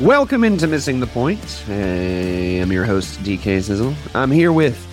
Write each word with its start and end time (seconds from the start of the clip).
Welcome 0.00 0.44
into 0.44 0.68
Missing 0.68 1.00
the 1.00 1.08
Point. 1.08 1.42
Hey, 1.66 2.60
I'm 2.60 2.70
your 2.70 2.84
host, 2.84 3.18
DK 3.24 3.60
Sizzle. 3.60 3.96
I'm 4.14 4.30
here 4.30 4.52
with 4.52 4.86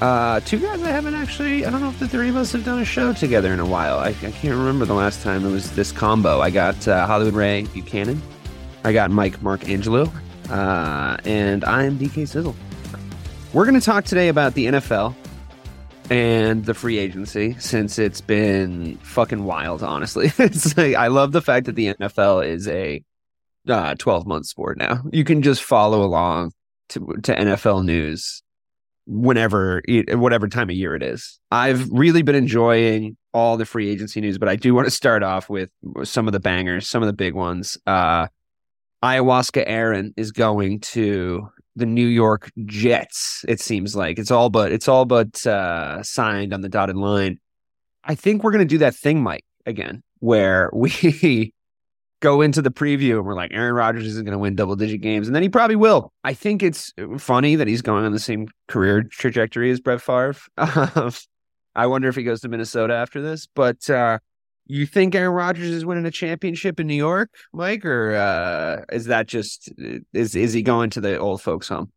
uh, 0.00 0.40
two 0.40 0.58
guys 0.58 0.82
I 0.82 0.90
haven't 0.90 1.14
actually, 1.14 1.64
I 1.64 1.70
don't 1.70 1.80
know 1.80 1.88
if 1.88 1.98
the 1.98 2.06
three 2.06 2.28
of 2.28 2.36
us 2.36 2.52
have 2.52 2.62
done 2.66 2.78
a 2.78 2.84
show 2.84 3.14
together 3.14 3.54
in 3.54 3.60
a 3.60 3.64
while. 3.64 3.98
I, 3.98 4.08
I 4.08 4.12
can't 4.12 4.54
remember 4.54 4.84
the 4.84 4.92
last 4.92 5.22
time 5.22 5.46
it 5.46 5.50
was 5.50 5.70
this 5.70 5.92
combo. 5.92 6.42
I 6.42 6.50
got 6.50 6.86
uh, 6.86 7.06
Hollywood 7.06 7.32
Ray 7.32 7.62
Buchanan, 7.72 8.20
I 8.84 8.92
got 8.92 9.10
Mike 9.10 9.38
Marcangelo, 9.40 10.12
uh, 10.50 11.16
and 11.24 11.64
I'm 11.64 11.98
DK 11.98 12.28
Sizzle. 12.28 12.54
We're 13.54 13.64
going 13.64 13.80
to 13.80 13.84
talk 13.84 14.04
today 14.04 14.28
about 14.28 14.52
the 14.52 14.66
NFL 14.66 15.14
and 16.10 16.66
the 16.66 16.74
free 16.74 16.98
agency 16.98 17.56
since 17.58 17.98
it's 17.98 18.20
been 18.20 18.98
fucking 18.98 19.42
wild, 19.42 19.82
honestly. 19.82 20.30
it's 20.38 20.76
like, 20.76 20.96
I 20.96 21.06
love 21.06 21.32
the 21.32 21.40
fact 21.40 21.64
that 21.64 21.76
the 21.76 21.94
NFL 21.94 22.46
is 22.46 22.68
a 22.68 23.02
uh, 23.70 23.94
12 23.98 24.26
month 24.26 24.46
sport 24.46 24.78
now. 24.78 25.02
You 25.12 25.24
can 25.24 25.42
just 25.42 25.62
follow 25.62 26.02
along 26.02 26.52
to, 26.90 27.00
to 27.22 27.34
NFL 27.34 27.84
news 27.84 28.42
whenever, 29.06 29.82
whatever 30.10 30.48
time 30.48 30.70
of 30.70 30.76
year 30.76 30.94
it 30.94 31.02
is. 31.02 31.38
I've 31.50 31.88
really 31.90 32.22
been 32.22 32.34
enjoying 32.34 33.16
all 33.32 33.56
the 33.56 33.64
free 33.64 33.90
agency 33.90 34.20
news, 34.20 34.38
but 34.38 34.48
I 34.48 34.56
do 34.56 34.74
want 34.74 34.86
to 34.86 34.90
start 34.90 35.22
off 35.22 35.48
with 35.48 35.70
some 36.04 36.26
of 36.26 36.32
the 36.32 36.40
bangers, 36.40 36.88
some 36.88 37.02
of 37.02 37.06
the 37.06 37.12
big 37.12 37.34
ones. 37.34 37.78
Uh, 37.86 38.28
Ayahuasca 39.02 39.64
Aaron 39.66 40.12
is 40.16 40.30
going 40.30 40.80
to 40.80 41.48
the 41.76 41.86
New 41.86 42.06
York 42.06 42.50
Jets. 42.66 43.44
It 43.48 43.60
seems 43.60 43.96
like 43.96 44.18
it's 44.18 44.30
all 44.30 44.50
but 44.50 44.72
it's 44.72 44.88
all 44.88 45.04
but 45.04 45.46
uh, 45.46 46.02
signed 46.02 46.52
on 46.52 46.60
the 46.60 46.68
dotted 46.68 46.96
line. 46.96 47.38
I 48.04 48.14
think 48.14 48.42
we're 48.42 48.52
going 48.52 48.66
to 48.66 48.74
do 48.74 48.78
that 48.78 48.94
thing, 48.94 49.22
Mike, 49.22 49.44
again, 49.66 50.02
where 50.18 50.70
we 50.74 51.52
go 52.20 52.42
into 52.42 52.62
the 52.62 52.70
preview 52.70 53.16
and 53.16 53.24
we're 53.24 53.34
like, 53.34 53.52
Aaron 53.52 53.74
Rodgers 53.74 54.06
isn't 54.06 54.24
going 54.24 54.32
to 54.32 54.38
win 54.38 54.54
double 54.54 54.76
digit 54.76 55.00
games. 55.00 55.26
And 55.26 55.34
then 55.34 55.42
he 55.42 55.48
probably 55.48 55.76
will. 55.76 56.12
I 56.22 56.34
think 56.34 56.62
it's 56.62 56.92
funny 57.18 57.56
that 57.56 57.66
he's 57.66 57.82
going 57.82 58.04
on 58.04 58.12
the 58.12 58.18
same 58.18 58.48
career 58.68 59.02
trajectory 59.02 59.70
as 59.70 59.80
Brett 59.80 60.02
Favre. 60.02 60.36
I 61.74 61.86
wonder 61.86 62.08
if 62.08 62.16
he 62.16 62.22
goes 62.22 62.42
to 62.42 62.48
Minnesota 62.48 62.94
after 62.94 63.22
this. 63.22 63.48
But 63.54 63.88
uh, 63.88 64.18
you 64.66 64.86
think 64.86 65.14
Aaron 65.14 65.32
Rodgers 65.32 65.70
is 65.70 65.84
winning 65.84 66.04
a 66.04 66.10
championship 66.10 66.78
in 66.78 66.86
New 66.86 66.94
York, 66.94 67.30
Mike? 67.52 67.84
Or 67.84 68.14
uh, 68.14 68.84
is 68.92 69.06
that 69.06 69.26
just, 69.26 69.72
is, 70.12 70.36
is 70.36 70.52
he 70.52 70.62
going 70.62 70.90
to 70.90 71.00
the 71.00 71.18
old 71.18 71.40
folks 71.40 71.68
home? 71.68 71.90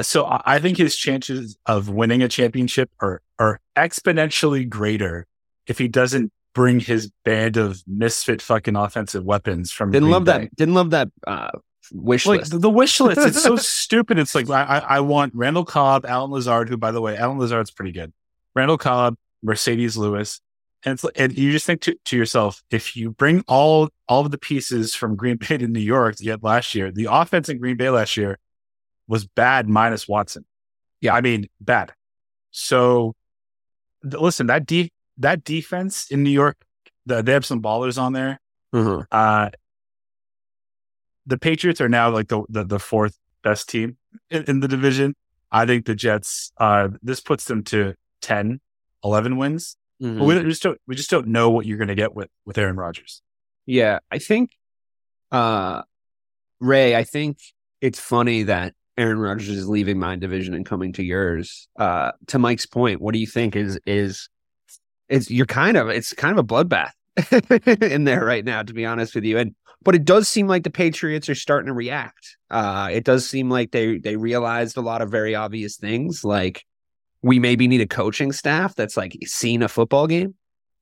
So 0.00 0.26
I 0.44 0.60
think 0.60 0.78
his 0.78 0.96
chances 0.96 1.58
of 1.66 1.88
winning 1.88 2.22
a 2.22 2.28
championship 2.28 2.90
are, 3.00 3.20
are 3.38 3.60
exponentially 3.76 4.68
greater 4.68 5.26
if 5.66 5.78
he 5.78 5.88
doesn't 5.88 6.32
bring 6.54 6.80
his 6.80 7.10
band 7.24 7.56
of 7.56 7.82
misfit 7.86 8.42
fucking 8.42 8.76
offensive 8.76 9.24
weapons 9.24 9.70
from. 9.70 9.90
Didn't 9.90 10.04
Green 10.04 10.12
love 10.12 10.24
Bay. 10.24 10.32
that. 10.38 10.56
Didn't 10.56 10.74
love 10.74 10.90
that 10.90 11.08
uh, 11.26 11.50
wish 11.92 12.26
Like 12.26 12.40
list. 12.40 12.60
the, 12.60 12.70
wish 12.70 13.00
list, 13.00 13.20
it's 13.20 13.42
so 13.42 13.56
stupid. 13.56 14.18
It's 14.18 14.34
like 14.34 14.48
I, 14.50 14.62
I 14.62 14.78
I 14.78 15.00
want 15.00 15.34
Randall 15.34 15.64
Cobb, 15.64 16.04
Allen 16.06 16.30
Lazard, 16.30 16.68
who 16.68 16.76
by 16.76 16.90
the 16.92 17.00
way, 17.00 17.16
Allen 17.16 17.38
Lazard's 17.38 17.70
pretty 17.70 17.92
good. 17.92 18.12
Randall 18.54 18.78
Cobb, 18.78 19.16
Marcedes 19.44 19.96
Lewis, 19.96 20.40
and 20.84 20.94
it's, 20.94 21.04
and 21.16 21.36
you 21.36 21.52
just 21.52 21.66
think 21.66 21.80
to, 21.82 21.94
to 22.06 22.16
yourself, 22.16 22.62
if 22.70 22.96
you 22.96 23.10
bring 23.12 23.44
all 23.46 23.90
all 24.08 24.24
of 24.24 24.30
the 24.30 24.38
pieces 24.38 24.94
from 24.94 25.16
Green 25.16 25.36
Bay 25.36 25.56
to 25.58 25.66
New 25.68 25.80
York 25.80 26.16
yet 26.20 26.42
last 26.42 26.74
year, 26.74 26.90
the 26.90 27.06
offense 27.10 27.48
in 27.48 27.58
Green 27.58 27.76
Bay 27.76 27.90
last 27.90 28.16
year 28.16 28.38
was 29.06 29.24
bad 29.26 29.68
minus 29.68 30.06
Watson. 30.08 30.44
Yeah. 31.00 31.14
I 31.14 31.20
mean 31.20 31.48
bad. 31.60 31.92
So 32.50 33.14
listen, 34.02 34.46
that 34.48 34.66
de- 34.66 34.90
that 35.20 35.44
defense 35.44 36.10
in 36.10 36.22
New 36.22 36.30
York, 36.30 36.56
the, 37.06 37.22
they 37.22 37.32
have 37.32 37.46
some 37.46 37.62
ballers 37.62 38.00
on 38.00 38.12
there. 38.12 38.40
Mhm. 38.74 39.06
Uh, 39.10 39.50
the 41.26 41.38
Patriots 41.38 41.80
are 41.80 41.88
now 41.88 42.10
like 42.10 42.28
the, 42.28 42.42
the, 42.48 42.64
the 42.64 42.78
fourth 42.78 43.16
best 43.42 43.68
team 43.68 43.96
in, 44.30 44.44
in 44.44 44.60
the 44.60 44.68
division. 44.68 45.14
I 45.52 45.66
think 45.66 45.86
the 45.86 45.94
Jets, 45.94 46.52
uh, 46.58 46.88
this 47.02 47.20
puts 47.20 47.44
them 47.44 47.62
to 47.64 47.94
10, 48.22 48.60
11 49.04 49.36
wins. 49.36 49.76
Mhm. 50.02 50.18
But 50.18 50.24
we, 50.24 50.38
we 50.38 50.44
just 50.44 50.62
don't, 50.62 50.80
we 50.86 50.94
just 50.94 51.10
don't 51.10 51.28
know 51.28 51.50
what 51.50 51.66
you're 51.66 51.78
going 51.78 51.88
to 51.88 51.94
get 51.94 52.14
with, 52.14 52.28
with 52.44 52.58
Aaron 52.58 52.76
Rodgers. 52.76 53.22
Yeah, 53.66 53.98
I 54.10 54.18
think, 54.18 54.52
uh, 55.30 55.82
Ray, 56.60 56.96
I 56.96 57.04
think 57.04 57.38
it's 57.80 58.00
funny 58.00 58.44
that 58.44 58.74
Aaron 58.96 59.18
Rodgers 59.18 59.48
is 59.48 59.68
leaving 59.68 59.98
my 59.98 60.16
division 60.16 60.54
and 60.54 60.66
coming 60.66 60.92
to 60.94 61.02
yours. 61.02 61.68
Uh, 61.78 62.12
to 62.28 62.38
Mike's 62.38 62.66
point, 62.66 63.00
what 63.00 63.12
do 63.14 63.18
you 63.18 63.26
think 63.26 63.56
is 63.56 63.78
is 63.86 64.28
is 65.10 65.30
you're 65.30 65.46
kind 65.46 65.76
of 65.76 65.88
it's 65.88 66.12
kind 66.14 66.38
of 66.38 66.44
a 66.44 66.46
bloodbath 66.46 66.92
in 67.92 68.04
there 68.04 68.24
right 68.24 68.44
now, 68.44 68.62
to 68.62 68.72
be 68.72 68.86
honest 68.86 69.14
with 69.14 69.24
you. 69.24 69.38
And 69.38 69.54
but 69.82 69.94
it 69.94 70.04
does 70.04 70.28
seem 70.28 70.46
like 70.46 70.64
the 70.64 70.70
Patriots 70.70 71.28
are 71.28 71.34
starting 71.34 71.66
to 71.66 71.72
react. 71.72 72.36
Uh, 72.50 72.88
it 72.92 73.04
does 73.04 73.28
seem 73.28 73.50
like 73.50 73.70
they 73.72 73.98
they 73.98 74.16
realized 74.16 74.76
a 74.76 74.82
lot 74.82 75.02
of 75.02 75.10
very 75.10 75.34
obvious 75.34 75.76
things, 75.76 76.24
like 76.24 76.64
we 77.22 77.38
maybe 77.38 77.68
need 77.68 77.80
a 77.80 77.86
coaching 77.86 78.32
staff 78.32 78.74
that's 78.74 78.96
like 78.96 79.16
seen 79.24 79.62
a 79.62 79.68
football 79.68 80.06
game. 80.06 80.34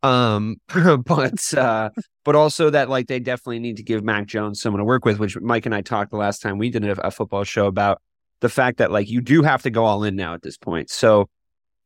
Um, 0.03 0.57
but 1.05 1.55
uh, 1.55 1.91
but 2.25 2.37
also 2.37 2.71
that 2.71 2.89
like 2.89 3.07
they 3.07 3.21
definitely 3.21 3.61
need 3.61 3.77
to 3.79 3.83
give 3.83 4.05
Mac 4.05 4.27
Jones 4.27 4.61
someone 4.61 4.79
to 4.79 4.85
work 4.85 5.05
with, 5.05 5.19
which 5.19 5.39
Mike 5.41 5.67
and 5.67 5.75
I 5.75 5.81
talked 5.81 6.11
the 6.11 6.17
last 6.17 6.43
time 6.43 6.59
we 6.59 6.71
did 6.71 6.85
a, 6.85 7.07
a 7.07 7.11
football 7.11 7.45
show 7.45 7.67
about 7.67 8.01
the 8.41 8.49
fact 8.49 8.79
that 8.79 8.93
like 8.93 9.09
you 9.09 9.21
do 9.21 9.43
have 9.43 9.63
to 9.63 9.71
go 9.71 9.85
all 9.85 10.05
in 10.05 10.17
now 10.17 10.35
at 10.35 10.43
this 10.43 10.57
point. 10.57 10.91
So 10.91 11.29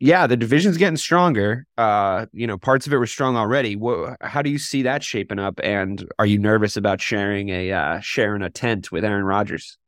yeah, 0.02 0.26
the 0.26 0.36
division's 0.36 0.78
getting 0.78 0.96
stronger. 0.96 1.64
Uh, 1.78 2.26
you 2.32 2.48
know, 2.48 2.58
parts 2.58 2.88
of 2.88 2.92
it 2.92 2.96
were 2.96 3.06
strong 3.06 3.36
already. 3.36 3.76
What, 3.76 4.16
how 4.20 4.42
do 4.42 4.50
you 4.50 4.58
see 4.58 4.82
that 4.82 5.04
shaping 5.04 5.38
up? 5.38 5.60
And 5.62 6.04
are 6.18 6.26
you 6.26 6.40
nervous 6.40 6.76
about 6.76 7.00
sharing 7.00 7.50
a 7.50 7.70
uh, 7.70 8.00
sharing 8.00 8.42
a 8.42 8.50
tent 8.50 8.90
with 8.90 9.04
Aaron 9.04 9.24
Rodgers? 9.24 9.78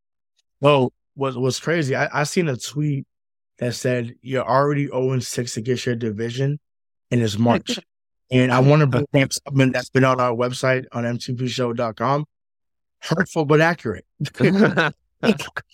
Well, 0.60 0.92
what 1.14 1.34
was 1.34 1.58
crazy? 1.58 1.96
I, 1.96 2.20
I 2.20 2.22
seen 2.22 2.46
a 2.46 2.56
tweet 2.56 3.08
that 3.58 3.74
said 3.74 4.14
you're 4.22 4.48
already 4.48 4.86
0 4.86 5.18
6 5.18 5.56
against 5.56 5.84
your 5.84 5.96
division, 5.96 6.60
and 7.10 7.20
it's 7.20 7.36
March. 7.36 7.80
and 8.30 8.52
I 8.52 8.60
want 8.60 8.82
to 8.82 8.86
bring 8.86 9.24
up 9.24 9.32
something 9.32 9.72
that's 9.72 9.90
been 9.90 10.04
on 10.04 10.20
our 10.20 10.32
website 10.32 10.84
on 10.92 11.02
mtpshow.com. 11.02 12.24
Hurtful 13.00 13.46
but 13.46 13.60
accurate. 13.60 14.06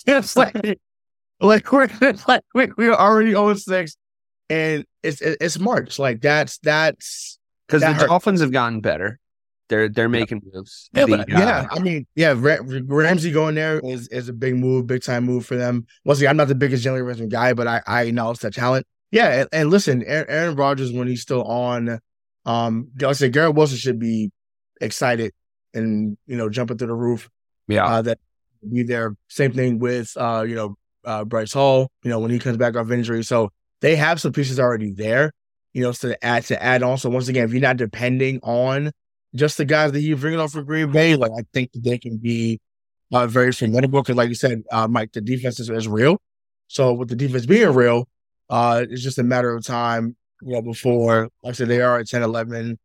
it's 0.07 0.35
like, 0.35 0.79
like 1.43 1.73
we're 1.73 1.91
like 2.27 2.43
we, 2.55 2.69
we're 2.79 2.95
already 2.95 3.33
0 3.33 3.53
6, 3.53 3.97
and 4.51 4.85
it's 5.03 5.23
it's 5.23 5.59
March. 5.59 5.99
Like 5.99 6.21
that's 6.21 6.59
that's 6.59 7.39
Because 7.67 7.81
That 7.81 7.95
the 7.95 8.01
hurt. 8.01 8.09
Dolphins 8.09 8.41
have 8.41 8.53
gotten 8.53 8.81
better. 8.81 9.19
They're 9.69 9.89
they're 9.89 10.09
making 10.09 10.43
moves. 10.53 10.91
Yeah, 10.93 11.07
but, 11.07 11.21
uh, 11.21 11.25
yeah. 11.29 11.69
I 11.71 11.79
mean, 11.79 12.05
yeah. 12.17 12.35
Ramsey 12.37 13.31
going 13.31 13.55
there 13.55 13.79
is 13.79 14.09
is 14.09 14.29
a 14.29 14.33
big 14.33 14.57
move, 14.57 14.89
big 14.89 15.03
time 15.03 15.25
move 15.25 15.47
for 15.47 15.57
them. 15.57 15.87
Once 16.05 16.19
again, 16.19 16.31
I'm 16.31 16.37
not 16.37 16.49
the 16.49 16.57
biggest 16.57 16.85
Jalen 16.85 17.07
Ramsey 17.07 17.29
guy, 17.29 17.55
but 17.55 17.69
I 17.69 17.81
I 17.87 18.03
acknowledge 18.03 18.41
that 18.41 18.53
talent. 18.53 18.87
Yeah, 19.13 19.41
and, 19.41 19.49
and 19.53 19.71
listen, 19.71 20.03
Aaron, 20.05 20.27
Aaron 20.29 20.57
Rodgers 20.57 20.93
when 20.93 21.07
he's 21.09 21.23
still 21.23 21.45
on, 21.45 22.01
um, 22.47 22.89
like 23.01 23.11
I 23.11 23.13
said 23.13 23.33
Garrett 23.33 23.55
Wilson 23.55 23.79
should 23.79 23.99
be 24.01 24.33
excited 24.81 25.33
and 25.73 26.19
you 26.27 26.37
know 26.37 26.49
jumping 26.49 26.77
through 26.77 26.89
the 26.89 26.95
roof. 26.95 27.31
yeah. 27.69 27.87
Uh, 27.87 28.03
that 28.03 28.19
be 28.69 28.83
there. 28.83 29.15
Same 29.29 29.53
thing 29.53 29.79
with 29.79 30.13
uh, 30.17 30.45
you 30.47 30.57
know 30.57 30.77
uh, 31.05 31.25
Bryce 31.25 31.53
Hall. 31.53 31.91
You 32.03 32.11
know 32.11 32.19
when 32.19 32.33
he 32.33 32.41
comes 32.41 32.57
back 32.57 32.75
off 32.75 32.91
injury. 32.91 33.23
So 33.23 33.53
they 33.81 33.97
have 33.97 34.21
some 34.21 34.33
pieces 34.33 34.61
already 34.61 34.93
there, 34.93 35.33
you 35.73 35.83
know, 35.83 35.93
to 35.93 36.23
add 36.25 36.45
to 36.47 36.63
add 36.63 36.83
on. 36.83 36.99
So 36.99 37.11
once 37.11 37.29
again, 37.29 37.45
if 37.45 37.53
you're 37.53 37.61
not 37.61 37.77
depending 37.77 38.41
on 38.43 38.93
just 39.35 39.57
the 39.57 39.65
guys 39.65 39.93
that 39.93 40.01
you're 40.01 40.17
bringing 40.17 40.41
off 40.41 40.53
for 40.53 40.63
Green 40.63 40.91
Bay, 40.91 41.17
like 41.17 41.33
I 41.33 41.45
think 41.53 41.73
that 41.73 41.85
they 41.85 41.99
can 41.99 42.17
be 42.17 42.61
uh, 43.13 43.27
very 43.27 43.53
formidable. 43.53 44.03
Because 44.03 44.17
like 44.17 44.29
you 44.29 44.35
said, 44.35 44.63
uh, 44.71 44.89
Mike, 44.89 45.13
the 45.13 45.21
defense 45.21 45.61
is, 45.61 45.71
is 45.71 45.89
real. 45.89 46.19
So 46.69 46.93
with 46.93 47.09
the 47.09 47.17
defense 47.17 47.47
being 47.47 47.75
real, 47.75 48.09
uh, 48.49 48.85
it's 48.89 49.03
just 49.03 49.19
a 49.19 49.23
matter 49.23 49.55
of 49.55 49.65
time, 49.65 50.17
you 50.43 50.55
know, 50.55 50.63
before, 50.63 51.29
like 51.43 51.51
I 51.51 51.53
said, 51.53 51.69
they 51.69 51.81
are 51.81 51.99
at 51.99 52.09
10, 52.09 52.23
11 52.23 52.79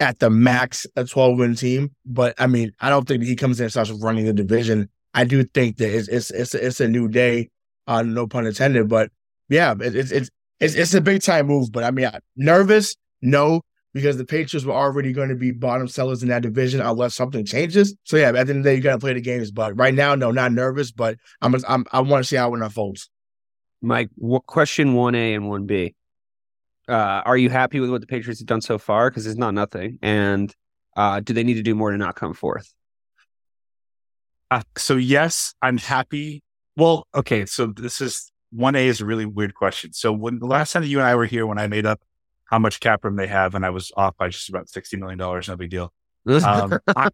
at 0.00 0.18
the 0.18 0.30
max, 0.30 0.86
a 0.96 1.04
12 1.04 1.38
win 1.38 1.54
team. 1.54 1.94
But 2.04 2.34
I 2.38 2.46
mean, 2.46 2.72
I 2.80 2.88
don't 2.88 3.06
think 3.06 3.22
he 3.22 3.36
comes 3.36 3.60
in 3.60 3.64
and 3.64 3.72
starts 3.72 3.90
running 3.90 4.24
the 4.24 4.32
division. 4.32 4.88
I 5.12 5.24
do 5.24 5.44
think 5.44 5.76
that 5.78 5.94
it's 5.94 6.08
it's 6.08 6.30
it's, 6.30 6.54
it's 6.54 6.80
a 6.80 6.88
new 6.88 7.08
day, 7.08 7.50
uh, 7.86 8.02
no 8.02 8.26
pun 8.26 8.46
intended. 8.46 8.88
But 8.88 9.10
yeah, 9.50 9.74
it, 9.78 9.94
it's 9.94 10.10
it's 10.10 10.30
it's 10.60 10.74
it's 10.74 10.94
a 10.94 11.00
big 11.02 11.20
time 11.20 11.48
move. 11.48 11.70
But 11.70 11.84
I 11.84 11.90
mean, 11.90 12.08
nervous, 12.36 12.96
no, 13.20 13.60
because 13.92 14.16
the 14.16 14.24
Patriots 14.24 14.64
were 14.64 14.72
already 14.72 15.12
going 15.12 15.28
to 15.28 15.34
be 15.34 15.50
bottom 15.50 15.88
sellers 15.88 16.22
in 16.22 16.28
that 16.30 16.42
division 16.42 16.80
unless 16.80 17.14
something 17.14 17.44
changes. 17.44 17.94
So 18.04 18.16
yeah, 18.16 18.28
at 18.28 18.32
the 18.32 18.38
end 18.38 18.50
of 18.50 18.56
the 18.56 18.62
day, 18.70 18.76
you 18.76 18.80
got 18.80 18.92
to 18.92 18.98
play 18.98 19.12
the 19.12 19.20
games. 19.20 19.50
But 19.50 19.76
right 19.76 19.92
now, 19.92 20.14
no, 20.14 20.30
not 20.30 20.52
nervous. 20.52 20.92
But 20.92 21.18
I'm, 21.42 21.54
I'm 21.68 21.84
I 21.92 22.00
want 22.00 22.24
to 22.24 22.28
see 22.28 22.36
how 22.36 22.54
it 22.54 22.62
unfolds. 22.62 23.10
Mike, 23.82 24.10
what, 24.14 24.46
question 24.46 24.94
one 24.94 25.14
A 25.14 25.34
and 25.34 25.48
one 25.48 25.66
B. 25.66 25.94
Uh, 26.88 27.22
are 27.24 27.36
you 27.36 27.50
happy 27.50 27.80
with 27.80 27.90
what 27.90 28.00
the 28.00 28.06
Patriots 28.06 28.40
have 28.40 28.46
done 28.46 28.60
so 28.60 28.78
far? 28.78 29.10
Because 29.10 29.26
it's 29.26 29.38
not 29.38 29.54
nothing. 29.54 29.98
And 30.02 30.54
uh, 30.96 31.20
do 31.20 31.32
they 31.32 31.44
need 31.44 31.54
to 31.54 31.62
do 31.62 31.74
more 31.74 31.90
to 31.90 31.96
not 31.96 32.16
come 32.16 32.34
fourth? 32.34 32.72
Uh, 34.50 34.62
so 34.76 34.96
yes, 34.96 35.54
I'm 35.62 35.78
happy. 35.78 36.42
Well, 36.76 37.06
okay. 37.14 37.46
So 37.46 37.66
this 37.66 38.00
is 38.00 38.29
one 38.50 38.74
A 38.76 38.86
is 38.86 39.00
a 39.00 39.04
really 39.04 39.26
weird 39.26 39.54
question. 39.54 39.92
So 39.92 40.12
when 40.12 40.38
the 40.38 40.46
last 40.46 40.72
time 40.72 40.82
that 40.82 40.88
you 40.88 40.98
and 40.98 41.06
I 41.06 41.14
were 41.14 41.26
here, 41.26 41.46
when 41.46 41.58
I 41.58 41.66
made 41.66 41.86
up 41.86 42.00
how 42.44 42.58
much 42.58 42.80
cap 42.80 43.04
room 43.04 43.16
they 43.16 43.26
have, 43.28 43.54
and 43.54 43.64
I 43.64 43.70
was 43.70 43.92
off 43.96 44.16
by 44.16 44.28
just 44.28 44.48
about 44.48 44.68
sixty 44.68 44.96
million 44.96 45.18
dollars, 45.18 45.48
no 45.48 45.56
big 45.56 45.70
deal. 45.70 45.92
Um, 46.26 46.78
I, 46.96 47.10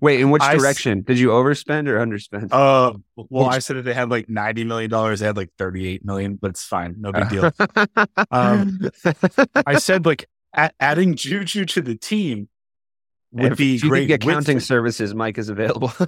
Wait, 0.00 0.20
in 0.20 0.30
which 0.30 0.42
I 0.42 0.56
direction? 0.56 1.00
S- 1.00 1.04
Did 1.06 1.18
you 1.18 1.30
overspend 1.30 1.88
or 1.88 1.98
underspend? 1.98 2.50
Uh, 2.52 2.96
well, 3.16 3.46
I 3.46 3.58
said 3.58 3.76
that 3.76 3.82
they 3.82 3.94
had 3.94 4.10
like 4.10 4.28
ninety 4.28 4.62
million 4.64 4.90
dollars. 4.90 5.20
They 5.20 5.26
had 5.26 5.36
like 5.36 5.50
thirty-eight 5.58 6.04
million, 6.04 6.36
but 6.36 6.50
it's 6.50 6.62
fine, 6.64 6.94
no 6.98 7.10
big 7.12 7.28
deal. 7.30 7.50
um, 8.30 8.78
I 9.66 9.74
said 9.78 10.06
like 10.06 10.28
a- 10.54 10.70
adding 10.78 11.16
Juju 11.16 11.64
to 11.64 11.80
the 11.80 11.96
team 11.96 12.48
would 13.32 13.52
if 13.52 13.58
be 13.58 13.78
great. 13.80 14.10
accounting 14.10 14.60
services, 14.60 15.14
Mike 15.14 15.36
is 15.38 15.48
available. 15.48 15.92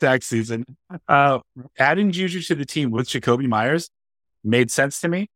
tax 0.00 0.26
season. 0.26 0.64
Uh, 1.08 1.40
adding 1.78 2.10
Juju 2.10 2.40
to 2.42 2.54
the 2.54 2.66
team 2.66 2.90
with 2.90 3.08
Jakobi 3.08 3.46
Meyers 3.46 3.90
made 4.42 4.70
sense 4.70 5.00
to 5.00 5.08
me. 5.08 5.30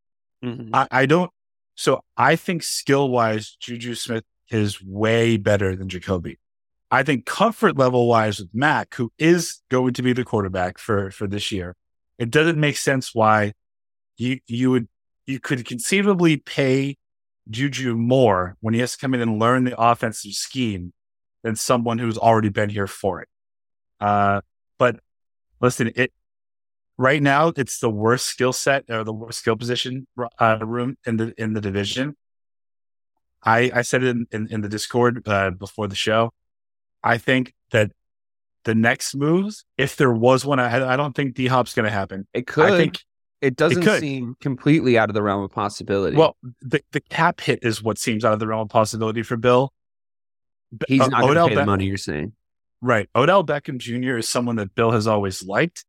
Mm-hmm. 0.45 0.75
I, 0.75 0.89
I 0.91 1.07
don't. 1.07 1.31
So 1.77 2.03
I 2.17 2.37
think 2.37 2.63
skill 2.63 3.09
wise, 3.09 3.57
Juju 3.61 3.95
Smith 3.95 4.25
is 4.51 4.83
way 4.83 5.37
better 5.37 5.75
than 5.77 5.89
Jakobi. 5.89 6.37
I 6.91 7.03
think 7.03 7.27
comfort 7.27 7.77
level 7.77 8.07
wise 8.07 8.39
with 8.39 8.51
Mac, 8.55 8.95
who 8.95 9.11
is 9.19 9.63
going 9.71 9.95
to 9.95 10.03
be 10.03 10.13
the 10.13 10.25
quarterback 10.25 10.79
for 10.79 11.11
for 11.11 11.27
this 11.27 11.51
year, 11.51 11.75
it 12.19 12.31
doesn't 12.31 12.59
make 12.59 12.77
sense 12.77 13.15
why 13.15 13.53
you 14.17 14.39
you 14.47 14.71
would 14.71 14.89
you 15.27 15.41
could 15.41 15.65
conceivably 15.65 16.37
pay 16.37 16.97
Juju 17.51 17.97
more 17.97 18.57
when 18.61 18.75
he 18.75 18.81
has 18.81 18.93
to 18.93 18.99
come 18.99 19.15
in 19.15 19.21
and 19.21 19.39
learn 19.39 19.65
the 19.65 19.79
offensive 19.79 20.33
scheme 20.33 20.93
than 21.43 21.57
someone 21.57 21.99
who's 21.99 22.19
already 22.19 22.49
been 22.49 22.71
here 22.71 22.87
for 22.87 23.23
it. 23.23 23.29
Uh, 24.01 24.41
but 24.79 25.01
listen, 25.61 25.93
it 25.97 26.13
right 26.97 27.23
now 27.23 27.53
it's 27.57 27.79
the 27.79 27.91
worst 27.91 28.27
skill 28.27 28.53
set 28.53 28.85
or 28.89 29.05
the 29.05 29.13
worst 29.13 29.41
skill 29.41 29.57
position 29.57 30.07
uh, 30.39 30.59
room 30.61 30.97
in 31.07 31.17
the 31.17 31.35
in 31.39 31.55
the 31.55 31.61
division. 31.61 32.17
I 33.43 33.71
I 33.75 33.83
said 33.83 34.03
it 34.03 34.09
in 34.09 34.27
in, 34.33 34.49
in 34.51 34.61
the 34.61 34.69
Discord 34.69 35.27
uh, 35.29 35.51
before 35.51 35.89
the 35.89 35.95
show. 35.95 36.33
I 37.03 37.19
think 37.19 37.53
that 37.71 37.93
the 38.65 38.75
next 38.75 39.15
moves, 39.15 39.65
if 39.77 39.97
there 39.97 40.13
was 40.13 40.45
one, 40.45 40.59
I, 40.59 40.95
I 40.95 40.97
don't 40.97 41.15
think 41.15 41.35
D 41.35 41.47
Hop's 41.47 41.75
going 41.75 41.85
to 41.85 41.91
happen. 41.91 42.27
It 42.33 42.47
could. 42.47 42.73
I 42.73 42.77
think 42.79 43.05
it 43.43 43.57
doesn't 43.57 43.87
it 43.87 44.01
seem 44.01 44.37
completely 44.41 44.97
out 44.97 45.11
of 45.11 45.15
the 45.15 45.23
realm 45.23 45.43
of 45.43 45.51
possibility. 45.51 46.17
Well, 46.17 46.35
the, 46.63 46.81
the 46.93 47.01
cap 47.01 47.43
hit 47.43 47.59
is 47.63 47.83
what 47.83 47.99
seems 47.99 48.25
out 48.25 48.33
of 48.33 48.39
the 48.39 48.47
realm 48.47 48.63
of 48.63 48.69
possibility 48.71 49.23
for 49.23 49.37
Bill. 49.37 49.71
He's 50.89 51.03
uh, 51.03 51.09
not 51.09 51.21
going 51.21 51.35
to 51.35 51.45
pay 51.45 51.49
Be- 51.51 51.55
the 51.57 51.67
money. 51.67 51.85
You're 51.85 51.99
saying, 51.99 52.33
right? 52.85 53.09
Odell 53.17 53.45
Beckham 53.45 53.79
Jr. 53.79 54.19
is 54.19 54.29
someone 54.29 54.57
that 54.57 54.75
Bill 54.75 54.91
has 54.91 55.07
always 55.07 55.43
liked, 55.43 55.85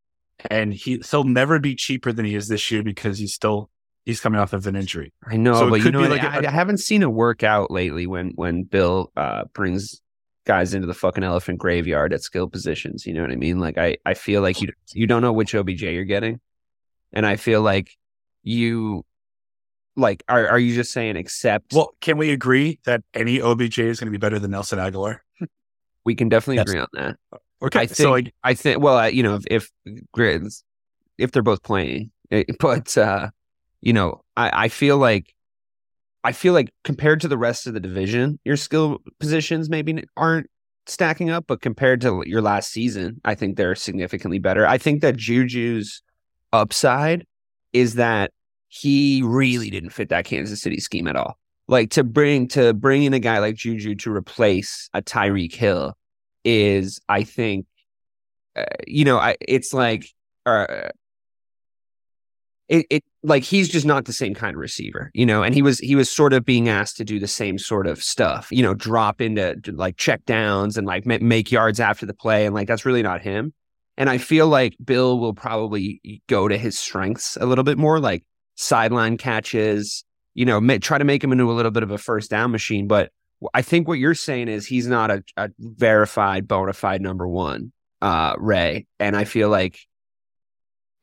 and 0.50 0.72
he 0.72 1.02
he'll 1.08 1.24
never 1.24 1.58
be 1.58 1.74
cheaper 1.74 2.12
than 2.12 2.24
he 2.24 2.34
is 2.34 2.48
this 2.48 2.70
year 2.70 2.82
because 2.82 3.18
he's 3.18 3.34
still 3.34 3.70
he's 4.04 4.20
coming 4.20 4.40
off 4.40 4.52
of 4.52 4.66
an 4.66 4.74
injury. 4.74 5.12
I 5.24 5.36
know, 5.36 5.54
so 5.54 5.70
but 5.70 5.82
you 5.82 5.90
know, 5.90 6.02
like 6.02 6.22
I, 6.22 6.38
a, 6.38 6.48
I 6.48 6.50
haven't 6.50 6.78
seen 6.78 7.02
it 7.02 7.12
work 7.12 7.42
out 7.42 7.70
lately 7.70 8.06
when 8.06 8.30
when 8.30 8.64
Bill 8.64 9.12
uh, 9.16 9.44
brings 9.52 10.00
guys 10.46 10.74
into 10.74 10.86
the 10.86 10.94
fucking 10.94 11.24
elephant 11.24 11.58
graveyard 11.58 12.12
at 12.12 12.22
skill 12.22 12.48
positions. 12.48 13.04
You 13.04 13.12
know 13.14 13.22
what 13.22 13.32
I 13.32 13.36
mean? 13.36 13.58
Like 13.58 13.76
I, 13.76 13.98
I 14.06 14.14
feel 14.14 14.40
like 14.40 14.60
you 14.62 14.72
you 14.92 15.06
don't 15.06 15.22
know 15.22 15.32
which 15.32 15.54
OBJ 15.54 15.82
you're 15.82 16.04
getting, 16.04 16.40
and 17.12 17.26
I 17.26 17.36
feel 17.36 17.60
like 17.60 17.90
you 18.42 19.04
like 19.96 20.22
are 20.28 20.48
are 20.48 20.58
you 20.58 20.74
just 20.74 20.92
saying 20.92 21.16
accept? 21.16 21.74
Well, 21.74 21.90
can 22.00 22.16
we 22.16 22.30
agree 22.30 22.78
that 22.84 23.02
any 23.12 23.40
OBJ 23.40 23.80
is 23.80 24.00
going 24.00 24.06
to 24.06 24.18
be 24.18 24.18
better 24.18 24.38
than 24.38 24.52
Nelson 24.52 24.78
Agholor? 24.78 25.18
We 26.06 26.14
can 26.14 26.30
definitely 26.30 26.62
agree 26.62 26.80
on 26.80 26.88
that. 26.94 27.16
Okay, 27.60 27.80
I 27.80 27.86
think 27.86 27.96
so 27.96 28.12
like, 28.12 28.32
I 28.44 28.54
think 28.54 28.80
well, 28.80 28.96
uh, 28.96 29.06
you 29.06 29.22
know, 29.22 29.38
if 29.50 29.70
if 29.84 30.62
if 31.18 31.32
they're 31.32 31.42
both 31.42 31.62
playing, 31.62 32.12
eh, 32.30 32.44
but 32.60 32.96
uh, 32.96 33.28
you 33.82 33.92
know, 33.92 34.22
I 34.36 34.64
I 34.64 34.68
feel 34.68 34.96
like 34.96 35.34
I 36.24 36.32
feel 36.32 36.54
like 36.54 36.72
compared 36.84 37.20
to 37.22 37.28
the 37.28 37.36
rest 37.36 37.66
of 37.66 37.74
the 37.74 37.80
division, 37.80 38.38
your 38.44 38.56
skill 38.56 39.02
positions 39.20 39.68
maybe 39.68 40.04
aren't 40.16 40.48
stacking 40.86 41.28
up, 41.30 41.46
but 41.48 41.60
compared 41.60 42.00
to 42.02 42.22
your 42.24 42.40
last 42.40 42.70
season, 42.70 43.20
I 43.24 43.34
think 43.34 43.56
they're 43.56 43.74
significantly 43.74 44.38
better. 44.38 44.66
I 44.66 44.78
think 44.78 45.02
that 45.02 45.16
Juju's 45.16 46.02
upside 46.52 47.26
is 47.72 47.94
that 47.94 48.32
he 48.68 49.22
really 49.24 49.70
didn't 49.70 49.90
fit 49.90 50.08
that 50.10 50.24
Kansas 50.24 50.62
City 50.62 50.78
scheme 50.78 51.08
at 51.08 51.16
all. 51.16 51.38
Like 51.68 51.90
to 51.90 52.04
bring 52.04 52.48
to 52.48 52.72
bring 52.74 53.02
in 53.02 53.12
a 53.12 53.18
guy 53.18 53.38
like 53.38 53.56
Juju 53.56 53.96
to 53.96 54.12
replace 54.12 54.88
a 54.94 55.02
Tyreek 55.02 55.54
Hill 55.54 55.96
is, 56.44 57.00
I 57.08 57.24
think, 57.24 57.66
uh, 58.54 58.64
you 58.86 59.04
know, 59.04 59.18
I, 59.18 59.36
it's 59.40 59.74
like 59.74 60.06
uh, 60.44 60.90
it, 62.68 62.86
it 62.90 63.04
like 63.22 63.42
he's 63.42 63.68
just 63.68 63.86
not 63.86 64.04
the 64.04 64.12
same 64.12 64.34
kind 64.34 64.54
of 64.54 64.60
receiver, 64.60 65.10
you 65.14 65.26
know. 65.26 65.42
And 65.42 65.54
he 65.54 65.62
was 65.62 65.78
he 65.78 65.96
was 65.96 66.10
sort 66.10 66.32
of 66.32 66.44
being 66.44 66.68
asked 66.68 66.96
to 66.98 67.04
do 67.04 67.18
the 67.18 67.26
same 67.26 67.58
sort 67.58 67.86
of 67.86 68.02
stuff, 68.02 68.48
you 68.50 68.62
know, 68.62 68.74
drop 68.74 69.20
into 69.20 69.56
like 69.72 69.96
check 69.96 70.24
downs 70.24 70.76
and 70.76 70.86
like 70.86 71.06
make 71.06 71.50
yards 71.50 71.80
after 71.80 72.06
the 72.06 72.14
play, 72.14 72.46
and 72.46 72.54
like 72.54 72.68
that's 72.68 72.86
really 72.86 73.02
not 73.02 73.22
him. 73.22 73.52
And 73.96 74.10
I 74.10 74.18
feel 74.18 74.46
like 74.46 74.76
Bill 74.84 75.18
will 75.18 75.34
probably 75.34 76.20
go 76.28 76.48
to 76.48 76.58
his 76.58 76.78
strengths 76.78 77.36
a 77.40 77.46
little 77.46 77.64
bit 77.64 77.78
more, 77.78 77.98
like 77.98 78.24
sideline 78.54 79.16
catches, 79.16 80.04
you 80.36 80.44
know, 80.44 80.60
try 80.78 80.98
to 80.98 81.04
make 81.04 81.24
him 81.24 81.32
into 81.32 81.50
a 81.50 81.54
little 81.54 81.70
bit 81.70 81.82
of 81.82 81.90
a 81.90 81.98
first 81.98 82.30
down 82.30 82.50
machine. 82.50 82.86
But 82.86 83.10
I 83.54 83.62
think 83.62 83.88
what 83.88 83.98
you're 83.98 84.14
saying 84.14 84.48
is 84.48 84.66
he's 84.66 84.86
not 84.86 85.10
a, 85.10 85.24
a 85.36 85.50
verified, 85.58 86.46
bona 86.46 86.74
fide 86.74 87.00
number 87.00 87.26
one, 87.26 87.72
uh, 88.02 88.34
Ray. 88.38 88.86
And 89.00 89.16
I 89.16 89.24
feel 89.24 89.48
like 89.48 89.80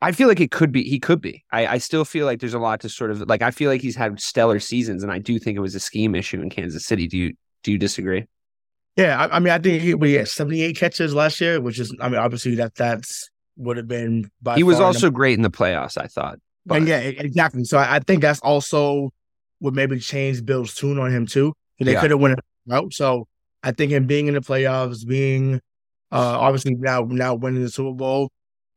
I 0.00 0.12
feel 0.12 0.28
like 0.28 0.40
it 0.40 0.52
could 0.52 0.70
be. 0.70 0.84
He 0.84 1.00
could 1.00 1.20
be. 1.20 1.44
I, 1.50 1.66
I 1.66 1.78
still 1.78 2.04
feel 2.04 2.26
like 2.26 2.38
there's 2.38 2.54
a 2.54 2.58
lot 2.60 2.80
to 2.80 2.88
sort 2.88 3.10
of 3.10 3.22
like. 3.22 3.42
I 3.42 3.50
feel 3.50 3.70
like 3.70 3.80
he's 3.80 3.96
had 3.96 4.20
stellar 4.20 4.60
seasons, 4.60 5.02
and 5.02 5.10
I 5.10 5.18
do 5.18 5.38
think 5.38 5.56
it 5.56 5.60
was 5.60 5.74
a 5.74 5.80
scheme 5.80 6.14
issue 6.14 6.40
in 6.40 6.48
Kansas 6.50 6.86
City. 6.86 7.08
Do 7.08 7.18
you 7.18 7.34
do 7.62 7.72
you 7.72 7.78
disagree? 7.78 8.26
Yeah, 8.96 9.18
I, 9.18 9.36
I 9.36 9.38
mean, 9.40 9.52
I 9.52 9.58
think 9.58 9.82
he 9.82 9.94
we 9.94 10.12
had 10.12 10.28
78 10.28 10.76
catches 10.76 11.14
last 11.14 11.40
year, 11.40 11.60
which 11.60 11.80
is, 11.80 11.92
I 12.00 12.08
mean, 12.08 12.20
obviously 12.20 12.54
that 12.56 12.74
that's 12.76 13.30
would 13.56 13.76
have 13.78 13.88
been. 13.88 14.30
he 14.54 14.62
was 14.62 14.78
also 14.78 15.10
great 15.10 15.34
in 15.34 15.42
the 15.42 15.50
playoffs. 15.50 15.98
I 15.98 16.06
thought. 16.06 16.38
But. 16.66 16.78
And 16.78 16.88
yeah, 16.88 16.98
exactly. 16.98 17.64
So 17.64 17.78
I, 17.78 17.96
I, 17.96 17.98
think 17.98 18.22
that's 18.22 18.40
also 18.40 19.10
what 19.64 19.72
maybe 19.72 19.98
change 19.98 20.44
Bill's 20.44 20.74
tune 20.74 20.98
on 20.98 21.10
him 21.10 21.26
too. 21.26 21.54
And 21.78 21.88
They 21.88 21.94
yeah. 21.94 22.00
could 22.02 22.10
have 22.10 22.20
went 22.20 22.38
out. 22.70 22.92
So 22.92 23.26
I 23.62 23.72
think 23.72 23.92
him 23.92 24.06
being 24.06 24.26
in 24.26 24.34
the 24.34 24.40
playoffs, 24.40 25.06
being 25.06 25.60
uh 26.12 26.38
obviously 26.38 26.74
now 26.74 27.00
now 27.08 27.34
winning 27.34 27.62
the 27.62 27.70
Super 27.70 27.94
Bowl, 27.94 28.30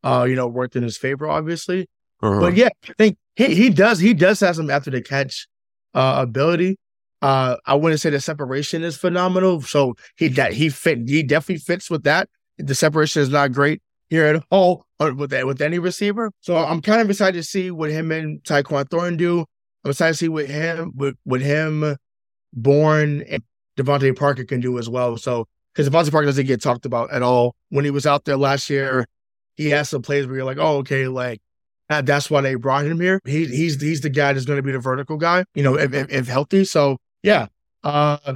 uh, 0.04 0.26
you 0.28 0.36
know, 0.36 0.48
worked 0.48 0.78
in 0.78 0.84
his 0.84 0.98
favor, 0.98 1.28
obviously. 1.28 1.90
Uh-huh. 2.24 2.40
But 2.40 2.56
yeah, 2.56 2.70
I 2.88 2.94
think 2.98 3.18
he, 3.36 3.54
he 3.54 3.70
does 3.70 4.00
he 4.00 4.14
does 4.14 4.40
have 4.40 4.56
some 4.56 4.70
after 4.70 4.90
the 4.90 5.02
catch 5.02 5.48
uh, 5.94 6.20
ability. 6.20 6.78
Uh, 7.22 7.58
I 7.66 7.76
wouldn't 7.76 8.00
say 8.00 8.10
the 8.10 8.22
separation 8.22 8.84
is 8.84 8.96
phenomenal. 8.96 9.62
So 9.62 9.96
he 10.16 10.30
that 10.30 10.54
he 10.54 10.70
fit 10.70 11.00
he 11.08 11.22
definitely 11.22 11.60
fits 11.60 11.90
with 11.90 12.04
that. 12.04 12.30
The 12.58 12.76
separation 12.76 13.22
is 13.22 13.30
not 13.30 13.52
great 13.52 13.82
here 14.10 14.26
at 14.26 14.42
all 14.50 14.86
uh, 15.02 15.12
with 15.14 15.32
that 15.32 15.46
with 15.46 15.62
any 15.62 15.80
receiver. 15.80 16.32
So 16.40 16.56
I'm 16.56 16.82
kind 16.82 17.02
of 17.02 17.10
excited 17.10 17.38
to 17.38 17.44
see 17.44 17.72
what 17.72 17.92
him 17.92 18.10
and 18.14 18.42
Tyquan 18.44 18.90
Thornton 18.90 19.18
do. 19.18 19.46
To 19.94 20.14
see 20.14 20.28
him 20.28 20.92
with 20.96 21.16
with 21.26 21.42
him, 21.42 21.96
Bourne 22.54 23.24
and 23.30 23.44
DeVante 23.78 24.18
Parker 24.18 24.44
can 24.44 24.60
do 24.60 24.78
as 24.78 24.90
well. 24.90 25.18
So 25.18 25.48
because 25.74 25.90
DeVante 25.90 26.12
Parker 26.12 26.26
doesn't 26.26 26.46
get 26.46 26.62
talked 26.62 26.86
about 26.86 27.12
at 27.12 27.22
all 27.22 27.56
when 27.70 27.86
he 27.86 27.92
was 27.92 28.06
out 28.06 28.26
there 28.26 28.38
last 28.38 28.70
year 28.70 29.06
he 29.58 29.72
has 29.72 29.90
some 29.90 30.04
plays 30.04 30.26
where 30.26 30.38
you're 30.38 30.46
like, 30.46 30.60
oh, 30.60 30.78
okay, 30.78 31.08
like 31.08 31.42
that's 31.90 32.30
why 32.30 32.42
they 32.42 32.56
brought 32.56 32.86
him 32.86 33.02
here. 33.02 33.20
He, 33.26 33.46
he's 33.46 33.82
he's 33.82 34.02
the 34.02 34.10
guy 34.10 34.32
that's 34.34 34.46
going 34.46 34.58
to 34.58 34.64
be 34.64 34.72
the 34.72 34.80
vertical 34.80 35.18
guy, 35.18 35.46
you 35.56 35.64
know, 35.64 35.78
if, 35.78 35.94
if, 35.94 36.10
if 36.12 36.28
healthy. 36.28 36.64
So 36.64 36.98
yeah, 37.24 37.48
uh, 37.84 38.36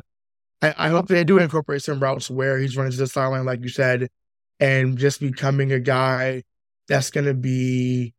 I, 0.61 0.73
I, 0.77 0.89
hope 0.89 1.07
they 1.07 1.23
do 1.23 1.37
incorporate 1.37 1.83
some 1.83 1.99
routes 1.99 2.29
where 2.29 2.57
he's 2.57 2.75
running 2.75 2.91
to 2.91 2.97
the 2.97 3.07
sideline, 3.07 3.45
like 3.45 3.61
you 3.61 3.69
said, 3.69 4.09
and 4.59 4.97
just 4.97 5.19
becoming 5.19 5.71
a 5.71 5.79
guy 5.79 6.43
that's 6.87 7.11
going 7.11 7.25
to 7.25 7.33
be, 7.33 8.13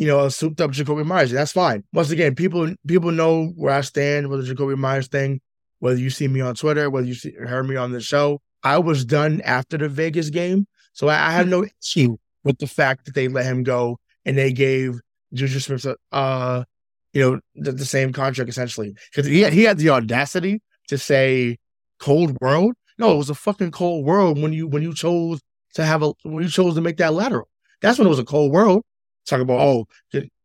you 0.00 0.06
know, 0.06 0.24
a 0.24 0.30
souped 0.30 0.62
up 0.62 0.70
Jakobi 0.70 1.04
Meyers. 1.04 1.30
That's 1.30 1.52
fine. 1.52 1.84
Once 1.92 2.10
again, 2.10 2.34
people 2.34 2.74
people 2.86 3.12
know 3.12 3.48
where 3.48 3.74
I 3.74 3.82
stand 3.82 4.28
with 4.28 4.46
the 4.46 4.54
Jakobi 4.54 4.76
Meyers 4.78 5.08
thing. 5.08 5.42
Whether 5.80 5.98
you 5.98 6.08
see 6.08 6.26
me 6.26 6.40
on 6.40 6.54
Twitter, 6.54 6.88
whether 6.88 7.06
you 7.06 7.12
see, 7.12 7.32
heard 7.32 7.68
me 7.68 7.76
on 7.76 7.92
the 7.92 8.00
show, 8.00 8.40
I 8.62 8.78
was 8.78 9.04
done 9.04 9.42
after 9.42 9.76
the 9.76 9.90
Vegas 9.90 10.30
game, 10.30 10.66
so 10.94 11.08
I, 11.08 11.28
I 11.28 11.30
had 11.32 11.48
no 11.48 11.66
issue 11.82 12.16
with 12.44 12.56
the 12.56 12.66
fact 12.66 13.04
that 13.04 13.14
they 13.14 13.28
let 13.28 13.44
him 13.44 13.62
go 13.62 13.98
and 14.24 14.38
they 14.38 14.54
gave 14.54 14.98
Juju 15.34 15.60
Smith, 15.60 15.86
uh, 16.12 16.64
you 17.12 17.20
know, 17.20 17.40
the, 17.56 17.72
the 17.72 17.84
same 17.84 18.10
contract 18.14 18.48
essentially 18.48 18.94
because 19.10 19.26
he 19.26 19.42
had, 19.42 19.52
he 19.52 19.64
had 19.64 19.76
the 19.76 19.90
audacity 19.90 20.62
to 20.88 20.96
say 20.96 21.58
cold 21.98 22.38
world. 22.40 22.72
No, 22.96 23.12
it 23.12 23.18
was 23.18 23.28
a 23.28 23.34
fucking 23.34 23.72
cold 23.72 24.06
world 24.06 24.40
when 24.40 24.54
you 24.54 24.66
when 24.66 24.82
you 24.82 24.94
chose 24.94 25.42
to 25.74 25.84
have 25.84 26.02
a 26.02 26.14
when 26.22 26.42
you 26.42 26.48
chose 26.48 26.74
to 26.76 26.80
make 26.80 26.96
that 26.96 27.12
lateral. 27.12 27.48
That's 27.82 27.98
when 27.98 28.06
it 28.06 28.10
was 28.10 28.18
a 28.18 28.24
cold 28.24 28.50
world. 28.50 28.82
Talk 29.30 29.40
about 29.40 29.60
oh, 29.60 29.86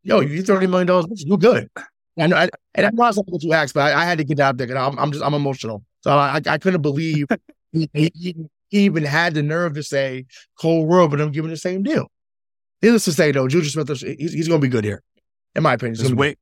yo, 0.04 0.20
you 0.20 0.44
thirty 0.44 0.68
million 0.68 0.86
dollars, 0.86 1.24
you're 1.25 1.39
good. 1.39 1.70
I 2.18 2.27
know, 2.27 2.36
I, 2.38 2.50
and 2.75 2.86
I'm 2.86 2.96
not 2.96 3.15
what 3.15 3.44
you 3.44 3.51
asked, 3.51 3.74
but 3.74 3.92
I, 3.92 4.04
I, 4.04 4.06
had 4.06 4.20
to 4.20 4.24
get 4.24 4.39
out 4.39 4.58
there. 4.58 4.70
And 4.70 4.77
I'm, 4.77 4.98
I'm 5.00 5.12
just 5.12 5.25
I'm 5.25 5.34
emotional, 5.34 5.84
so 6.01 6.12
I, 6.12 6.39
I 6.46 6.60
couldn't 6.60 6.84
believe 6.84 7.25
he, 7.72 7.89
he, 7.94 8.12
he, 8.13 8.36
even 8.70 9.04
had 9.04 9.34
the 9.34 9.42
nerve 9.42 9.74
to 9.74 9.84
say 9.84 10.25
cold 10.62 10.88
world, 10.88 11.10
but 11.10 11.20
I'm 11.20 11.32
giving 11.32 11.50
the 11.50 11.58
same 11.58 11.82
deal. 11.82 12.12
Needless 12.84 13.06
to 13.06 13.12
say, 13.12 13.32
though, 13.32 13.48
Juju 13.48 13.70
Smith, 13.70 13.89
he's, 13.89 14.34
he's 14.34 14.48
going 14.48 14.62
to 14.62 14.65
be 14.65 14.70
good 14.70 14.84
here, 14.84 15.01
in 15.56 15.63
my 15.63 15.74
opinion. 15.74 15.98
There's 15.98 16.13
way, 16.13 16.36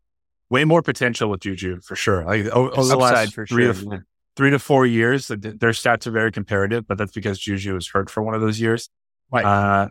way 0.49 0.65
more 0.65 0.81
potential 0.81 1.29
with 1.29 1.39
Juju 1.39 1.79
for 1.79 1.95
sure. 1.95 2.25
Like 2.25 2.47
over 2.47 2.85
the 2.85 2.97
last 2.97 3.33
for 3.33 3.47
three, 3.47 3.73
sure, 3.73 3.73
to, 3.73 4.03
three 4.35 4.49
to 4.49 4.59
four 4.59 4.85
years, 4.85 5.27
their 5.29 5.71
stats 5.71 6.07
are 6.07 6.11
very 6.11 6.31
comparative, 6.33 6.87
but 6.87 6.97
that's 6.97 7.13
because 7.13 7.39
Juju 7.39 7.75
was 7.75 7.87
hurt 7.87 8.09
for 8.09 8.21
one 8.21 8.35
of 8.35 8.41
those 8.41 8.59
years. 8.59 8.89
Right. 9.31 9.45
Uh, 9.45 9.89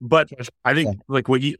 but 0.00 0.30
I 0.64 0.74
think 0.74 0.94
yeah. 0.94 1.02
like 1.08 1.28
what 1.28 1.40
you 1.40 1.56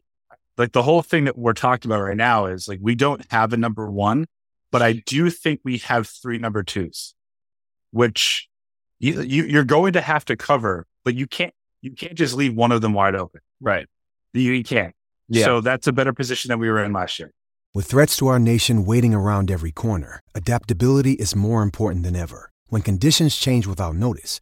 like 0.59 0.73
the 0.73 0.83
whole 0.83 1.01
thing 1.01 1.23
that 1.23 1.37
we're 1.37 1.53
talking 1.53 1.89
about 1.89 2.01
right 2.01 2.17
now 2.17 2.45
is 2.45 2.67
like 2.67 2.79
we 2.81 2.93
don't 2.93 3.25
have 3.31 3.53
a 3.53 3.57
number 3.57 3.89
one, 3.89 4.27
but 4.71 4.81
I 4.81 5.01
do 5.05 5.29
think 5.29 5.61
we 5.63 5.77
have 5.79 6.07
three 6.07 6.37
number 6.37 6.63
twos, 6.63 7.15
which 7.91 8.49
you, 8.99 9.21
you 9.21 9.43
you're 9.45 9.63
going 9.63 9.93
to 9.93 10.01
have 10.01 10.25
to 10.25 10.35
cover, 10.35 10.85
but 11.05 11.15
you 11.15 11.25
can't 11.27 11.53
you 11.81 11.91
can't 11.91 12.15
just 12.15 12.35
leave 12.35 12.53
one 12.53 12.73
of 12.73 12.81
them 12.81 12.93
wide 12.93 13.15
open. 13.15 13.41
Right. 13.61 13.87
You, 14.33 14.51
you 14.51 14.63
can't. 14.63 14.93
Yeah. 15.29 15.45
So 15.45 15.61
that's 15.61 15.87
a 15.87 15.93
better 15.93 16.11
position 16.13 16.49
than 16.49 16.59
we 16.59 16.69
were 16.69 16.83
in 16.83 16.91
last 16.91 17.17
year. 17.19 17.31
With 17.73 17.85
threats 17.85 18.17
to 18.17 18.27
our 18.27 18.39
nation 18.39 18.85
waiting 18.85 19.13
around 19.13 19.49
every 19.49 19.71
corner, 19.71 20.21
adaptability 20.35 21.13
is 21.13 21.35
more 21.35 21.61
important 21.61 22.03
than 22.03 22.15
ever. 22.15 22.51
When 22.67 22.81
conditions 22.81 23.37
change 23.37 23.65
without 23.65 23.95
notice, 23.95 24.41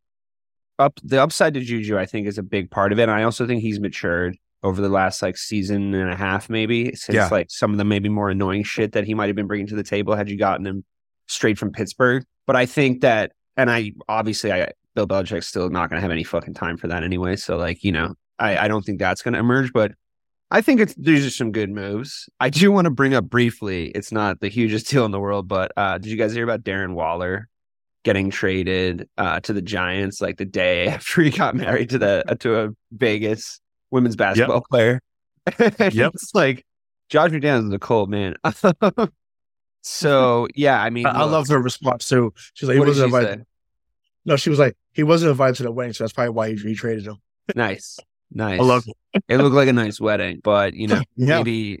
up 0.81 0.99
the 1.03 1.21
upside 1.21 1.53
to 1.53 1.61
Juju, 1.61 1.97
I 1.97 2.05
think, 2.05 2.27
is 2.27 2.37
a 2.37 2.43
big 2.43 2.71
part 2.71 2.91
of 2.91 2.99
it. 2.99 3.03
And 3.03 3.11
I 3.11 3.23
also 3.23 3.45
think 3.45 3.61
he's 3.61 3.79
matured 3.79 4.37
over 4.63 4.81
the 4.81 4.89
last 4.89 5.21
like 5.21 5.37
season 5.37 5.93
and 5.93 6.11
a 6.11 6.15
half, 6.15 6.49
maybe 6.49 6.93
since 6.95 7.15
yeah. 7.15 7.29
like 7.29 7.49
some 7.49 7.71
of 7.71 7.77
the 7.77 7.85
maybe 7.85 8.09
more 8.09 8.29
annoying 8.29 8.63
shit 8.63 8.91
that 8.93 9.05
he 9.05 9.13
might 9.13 9.27
have 9.27 9.35
been 9.35 9.47
bringing 9.47 9.67
to 9.67 9.75
the 9.75 9.83
table 9.83 10.15
had 10.15 10.29
you 10.29 10.37
gotten 10.37 10.65
him 10.65 10.83
straight 11.27 11.57
from 11.57 11.71
Pittsburgh. 11.71 12.23
But 12.45 12.55
I 12.55 12.65
think 12.65 13.01
that, 13.01 13.31
and 13.55 13.71
I 13.71 13.93
obviously, 14.07 14.51
I 14.51 14.71
Bill 14.95 15.07
Belichick's 15.07 15.47
still 15.47 15.69
not 15.69 15.89
going 15.89 15.97
to 15.97 16.01
have 16.01 16.11
any 16.11 16.23
fucking 16.23 16.53
time 16.53 16.77
for 16.77 16.87
that 16.87 17.03
anyway. 17.03 17.37
So 17.37 17.57
like, 17.57 17.83
you 17.83 17.91
know, 17.91 18.15
I, 18.39 18.57
I 18.57 18.67
don't 18.67 18.83
think 18.83 18.99
that's 18.99 19.21
going 19.21 19.33
to 19.33 19.39
emerge. 19.39 19.71
But 19.71 19.93
I 20.49 20.61
think 20.61 20.81
it's 20.81 20.93
these 20.95 21.25
are 21.25 21.31
some 21.31 21.51
good 21.51 21.69
moves. 21.69 22.29
I 22.39 22.49
do 22.49 22.71
want 22.71 22.85
to 22.85 22.91
bring 22.91 23.13
up 23.13 23.25
briefly. 23.25 23.87
It's 23.89 24.11
not 24.11 24.41
the 24.41 24.49
hugest 24.49 24.87
deal 24.89 25.05
in 25.05 25.11
the 25.11 25.19
world, 25.19 25.47
but 25.47 25.71
uh, 25.77 25.97
did 25.97 26.11
you 26.11 26.17
guys 26.17 26.33
hear 26.33 26.43
about 26.43 26.63
Darren 26.63 26.93
Waller 26.93 27.47
getting 28.03 28.29
traded 28.29 29.07
uh, 29.17 29.39
to 29.41 29.53
the 29.53 29.61
Giants 29.61 30.21
like 30.21 30.37
the 30.37 30.45
day 30.45 30.87
after 30.89 31.21
he 31.21 31.29
got 31.29 31.55
married 31.55 31.89
to 31.91 31.97
the 31.97 32.23
uh, 32.27 32.35
to 32.35 32.59
a 32.59 32.69
Vegas 32.91 33.59
women's 33.89 34.15
basketball 34.15 34.57
yep. 34.57 34.63
player? 34.69 35.01
yep, 35.91 36.13
it's 36.13 36.35
like 36.35 36.65
Josh 37.09 37.31
McDaniels 37.31 37.67
is 37.67 37.73
a 37.73 37.79
cold 37.79 38.09
man. 38.09 38.35
so 39.81 40.47
yeah, 40.55 40.81
I 40.81 40.89
mean, 40.89 41.05
I, 41.05 41.21
I 41.21 41.23
love 41.23 41.47
her 41.47 41.61
response 41.61 42.07
too. 42.07 42.33
She's 42.53 42.67
like, 42.67 42.75
he 42.75 42.79
wasn't 42.79 43.05
invited. 43.05 43.45
No, 44.23 44.35
she 44.35 44.51
was 44.51 44.59
like, 44.59 44.77
he 44.93 45.03
wasn't 45.03 45.31
invited 45.31 45.55
to 45.57 45.63
the 45.63 45.71
wedding, 45.71 45.93
so 45.93 46.03
that's 46.03 46.13
probably 46.13 46.29
why 46.29 46.49
he, 46.49 46.55
he 46.55 46.75
traded 46.75 47.07
him. 47.07 47.17
Nice. 47.55 47.99
Nice. 48.33 48.59
I 48.59 48.63
love 48.63 48.85
it. 49.13 49.23
it 49.27 49.37
looked 49.37 49.55
like 49.55 49.67
a 49.67 49.73
nice 49.73 49.99
wedding, 49.99 50.39
but 50.43 50.73
you 50.73 50.87
know, 50.87 51.01
yeah. 51.15 51.37
maybe. 51.37 51.79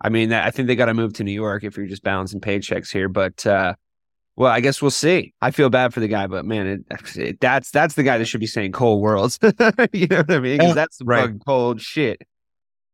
I 0.00 0.08
mean, 0.08 0.32
I 0.32 0.50
think 0.50 0.66
they 0.66 0.76
got 0.76 0.86
to 0.86 0.94
move 0.94 1.14
to 1.14 1.24
New 1.24 1.32
York 1.32 1.64
if 1.64 1.76
you're 1.76 1.86
just 1.86 2.02
balancing 2.02 2.40
paychecks 2.40 2.92
here. 2.92 3.08
But 3.08 3.46
uh, 3.46 3.74
well, 4.36 4.50
I 4.50 4.60
guess 4.60 4.82
we'll 4.82 4.90
see. 4.90 5.32
I 5.40 5.50
feel 5.50 5.70
bad 5.70 5.94
for 5.94 6.00
the 6.00 6.08
guy, 6.08 6.26
but 6.26 6.44
man, 6.44 6.66
it, 6.66 6.80
it, 7.16 7.40
that's 7.40 7.70
that's 7.70 7.94
the 7.94 8.02
guy 8.02 8.18
that 8.18 8.24
should 8.26 8.40
be 8.40 8.46
saying 8.46 8.72
cold 8.72 9.00
worlds. 9.00 9.38
you 9.92 10.06
know 10.08 10.18
what 10.18 10.30
I 10.30 10.40
mean? 10.40 10.58
Because 10.58 10.74
that's 10.74 10.98
right. 11.04 11.30
cold 11.46 11.80
shit. 11.80 12.22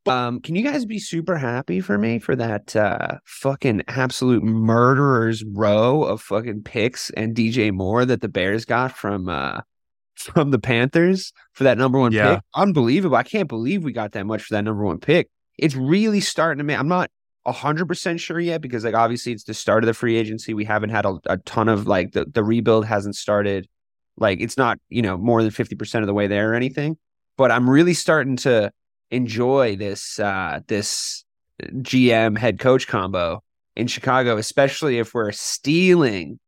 Um, 0.06 0.40
can 0.40 0.56
you 0.56 0.62
guys 0.62 0.86
be 0.86 0.98
super 0.98 1.36
happy 1.36 1.80
for 1.80 1.98
me 1.98 2.18
for 2.18 2.34
that 2.34 2.74
uh, 2.74 3.18
fucking 3.24 3.82
absolute 3.86 4.42
murderers 4.42 5.44
row 5.44 6.02
of 6.04 6.22
fucking 6.22 6.62
picks 6.62 7.10
and 7.10 7.36
DJ 7.36 7.70
Moore 7.70 8.06
that 8.06 8.22
the 8.22 8.28
Bears 8.28 8.64
got 8.64 8.96
from 8.96 9.28
uh, 9.28 9.60
from 10.16 10.50
the 10.50 10.58
Panthers 10.58 11.32
for 11.52 11.64
that 11.64 11.78
number 11.78 11.98
one 11.98 12.12
yeah. 12.12 12.36
pick. 12.36 12.44
Unbelievable. 12.54 13.16
I 13.16 13.22
can't 13.22 13.48
believe 13.48 13.84
we 13.84 13.92
got 13.92 14.12
that 14.12 14.26
much 14.26 14.42
for 14.42 14.54
that 14.54 14.64
number 14.64 14.84
one 14.84 14.98
pick. 14.98 15.28
It's 15.58 15.74
really 15.74 16.20
starting 16.20 16.58
to 16.58 16.64
make, 16.64 16.78
I'm 16.78 16.88
not 16.88 17.10
100% 17.46 18.20
sure 18.20 18.40
yet 18.40 18.60
because, 18.60 18.84
like, 18.84 18.94
obviously 18.94 19.32
it's 19.32 19.44
the 19.44 19.54
start 19.54 19.82
of 19.82 19.86
the 19.86 19.94
free 19.94 20.16
agency. 20.16 20.54
We 20.54 20.64
haven't 20.64 20.90
had 20.90 21.06
a, 21.06 21.18
a 21.26 21.38
ton 21.38 21.68
of, 21.68 21.86
like, 21.86 22.12
the, 22.12 22.24
the 22.24 22.44
rebuild 22.44 22.86
hasn't 22.86 23.16
started. 23.16 23.68
Like, 24.16 24.40
it's 24.40 24.56
not, 24.56 24.78
you 24.88 25.02
know, 25.02 25.16
more 25.16 25.42
than 25.42 25.50
50% 25.50 26.00
of 26.00 26.06
the 26.06 26.14
way 26.14 26.26
there 26.26 26.52
or 26.52 26.54
anything. 26.54 26.96
But 27.36 27.50
I'm 27.50 27.68
really 27.68 27.94
starting 27.94 28.36
to 28.38 28.70
enjoy 29.10 29.76
this, 29.76 30.18
uh, 30.18 30.60
this 30.68 31.24
GM 31.62 32.36
head 32.36 32.58
coach 32.58 32.86
combo 32.86 33.42
in 33.76 33.86
Chicago, 33.86 34.36
especially 34.36 34.98
if 34.98 35.14
we're 35.14 35.32
stealing 35.32 36.38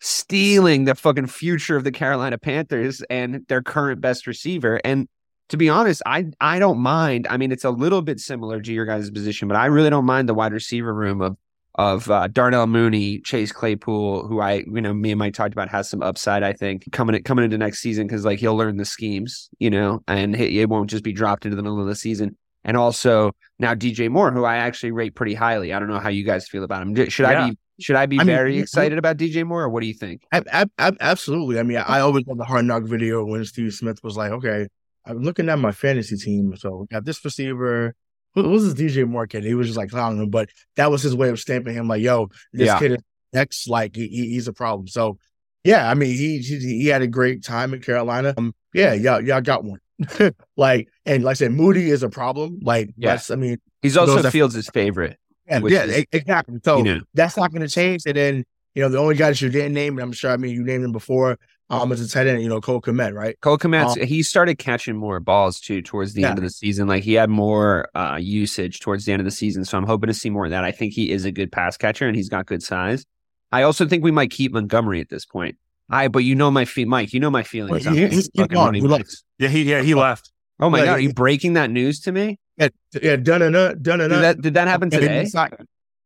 stealing 0.00 0.86
the 0.86 0.94
fucking 0.94 1.26
future 1.26 1.76
of 1.76 1.84
the 1.84 1.92
Carolina 1.92 2.38
Panthers 2.38 3.02
and 3.10 3.44
their 3.48 3.62
current 3.62 4.00
best 4.00 4.26
receiver. 4.26 4.80
And 4.82 5.08
to 5.50 5.56
be 5.56 5.68
honest, 5.68 6.00
I 6.06 6.26
I 6.40 6.58
don't 6.58 6.78
mind. 6.78 7.26
I 7.28 7.36
mean, 7.36 7.52
it's 7.52 7.64
a 7.64 7.70
little 7.70 8.02
bit 8.02 8.20
similar 8.20 8.60
to 8.60 8.72
your 8.72 8.86
guys' 8.86 9.10
position, 9.10 9.48
but 9.48 9.56
I 9.56 9.66
really 9.66 9.90
don't 9.90 10.06
mind 10.06 10.28
the 10.28 10.34
wide 10.34 10.52
receiver 10.52 10.94
room 10.94 11.20
of 11.20 11.36
of 11.74 12.10
uh, 12.10 12.28
Darnell 12.28 12.66
Mooney, 12.66 13.20
Chase 13.20 13.52
Claypool, 13.52 14.26
who 14.26 14.40
I 14.40 14.64
you 14.66 14.80
know 14.80 14.94
me 14.94 15.10
and 15.10 15.18
Mike 15.18 15.34
talked 15.34 15.52
about 15.52 15.68
has 15.68 15.90
some 15.90 16.02
upside. 16.02 16.42
I 16.44 16.52
think 16.52 16.90
coming 16.92 17.16
in, 17.16 17.24
coming 17.24 17.44
into 17.44 17.58
next 17.58 17.80
season 17.80 18.06
because 18.06 18.24
like 18.24 18.38
he'll 18.38 18.56
learn 18.56 18.76
the 18.76 18.84
schemes, 18.84 19.50
you 19.58 19.70
know, 19.70 20.02
and 20.06 20.36
it 20.36 20.68
won't 20.68 20.88
just 20.88 21.04
be 21.04 21.12
dropped 21.12 21.44
into 21.44 21.56
the 21.56 21.62
middle 21.62 21.80
of 21.80 21.86
the 21.86 21.96
season. 21.96 22.36
And 22.62 22.76
also 22.76 23.32
now 23.58 23.74
DJ 23.74 24.08
Moore, 24.08 24.30
who 24.30 24.44
I 24.44 24.56
actually 24.56 24.92
rate 24.92 25.14
pretty 25.14 25.34
highly. 25.34 25.72
I 25.72 25.78
don't 25.78 25.88
know 25.88 25.98
how 25.98 26.10
you 26.10 26.24
guys 26.24 26.46
feel 26.46 26.62
about 26.62 26.82
him. 26.82 26.94
Should 27.08 27.24
yeah. 27.24 27.46
I 27.46 27.50
be 27.50 27.58
should 27.80 27.96
I 27.96 28.06
be 28.06 28.20
I 28.20 28.24
very 28.24 28.52
mean, 28.52 28.62
excited 28.62 28.98
about 28.98 29.16
DJ 29.16 29.44
Moore, 29.44 29.62
or 29.62 29.68
what 29.68 29.80
do 29.80 29.86
you 29.86 29.94
think? 29.94 30.22
I, 30.30 30.66
I, 30.78 30.92
absolutely. 31.00 31.58
I 31.58 31.62
mean, 31.62 31.78
I 31.78 32.00
always 32.00 32.26
love 32.26 32.36
the 32.36 32.44
hard 32.44 32.66
knock 32.66 32.84
video 32.84 33.24
when 33.24 33.44
Steve 33.46 33.72
Smith 33.72 34.04
was 34.04 34.18
like, 34.18 34.32
"Okay, 34.32 34.68
I'm 35.04 35.22
looking 35.22 35.48
at 35.48 35.58
my 35.58 35.72
fantasy 35.72 36.16
team, 36.16 36.54
so 36.56 36.76
we 36.76 36.86
got 36.86 37.04
this 37.04 37.24
receiver. 37.24 37.94
Who, 38.34 38.48
was 38.48 38.74
this 38.74 38.94
DJ 38.94 39.08
Moore? 39.08 39.26
He 39.30 39.54
was 39.54 39.66
just 39.66 39.76
like 39.76 39.90
clowning 39.90 40.22
him, 40.22 40.30
but 40.30 40.50
that 40.76 40.90
was 40.90 41.02
his 41.02 41.14
way 41.14 41.30
of 41.30 41.40
stamping 41.40 41.74
him 41.74 41.88
like, 41.88 42.02
"Yo, 42.02 42.28
this 42.52 42.66
yeah. 42.66 42.78
kid 42.78 42.92
is 42.92 42.98
X, 43.34 43.66
like 43.66 43.96
he, 43.96 44.08
he's 44.08 44.46
a 44.46 44.52
problem." 44.52 44.86
So, 44.86 45.18
yeah, 45.64 45.90
I 45.90 45.94
mean, 45.94 46.10
he, 46.10 46.38
he 46.38 46.58
he 46.58 46.86
had 46.86 47.02
a 47.02 47.08
great 47.08 47.42
time 47.44 47.74
in 47.74 47.80
Carolina. 47.80 48.34
Um, 48.36 48.54
yeah, 48.72 48.92
y'all 48.92 49.20
y'all 49.20 49.40
got 49.40 49.64
one. 49.64 49.80
like, 50.56 50.88
and 51.04 51.24
like 51.24 51.32
I 51.32 51.34
said, 51.34 51.52
Moody 51.52 51.90
is 51.90 52.02
a 52.02 52.08
problem. 52.08 52.60
Like, 52.62 52.90
yes, 52.96 53.30
I 53.30 53.36
mean, 53.36 53.58
he's 53.82 53.96
also 53.96 54.28
Fields' 54.30 54.68
favorite. 54.68 55.18
And 55.50 55.68
yeah, 55.68 55.84
is, 55.84 56.04
exactly. 56.12 56.58
So 56.64 56.78
you 56.78 56.84
know. 56.84 57.00
that's 57.12 57.36
not 57.36 57.50
going 57.50 57.62
to 57.62 57.68
change. 57.68 58.02
And 58.06 58.16
then, 58.16 58.44
you 58.74 58.82
know, 58.82 58.88
the 58.88 58.98
only 58.98 59.16
guy 59.16 59.30
that 59.30 59.40
you 59.40 59.50
didn't 59.50 59.74
name, 59.74 59.94
and 59.94 60.02
I'm 60.02 60.12
sure, 60.12 60.30
I 60.30 60.36
mean, 60.36 60.54
you 60.54 60.62
named 60.62 60.84
him 60.84 60.92
before, 60.92 61.38
Um, 61.70 61.92
as 61.92 62.00
a 62.00 62.08
tight 62.08 62.26
end, 62.26 62.42
you 62.42 62.48
know, 62.48 62.60
Cole 62.60 62.80
Kmet, 62.80 63.14
right? 63.14 63.40
Cole 63.40 63.56
Kmet, 63.56 63.96
Um, 64.00 64.06
he 64.06 64.22
started 64.24 64.58
catching 64.58 64.96
more 64.96 65.20
balls 65.20 65.60
too 65.60 65.80
towards 65.82 66.14
the 66.14 66.24
end 66.24 66.36
of 66.38 66.42
the 66.42 66.50
season. 66.50 66.88
Like 66.88 67.04
he 67.04 67.14
had 67.14 67.30
more 67.30 67.88
uh, 67.94 68.18
usage 68.20 68.80
towards 68.80 69.04
the 69.04 69.12
end 69.12 69.20
of 69.20 69.24
the 69.24 69.30
season. 69.30 69.64
So 69.64 69.78
I'm 69.78 69.86
hoping 69.86 70.08
to 70.08 70.14
see 70.14 70.30
more 70.30 70.46
of 70.46 70.50
that. 70.50 70.64
I 70.64 70.72
think 70.72 70.94
he 70.94 71.10
is 71.12 71.24
a 71.24 71.30
good 71.30 71.52
pass 71.52 71.76
catcher 71.76 72.08
and 72.08 72.16
he's 72.16 72.28
got 72.28 72.46
good 72.46 72.62
size. 72.62 73.04
I 73.52 73.62
also 73.62 73.86
think 73.86 74.02
we 74.02 74.10
might 74.10 74.30
keep 74.32 74.52
Montgomery 74.52 75.00
at 75.00 75.08
this 75.10 75.24
point. 75.24 75.56
I, 75.88 76.08
but 76.08 76.20
you 76.20 76.34
know 76.34 76.50
my 76.50 76.64
fe- 76.64 76.84
Mike, 76.86 77.12
you 77.12 77.20
know 77.20 77.30
my 77.30 77.42
feelings. 77.44 77.84
Well, 77.84 77.94
he- 77.94 78.00
he's- 78.00 78.12
he's 78.14 78.30
fucking 78.36 78.54
gone. 78.54 78.66
running 78.66 78.82
We. 78.88 79.04
Yeah, 79.38 79.48
he 79.48 79.62
yeah 79.62 79.82
he 79.82 79.94
left. 79.94 80.32
Oh 80.58 80.70
my 80.70 80.78
Yeah, 80.80 80.84
god, 80.86 80.92
are 80.92 81.00
you 81.00 81.12
breaking 81.12 81.52
that 81.54 81.70
news 81.70 82.00
to 82.00 82.12
me? 82.12 82.38
Yeah, 82.58 82.68
yeah, 83.00 83.16
done 83.16 83.42
and 83.42 83.54
done 83.82 84.00
and 84.00 84.10
Did 84.12 84.22
that 84.22 84.40
did 84.42 84.54
that 84.54 84.68
happen 84.68 84.90
today? 84.90 85.24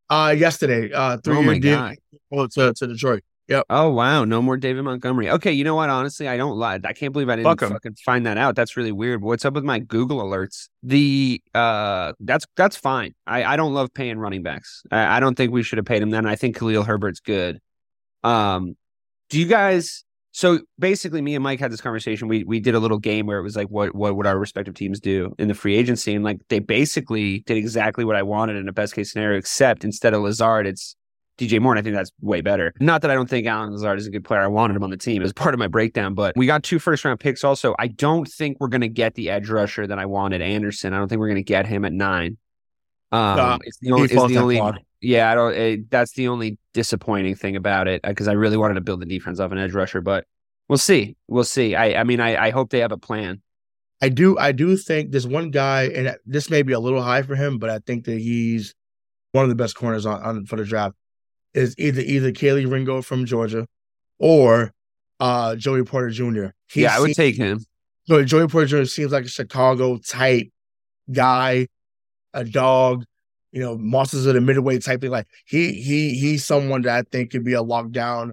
Uh, 0.09 0.35
yesterday, 0.37 0.91
uh, 0.93 1.17
three 1.17 1.35
Oh 1.37 1.41
year 1.41 1.51
my 1.51 1.59
deal 1.59 1.75
god. 1.77 1.95
well, 2.29 2.47
to, 2.49 2.73
to 2.73 2.87
Detroit. 2.87 3.23
Oh 3.69 3.89
wow, 3.91 4.25
no 4.25 4.41
more 4.41 4.57
David 4.57 4.83
Montgomery. 4.83 5.29
Okay, 5.29 5.51
you 5.51 5.63
know 5.63 5.75
what? 5.75 5.89
Honestly, 5.89 6.27
I 6.27 6.35
don't 6.35 6.57
lie. 6.57 6.79
I 6.83 6.93
can't 6.93 7.13
believe 7.13 7.29
I 7.29 7.35
didn't 7.35 7.45
Fuck 7.45 7.61
'em. 7.63 7.69
fucking 7.71 7.95
find 8.03 8.25
that 8.25 8.37
out. 8.37 8.55
That's 8.55 8.75
really 8.75 8.91
weird. 8.91 9.21
What's 9.21 9.45
up 9.45 9.53
with 9.53 9.63
my 9.63 9.77
Google 9.79 10.23
alerts? 10.23 10.67
The 10.81 11.41
uh, 11.53 12.13
that's 12.19 12.45
that's 12.57 12.75
fine. 12.75 13.13
I 13.27 13.43
I 13.43 13.55
don't 13.55 13.73
love 13.73 13.93
paying 13.93 14.17
running 14.17 14.41
backs. 14.41 14.81
I, 14.91 15.17
I 15.17 15.19
don't 15.19 15.35
think 15.35 15.51
we 15.51 15.61
should 15.61 15.77
have 15.77 15.85
paid 15.85 16.01
him 16.01 16.09
then. 16.09 16.25
I 16.25 16.35
think 16.35 16.57
Khalil 16.57 16.83
Herbert's 16.83 17.19
good. 17.19 17.59
Um, 18.23 18.75
do 19.29 19.39
you 19.39 19.45
guys? 19.45 20.03
So 20.31 20.59
basically, 20.79 21.21
me 21.21 21.35
and 21.35 21.43
Mike 21.43 21.59
had 21.59 21.71
this 21.71 21.81
conversation. 21.81 22.27
We 22.27 22.43
we 22.43 22.59
did 22.59 22.73
a 22.75 22.79
little 22.79 22.97
game 22.99 23.27
where 23.27 23.37
it 23.37 23.43
was 23.43 23.55
like, 23.55 23.67
what 23.67 23.93
what 23.93 24.15
would 24.17 24.25
our 24.25 24.39
respective 24.39 24.73
teams 24.73 24.99
do 24.99 25.33
in 25.37 25.47
the 25.47 25.53
free 25.53 25.75
agency? 25.77 26.15
And 26.15 26.23
like 26.25 26.39
they 26.49 26.59
basically 26.59 27.39
did 27.41 27.57
exactly 27.57 28.03
what 28.05 28.15
I 28.15 28.23
wanted 28.23 28.55
in 28.55 28.67
a 28.67 28.73
best 28.73 28.95
case 28.95 29.11
scenario, 29.11 29.37
except 29.37 29.83
instead 29.85 30.13
of 30.15 30.23
Lazard, 30.23 30.65
it's 30.67 30.95
DJ 31.37 31.59
Moore, 31.59 31.73
and 31.73 31.79
I 31.79 31.81
think 31.81 31.95
that's 31.95 32.11
way 32.21 32.41
better. 32.41 32.73
Not 32.79 33.01
that 33.01 33.11
I 33.11 33.13
don't 33.13 33.29
think 33.29 33.45
Allen 33.47 33.71
Lazard 33.71 33.99
is 33.99 34.07
a 34.07 34.11
good 34.11 34.23
player. 34.23 34.41
I 34.41 34.47
wanted 34.47 34.75
him 34.75 34.83
on 34.83 34.89
the 34.89 34.97
team 34.97 35.21
as 35.21 35.33
part 35.33 35.53
of 35.53 35.59
my 35.59 35.67
breakdown, 35.67 36.13
but 36.13 36.33
we 36.35 36.45
got 36.45 36.63
two 36.63 36.79
first 36.79 37.03
round 37.03 37.19
picks 37.19 37.43
also. 37.43 37.75
I 37.77 37.87
don't 37.87 38.27
think 38.27 38.57
we're 38.59 38.69
going 38.69 38.81
to 38.81 38.87
get 38.87 39.15
the 39.15 39.29
edge 39.29 39.49
rusher 39.49 39.85
that 39.85 39.99
I 39.99 40.05
wanted, 40.05 40.41
Anderson. 40.41 40.93
I 40.93 40.97
don't 40.97 41.07
think 41.07 41.19
we're 41.19 41.27
going 41.27 41.35
to 41.35 41.43
get 41.43 41.65
him 41.65 41.85
at 41.85 41.93
nine. 41.93 42.37
Um, 43.11 43.37
Nah, 43.37 43.57
it's 43.63 43.77
the 43.79 43.91
only, 43.91 44.05
it's 44.05 44.13
the 44.13 44.37
only 44.37 44.61
yeah, 45.01 45.31
I 45.31 45.35
don't. 45.35 45.53
It, 45.53 45.91
that's 45.91 46.13
the 46.13 46.29
only 46.29 46.57
disappointing 46.73 47.35
thing 47.35 47.55
about 47.55 47.87
it 47.87 48.01
uh, 48.03 48.09
because 48.09 48.27
I 48.27 48.33
really 48.33 48.57
wanted 48.57 48.75
to 48.75 48.81
build 48.81 49.01
the 49.01 49.05
defense 49.05 49.39
off 49.39 49.51
an 49.51 49.59
edge 49.59 49.73
rusher, 49.73 50.01
but 50.01 50.25
we'll 50.67 50.77
see. 50.77 51.15
We'll 51.27 51.43
see. 51.43 51.75
I, 51.75 51.99
I 52.01 52.03
mean, 52.03 52.19
I, 52.19 52.47
I 52.47 52.49
hope 52.49 52.71
they 52.71 52.79
have 52.79 52.91
a 52.91 52.97
plan. 52.97 53.41
I 54.01 54.09
do, 54.09 54.37
I 54.37 54.51
do 54.51 54.75
think 54.75 55.11
there's 55.11 55.27
one 55.27 55.51
guy, 55.51 55.83
and 55.83 56.07
uh, 56.07 56.13
this 56.25 56.49
may 56.49 56.63
be 56.63 56.73
a 56.73 56.79
little 56.79 57.01
high 57.01 57.21
for 57.21 57.35
him, 57.35 57.59
but 57.59 57.69
I 57.69 57.79
think 57.79 58.05
that 58.05 58.19
he's 58.19 58.73
one 59.31 59.43
of 59.43 59.49
the 59.49 59.55
best 59.55 59.75
corners 59.75 60.05
on, 60.05 60.21
on 60.21 60.45
for 60.45 60.55
the 60.55 60.65
draft. 60.65 60.95
Is 61.55 61.73
either 61.77 62.01
either 62.01 62.31
Kelee 62.31 62.69
Ringo 62.69 63.01
from 63.01 63.25
Georgia, 63.25 63.65
or 64.19 64.73
uh 65.19 65.55
Joey 65.55 65.83
Porter 65.83 66.09
Jr. 66.09 66.47
He 66.69 66.81
yeah, 66.81 66.95
I 66.95 66.99
would 66.99 67.07
seems- 67.07 67.17
take 67.17 67.35
him. 67.37 67.65
So 68.07 68.23
Joey 68.23 68.47
Porter 68.47 68.67
Jr. 68.67 68.83
seems 68.85 69.11
like 69.11 69.25
a 69.25 69.29
Chicago 69.29 69.97
type 69.97 70.49
guy, 71.11 71.67
a 72.33 72.43
dog, 72.43 73.03
you 73.51 73.61
know, 73.61 73.77
monsters 73.77 74.25
of 74.25 74.33
the 74.35 74.41
midway 74.41 74.77
type 74.79 75.01
thing. 75.01 75.11
Like 75.11 75.27
he 75.45 75.73
he 75.73 76.15
he's 76.19 76.45
someone 76.45 76.81
that 76.83 76.95
I 76.97 77.03
think 77.09 77.31
could 77.31 77.43
be 77.45 77.53
a 77.53 77.63
lockdown 77.63 78.31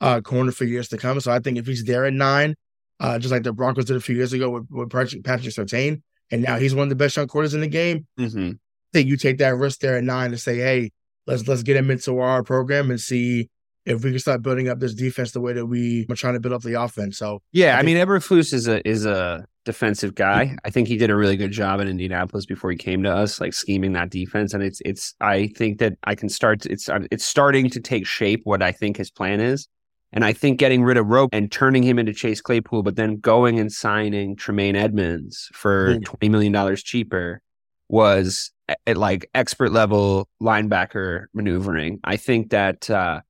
uh 0.00 0.20
corner 0.20 0.52
for 0.52 0.64
years 0.64 0.88
to 0.88 0.98
come. 0.98 1.20
So 1.20 1.30
I 1.32 1.38
think 1.38 1.58
if 1.58 1.66
he's 1.66 1.84
there 1.84 2.04
at 2.04 2.12
nine, 2.12 2.56
uh 3.00 3.18
just 3.18 3.32
like 3.32 3.42
the 3.44 3.52
Broncos 3.52 3.84
did 3.86 3.96
a 3.96 4.00
few 4.00 4.16
years 4.16 4.32
ago 4.32 4.50
with, 4.50 4.66
with 4.70 4.90
Patrick, 4.90 5.24
Patrick 5.24 5.54
Surtain, 5.54 6.02
and 6.30 6.42
now 6.42 6.58
he's 6.58 6.74
one 6.74 6.84
of 6.84 6.88
the 6.90 6.96
best 6.96 7.16
young 7.16 7.28
corners 7.28 7.54
in 7.54 7.60
the 7.60 7.68
game. 7.68 8.06
hmm 8.18 8.50
I 8.92 8.98
think 9.00 9.08
you 9.08 9.16
take 9.16 9.38
that 9.38 9.56
risk 9.56 9.80
there 9.80 9.96
at 9.98 10.04
nine 10.04 10.30
to 10.30 10.38
say, 10.38 10.56
hey, 10.58 10.90
let's 11.26 11.46
let's 11.48 11.62
get 11.62 11.76
him 11.76 11.90
into 11.90 12.18
our 12.18 12.42
program 12.42 12.90
and 12.90 13.00
see 13.00 13.48
if 13.84 14.02
we 14.02 14.10
can 14.10 14.18
start 14.18 14.42
building 14.42 14.68
up 14.68 14.80
this 14.80 14.94
defense 14.94 15.30
the 15.30 15.40
way 15.40 15.52
that 15.52 15.66
we 15.66 16.06
are 16.10 16.16
trying 16.16 16.34
to 16.34 16.40
build 16.40 16.52
up 16.52 16.62
the 16.62 16.74
offense. 16.80 17.18
So 17.18 17.40
Yeah, 17.52 17.68
I 17.76 17.78
I, 17.80 17.82
think- 17.82 17.86
mean, 17.98 18.06
Eberflus 18.06 18.52
is 18.52 18.66
a 18.68 18.86
is 18.88 19.06
a 19.06 19.44
defensive 19.64 20.14
guy. 20.14 20.56
I 20.64 20.70
think 20.70 20.86
he 20.88 20.96
did 20.96 21.10
a 21.10 21.16
really 21.16 21.36
good 21.36 21.50
job 21.52 21.80
in 21.80 21.88
Indianapolis 21.88 22.46
before 22.46 22.70
he 22.70 22.76
came 22.76 23.02
to 23.04 23.10
us, 23.12 23.40
like 23.40 23.52
scheming 23.54 23.92
that 23.94 24.10
defense. 24.10 24.54
And 24.54 24.62
it's 24.62 24.80
it's. 24.84 25.14
I 25.20 25.48
think 25.56 25.78
that 25.78 25.94
I 26.04 26.14
can 26.14 26.28
start. 26.28 26.66
It's 26.66 26.88
it's 27.10 27.24
starting 27.24 27.70
to 27.70 27.80
take 27.80 28.06
shape. 28.06 28.40
What 28.44 28.62
I 28.62 28.72
think 28.72 28.96
his 28.96 29.10
plan 29.10 29.40
is, 29.40 29.68
and 30.12 30.24
I 30.24 30.32
think 30.32 30.58
getting 30.58 30.82
rid 30.82 30.96
of 30.96 31.06
Rope 31.06 31.30
and 31.32 31.50
turning 31.50 31.82
him 31.84 31.98
into 31.98 32.12
Chase 32.12 32.40
Claypool, 32.40 32.82
but 32.82 32.96
then 32.96 33.18
going 33.18 33.58
and 33.60 33.70
signing 33.72 34.34
Tremaine 34.36 34.74
Edmunds 34.76 35.48
for 35.52 35.94
Mm. 35.96 36.04
twenty 36.04 36.28
million 36.28 36.52
dollars 36.52 36.82
cheaper 36.82 37.40
was 37.88 38.52
at 38.68 38.96
like 38.96 39.28
expert 39.34 39.72
level 39.72 40.28
linebacker 40.42 41.26
maneuvering. 41.34 42.00
I 42.04 42.16
think 42.16 42.50
that 42.50 42.90
uh 42.90 43.20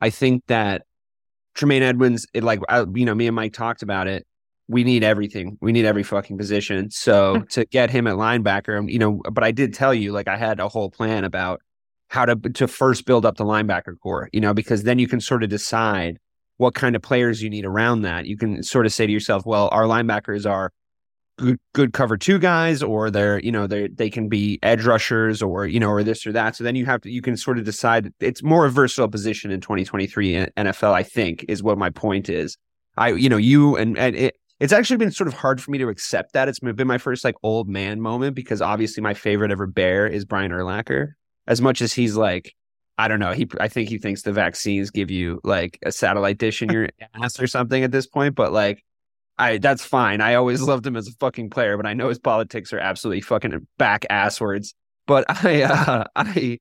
I 0.00 0.10
think 0.10 0.44
that 0.48 0.82
Tremaine 1.54 1.82
Edmunds, 1.82 2.26
it 2.34 2.42
like 2.42 2.60
I, 2.68 2.84
you 2.94 3.04
know, 3.04 3.14
me 3.14 3.26
and 3.26 3.36
Mike 3.36 3.52
talked 3.52 3.82
about 3.82 4.08
it. 4.08 4.26
We 4.68 4.84
need 4.84 5.04
everything. 5.04 5.58
We 5.60 5.72
need 5.72 5.84
every 5.84 6.02
fucking 6.02 6.38
position. 6.38 6.90
So 6.90 7.42
to 7.50 7.64
get 7.66 7.90
him 7.90 8.06
at 8.06 8.14
linebacker, 8.14 8.90
you 8.90 8.98
know, 8.98 9.20
but 9.30 9.44
I 9.44 9.50
did 9.50 9.74
tell 9.74 9.92
you, 9.92 10.12
like, 10.12 10.28
I 10.28 10.36
had 10.36 10.60
a 10.60 10.68
whole 10.68 10.90
plan 10.90 11.24
about 11.24 11.60
how 12.08 12.24
to 12.24 12.36
to 12.36 12.68
first 12.68 13.06
build 13.06 13.26
up 13.26 13.36
the 13.36 13.44
linebacker 13.44 13.98
core, 14.02 14.28
you 14.32 14.40
know, 14.40 14.54
because 14.54 14.84
then 14.84 14.98
you 14.98 15.08
can 15.08 15.20
sort 15.20 15.42
of 15.42 15.50
decide 15.50 16.18
what 16.56 16.74
kind 16.74 16.94
of 16.96 17.02
players 17.02 17.42
you 17.42 17.50
need 17.50 17.64
around 17.64 18.02
that. 18.02 18.26
You 18.26 18.36
can 18.36 18.62
sort 18.62 18.86
of 18.86 18.92
say 18.92 19.06
to 19.06 19.12
yourself, 19.12 19.44
well, 19.44 19.68
our 19.72 19.84
linebackers 19.84 20.48
are 20.48 20.72
good 21.38 21.58
good 21.72 21.92
cover 21.92 22.16
two 22.16 22.38
guys, 22.38 22.82
or 22.82 23.10
they're 23.10 23.40
you 23.40 23.52
know 23.52 23.66
they 23.66 23.88
they 23.88 24.10
can 24.10 24.28
be 24.28 24.58
edge 24.62 24.84
rushers, 24.84 25.42
or 25.42 25.66
you 25.66 25.80
know, 25.80 25.90
or 25.90 26.02
this 26.02 26.26
or 26.26 26.32
that. 26.32 26.56
So 26.56 26.64
then 26.64 26.76
you 26.76 26.86
have 26.86 27.00
to 27.02 27.10
you 27.10 27.22
can 27.22 27.36
sort 27.36 27.58
of 27.58 27.64
decide. 27.64 28.12
It's 28.20 28.42
more 28.42 28.66
a 28.66 28.70
versatile 28.70 29.08
position 29.08 29.50
in 29.50 29.60
2023 29.60 30.46
NFL. 30.56 30.92
I 30.92 31.02
think 31.02 31.44
is 31.48 31.62
what 31.62 31.78
my 31.78 31.90
point 31.90 32.28
is. 32.28 32.56
I 32.96 33.10
you 33.10 33.28
know 33.28 33.36
you 33.36 33.76
and 33.76 33.98
and 33.98 34.16
it. 34.16 34.36
It's 34.60 34.72
actually 34.72 34.98
been 34.98 35.10
sort 35.10 35.26
of 35.26 35.34
hard 35.34 35.60
for 35.60 35.72
me 35.72 35.78
to 35.78 35.88
accept 35.88 36.34
that. 36.34 36.46
It's 36.46 36.60
been 36.60 36.86
my 36.86 36.98
first 36.98 37.24
like 37.24 37.34
old 37.42 37.68
man 37.68 38.00
moment 38.00 38.36
because 38.36 38.62
obviously 38.62 39.02
my 39.02 39.12
favorite 39.12 39.50
ever 39.50 39.66
bear 39.66 40.06
is 40.06 40.24
Brian 40.24 40.52
Urlacher. 40.52 41.14
As 41.48 41.60
much 41.60 41.82
as 41.82 41.92
he's 41.92 42.16
like, 42.16 42.54
I 42.96 43.08
don't 43.08 43.18
know, 43.18 43.32
he 43.32 43.48
I 43.58 43.66
think 43.66 43.88
he 43.88 43.98
thinks 43.98 44.22
the 44.22 44.32
vaccines 44.32 44.90
give 44.90 45.10
you 45.10 45.40
like 45.42 45.80
a 45.84 45.90
satellite 45.90 46.38
dish 46.38 46.62
in 46.62 46.68
your 46.72 46.88
ass 47.14 47.40
or 47.40 47.48
something 47.48 47.82
at 47.82 47.90
this 47.90 48.06
point. 48.06 48.36
But 48.36 48.52
like, 48.52 48.84
I 49.38 49.58
that's 49.58 49.84
fine. 49.84 50.20
I 50.20 50.34
always 50.34 50.60
loved 50.62 50.86
him 50.86 50.96
as 50.96 51.08
a 51.08 51.12
fucking 51.12 51.50
player, 51.50 51.76
but 51.76 51.86
I 51.86 51.94
know 51.94 52.08
his 52.08 52.18
politics 52.18 52.72
are 52.72 52.78
absolutely 52.78 53.22
fucking 53.22 53.66
back 53.78 54.06
asswards. 54.10 54.74
But 55.06 55.24
I 55.44 55.62
uh, 55.62 56.04
I 56.14 56.58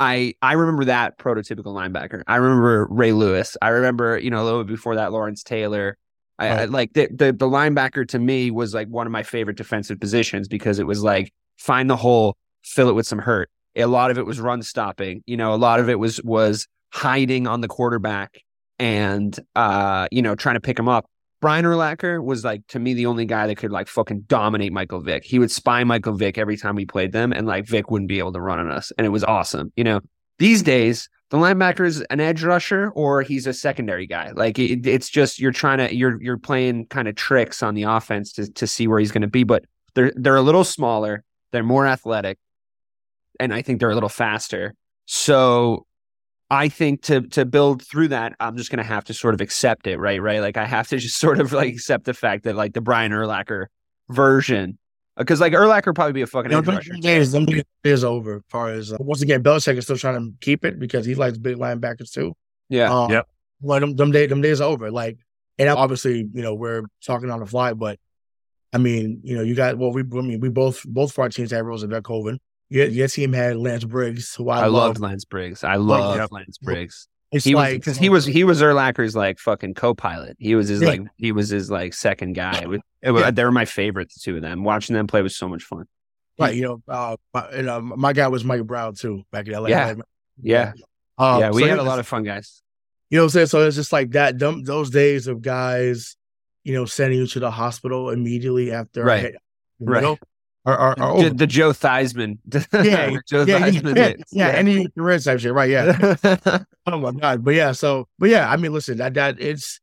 I 0.00 0.34
I 0.42 0.52
remember 0.54 0.86
that 0.86 1.18
prototypical 1.18 1.66
linebacker. 1.66 2.22
I 2.26 2.36
remember 2.36 2.86
Ray 2.90 3.12
Lewis. 3.12 3.56
I 3.62 3.68
remember 3.68 4.18
you 4.18 4.30
know 4.30 4.42
a 4.42 4.44
little 4.44 4.64
bit 4.64 4.72
before 4.72 4.96
that 4.96 5.12
Lawrence 5.12 5.42
Taylor. 5.42 5.96
I, 6.38 6.48
I 6.48 6.64
like 6.64 6.92
the, 6.94 7.06
the 7.06 7.32
the 7.32 7.46
linebacker 7.46 8.06
to 8.08 8.18
me 8.18 8.50
was 8.50 8.74
like 8.74 8.88
one 8.88 9.06
of 9.06 9.12
my 9.12 9.22
favorite 9.22 9.56
defensive 9.56 10.00
positions 10.00 10.48
because 10.48 10.80
it 10.80 10.86
was 10.86 11.02
like 11.02 11.32
find 11.58 11.88
the 11.88 11.96
hole, 11.96 12.36
fill 12.64 12.88
it 12.88 12.94
with 12.94 13.06
some 13.06 13.20
hurt. 13.20 13.50
A 13.76 13.86
lot 13.86 14.10
of 14.10 14.18
it 14.18 14.26
was 14.26 14.40
run 14.40 14.62
stopping. 14.62 15.22
You 15.26 15.36
know, 15.36 15.54
a 15.54 15.56
lot 15.56 15.78
of 15.78 15.88
it 15.88 15.98
was 15.98 16.20
was 16.22 16.66
hiding 16.92 17.46
on 17.46 17.60
the 17.60 17.68
quarterback 17.68 18.40
and 18.78 19.38
uh 19.54 20.08
you 20.10 20.22
know 20.22 20.34
trying 20.34 20.54
to 20.54 20.60
pick 20.60 20.78
him 20.78 20.88
up. 20.88 21.06
Brian 21.44 21.66
Urlacher 21.66 22.24
was 22.24 22.42
like 22.42 22.66
to 22.68 22.78
me 22.78 22.94
the 22.94 23.04
only 23.04 23.26
guy 23.26 23.46
that 23.46 23.56
could 23.56 23.70
like 23.70 23.86
fucking 23.86 24.22
dominate 24.22 24.72
Michael 24.72 25.02
Vick. 25.02 25.24
He 25.24 25.38
would 25.38 25.50
spy 25.50 25.84
Michael 25.84 26.14
Vick 26.14 26.38
every 26.38 26.56
time 26.56 26.74
we 26.74 26.86
played 26.86 27.12
them, 27.12 27.34
and 27.34 27.46
like 27.46 27.66
Vick 27.66 27.90
wouldn't 27.90 28.08
be 28.08 28.18
able 28.18 28.32
to 28.32 28.40
run 28.40 28.58
on 28.58 28.70
us, 28.70 28.92
and 28.96 29.06
it 29.06 29.10
was 29.10 29.22
awesome. 29.24 29.70
You 29.76 29.84
know, 29.84 30.00
these 30.38 30.62
days 30.62 31.06
the 31.28 31.36
linebacker 31.36 31.84
is 31.84 32.00
an 32.08 32.18
edge 32.18 32.42
rusher 32.42 32.88
or 32.94 33.20
he's 33.20 33.46
a 33.46 33.52
secondary 33.52 34.06
guy. 34.06 34.30
Like 34.30 34.58
it, 34.58 34.86
it's 34.86 35.10
just 35.10 35.38
you're 35.38 35.52
trying 35.52 35.86
to 35.86 35.94
you're 35.94 36.18
you're 36.22 36.38
playing 36.38 36.86
kind 36.86 37.08
of 37.08 37.14
tricks 37.14 37.62
on 37.62 37.74
the 37.74 37.82
offense 37.82 38.32
to 38.32 38.50
to 38.50 38.66
see 38.66 38.86
where 38.86 38.98
he's 38.98 39.12
going 39.12 39.20
to 39.20 39.28
be, 39.28 39.44
but 39.44 39.66
they're 39.92 40.14
they're 40.16 40.36
a 40.36 40.40
little 40.40 40.64
smaller, 40.64 41.24
they're 41.52 41.62
more 41.62 41.86
athletic, 41.86 42.38
and 43.38 43.52
I 43.52 43.60
think 43.60 43.80
they're 43.80 43.90
a 43.90 43.94
little 43.94 44.08
faster. 44.08 44.74
So 45.04 45.84
I 46.50 46.68
think 46.68 47.02
to 47.02 47.22
to 47.28 47.44
build 47.44 47.82
through 47.82 48.08
that, 48.08 48.34
I'm 48.38 48.56
just 48.56 48.70
gonna 48.70 48.82
have 48.82 49.04
to 49.04 49.14
sort 49.14 49.34
of 49.34 49.40
accept 49.40 49.86
it, 49.86 49.98
right? 49.98 50.20
Right. 50.20 50.40
Like 50.40 50.56
I 50.56 50.66
have 50.66 50.88
to 50.88 50.98
just 50.98 51.18
sort 51.18 51.40
of 51.40 51.52
like 51.52 51.72
accept 51.72 52.04
the 52.04 52.14
fact 52.14 52.44
that 52.44 52.56
like 52.56 52.74
the 52.74 52.80
Brian 52.80 53.12
Urlacher 53.12 53.66
version. 54.08 54.78
Because 55.16 55.40
like 55.40 55.52
Urlacher 55.52 55.94
probably 55.94 56.12
be 56.12 56.22
a 56.22 56.26
fucking 56.26 56.50
You 56.50 56.60
know, 56.60 56.72
edge 56.72 56.88
them 56.88 57.00
days, 57.00 57.32
them 57.32 57.46
days 57.84 58.02
over. 58.02 58.36
As 58.36 58.42
far 58.48 58.70
as 58.70 58.92
uh, 58.92 58.96
once 58.98 59.22
again, 59.22 59.44
Belichick 59.44 59.76
is 59.76 59.84
still 59.84 59.96
trying 59.96 60.16
to 60.16 60.34
keep 60.40 60.64
it 60.64 60.78
because 60.78 61.06
he 61.06 61.14
likes 61.14 61.38
big 61.38 61.56
linebackers 61.56 62.10
too. 62.10 62.34
Yeah. 62.68 62.92
Um, 62.92 63.10
Yep. 63.10 63.28
Well, 63.60 63.80
them, 63.80 63.96
them 63.96 64.10
days, 64.10 64.28
them 64.28 64.40
days 64.42 64.60
are 64.60 64.68
over. 64.68 64.90
Like, 64.90 65.18
and 65.56 65.68
obviously, 65.68 66.28
you 66.32 66.42
know, 66.42 66.54
we're 66.54 66.82
talking 67.06 67.30
on 67.30 67.38
the 67.38 67.46
fly, 67.46 67.72
but 67.72 67.98
I 68.72 68.78
mean, 68.78 69.20
you 69.22 69.36
know, 69.36 69.42
you 69.42 69.54
got 69.54 69.78
well, 69.78 69.92
we, 69.92 70.02
I 70.02 70.20
mean, 70.20 70.40
we 70.40 70.48
both, 70.48 70.82
both 70.84 71.12
of 71.12 71.18
our 71.20 71.28
teams 71.28 71.52
had 71.52 71.64
Roosevelt 71.64 72.02
Colvin. 72.02 72.40
Your, 72.70 72.86
your 72.86 73.08
team 73.08 73.32
had 73.32 73.56
Lance 73.56 73.84
Briggs, 73.84 74.34
who 74.34 74.48
I, 74.48 74.60
I, 74.60 74.66
love. 74.66 74.72
loved 74.72 75.00
Lance 75.00 75.24
Briggs. 75.24 75.62
I 75.64 75.76
loved 75.76 76.18
Yep. 76.18 76.32
Lance 76.32 76.58
Briggs. 76.58 77.08
It's 77.30 77.44
He 77.44 77.54
was 77.54 77.62
like 77.62 77.72
because 77.80 77.96
he 77.96 78.08
was 78.08 78.24
he 78.24 78.44
was 78.44 78.62
Urlacher's 78.62 79.14
like 79.16 79.38
fucking 79.38 79.74
co-pilot. 79.74 80.36
He 80.38 80.54
was 80.54 80.68
his 80.68 80.80
Yeah. 80.82 80.88
like 80.88 81.00
he 81.16 81.32
was 81.32 81.48
his 81.48 81.70
like 81.70 81.92
second 81.94 82.34
guy. 82.34 82.60
It 82.62 82.68
was, 82.68 82.80
it 83.02 83.10
was, 83.10 83.22
Yeah. 83.22 83.30
They 83.32 83.44
were 83.44 83.50
my 83.52 83.64
favorite, 83.64 84.08
the 84.12 84.20
two 84.22 84.36
of 84.36 84.42
them. 84.42 84.62
Watching 84.64 84.94
them 84.94 85.06
play 85.06 85.20
was 85.22 85.36
so 85.36 85.48
much 85.48 85.62
fun. 85.64 85.86
right. 86.38 86.54
You 86.54 86.62
know, 86.62 86.82
uh, 86.88 87.16
my, 87.32 87.40
and, 87.50 87.68
uh, 87.68 87.80
my 87.80 88.12
guy 88.12 88.28
was 88.28 88.44
Mike 88.44 88.64
Brown 88.64 88.94
too 88.94 89.24
back 89.32 89.46
in 89.48 89.52
LA. 89.52 89.68
Yeah. 89.68 89.94
Yeah. 90.40 90.72
Um, 91.18 91.40
yeah, 91.40 91.50
we 91.50 91.62
so 91.62 91.68
had 91.68 91.78
a 91.78 91.82
lot 91.84 91.98
of 91.98 92.06
fun 92.06 92.22
guys. 92.24 92.62
You 93.10 93.18
know 93.18 93.24
what 93.24 93.26
I'm 93.26 93.30
saying? 93.30 93.46
So 93.48 93.66
it's 93.66 93.76
just 93.76 93.92
like 93.92 94.10
that. 94.12 94.38
Them, 94.38 94.64
those 94.64 94.90
days 94.90 95.26
of 95.28 95.42
guys, 95.42 96.16
you 96.64 96.72
know, 96.74 96.86
sending 96.86 97.18
you 97.20 97.26
to 97.28 97.40
the 97.40 97.50
hospital 97.50 98.10
immediately 98.10 98.72
after 98.72 99.04
Right. 99.04 99.20
hit, 99.22 99.34
Right. 99.80 100.02
know, 100.02 100.18
Are, 100.66 100.76
are, 100.78 100.94
are 100.98 101.22
the, 101.24 101.30
the 101.30 101.46
Joe 101.46 101.70
Theismann. 101.72 102.38
yeah, 102.72 103.18
Joe 103.28 103.44
yeah, 103.44 103.60
Theismann 103.60 103.96
yeah, 103.96 104.08
hits. 104.08 104.32
yeah, 104.32 104.48
any 104.48 104.88
career 104.88 105.18
type 105.18 105.40
shit, 105.40 105.52
right? 105.52 105.68
Yeah. 105.70 106.14
Oh 106.86 106.98
my 106.98 107.12
god! 107.12 107.42
But 107.42 107.54
yeah, 107.54 107.72
so 107.72 108.08
but 108.18 108.28
yeah, 108.28 108.50
I 108.50 108.56
mean, 108.58 108.72
listen, 108.74 108.98
that 108.98 109.14
that 109.14 109.40
it's 109.40 109.80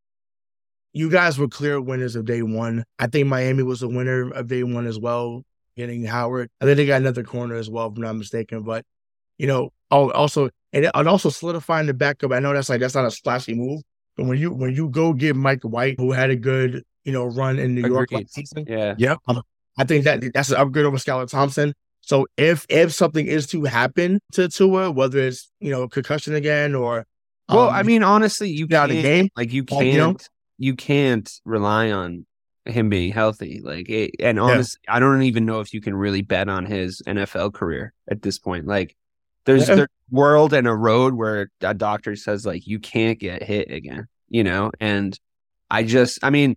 you 0.94 1.10
guys 1.10 1.40
were 1.40 1.48
clear 1.48 1.82
winners 1.82 2.16
of 2.16 2.26
day 2.26 2.44
one. 2.44 2.84
I 3.00 3.08
think 3.08 3.28
Miami 3.28 3.64
was 3.64 3.82
a 3.82 3.88
winner 3.88 4.30
of 4.32 4.48
day 4.48 4.62
one 4.64 4.86
as 4.86 5.00
well, 5.00 5.44
getting 5.76 6.04
Howard. 6.06 6.50
I 6.62 6.66
think 6.66 6.78
they 6.78 6.86
got 6.86 7.02
another 7.02 7.24
corner 7.24 7.56
as 7.56 7.70
well, 7.72 7.88
if 7.88 7.96
I'm 7.96 8.04
not 8.04 8.14
mistaken. 8.18 8.62
But 8.62 8.86
you 9.40 9.48
know, 9.48 9.72
oh, 9.90 10.12
also 10.12 10.50
and, 10.74 10.92
and 10.94 11.08
also 11.08 11.30
solidifying 11.30 11.88
the 11.88 11.94
backup. 11.96 12.32
I 12.34 12.40
know 12.40 12.54
that's 12.54 12.70
like 12.70 12.80
that's 12.82 12.94
not 12.94 13.06
a 13.06 13.12
splashy 13.12 13.56
move, 13.56 13.82
but 14.16 14.28
when 14.28 14.38
you 14.38 14.52
when 14.52 14.76
you 14.76 14.90
go 14.90 15.14
get 15.14 15.36
Mike 15.36 15.64
White, 15.64 15.96
who 15.98 16.12
had 16.12 16.30
a 16.30 16.36
good 16.36 16.84
you 17.04 17.14
know 17.14 17.26
run 17.26 17.58
in 17.58 17.74
New 17.74 17.88
York 17.88 18.12
Agreed. 18.12 18.26
last 18.26 18.36
season, 18.36 18.66
Yeah. 18.68 18.94
yeah. 18.98 19.16
I 19.78 19.84
think 19.86 20.04
that 20.06 20.34
that's 20.34 20.50
an 20.50 20.58
upgrade 20.58 20.86
over 20.86 20.98
Skylar 20.98 21.30
Thompson. 21.30 21.74
So 22.02 22.28
if 22.38 22.66
if 22.70 22.94
something 22.94 23.26
is 23.26 23.48
to 23.48 23.64
happen 23.64 24.20
to 24.34 24.50
Tua, 24.50 24.92
whether 24.92 25.20
it's 25.20 25.50
you 25.60 25.72
know 25.72 25.88
concussion 25.88 26.34
again 26.36 26.76
or 26.76 27.06
Well, 27.48 27.70
um, 27.70 27.76
I 27.76 27.84
mean, 27.84 28.04
honestly, 28.04 28.50
you 28.50 28.68
got 28.68 28.90
the 28.90 29.02
game, 29.02 29.30
like 29.36 29.54
you 29.54 29.64
uh, 29.72 29.80
you 29.80 29.98
know? 29.98 30.08
can't, 30.08 30.30
you 30.58 30.76
can't 30.76 31.32
rely 31.46 31.92
on 31.92 32.26
him 32.66 32.90
being 32.90 33.12
healthy. 33.12 33.62
Like, 33.64 33.90
it, 33.90 34.12
and 34.20 34.40
honestly, 34.40 34.80
I 34.88 35.00
don't 35.00 35.24
even 35.24 35.46
know 35.46 35.62
if 35.62 35.74
you 35.74 35.82
can 35.82 35.96
really 35.96 36.22
bet 36.22 36.50
on 36.50 36.66
his 36.66 37.02
NFL 37.08 37.54
career 37.54 37.94
at 38.10 38.22
this 38.22 38.40
point. 38.40 38.68
Like, 38.68 38.96
there's 39.46 39.68
Yeah. 39.68 39.76
there's 39.76 39.88
a 39.88 40.16
world 40.16 40.54
and 40.54 40.68
a 40.68 40.76
road 40.76 41.14
where 41.14 41.50
a 41.62 41.74
doctor 41.74 42.16
says 42.16 42.46
like 42.46 42.68
you 42.68 42.80
can't 42.80 43.18
get 43.20 43.42
hit 43.44 43.72
again, 43.72 44.08
you 44.30 44.44
know. 44.44 44.72
And 44.80 45.18
I 45.70 45.84
just, 45.84 46.20
I 46.24 46.30
mean, 46.30 46.56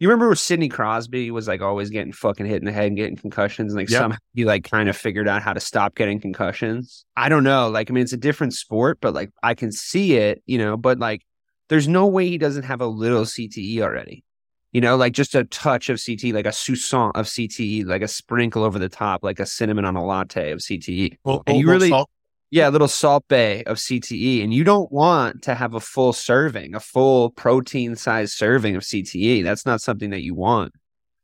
you 0.00 0.08
remember 0.08 0.26
where 0.28 0.36
Sidney 0.36 0.68
Crosby 0.68 1.30
was 1.30 1.48
like 1.48 1.60
always 1.60 1.90
getting 1.90 2.12
fucking 2.12 2.46
hit 2.46 2.56
in 2.56 2.64
the 2.64 2.72
head 2.72 2.86
and 2.86 2.96
getting 2.96 3.16
concussions, 3.16 3.72
and 3.72 3.80
like 3.80 3.90
Yep. 3.90 4.00
somehow 4.00 4.18
he 4.34 4.44
like 4.44 4.64
kind 4.68 4.88
of 4.88 4.96
figured 4.96 5.28
out 5.28 5.42
how 5.42 5.52
to 5.52 5.60
stop 5.60 5.94
getting 5.94 6.20
concussions. 6.20 7.04
I 7.16 7.28
don't 7.28 7.44
know. 7.44 7.68
Like, 7.68 7.90
I 7.90 7.94
mean, 7.94 8.02
it's 8.04 8.12
a 8.12 8.16
different 8.18 8.54
sport, 8.54 8.98
but 9.00 9.14
like 9.14 9.30
I 9.42 9.54
can 9.54 9.72
see 9.72 10.14
it, 10.16 10.42
you 10.46 10.58
know. 10.58 10.76
But 10.76 10.98
like, 10.98 11.22
there's 11.68 11.88
no 11.88 12.06
way 12.06 12.28
he 12.28 12.38
doesn't 12.38 12.62
have 12.64 12.80
a 12.80 12.86
little 12.86 13.22
CTE 13.24 13.80
already. 13.80 14.24
You 14.72 14.82
know, 14.82 14.96
like 14.96 15.14
just 15.14 15.34
a 15.34 15.44
touch 15.44 15.88
of 15.88 15.96
CTE, 15.96 16.34
like 16.34 16.44
a 16.46 16.50
sousson 16.50 17.10
of 17.14 17.26
CTE, 17.26 17.86
like 17.86 18.02
a 18.02 18.08
sprinkle 18.08 18.64
over 18.64 18.78
the 18.78 18.88
top, 18.90 19.24
like 19.24 19.40
a 19.40 19.46
cinnamon 19.46 19.84
on 19.86 19.96
a 19.96 20.04
latte 20.04 20.50
of 20.52 20.58
CTE. 20.60 21.16
Well, 21.24 21.42
And 21.46 21.56
you 21.58 21.66
really- 21.68 21.88
salt- 21.88 22.10
Yeah, 22.50 22.68
a 22.68 22.70
little 22.70 22.88
Salt 22.88 23.24
Bae 23.28 23.62
of 23.66 23.76
CTE. 23.76 24.42
And 24.42 24.54
you 24.54 24.64
don't 24.64 24.90
want 24.90 25.42
to 25.42 25.54
have 25.54 25.74
a 25.74 25.80
full 25.80 26.12
serving, 26.12 26.74
a 26.74 26.80
full 26.80 27.30
protein 27.30 27.94
sized 27.94 28.34
serving 28.34 28.74
of 28.74 28.82
CTE. 28.82 29.44
That's 29.44 29.66
not 29.66 29.82
something 29.82 30.10
that 30.10 30.22
you 30.22 30.34
want. 30.34 30.72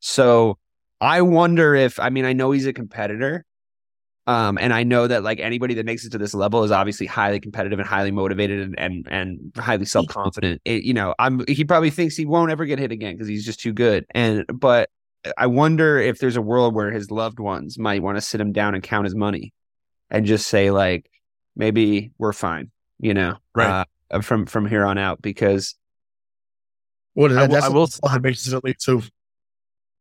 So 0.01 0.59
I 1.01 1.23
wonder 1.23 1.75
if, 1.75 1.99
I 1.99 2.11
mean, 2.11 2.27
I 2.27 2.35
know 2.35 2.51
he's 2.51 2.67
a 2.67 2.73
competitor. 2.73 3.45
Um, 4.27 4.57
and 4.59 4.73
I 4.73 4.85
know 4.85 5.07
that 5.07 5.23
like 5.23 5.39
anybody 5.39 5.75
that 5.75 5.85
makes 5.85 6.05
it 6.07 6.11
to 6.13 6.19
this 6.19 6.33
level 6.33 6.65
is 6.65 6.71
obviously 6.71 7.07
highly 7.07 7.41
competitive 7.41 7.79
and 7.79 7.87
highly 7.87 8.11
motivated 8.11 8.61
and 8.61 8.79
and, 8.79 9.09
and 9.11 9.53
highly 9.55 9.85
self 9.85 10.07
confident. 10.09 10.63
You 10.65 10.95
know, 10.95 11.15
I'm 11.19 11.45
he 11.47 11.65
probably 11.65 11.91
thinks 11.91 12.17
he 12.17 12.25
won't 12.25 12.51
ever 12.51 12.65
get 12.65 12.79
hit 12.79 12.91
again 12.91 13.15
because 13.15 13.29
he's 13.29 13.45
just 13.45 13.61
too 13.61 13.75
good. 13.75 14.07
And 14.15 14.47
but 14.49 14.89
I 15.37 15.47
wonder 15.47 15.99
if 15.99 16.21
there's 16.21 16.37
a 16.37 16.43
world 16.43 16.75
where 16.75 16.91
his 16.91 17.11
loved 17.11 17.39
ones 17.39 17.79
might 17.79 18.03
want 18.03 18.17
to 18.17 18.23
sit 18.23 18.41
him 18.41 18.53
down 18.53 18.75
and 18.75 18.83
count 18.83 19.05
his 19.05 19.15
money 19.15 19.53
and 20.11 20.25
just 20.25 20.49
say 20.49 20.71
like 20.71 21.11
maybe 21.57 22.13
we're 22.19 22.33
fine, 22.33 22.71
you 22.99 23.15
know, 23.15 23.37
Right. 23.55 23.87
uh, 24.11 24.21
from 24.21 24.47
from 24.47 24.67
here 24.67 24.85
on 24.85 24.99
out 24.99 25.23
because 25.23 25.75
Well, 27.15 27.31
I 27.31 27.35
that, 27.35 27.41
will- 27.49 27.55
that's 27.55 27.67
I 27.67 27.69
will- 27.69 27.89
on 28.03 28.13
the 28.15 28.21
basis 28.21 28.53
of 28.53 28.65
league 28.65 28.77
too. 28.79 29.03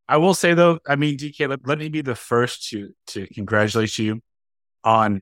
I 0.07 0.17
will 0.17 0.33
say 0.33 0.53
though, 0.53 0.79
I 0.87 0.95
mean, 0.97 1.17
DK, 1.17 1.47
let, 1.47 1.65
let 1.65 1.79
me 1.79 1.89
be 1.89 2.01
the 2.01 2.15
first 2.15 2.69
to 2.69 2.93
to 3.07 3.27
congratulate 3.27 3.97
you 3.97 4.21
on 4.83 5.21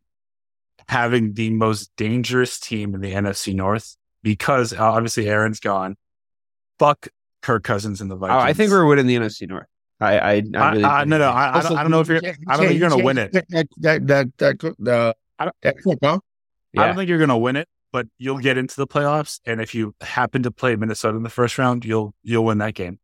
having 0.88 1.34
the 1.34 1.52
most 1.52 1.92
dangerous 1.96 2.60
team 2.60 2.96
in 2.96 3.02
the 3.02 3.14
NFC 3.14 3.54
North 3.54 3.96
because 4.24 4.74
uh, 4.74 4.82
obviously 4.82 5.30
Aaron's 5.30 5.60
gone. 5.60 5.98
Fuck 6.80 7.10
Kirk 7.42 7.64
Cousins 7.64 8.02
and 8.02 8.10
the 8.10 8.16
oh, 8.16 8.20
Vikings. 8.20 8.44
I 8.44 8.54
think 8.54 8.72
we're 8.72 8.86
winning 8.86 9.06
the 9.08 9.16
NFC 9.16 9.48
North. 9.48 9.68
I 10.00 10.18
I, 10.18 10.32
I 10.32 10.42
I, 10.56 10.72
really 10.72 10.84
I, 10.84 11.04
no, 11.06 11.18
no, 11.20 11.30
I, 11.30 11.46
I, 11.46 11.52
Also, 11.54 11.70
don't, 11.70 11.78
I 11.78 11.82
don't 11.84 11.92
know 11.92 12.00
if 12.02 12.08
you're. 12.08 12.20
you 12.24 12.34
I 12.48 12.58
don't 12.58 12.68
think 12.68 12.80
you're 12.80 12.90
gonna 12.90 13.00
you 13.00 13.06
win 13.06 13.18
it. 13.20 13.32
That 13.34 13.68
that 13.78 14.08
that 14.08 14.38
that 14.40 14.76
the 14.80 15.16
I 15.42 15.46
don't- 15.46 15.56
that 15.62 15.78
clip, 15.82 16.00
huh? 16.04 16.20
I 16.78 16.88
don't 16.88 16.96
think 16.96 17.10
you're 17.10 17.20
gonna 17.20 17.38
win 17.38 17.56
it, 17.58 17.68
but 17.92 18.08
you'll 18.18 18.38
get 18.40 18.58
into 18.58 18.76
the 18.76 18.88
playoffs. 18.88 19.40
And 19.46 19.60
if 19.62 19.76
you 19.76 19.94
happen 20.02 20.44
to 20.44 20.52
play 20.52 20.76
Minnesota 20.76 21.18
in 21.18 21.24
the 21.24 21.30
first 21.30 21.58
round, 21.58 21.84
you'll 21.84 22.14
you'll 22.24 22.46
win 22.46 22.60
that 22.60 22.74
game. 22.76 23.00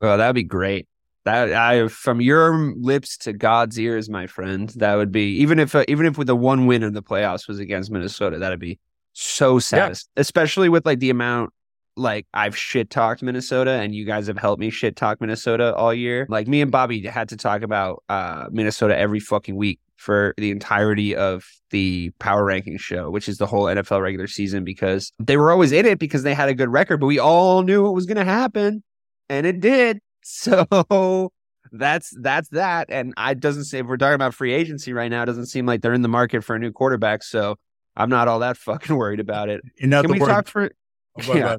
Well, 0.00 0.16
that'd 0.16 0.34
be 0.34 0.42
great. 0.44 0.88
That 1.26 1.52
I 1.52 1.88
from 1.88 2.22
your 2.22 2.72
lips 2.76 3.18
to 3.18 3.34
God's 3.34 3.78
ears, 3.78 4.08
my 4.08 4.26
friend. 4.26 4.70
That 4.76 4.94
would 4.94 5.12
be 5.12 5.36
even 5.40 5.58
if 5.58 5.74
uh, 5.74 5.84
even 5.88 6.06
if 6.06 6.16
with 6.16 6.28
the 6.28 6.36
one 6.36 6.66
win 6.66 6.82
in 6.82 6.94
the 6.94 7.02
playoffs 7.02 7.46
was 7.46 7.58
against 7.58 7.90
Minnesota, 7.90 8.38
that'd 8.38 8.58
be 8.58 8.78
so 9.12 9.58
sad. 9.58 9.90
Especially 10.16 10.70
with 10.70 10.86
like 10.86 11.00
the 11.00 11.10
amount 11.10 11.52
like 11.96 12.26
I've 12.32 12.56
shit 12.56 12.88
talked 12.88 13.22
Minnesota, 13.22 13.72
and 13.72 13.94
you 13.94 14.06
guys 14.06 14.28
have 14.28 14.38
helped 14.38 14.60
me 14.60 14.70
shit 14.70 14.96
talk 14.96 15.20
Minnesota 15.20 15.74
all 15.74 15.92
year. 15.92 16.24
Like 16.30 16.48
me 16.48 16.62
and 16.62 16.70
Bobby 16.70 17.02
had 17.06 17.28
to 17.28 17.36
talk 17.36 17.60
about 17.60 18.02
uh, 18.08 18.46
Minnesota 18.50 18.96
every 18.98 19.20
fucking 19.20 19.54
week 19.56 19.78
for 20.00 20.32
the 20.38 20.50
entirety 20.50 21.14
of 21.14 21.44
the 21.70 22.10
power 22.18 22.42
ranking 22.44 22.78
show, 22.78 23.10
which 23.10 23.28
is 23.28 23.36
the 23.36 23.46
whole 23.46 23.64
NFL 23.64 24.00
regular 24.02 24.26
season, 24.26 24.64
because 24.64 25.12
they 25.18 25.36
were 25.36 25.50
always 25.52 25.72
in 25.72 25.84
it 25.84 25.98
because 25.98 26.22
they 26.22 26.32
had 26.32 26.48
a 26.48 26.54
good 26.54 26.70
record, 26.70 27.00
but 27.00 27.06
we 27.06 27.18
all 27.18 27.62
knew 27.62 27.82
what 27.82 27.92
was 27.92 28.06
going 28.06 28.16
to 28.16 28.24
happen, 28.24 28.82
and 29.28 29.46
it 29.46 29.60
did. 29.60 30.00
So 30.22 31.32
that's 31.72 32.14
that's 32.20 32.48
that. 32.50 32.86
And 32.90 33.14
I 33.16 33.34
doesn't 33.34 33.64
say 33.64 33.78
if 33.78 33.86
we're 33.86 33.96
talking 33.96 34.14
about 34.14 34.34
free 34.34 34.52
agency 34.52 34.92
right 34.92 35.10
now, 35.10 35.22
it 35.22 35.26
doesn't 35.26 35.46
seem 35.46 35.64
like 35.66 35.80
they're 35.82 35.94
in 35.94 36.02
the 36.02 36.08
market 36.08 36.42
for 36.44 36.54
a 36.56 36.58
new 36.58 36.72
quarterback. 36.72 37.22
So 37.22 37.56
I'm 37.96 38.10
not 38.10 38.28
all 38.28 38.40
that 38.40 38.56
fucking 38.68 38.94
worried 38.96 39.20
about 39.20 39.48
it. 39.48 39.62
Can 39.78 39.90
we 40.10 40.18
word- 40.18 40.28
talk 40.28 40.46
for 40.48 40.70
But- 41.16 41.26
Yeah. 41.34 41.56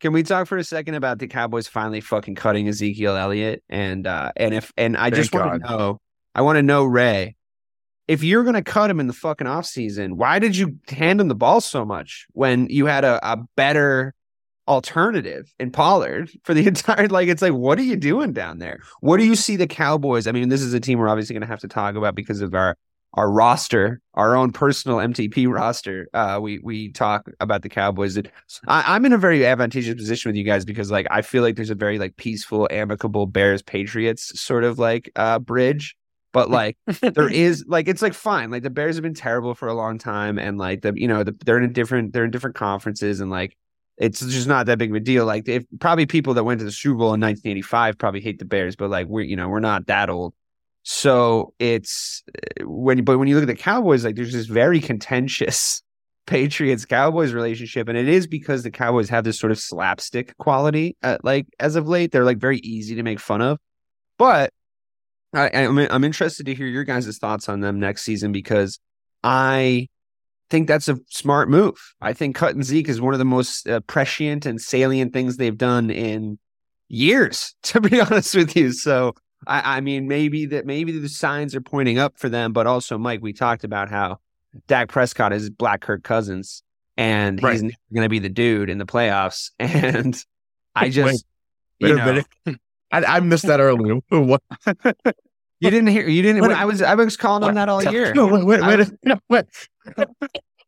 can 0.00 0.12
we 0.12 0.22
talk 0.22 0.46
for 0.46 0.58
a 0.58 0.64
second 0.64 0.94
about 0.94 1.18
the 1.18 1.26
Cowboys 1.26 1.66
finally 1.66 2.00
fucking 2.00 2.34
cutting 2.36 2.68
Ezekiel 2.68 3.16
Elliott? 3.16 3.62
And 3.68 4.06
uh 4.06 4.30
and 4.36 4.54
if 4.54 4.72
and 4.76 4.96
I 4.96 5.10
Thank 5.10 5.14
just 5.16 5.34
want 5.34 5.62
to 5.62 5.68
know, 5.68 6.00
I 6.34 6.42
want 6.42 6.56
to 6.56 6.62
know, 6.62 6.84
Ray, 6.84 7.34
if 8.08 8.22
you're 8.22 8.44
gonna 8.44 8.62
cut 8.62 8.90
him 8.90 9.00
in 9.00 9.06
the 9.06 9.12
fucking 9.12 9.46
offseason, 9.46 10.14
why 10.14 10.38
did 10.38 10.56
you 10.56 10.78
hand 10.88 11.20
him 11.20 11.28
the 11.28 11.34
ball 11.34 11.60
so 11.60 11.84
much 11.84 12.26
when 12.32 12.68
you 12.68 12.86
had 12.86 13.04
a, 13.04 13.18
a 13.22 13.38
better 13.56 14.14
alternative 14.66 15.52
in 15.58 15.70
Pollard 15.70 16.30
for 16.42 16.54
the 16.54 16.66
entire 16.66 17.08
like 17.08 17.28
it's 17.28 17.42
like 17.42 17.52
what 17.52 17.78
are 17.78 17.82
you 17.82 17.96
doing 17.96 18.32
down 18.32 18.58
there? 18.58 18.80
What 19.00 19.18
do 19.18 19.24
you 19.24 19.36
see 19.36 19.56
the 19.56 19.66
Cowboys? 19.66 20.26
I 20.26 20.32
mean, 20.32 20.48
this 20.48 20.62
is 20.62 20.74
a 20.74 20.80
team 20.80 20.98
we're 20.98 21.08
obviously 21.08 21.34
gonna 21.34 21.46
have 21.46 21.60
to 21.60 21.68
talk 21.68 21.94
about 21.94 22.14
because 22.14 22.40
of 22.40 22.54
our 22.54 22.76
our 23.14 23.30
roster, 23.30 24.00
our 24.14 24.36
own 24.36 24.52
personal 24.52 24.98
MTP 24.98 25.48
roster. 25.52 26.08
Uh, 26.12 26.38
we 26.42 26.58
we 26.58 26.92
talk 26.92 27.30
about 27.40 27.62
the 27.62 27.68
Cowboys. 27.68 28.18
I, 28.18 28.84
I'm 28.86 29.04
in 29.04 29.12
a 29.12 29.18
very 29.18 29.46
advantageous 29.46 29.94
position 29.94 30.28
with 30.28 30.36
you 30.36 30.44
guys 30.44 30.64
because 30.64 30.90
like 30.90 31.06
I 31.10 31.22
feel 31.22 31.42
like 31.42 31.56
there's 31.56 31.70
a 31.70 31.74
very 31.74 31.98
like 31.98 32.16
peaceful, 32.16 32.68
amicable 32.70 33.26
Bears 33.26 33.62
Patriots 33.62 34.38
sort 34.40 34.64
of 34.64 34.78
like 34.78 35.10
uh 35.16 35.38
bridge. 35.38 35.96
But 36.34 36.50
like 36.50 36.76
there 37.00 37.30
is 37.30 37.64
like 37.66 37.88
it's 37.88 38.02
like 38.02 38.12
fine. 38.12 38.50
Like 38.50 38.64
the 38.64 38.68
Bears 38.68 38.96
have 38.96 39.02
been 39.02 39.14
terrible 39.14 39.54
for 39.54 39.68
a 39.68 39.74
long 39.74 39.96
time, 39.96 40.38
and 40.38 40.58
like 40.58 40.82
the 40.82 40.92
you 40.94 41.08
know 41.08 41.22
the, 41.22 41.34
they're 41.46 41.56
in 41.56 41.64
a 41.64 41.72
different 41.72 42.12
they're 42.12 42.26
in 42.26 42.30
different 42.30 42.56
conferences, 42.56 43.20
and 43.20 43.30
like 43.30 43.56
it's 43.96 44.20
just 44.20 44.48
not 44.48 44.66
that 44.66 44.76
big 44.76 44.90
of 44.90 44.96
a 44.96 45.00
deal. 45.00 45.24
Like 45.24 45.48
if 45.48 45.64
probably 45.78 46.04
people 46.04 46.34
that 46.34 46.44
went 46.44 46.58
to 46.58 46.64
the 46.64 46.72
Super 46.72 46.96
Bowl 46.96 47.14
in 47.14 47.20
1985 47.20 47.96
probably 47.96 48.20
hate 48.20 48.40
the 48.40 48.44
Bears, 48.44 48.76
but 48.76 48.90
like 48.90 49.06
we're 49.06 49.22
you 49.22 49.36
know 49.36 49.48
we're 49.48 49.60
not 49.60 49.86
that 49.86 50.10
old. 50.10 50.34
So 50.82 51.54
it's 51.60 52.24
uh, 52.36 52.66
when 52.66 53.04
but 53.04 53.16
when 53.18 53.28
you 53.28 53.36
look 53.36 53.44
at 53.44 53.56
the 53.56 53.62
Cowboys, 53.62 54.04
like 54.04 54.16
there's 54.16 54.32
this 54.32 54.46
very 54.46 54.80
contentious 54.80 55.82
Patriots 56.26 56.84
Cowboys 56.84 57.32
relationship, 57.32 57.88
and 57.88 57.96
it 57.96 58.08
is 58.08 58.26
because 58.26 58.64
the 58.64 58.72
Cowboys 58.72 59.08
have 59.08 59.22
this 59.22 59.38
sort 59.38 59.52
of 59.52 59.58
slapstick 59.60 60.36
quality. 60.38 60.96
Uh, 61.00 61.18
like 61.22 61.46
as 61.60 61.76
of 61.76 61.86
late, 61.86 62.10
they're 62.10 62.24
like 62.24 62.38
very 62.38 62.58
easy 62.58 62.96
to 62.96 63.04
make 63.04 63.20
fun 63.20 63.40
of. 63.40 63.60
But 64.18 64.52
I, 65.34 65.50
I'm 65.52 65.78
I'm 65.78 66.04
interested 66.04 66.46
to 66.46 66.54
hear 66.54 66.66
your 66.66 66.84
guys' 66.84 67.18
thoughts 67.18 67.48
on 67.48 67.60
them 67.60 67.80
next 67.80 68.02
season 68.02 68.32
because 68.32 68.78
I 69.22 69.88
think 70.50 70.68
that's 70.68 70.88
a 70.88 70.98
smart 71.08 71.48
move. 71.48 71.74
I 72.00 72.12
think 72.12 72.36
cutting 72.36 72.62
Zeke 72.62 72.88
is 72.88 73.00
one 73.00 73.14
of 73.14 73.18
the 73.18 73.24
most 73.24 73.68
uh, 73.68 73.80
prescient 73.80 74.46
and 74.46 74.60
salient 74.60 75.12
things 75.12 75.36
they've 75.36 75.56
done 75.56 75.90
in 75.90 76.38
years, 76.88 77.54
to 77.64 77.80
be 77.80 78.00
honest 78.00 78.34
with 78.34 78.56
you. 78.56 78.72
So 78.72 79.14
I, 79.46 79.78
I 79.78 79.80
mean, 79.80 80.08
maybe 80.08 80.46
that 80.46 80.66
maybe 80.66 80.98
the 80.98 81.08
signs 81.08 81.54
are 81.54 81.60
pointing 81.60 81.98
up 81.98 82.18
for 82.18 82.28
them, 82.28 82.52
but 82.52 82.66
also, 82.66 82.98
Mike, 82.98 83.20
we 83.22 83.32
talked 83.32 83.64
about 83.64 83.90
how 83.90 84.18
Dak 84.68 84.88
Prescott 84.88 85.32
is 85.32 85.50
Black 85.50 85.80
Kirk 85.80 86.04
Cousins, 86.04 86.62
and 86.96 87.42
Right. 87.42 87.52
he's 87.52 87.62
going 87.62 88.04
to 88.04 88.08
be 88.08 88.20
the 88.20 88.28
dude 88.28 88.70
in 88.70 88.78
the 88.78 88.86
playoffs. 88.86 89.50
And 89.58 90.16
I 90.74 90.88
just, 90.88 91.24
Wait 91.80 91.88
you 91.88 91.96
know. 91.96 92.22
I, 92.94 93.16
I 93.16 93.20
missed 93.20 93.46
that 93.46 93.60
earlier. 93.60 94.00
What? 94.10 94.42
you 95.60 95.70
didn't 95.70 95.88
hear, 95.88 96.08
you 96.08 96.22
didn't. 96.22 96.42
Wait, 96.42 96.52
I 96.52 96.64
was, 96.64 96.82
I 96.82 96.94
was 96.94 97.16
calling 97.16 97.44
on 97.44 97.54
that 97.54 97.68
all 97.68 97.82
year. 97.82 98.14
No, 98.14 98.26
wait, 98.26 98.44
wait, 98.44 98.60
I 98.60 98.76
wait, 98.76 98.88
no, 99.04 99.18
wait. 99.28 99.46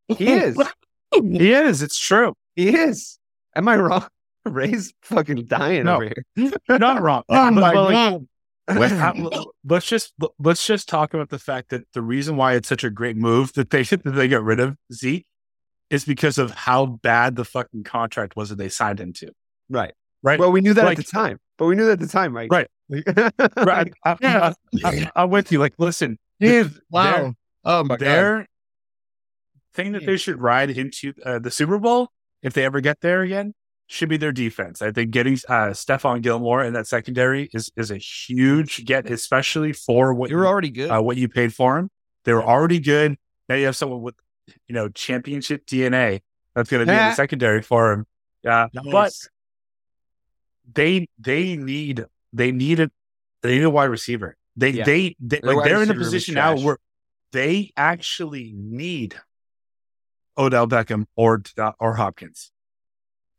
He 0.09 0.33
is, 0.33 0.59
He 1.13 1.53
is. 1.53 1.83
It's 1.83 1.99
true. 1.99 2.35
he 2.55 2.75
is. 2.75 3.19
Am 3.55 3.69
I 3.69 3.77
wrong? 3.77 4.07
Ray's 4.45 4.93
fucking 5.03 5.47
dying 5.47 5.85
No. 5.85 5.97
over 5.97 6.13
here. 6.37 6.53
Not 6.69 7.03
wrong. 7.03 7.25
Oh 7.29 7.51
my 7.51 7.73
but, 7.73 7.85
like, 7.85 7.93
god! 7.93 8.29
Uh, 8.69 9.45
let's 9.65 9.87
just 9.87 10.13
let's 10.39 10.67
just 10.67 10.89
talk 10.89 11.15
about 11.15 11.31
the 11.31 11.39
fact 11.39 11.71
that 11.71 11.85
the 11.95 12.03
reason 12.03 12.37
why 12.37 12.55
it's 12.55 12.69
such 12.69 12.85
a 12.85 12.91
great 12.91 13.17
move 13.17 13.53
that 13.55 13.71
they 13.71 13.83
that 13.83 14.05
they 14.05 14.29
got 14.29 14.43
rid 14.43 14.61
of 14.61 14.77
Zeke 14.93 15.27
is 15.91 16.05
because 16.05 16.39
of 16.39 16.51
how 16.51 16.87
bad 16.87 17.37
the 17.37 17.45
fucking 17.45 17.85
contract 17.85 18.37
was 18.37 18.49
that 18.49 18.57
they 18.57 18.69
signed 18.69 19.01
him 19.01 19.13
to. 19.15 19.31
Right. 19.69 19.95
Right. 20.27 20.41
Well, 20.41 20.51
we 20.51 20.61
knew 20.61 20.75
that 20.75 20.85
Like- 20.85 20.99
at 20.99 21.07
the 21.07 21.11
time, 21.11 21.39
but 21.57 21.67
we 21.67 21.77
knew 21.77 21.85
that 21.87 21.93
at 21.93 22.01
the 22.01 22.09
time, 22.09 22.35
right? 22.35 22.51
Right. 22.51 22.67
right. 23.57 23.93
I, 24.05 24.17
Yeah. 24.21 24.53
I, 24.85 25.11
am 25.15 25.31
with 25.31 25.53
you. 25.53 25.61
Like, 25.61 25.75
listen, 25.79 26.19
Dude, 26.41 26.75
wow! 26.91 27.13
Their, 27.13 27.35
Oh 27.65 27.85
my 27.85 27.97
god! 27.97 28.01
their 28.01 28.47
thing 29.75 29.93
that 29.93 30.05
they 30.05 30.17
should 30.17 30.41
ride 30.41 30.71
into 30.71 31.13
uh, 31.25 31.39
the 31.39 31.51
Super 31.51 31.79
Bowl 31.79 32.09
if 32.43 32.53
they 32.55 32.65
ever 32.65 32.81
get 32.81 33.01
there 33.01 33.23
again 33.23 33.55
should 33.87 34.09
be 34.09 34.17
their 34.17 34.33
defense. 34.33 34.83
I 34.83 34.91
think 34.91 35.13
getting 35.13 35.35
uh, 35.49 35.71
Stephon 35.71 36.23
Gilmore 36.23 36.65
in 36.65 36.73
that 36.75 36.87
secondary 36.89 37.49
is 37.53 37.71
is 37.77 37.91
a 37.93 37.97
huge 37.99 38.85
get, 38.85 39.09
especially 39.09 39.73
for 39.73 40.13
what 40.13 40.29
you're 40.29 40.47
already 40.47 40.71
good. 40.71 40.91
uh, 40.91 41.01
what 41.01 41.17
you 41.17 41.29
paid 41.29 41.55
for 41.55 41.79
him. 41.79 41.89
They 42.25 42.33
were 42.33 42.43
already 42.45 42.81
good. 42.81 43.17
Now 43.49 43.55
you 43.55 43.67
have 43.67 43.77
someone 43.77 44.03
with, 44.03 44.17
you 44.67 44.75
know, 44.75 44.89
championship 44.89 45.67
DNA 45.67 46.21
that's 46.55 46.69
going 46.69 46.85
to 46.85 46.93
be 46.93 46.97
in 46.97 47.05
the 47.11 47.15
secondary 47.15 47.63
for 47.63 47.93
him. 47.93 48.07
Uh, 48.45 48.67
Nice. 48.75 48.85
But 48.91 49.13
they 50.75 51.09
they 51.19 51.57
need 51.57 52.05
they 52.33 52.53
need 52.53 52.81
a 52.81 52.91
they 53.43 53.57
need 53.57 53.65
a 53.65 53.71
wide 53.71 53.85
receiver. 53.91 54.37
They 54.57 54.71
Yeah. 54.71 54.85
they, 54.85 55.17
they 55.21 55.41
like 55.41 55.65
they're 55.65 55.83
in 55.83 55.91
a 55.91 55.95
position 55.95 56.35
now 56.35 56.57
where 56.59 56.79
they 57.33 57.73
actually 57.77 58.53
need 58.57 59.15
Odell 60.39 60.67
Beckham 60.67 61.07
or 61.17 61.43
or 61.81 61.95
Hopkins. 61.95 62.51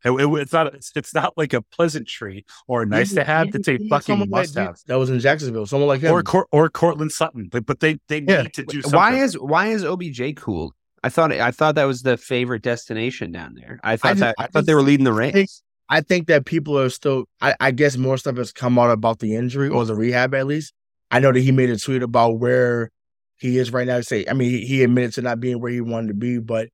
It- 0.04 0.10
it- 0.12 0.28
it's 0.40 0.52
not 0.52 0.74
it's, 0.74 0.92
it's 0.94 1.12
not 1.14 1.34
like 1.36 1.52
a 1.52 1.62
pleasantry 1.62 2.44
or 2.68 2.82
a 2.82 2.86
nice 2.86 3.12
to 3.14 3.24
have. 3.24 3.48
It's 3.54 3.68
a 3.68 3.76
Someone 3.78 3.88
fucking 4.00 4.30
must 4.30 4.54
that- 4.54 4.66
have. 4.66 4.76
That 4.86 4.94
was 4.96 5.10
in 5.10 5.18
Jacksonville. 5.20 5.66
Someone 5.66 5.88
like 5.88 6.00
him. 6.02 6.12
Or 6.12 6.22
Cor- 6.22 6.46
or 6.52 6.68
Courtland 6.70 7.10
Sutton, 7.12 7.48
But- 7.50 7.66
but 7.66 7.80
they 7.80 7.98
they 8.08 8.20
Yeah. 8.20 8.42
need 8.42 8.54
to 8.54 8.64
do 8.64 8.82
something. 8.82 8.96
why 8.96 9.14
is 9.16 9.34
why 9.38 9.66
is 9.68 9.84
OBJ 9.84 10.34
cool? 10.36 10.74
I 11.02 11.08
thought 11.08 11.32
I 11.32 11.50
thought 11.50 11.74
that 11.76 11.84
was 11.84 12.02
the 12.02 12.16
favorite 12.16 12.62
destination 12.62 13.32
down 13.32 13.54
there. 13.54 13.78
I 13.82 13.96
thought 13.96 14.10
just- 14.10 14.20
that 14.20 14.34
I, 14.38 14.44
I 14.44 14.46
thought 14.48 14.66
they 14.66 14.74
were 14.74 14.82
leading 14.82 15.04
the 15.04 15.14
think- 15.14 15.34
race. 15.34 15.62
I 15.88 16.00
think 16.02 16.26
that 16.28 16.44
people 16.44 16.78
are 16.78 16.90
still. 16.90 17.24
I, 17.40 17.54
I 17.60 17.70
guess 17.70 17.96
more 17.96 18.18
stuff 18.18 18.36
has 18.36 18.52
come 18.52 18.78
out 18.78 18.90
about 18.90 19.20
the 19.20 19.34
injury 19.34 19.68
or 19.68 19.84
the 19.84 19.94
rehab 19.94 20.34
at 20.34 20.46
least. 20.46 20.74
I 21.10 21.20
know 21.20 21.32
that 21.32 21.40
he 21.40 21.52
made 21.52 21.70
a 21.70 21.78
tweet 21.78 22.02
about 22.02 22.38
where 22.38 22.90
he 23.36 23.58
is 23.58 23.72
right 23.72 23.86
now. 23.86 24.00
Say, 24.00 24.26
I 24.28 24.34
mean, 24.34 24.50
he, 24.50 24.66
he 24.66 24.82
admitted 24.82 25.14
to 25.14 25.22
not 25.22 25.40
being 25.40 25.60
where 25.60 25.72
he 25.72 25.80
wanted 25.80 26.08
to 26.08 26.14
be, 26.14 26.38
but 26.38 26.68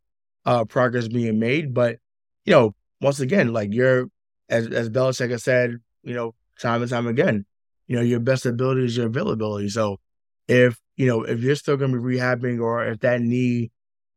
uh 0.44 0.64
progress 0.64 1.08
being 1.08 1.38
made. 1.38 1.72
But 1.72 1.98
you 2.44 2.52
know, 2.52 2.74
once 3.00 3.20
again, 3.20 3.52
like 3.52 3.72
you're 3.72 4.08
as 4.48 4.66
as 4.68 4.90
Belichick 4.90 5.30
has 5.30 5.44
said, 5.44 5.78
you 6.02 6.14
know, 6.14 6.34
time 6.60 6.82
and 6.82 6.90
time 6.90 7.06
again, 7.06 7.46
you 7.86 7.96
know, 7.96 8.02
your 8.02 8.20
best 8.20 8.46
ability 8.46 8.84
is 8.84 8.96
your 8.96 9.06
availability. 9.06 9.68
So 9.68 9.98
if 10.48 10.78
you 10.96 11.06
know 11.06 11.22
if 11.22 11.40
you're 11.40 11.56
still 11.56 11.76
going 11.76 11.92
to 11.92 12.00
be 12.00 12.16
rehabbing 12.16 12.60
or 12.60 12.84
if 12.86 13.00
that 13.00 13.20
knee 13.20 13.70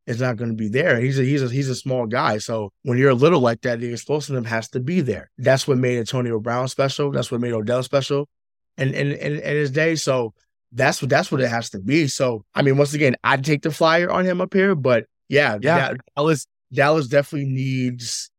is 0.07 0.19
not 0.21 0.37
going 0.37 0.49
to 0.49 0.55
be 0.55 0.69
there, 0.69 0.99
he's 0.99 1.19
a 1.19 1.23
he's 1.23 1.43
a 1.43 1.49
he's 1.49 1.69
a 1.69 1.75
small 1.75 2.05
guy. 2.07 2.37
So 2.39 2.71
when 2.83 2.97
you're 2.97 3.11
a 3.11 3.15
little 3.15 3.39
like 3.41 3.61
that, 3.61 3.79
the 3.79 3.91
explosiveness 3.91 4.47
has 4.49 4.69
to 4.69 4.79
be 4.79 5.01
there. 5.01 5.29
That's 5.37 5.67
what 5.67 5.77
made 5.77 5.99
Antonio 5.99 6.39
Brown 6.39 6.67
special. 6.69 7.11
That's 7.11 7.31
what 7.31 7.41
made 7.41 7.53
Odell 7.53 7.83
special, 7.83 8.27
and 8.77 8.95
and 8.95 9.11
and, 9.11 9.35
and 9.35 9.57
his 9.57 9.69
day. 9.71 9.95
So 9.95 10.33
that's 10.71 11.01
what 11.01 11.09
that's 11.09 11.31
what 11.31 11.41
it 11.41 11.49
has 11.49 11.69
to 11.71 11.79
be. 11.79 12.07
So 12.07 12.43
I 12.55 12.61
mean, 12.61 12.77
once 12.77 12.93
again, 12.93 13.15
I'd 13.23 13.43
take 13.45 13.61
the 13.61 13.71
flyer 13.71 14.09
on 14.09 14.25
him 14.25 14.41
up 14.41 14.53
here, 14.53 14.75
but 14.75 15.05
yeah, 15.29 15.57
Yeah. 15.61 15.89
Da- 15.89 15.97
Dallas 16.15 16.47
Dallas 16.73 17.07
definitely 17.07 17.49
needs 17.49 18.29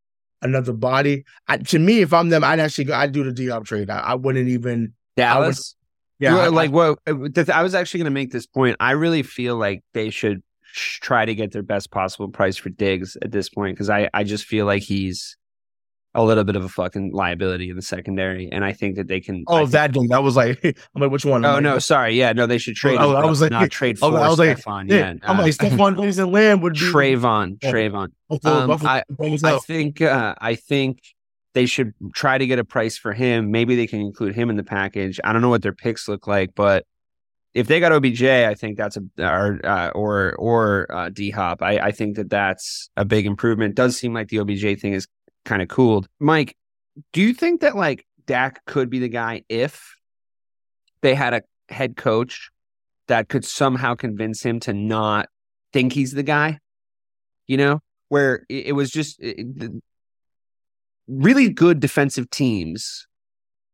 another 0.43 0.73
body. 0.73 1.25
I, 1.49 1.59
to 1.59 1.79
me, 1.79 2.01
if 2.01 2.13
I'm 2.13 2.29
them, 2.29 2.45
I'd 2.45 2.61
actually 2.61 2.85
go. 2.85 2.95
I'd 2.95 3.13
do 3.13 3.25
the 3.25 3.33
D 3.33 3.49
Hop 3.49 3.65
trade. 3.65 3.91
I, 3.91 3.99
I 4.01 4.15
wouldn't 4.15 4.49
even. 4.49 4.95
Dallas. 5.17 5.75
Yeah, 6.21 6.37
I- 6.37 6.49
like 6.49 6.71
what 6.73 6.99
uh, 7.07 7.15
I 7.53 7.63
was 7.63 7.75
actually 7.75 7.99
going 7.99 8.07
to 8.07 8.11
make 8.11 8.31
this 8.33 8.47
point. 8.47 8.77
I 8.81 8.93
really 8.93 9.23
feel 9.23 9.57
like 9.57 9.83
they 9.95 10.11
should 10.11 10.39
sh- 10.39 10.43
try 10.73 11.25
to 11.25 11.35
get 11.35 11.53
their 11.53 11.63
best 11.63 11.91
possible 11.91 12.29
price 12.29 12.57
for 12.57 12.69
Diggs 12.71 13.17
at 13.23 13.31
this 13.33 13.49
point 13.49 13.77
because 13.77 13.91
I 13.91 14.09
I 14.15 14.25
just 14.25 14.45
feel 14.45 14.67
like 14.67 14.83
he's 14.83 15.37
a 16.15 16.25
little 16.25 16.43
bit 16.43 16.57
of 16.57 16.65
a 16.65 16.69
fucking 16.69 17.13
liability 17.13 17.69
in 17.71 17.77
the 17.77 17.83
secondary, 17.83 18.49
and 18.51 18.65
I 18.65 18.73
think 18.73 18.97
that 18.97 19.09
they 19.09 19.21
can. 19.21 19.45
Oh, 19.47 19.59
think- 19.59 19.71
that 19.73 19.93
dude. 19.93 20.09
That 20.09 20.23
was 20.23 20.37
like, 20.37 20.59
I'm 20.95 21.03
like, 21.03 21.11
which 21.11 21.25
one? 21.25 21.45
I'm 21.45 21.51
Oh 21.51 21.55
like, 21.55 21.63
no, 21.63 21.79
sorry. 21.79 22.15
Yeah, 22.15 22.33
no, 22.33 22.47
they 22.47 22.59
should 22.59 22.77
trade. 22.77 22.99
I- 22.99 23.05
him, 23.07 23.17
I 23.17 23.25
was 23.27 23.43
like- 23.43 23.51
not 23.51 23.71
trade 23.71 23.99
for 23.99 24.11
was- 24.11 24.21
I 24.23 24.29
was 24.29 24.39
like, 24.39 24.57
Stephon. 24.59 24.91
Yeah, 24.91 25.15
I'm 25.23 25.39
uh, 25.39 25.43
like, 25.43 25.53
Stephon 25.55 26.19
and 26.19 26.33
Lamb 26.33 26.61
would 26.63 26.73
be 26.75 26.81
Trevon. 26.81 27.59
Trevon. 27.61 28.09
Buffalo- 28.29 28.55
Um, 28.55 28.67
Buffalo- 28.69 28.91
I- 28.91 29.05
I 29.45 29.59
think 29.59 30.01
uh, 30.01 30.35
I 30.41 30.55
think 30.55 31.01
they 31.55 31.67
should 31.67 31.93
try 32.15 32.39
to 32.39 32.47
get 32.47 32.59
a 32.59 32.65
price 32.65 32.97
for 32.97 33.13
him. 33.13 33.51
Maybe 33.51 33.77
they 33.77 33.87
can 33.87 34.01
include 34.01 34.35
him 34.35 34.49
in 34.51 34.57
the 34.57 34.65
package. 34.65 35.21
I 35.25 35.33
don't 35.33 35.43
know 35.43 35.49
what 35.51 35.63
their 35.63 35.73
picks 35.75 36.09
look 36.09 36.27
like, 36.27 36.55
but 36.55 36.85
if 37.59 37.67
they 37.67 37.81
got 37.81 37.91
OBJ, 37.91 38.23
I 38.23 38.55
think 38.55 38.79
that's 38.79 38.97
a 38.97 39.03
or 39.19 39.59
uh, 39.65 39.89
or 39.89 40.35
or 40.37 40.87
uh, 40.91 41.09
D 41.09 41.31
Hop. 41.31 41.61
I, 41.61 41.79
I 41.79 41.91
think 41.91 42.15
that 42.15 42.31
that's 42.31 42.89
a 42.97 43.05
big 43.05 43.27
improvement. 43.27 43.75
Does 43.75 43.97
seem 43.97 44.15
like 44.15 44.29
the 44.29 44.39
OBJ 44.39 44.81
thing 44.81 44.93
is 44.93 45.09
kind 45.45 45.61
of 45.61 45.67
cooled. 45.67 46.07
Mike, 46.21 46.57
do 47.13 47.21
you 47.21 47.35
think 47.35 47.63
that 47.63 47.75
like 47.75 48.07
Dak 48.27 48.65
could 48.65 48.91
be 48.91 49.01
the 49.01 49.09
guy 49.09 49.43
if 49.49 49.97
they 51.01 51.17
had 51.17 51.35
a 51.35 51.43
head 51.69 51.97
coach 51.97 52.51
that 53.09 53.29
could 53.29 53.45
somehow 53.45 53.97
convince 53.97 54.41
him 54.41 54.61
to 54.61 54.73
not 54.73 55.29
think 55.73 55.93
he's 55.93 56.13
the 56.13 56.23
guy? 56.23 56.61
You 57.49 57.57
know, 57.57 57.81
where 58.09 58.47
it, 58.49 58.67
it 58.67 58.73
was 58.73 58.89
just 58.89 59.17
it- 59.19 59.73
really 61.09 61.49
good 61.49 61.81
defensive 61.81 62.31
teams 62.31 63.08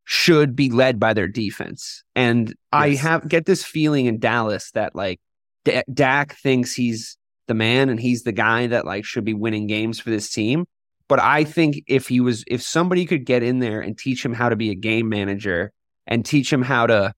should 0.05 0.55
be 0.55 0.69
led 0.69 0.99
by 0.99 1.13
their 1.13 1.27
defense. 1.27 2.03
And 2.15 2.53
I 2.71 2.89
have 2.89 3.27
get 3.27 3.45
this 3.45 3.63
feeling 3.63 4.05
in 4.05 4.19
Dallas 4.19 4.71
that 4.71 4.95
like 4.95 5.19
D- 5.65 5.81
Dak 5.91 6.35
thinks 6.37 6.73
he's 6.73 7.17
the 7.47 7.55
man 7.55 7.89
and 7.89 7.99
he's 7.99 8.23
the 8.23 8.31
guy 8.31 8.67
that 8.67 8.85
like 8.85 9.03
should 9.03 9.25
be 9.25 9.33
winning 9.33 9.67
games 9.67 9.99
for 9.99 10.11
this 10.11 10.31
team. 10.31 10.65
But 11.07 11.19
I 11.19 11.43
think 11.43 11.83
if 11.87 12.07
he 12.07 12.19
was 12.19 12.43
if 12.47 12.61
somebody 12.61 13.05
could 13.05 13.25
get 13.25 13.43
in 13.43 13.59
there 13.59 13.81
and 13.81 13.97
teach 13.97 14.23
him 14.23 14.33
how 14.33 14.49
to 14.49 14.55
be 14.55 14.69
a 14.69 14.75
game 14.75 15.09
manager 15.09 15.71
and 16.07 16.23
teach 16.23 16.53
him 16.53 16.61
how 16.61 16.87
to 16.87 17.13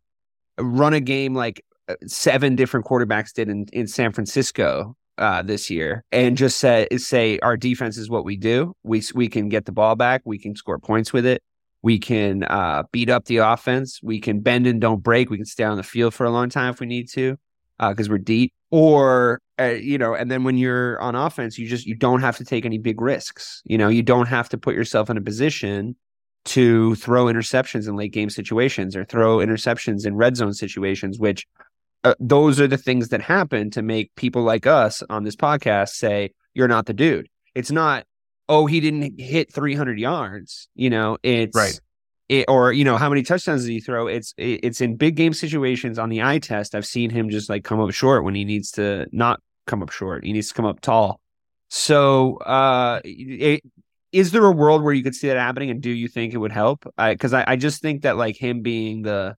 run 0.58 0.94
a 0.94 1.00
game 1.00 1.34
like 1.34 1.64
uh, 1.90 1.96
seven 2.06 2.56
different 2.56 2.86
quarterbacks 2.86 3.34
did 3.34 3.50
in, 3.50 3.66
in 3.72 3.88
San 3.88 4.12
Francisco 4.12 4.96
uh, 5.18 5.42
this 5.42 5.70
year, 5.70 6.04
and 6.12 6.38
just 6.38 6.60
say 6.60 6.88
say 6.98 7.40
our 7.40 7.58
defense 7.58 7.98
is 7.98 8.10
what 8.10 8.24
we 8.24 8.38
do. 8.38 8.74
We 8.84 9.04
we 9.14 9.28
can 9.28 9.50
get 9.50 9.66
the 9.66 9.72
ball 9.72 9.96
back. 9.96 10.22
We 10.26 10.38
can 10.38 10.56
score 10.56 10.80
points 10.80 11.12
with 11.12 11.26
it. 11.26 11.42
We 11.88 12.00
can 12.00 12.44
uh, 12.44 12.84
beat 12.92 13.10
up 13.10 13.24
the 13.26 13.38
offense. 13.38 14.02
We 14.04 14.20
can 14.20 14.42
bend 14.42 14.68
and 14.68 14.82
don't 14.82 15.02
break. 15.02 15.30
We 15.30 15.38
can 15.38 15.46
stay 15.46 15.64
on 15.64 15.78
the 15.78 15.84
field 15.84 16.14
for 16.14 16.26
a 16.26 16.30
long 16.30 16.50
time 16.50 16.74
if 16.74 16.82
we 16.82 16.86
need 16.86 17.08
to, 17.12 17.38
because 17.80 18.10
we're 18.10 18.18
deep. 18.18 18.52
Or 18.72 19.40
uh, 19.58 19.78
you 19.92 19.98
know, 19.98 20.14
and 20.14 20.30
then 20.30 20.44
when 20.44 20.58
you're 20.58 21.00
on 21.00 21.16
offense, 21.16 21.58
you 21.58 21.66
just 21.66 21.86
you 21.86 21.96
don't 21.96 22.20
have 22.20 22.36
to 22.40 22.44
take 22.44 22.66
any 22.66 22.78
big 22.78 23.00
risks. 23.00 23.62
You 23.64 23.78
know, 23.78 23.88
you 23.88 24.04
don't 24.04 24.28
have 24.28 24.50
to 24.50 24.58
put 24.58 24.76
yourself 24.76 25.10
in 25.10 25.16
a 25.16 25.22
position 25.22 25.96
to 26.48 26.96
throw 26.96 27.28
interceptions 27.28 27.88
in 27.88 27.96
late 27.96 28.12
game 28.12 28.30
situations 28.30 28.94
or 28.94 29.06
throw 29.06 29.38
interceptions 29.38 30.06
in 30.06 30.18
red 30.18 30.36
zone 30.36 30.54
situations, 30.54 31.18
which 31.20 31.48
uh, 32.04 32.16
those 32.20 32.60
are 32.60 32.68
the 32.68 32.78
things 32.78 33.08
that 33.10 33.22
happen 33.22 33.72
to 33.72 33.82
make 33.82 34.14
people 34.16 34.44
like 34.44 34.68
us 34.68 35.02
on 35.10 35.24
this 35.24 35.38
podcast 35.38 35.92
say 35.92 36.34
you're 36.54 36.68
not 36.68 36.86
the 36.86 36.94
dude. 36.94 37.30
It's 37.56 37.72
not 37.72 38.06
oh 38.50 38.66
he 38.66 38.80
didn't 38.80 39.20
hit 39.20 39.54
300 39.54 40.00
yards, 40.00 40.70
you 40.76 40.90
know, 40.90 41.18
it's 41.24 41.56
Right. 41.56 41.80
It, 42.30 42.46
or 42.50 42.74
you 42.74 42.84
know 42.84 42.98
how 42.98 43.08
many 43.08 43.24
touchdowns 43.24 43.64
did 43.64 43.72
he 43.72 43.80
throw? 43.80 44.08
It's 44.08 44.34
it, 44.38 44.60
it's 44.64 44.82
in 44.82 44.98
big 44.98 45.16
game 45.16 45.34
situations 45.34 45.98
on 45.98 46.10
the 46.10 46.24
eye 46.24 46.40
test. 46.40 46.76
I've 46.76 46.86
seen 46.86 47.10
him 47.10 47.30
just 47.30 47.50
like 47.50 47.64
come 47.64 47.80
up 47.80 47.92
short 47.92 48.26
when 48.26 48.36
he 48.36 48.44
needs 48.44 48.72
to 48.72 49.08
not 49.14 49.40
come 49.66 49.82
up 49.82 49.92
short. 49.92 50.26
He 50.26 50.34
needs 50.34 50.50
to 50.50 50.54
come 50.54 50.66
up 50.66 50.82
tall. 50.82 51.22
So, 51.70 52.36
uh, 52.38 53.00
it, 53.06 53.64
is 54.12 54.32
there 54.32 54.46
a 54.46 54.52
world 54.52 54.84
where 54.84 54.94
you 54.94 55.04
could 55.04 55.16
see 55.16 55.28
that 55.28 55.38
happening? 55.38 55.70
And 55.70 55.82
do 55.82 55.90
you 55.90 56.08
think 56.08 56.34
it 56.34 56.38
would 56.38 56.52
help? 56.52 56.86
Because 56.98 57.34
I, 57.34 57.46
I 57.48 57.56
just 57.56 57.82
think 57.82 58.02
that 58.02 58.18
like 58.18 58.36
him 58.36 58.62
being 58.62 59.04
the 59.04 59.36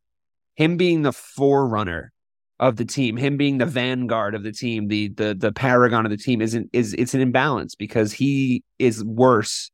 him 0.55 0.77
being 0.77 1.03
the 1.03 1.13
forerunner 1.13 2.11
of 2.59 2.75
the 2.75 2.85
team, 2.85 3.15
him 3.15 3.37
being 3.37 3.57
the 3.57 3.65
vanguard 3.65 4.35
of 4.35 4.43
the 4.43 4.51
team, 4.51 4.87
the 4.87 5.09
the 5.09 5.33
the 5.33 5.51
paragon 5.51 6.05
of 6.05 6.11
the 6.11 6.17
team, 6.17 6.41
isn't 6.41 6.69
is 6.73 6.93
it's 6.93 7.13
an 7.13 7.21
imbalance 7.21 7.75
because 7.75 8.11
he 8.11 8.63
is 8.77 9.03
worse. 9.03 9.71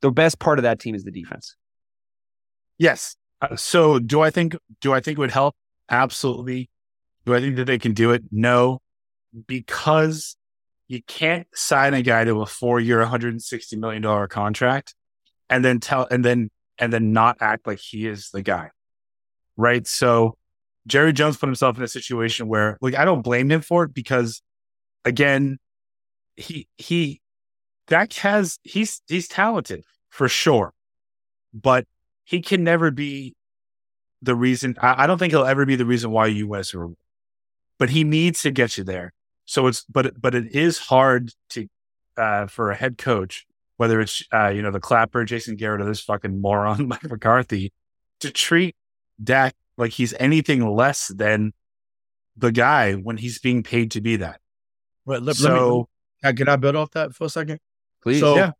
The 0.00 0.10
best 0.10 0.38
part 0.38 0.58
of 0.58 0.62
that 0.62 0.78
team 0.78 0.94
is 0.94 1.04
the 1.04 1.10
defense. 1.10 1.56
Yes. 2.78 3.16
Uh, 3.40 3.56
so 3.56 3.98
do 3.98 4.20
I 4.20 4.30
think 4.30 4.56
do 4.80 4.92
I 4.92 5.00
think 5.00 5.18
it 5.18 5.20
would 5.20 5.30
help? 5.32 5.56
Absolutely. 5.90 6.70
Do 7.26 7.34
I 7.34 7.40
think 7.40 7.56
that 7.56 7.64
they 7.64 7.78
can 7.78 7.92
do 7.92 8.12
it? 8.12 8.22
No, 8.30 8.80
because 9.46 10.36
you 10.86 11.02
can't 11.02 11.46
sign 11.54 11.92
a 11.92 12.02
guy 12.02 12.24
to 12.24 12.40
a 12.40 12.46
four-year, 12.46 13.00
160 13.00 13.76
million 13.76 14.00
dollar 14.00 14.28
contract, 14.28 14.94
and 15.50 15.64
then 15.64 15.80
tell 15.80 16.06
and 16.10 16.24
then 16.24 16.50
and 16.78 16.92
then 16.92 17.12
not 17.12 17.38
act 17.40 17.66
like 17.66 17.80
he 17.80 18.06
is 18.06 18.30
the 18.30 18.42
guy, 18.42 18.70
right? 19.56 19.86
So 19.86 20.37
Jerry 20.88 21.12
Jones 21.12 21.36
put 21.36 21.46
himself 21.46 21.76
in 21.76 21.84
a 21.84 21.88
situation 21.88 22.48
where, 22.48 22.78
like, 22.80 22.96
I 22.96 23.04
don't 23.04 23.22
blame 23.22 23.50
him 23.50 23.60
for 23.60 23.84
it 23.84 23.94
because, 23.94 24.42
again, 25.04 25.58
he 26.36 26.68
he 26.78 27.20
Dak 27.86 28.12
has 28.14 28.58
he's 28.62 29.02
he's 29.06 29.28
talented. 29.28 29.84
for 30.10 30.28
sure. 30.28 30.72
But 31.54 31.86
he 32.24 32.40
can 32.40 32.64
never 32.64 32.90
be 32.90 33.34
the 34.22 34.34
reason. 34.34 34.76
I, 34.80 35.04
I 35.04 35.06
don't 35.06 35.18
think 35.18 35.32
he'll 35.32 35.44
ever 35.44 35.64
be 35.64 35.76
the 35.76 35.86
reason 35.86 36.10
why 36.10 36.26
you 36.26 36.46
win 36.48 36.60
a 36.60 36.64
Super 36.64 36.86
Bowl. 36.86 36.96
But 37.78 37.90
he 37.90 38.04
needs 38.04 38.42
to 38.42 38.50
get 38.50 38.76
you 38.76 38.84
there. 38.84 39.12
So 39.44 39.66
it's 39.66 39.84
but 39.84 40.20
but 40.20 40.34
it 40.34 40.54
is 40.54 40.78
hard 40.78 41.32
to 41.50 41.68
uh, 42.16 42.46
for 42.46 42.70
a 42.70 42.74
head 42.74 42.98
coach, 42.98 43.46
whether 43.76 44.00
it's 44.00 44.22
uh, 44.32 44.48
you 44.48 44.62
know 44.62 44.70
the 44.70 44.80
Clapper, 44.80 45.24
Jason 45.24 45.56
Garrett, 45.56 45.80
or 45.80 45.84
this 45.86 46.00
fucking 46.00 46.40
moron 46.40 46.88
Mike 46.88 47.04
McCarthy, 47.04 47.72
to 48.20 48.30
treat 48.30 48.76
Dak 49.22 49.54
like 49.78 49.92
he's 49.92 50.12
anything 50.20 50.68
less 50.68 51.08
than 51.08 51.54
the 52.36 52.52
guy 52.52 52.94
when 52.94 53.16
he's 53.16 53.38
being 53.38 53.62
paid 53.62 53.92
to 53.92 54.00
be 54.02 54.16
that. 54.16 54.40
But 55.06 55.22
let, 55.22 55.36
so 55.36 55.88
let 56.22 56.34
me, 56.34 56.36
can 56.38 56.48
I 56.48 56.56
build 56.56 56.76
off 56.76 56.90
that 56.90 57.14
for 57.14 57.24
a 57.24 57.28
second? 57.30 57.60
Please, 58.02 58.20
So 58.20 58.36
yeah. 58.36 58.50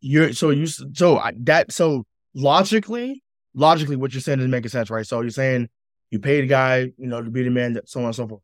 you're 0.00 0.32
so 0.32 0.50
you 0.50 0.66
so 0.66 1.18
I- 1.18 1.32
that 1.40 1.72
so 1.72 2.04
logically, 2.34 3.22
logically, 3.54 3.96
what 3.96 4.14
you're 4.14 4.20
saying 4.20 4.40
is 4.40 4.46
making 4.46 4.70
sense, 4.70 4.90
right? 4.90 5.06
So 5.06 5.20
you're 5.20 5.30
saying 5.30 5.68
you 6.10 6.18
pay 6.20 6.40
the 6.40 6.46
guy, 6.46 6.92
you 6.96 7.06
know, 7.08 7.20
to 7.22 7.30
be 7.30 7.42
the 7.42 7.50
man, 7.50 7.72
that 7.74 7.88
so 7.88 8.00
on 8.00 8.06
and 8.06 8.14
so 8.14 8.28
forth. 8.28 8.42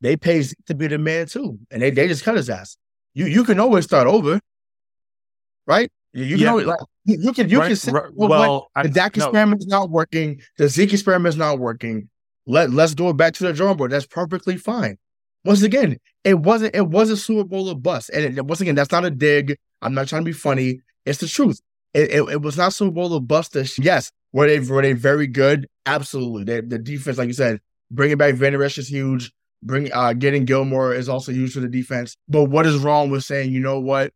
They 0.00 0.16
pay 0.16 0.42
to 0.66 0.74
be 0.74 0.86
the 0.88 0.98
man 0.98 1.26
too, 1.26 1.58
and 1.70 1.82
they 1.82 1.90
they 1.90 2.08
just 2.08 2.24
cut 2.24 2.36
his 2.36 2.48
ass. 2.50 2.76
You 3.14 3.26
you 3.26 3.44
can 3.44 3.60
always 3.60 3.84
start 3.84 4.06
over, 4.06 4.40
right? 5.66 5.90
You, 6.16 6.36
Yeah. 6.36 6.50
always 6.50 6.66
like 6.66 6.80
you, 7.04 7.32
can 7.32 7.48
you 7.50 7.58
Right, 7.58 7.68
can 7.68 7.76
say, 7.76 7.92
right, 7.92 8.04
well, 8.14 8.28
well, 8.28 8.70
I- 8.74 8.84
the 8.84 8.88
Dak 8.88 9.16
no. 9.16 9.24
experiment 9.24 9.60
is 9.60 9.66
not 9.66 9.90
working. 9.90 10.40
The 10.56 10.68
Zeke 10.68 10.94
experiment 10.94 11.34
is 11.34 11.36
not 11.36 11.58
working. 11.58 12.08
Let 12.46 12.70
let's 12.70 12.94
go 12.94 13.12
back 13.12 13.34
to 13.34 13.44
the 13.44 13.52
drawing 13.52 13.76
board. 13.76 13.90
That's 13.90 14.06
perfectly 14.06 14.56
fine. 14.56 14.96
Once 15.44 15.62
again, 15.62 15.98
it 16.24 16.38
wasn't 16.38 16.74
it 16.74 16.88
was 16.88 17.10
a 17.10 17.16
Super 17.16 17.44
Bowl 17.44 17.68
of 17.68 17.82
bust, 17.82 18.10
and 18.14 18.38
it, 18.38 18.46
once 18.46 18.60
again, 18.60 18.74
that's 18.74 18.90
not 18.92 19.04
a 19.04 19.10
dig. 19.10 19.58
I'm 19.82 19.94
not 19.94 20.08
trying 20.08 20.22
to 20.22 20.26
be 20.26 20.32
funny. 20.32 20.80
It's 21.04 21.18
the 21.18 21.28
truth. 21.28 21.60
It, 21.92 22.10
it, 22.10 22.22
it 22.30 22.42
was 22.42 22.56
not 22.56 22.72
Super 22.72 22.92
Bowl 22.92 23.12
of 23.14 23.28
bust. 23.28 23.52
This 23.52 23.78
yes, 23.78 24.10
were 24.32 24.46
they 24.46 24.58
were 24.60 24.80
they 24.82 24.94
very 24.94 25.26
good? 25.26 25.68
Absolutely. 25.84 26.44
They, 26.44 26.60
the 26.62 26.78
defense, 26.78 27.18
like 27.18 27.26
you 27.28 27.34
said, 27.34 27.60
bringing 27.90 28.16
back 28.16 28.34
Vander 28.36 28.62
Esch 28.64 28.78
is 28.78 28.88
huge. 28.88 29.32
Bring 29.62 29.92
uh 29.92 30.12
getting 30.14 30.44
Gilmore 30.46 30.94
is 30.94 31.08
also 31.08 31.32
huge 31.32 31.52
for 31.52 31.60
the 31.60 31.68
defense. 31.68 32.16
But 32.28 32.44
what 32.44 32.66
is 32.66 32.78
wrong 32.78 33.10
with 33.10 33.24
saying, 33.24 33.52
you 33.52 33.60
know 33.60 33.80
what? 33.80 34.12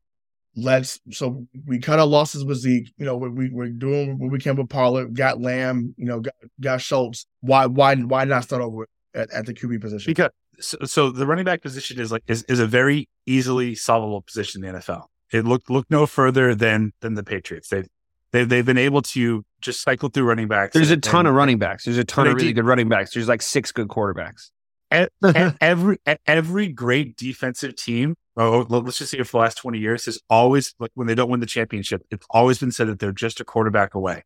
Let's 0.63 1.01
so 1.11 1.47
we 1.67 1.79
cut 1.79 1.99
our 1.99 2.07
losses 2.07 2.45
with 2.45 2.59
Zeke. 2.59 2.93
You 2.97 3.07
know, 3.07 3.17
we, 3.17 3.29
we 3.29 3.51
we're 3.51 3.69
doing 3.69 4.19
what 4.19 4.31
we 4.31 4.39
can 4.39 4.57
with 4.57 4.69
Pollard, 4.69 5.15
got 5.17 5.41
Lamb, 5.41 5.95
you 5.97 6.07
know, 6.07 6.21
got, 6.21 6.35
got 6.61 6.81
Schultz. 6.81 7.27
Why 7.41 7.67
why 7.67 7.97
why 7.97 8.25
not 8.25 8.45
start 8.45 8.63
over 8.63 8.87
at, 9.15 9.31
at 9.31 9.47
the 9.47 9.55
QB 9.55 9.81
position? 9.81 10.11
because 10.11 10.31
so, 10.61 10.77
so 10.85 11.11
the 11.11 11.27
running 11.27 11.45
back 11.45 11.63
position 11.63 11.99
is 12.01 12.13
like 12.13 12.23
is, 12.27 12.43
is 12.45 12.61
a 12.61 12.67
very 12.67 13.09
easily 13.27 13.75
solvable 13.75 14.23
position 14.23 14.65
in 14.65 14.75
the 14.75 14.79
NFL. 14.81 15.05
It 15.33 15.45
looked 15.45 15.71
look 15.71 15.87
no 15.91 16.07
further 16.07 16.55
than 16.55 16.93
than 17.01 17.15
the 17.15 17.23
Patriots. 17.25 17.69
They 17.69 17.85
they 18.33 18.45
they've 18.45 18.67
been 18.67 18.79
able 18.79 19.03
to 19.03 19.45
just 19.61 19.83
cycle 19.83 20.09
through 20.09 20.25
running 20.25 20.49
backs. 20.49 20.75
There's 20.75 20.91
a 20.91 20.97
ton 20.97 21.21
and- 21.21 21.29
of 21.29 21.35
running 21.35 21.59
backs. 21.59 21.85
There's 21.85 21.99
a 21.99 22.05
ton 22.05 22.27
of 22.27 22.35
really 22.35 22.49
do- 22.49 22.55
good 22.55 22.67
running 22.67 22.89
backs. 22.89 23.15
There's 23.15 23.29
like 23.29 23.43
six 23.43 23.73
good 23.73 23.89
quarterbacks. 23.89 24.51
e- 24.95 25.07
e- 25.25 25.51
every 25.61 25.99
e- 26.09 26.15
every 26.27 26.69
great 26.69 27.17
defensive 27.17 27.77
team. 27.77 28.17
Oh, 28.41 28.61
oh, 28.61 28.67
let- 28.71 28.85
let's 28.85 28.97
just 28.99 29.11
see 29.11 29.19
if 29.19 29.31
the 29.33 29.37
last 29.39 29.59
twenty 29.59 29.79
years 29.79 30.07
has 30.07 30.19
always 30.31 30.75
like 30.79 30.91
when 30.95 31.07
they 31.07 31.15
don't 31.15 31.29
win 31.31 31.41
the 31.41 31.47
championship, 31.47 32.03
it's 32.11 32.27
always 32.31 32.59
been 32.59 32.73
said 32.73 32.87
that 32.89 32.99
they're 32.99 33.13
just 33.13 33.39
a 33.41 33.45
quarterback 33.45 33.95
away. 33.95 34.25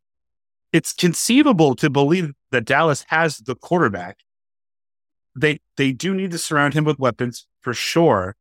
It's 0.71 0.93
conceivable 0.93 1.75
to 1.75 1.89
believe 1.89 2.31
that 2.51 2.63
Dallas 2.65 3.05
has 3.09 3.37
the 3.39 3.55
quarterback. 3.55 4.17
They 5.35 5.59
they 5.75 5.91
do 5.91 6.13
need 6.13 6.31
to 6.31 6.37
surround 6.37 6.73
him 6.73 6.85
with 6.85 6.97
weapons 6.97 7.45
for 7.61 7.73
sure, 7.73 8.37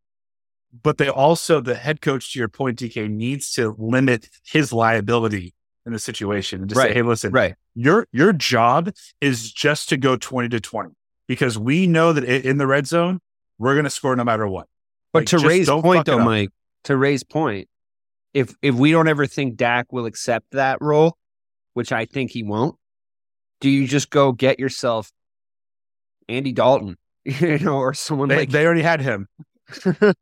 but 0.83 0.99
they 0.99 1.09
also 1.09 1.61
the 1.61 1.75
head 1.75 2.01
coach 2.01 2.33
to 2.33 2.39
your 2.39 2.49
point, 2.49 2.79
DK 2.79 3.09
needs 3.11 3.53
to 3.55 3.75
limit 3.79 4.29
his 4.45 4.73
liability 4.73 5.55
in 5.87 5.93
the 5.93 5.99
situation 5.99 6.61
and 6.61 6.69
just 6.71 6.79
Right, 6.79 6.91
say, 6.91 6.95
hey, 6.95 7.03
listen, 7.03 7.33
Right. 7.33 7.57
your 7.75 8.07
your 8.13 8.33
job 8.33 8.93
is 9.21 9.53
just 9.53 9.89
to 9.89 9.97
go 9.97 10.17
20 10.17 10.49
to 10.51 10.61
20 10.61 10.91
because 11.27 11.59
we 11.59 11.87
know 11.89 12.13
that 12.13 12.23
in 12.25 12.59
the 12.59 12.67
red 12.67 12.87
zone 12.87 13.21
we're 13.59 13.75
going 13.75 13.85
to 13.85 13.91
score 13.91 14.15
no 14.15 14.25
matter 14.25 14.47
what 14.47 14.69
But 15.14 15.20
Like, 15.20 15.27
to 15.29 15.38
Ray's 15.38 15.70
point, 15.70 16.05
though. 16.05 16.22
Mike, 16.22 16.50
to 16.85 16.96
Ray's 16.96 17.24
point, 17.24 17.68
if 18.35 18.55
if 18.61 18.74
we 18.74 18.90
don't 18.90 19.09
ever 19.09 19.27
think 19.27 19.57
Dak 19.57 19.92
will 19.92 20.05
accept 20.05 20.50
that 20.50 20.79
role, 20.83 21.16
which 21.72 21.90
I 21.90 22.05
think 22.05 22.33
he 22.33 22.42
won't, 22.42 22.77
do 23.61 23.70
you 23.70 23.88
just 23.88 24.11
go 24.11 24.33
get 24.33 24.59
yourself 24.59 25.11
Andy 26.29 26.53
Dalton, 26.53 26.98
you 27.24 27.59
know, 27.61 27.79
or 27.79 27.94
someone 27.94 28.29
they, 28.29 28.37
like 28.37 28.50
they 28.50 28.66
already 28.66 28.83
had 28.83 29.00
him 29.00 29.29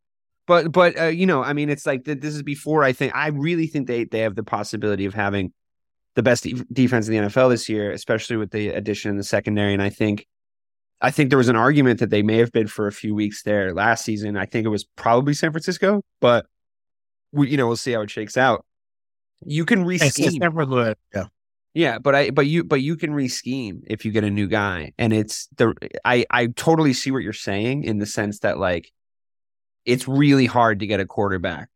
but 0.46 0.72
but 0.72 0.98
uh, 0.98 1.05
you 1.07 1.26
know, 1.26 1.42
I 1.42 1.52
mean, 1.52 1.68
it's 1.68 1.87
like 1.87 2.05
th- 2.05 2.20
this 2.20 2.35
is 2.35 2.42
before 2.42 2.85
I 2.85 2.92
think 2.92 3.14
I 3.14 3.28
really 3.28 3.66
think 3.66 3.87
they 3.87 4.05
they 4.05 4.20
have 4.20 4.35
the 4.35 4.42
possibility 4.42 5.05
of 5.05 5.14
having 5.14 5.52
the 6.14 6.22
best 6.22 6.44
de- 6.44 6.64
defense 6.72 7.09
in 7.09 7.14
the 7.14 7.28
NFL 7.28 7.50
this 7.50 7.68
year, 7.68 7.90
especially 7.90 8.37
with 8.37 8.50
the 8.50 8.68
addition 8.68 9.11
in 9.11 9.16
the 9.16 9.24
secondary. 9.24 9.72
And 9.72 9.83
I 9.83 9.90
think 9.90 10.26
I 11.03 11.11
think 11.11 11.29
there 11.31 11.38
was 11.38 11.49
an 11.49 11.57
argument 11.57 11.99
that 12.01 12.11
they 12.11 12.23
may 12.23 12.38
have 12.38 12.53
been 12.53 12.69
for 12.69 12.87
a 12.87 12.93
few 12.93 13.15
weeks 13.15 13.43
there 13.43 13.75
last 13.75 14.05
season. 14.05 14.37
I 14.37 14.47
think 14.47 14.65
it 14.65 14.71
was 14.71 14.85
probably 14.85 15.35
San 15.35 15.51
Francisco, 15.51 16.03
but 16.21 16.47
we, 17.33 17.51
you 17.51 17.57
know, 17.57 17.67
we'll 17.67 17.77
see 17.77 17.93
how 17.93 18.03
it 18.03 18.11
shakes 18.11 18.37
out. 18.37 18.65
You 19.45 19.65
can 19.65 19.85
rescheme. 19.85 20.01
Yeah. 21.15 21.25
Yeah, 21.75 21.99
but 21.99 22.15
I 22.15 22.31
but 22.31 22.47
you 22.47 22.65
but 22.65 22.83
you 22.83 22.97
can 22.97 23.12
rescheme 23.12 23.81
if 23.87 24.05
you 24.05 24.12
get 24.12 24.25
a 24.25 24.31
new 24.31 24.47
guy. 24.47 24.93
And 24.99 25.12
it's 25.12 25.49
the 25.57 25.75
I 26.05 26.27
I 26.31 26.49
totally 26.49 26.93
see 26.93 27.11
what 27.11 27.23
you're 27.23 27.33
saying 27.33 27.85
in 27.85 27.99
the 27.99 28.07
sense 28.07 28.41
that 28.41 28.59
like 28.59 28.93
it's 29.87 30.07
really 30.07 30.47
hard 30.47 30.81
to 30.81 30.87
get 30.87 31.01
a 31.01 31.07
quarterback 31.07 31.69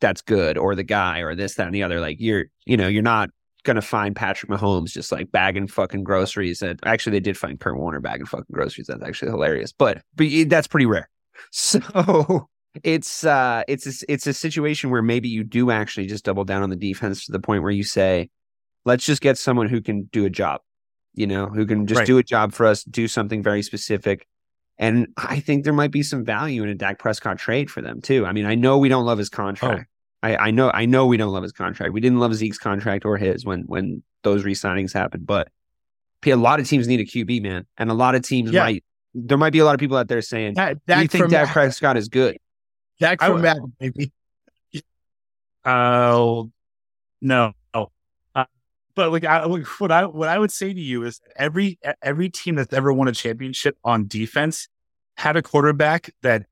that's 0.00 0.22
good 0.22 0.58
or 0.58 0.74
the 0.74 0.82
guy 0.82 1.20
or 1.20 1.34
this, 1.34 1.54
that, 1.54 1.66
and 1.66 1.74
the 1.74 1.84
other. 1.84 2.00
Like 2.00 2.16
you're 2.20 2.46
you 2.66 2.76
know, 2.76 2.88
you're 2.88 3.02
not 3.02 3.30
gonna 3.64 3.82
find 3.82 4.14
Patrick 4.14 4.50
Mahomes 4.50 4.92
just 4.92 5.10
like 5.10 5.32
bagging 5.32 5.66
fucking 5.66 6.04
groceries 6.04 6.62
and 6.62 6.78
actually 6.84 7.12
they 7.12 7.20
did 7.20 7.36
find 7.36 7.58
Kurt 7.58 7.76
Warner 7.76 8.00
bagging 8.00 8.26
fucking 8.26 8.46
groceries. 8.52 8.86
That's 8.86 9.02
actually 9.02 9.30
hilarious. 9.30 9.72
But 9.72 10.02
but 10.14 10.26
that's 10.48 10.66
pretty 10.66 10.86
rare. 10.86 11.08
So 11.50 12.48
it's 12.82 13.24
uh 13.24 13.62
it's 13.68 13.86
a, 14.02 14.12
it's 14.12 14.26
a 14.26 14.32
situation 14.32 14.90
where 14.90 15.02
maybe 15.02 15.28
you 15.28 15.44
do 15.44 15.70
actually 15.70 16.06
just 16.06 16.24
double 16.24 16.44
down 16.44 16.62
on 16.62 16.70
the 16.70 16.76
defense 16.76 17.26
to 17.26 17.32
the 17.32 17.38
point 17.40 17.62
where 17.62 17.70
you 17.72 17.84
say 17.84 18.30
let's 18.84 19.04
just 19.04 19.22
get 19.22 19.38
someone 19.38 19.68
who 19.68 19.80
can 19.80 20.04
do 20.12 20.24
a 20.26 20.30
job, 20.30 20.60
you 21.14 21.26
know, 21.26 21.46
who 21.46 21.66
can 21.66 21.86
just 21.86 22.00
Right. 22.00 22.06
do 22.06 22.18
a 22.18 22.22
job 22.22 22.52
for 22.52 22.66
us, 22.66 22.84
do 22.84 23.08
something 23.08 23.42
very 23.42 23.62
specific. 23.62 24.26
And 24.78 25.08
I 25.16 25.40
think 25.40 25.62
there 25.64 25.72
might 25.72 25.92
be 25.92 26.02
some 26.02 26.24
value 26.24 26.62
in 26.64 26.68
a 26.68 26.74
Dak 26.74 26.98
Prescott 26.98 27.38
trade 27.38 27.70
for 27.70 27.80
them 27.80 28.00
too. 28.00 28.26
I 28.26 28.32
mean, 28.32 28.44
I 28.44 28.56
know 28.56 28.78
we 28.78 28.88
don't 28.88 29.06
love 29.06 29.18
his 29.18 29.28
contract. 29.30 29.88
I, 30.24 30.36
I 30.46 30.50
know 30.50 30.70
I 30.72 30.86
know 30.86 31.06
we 31.06 31.16
don't 31.18 31.32
love 31.32 31.42
his 31.42 31.52
contract. 31.52 31.92
We 31.92 32.00
didn't 32.00 32.18
love 32.18 32.34
Zeke's 32.34 32.58
contract 32.58 33.04
or 33.04 33.16
his 33.18 33.44
when 33.44 33.62
when 33.62 34.02
those 34.22 34.42
re-signings 34.44 34.92
happened. 34.92 35.26
But 35.26 35.48
a 36.26 36.34
lot 36.34 36.58
of 36.58 36.66
teams 36.66 36.88
need 36.88 37.00
a 37.00 37.04
QB, 37.04 37.42
man. 37.42 37.66
And 37.76 37.90
a 37.90 37.94
lot 37.94 38.14
of 38.14 38.22
teams 38.22 38.50
Yeah. 38.50 38.62
might 38.64 38.84
there 39.14 39.36
might 39.36 39.52
be 39.52 39.58
a 39.58 39.64
lot 39.64 39.74
of 39.74 39.80
people 39.80 39.96
out 39.98 40.08
there 40.08 40.22
saying, 40.22 40.54
Dak, 40.54 40.76
we 40.76 40.80
Dak 40.86 41.10
think 41.10 41.24
for 41.24 41.28
Dak 41.28 41.46
Mac, 41.48 41.52
Prescott 41.52 41.96
is 41.98 42.08
good. 42.08 42.38
Dak 42.98 43.22
I 43.22 43.26
for 43.26 43.34
would- 43.34 43.42
Mac, 43.42 43.58
baby. 43.78 44.12
Oh 45.64 46.50
no. 47.20 47.52
Uh, 48.36 48.44
but 48.94 49.12
like, 49.12 49.24
I, 49.24 49.44
like 49.44 49.66
what 49.80 49.90
I 49.92 50.06
what 50.06 50.28
I 50.28 50.38
would 50.38 50.50
say 50.52 50.72
to 50.72 50.80
you 50.80 51.04
is 51.04 51.20
every 51.36 51.78
every 52.02 52.28
team 52.30 52.54
that's 52.56 52.72
ever 52.72 52.92
won 52.92 53.08
a 53.08 53.12
championship 53.12 53.76
on 53.84 54.06
defense 54.08 54.68
had 55.16 55.36
a 55.36 55.42
quarterback 55.42 56.10
that 56.22 56.46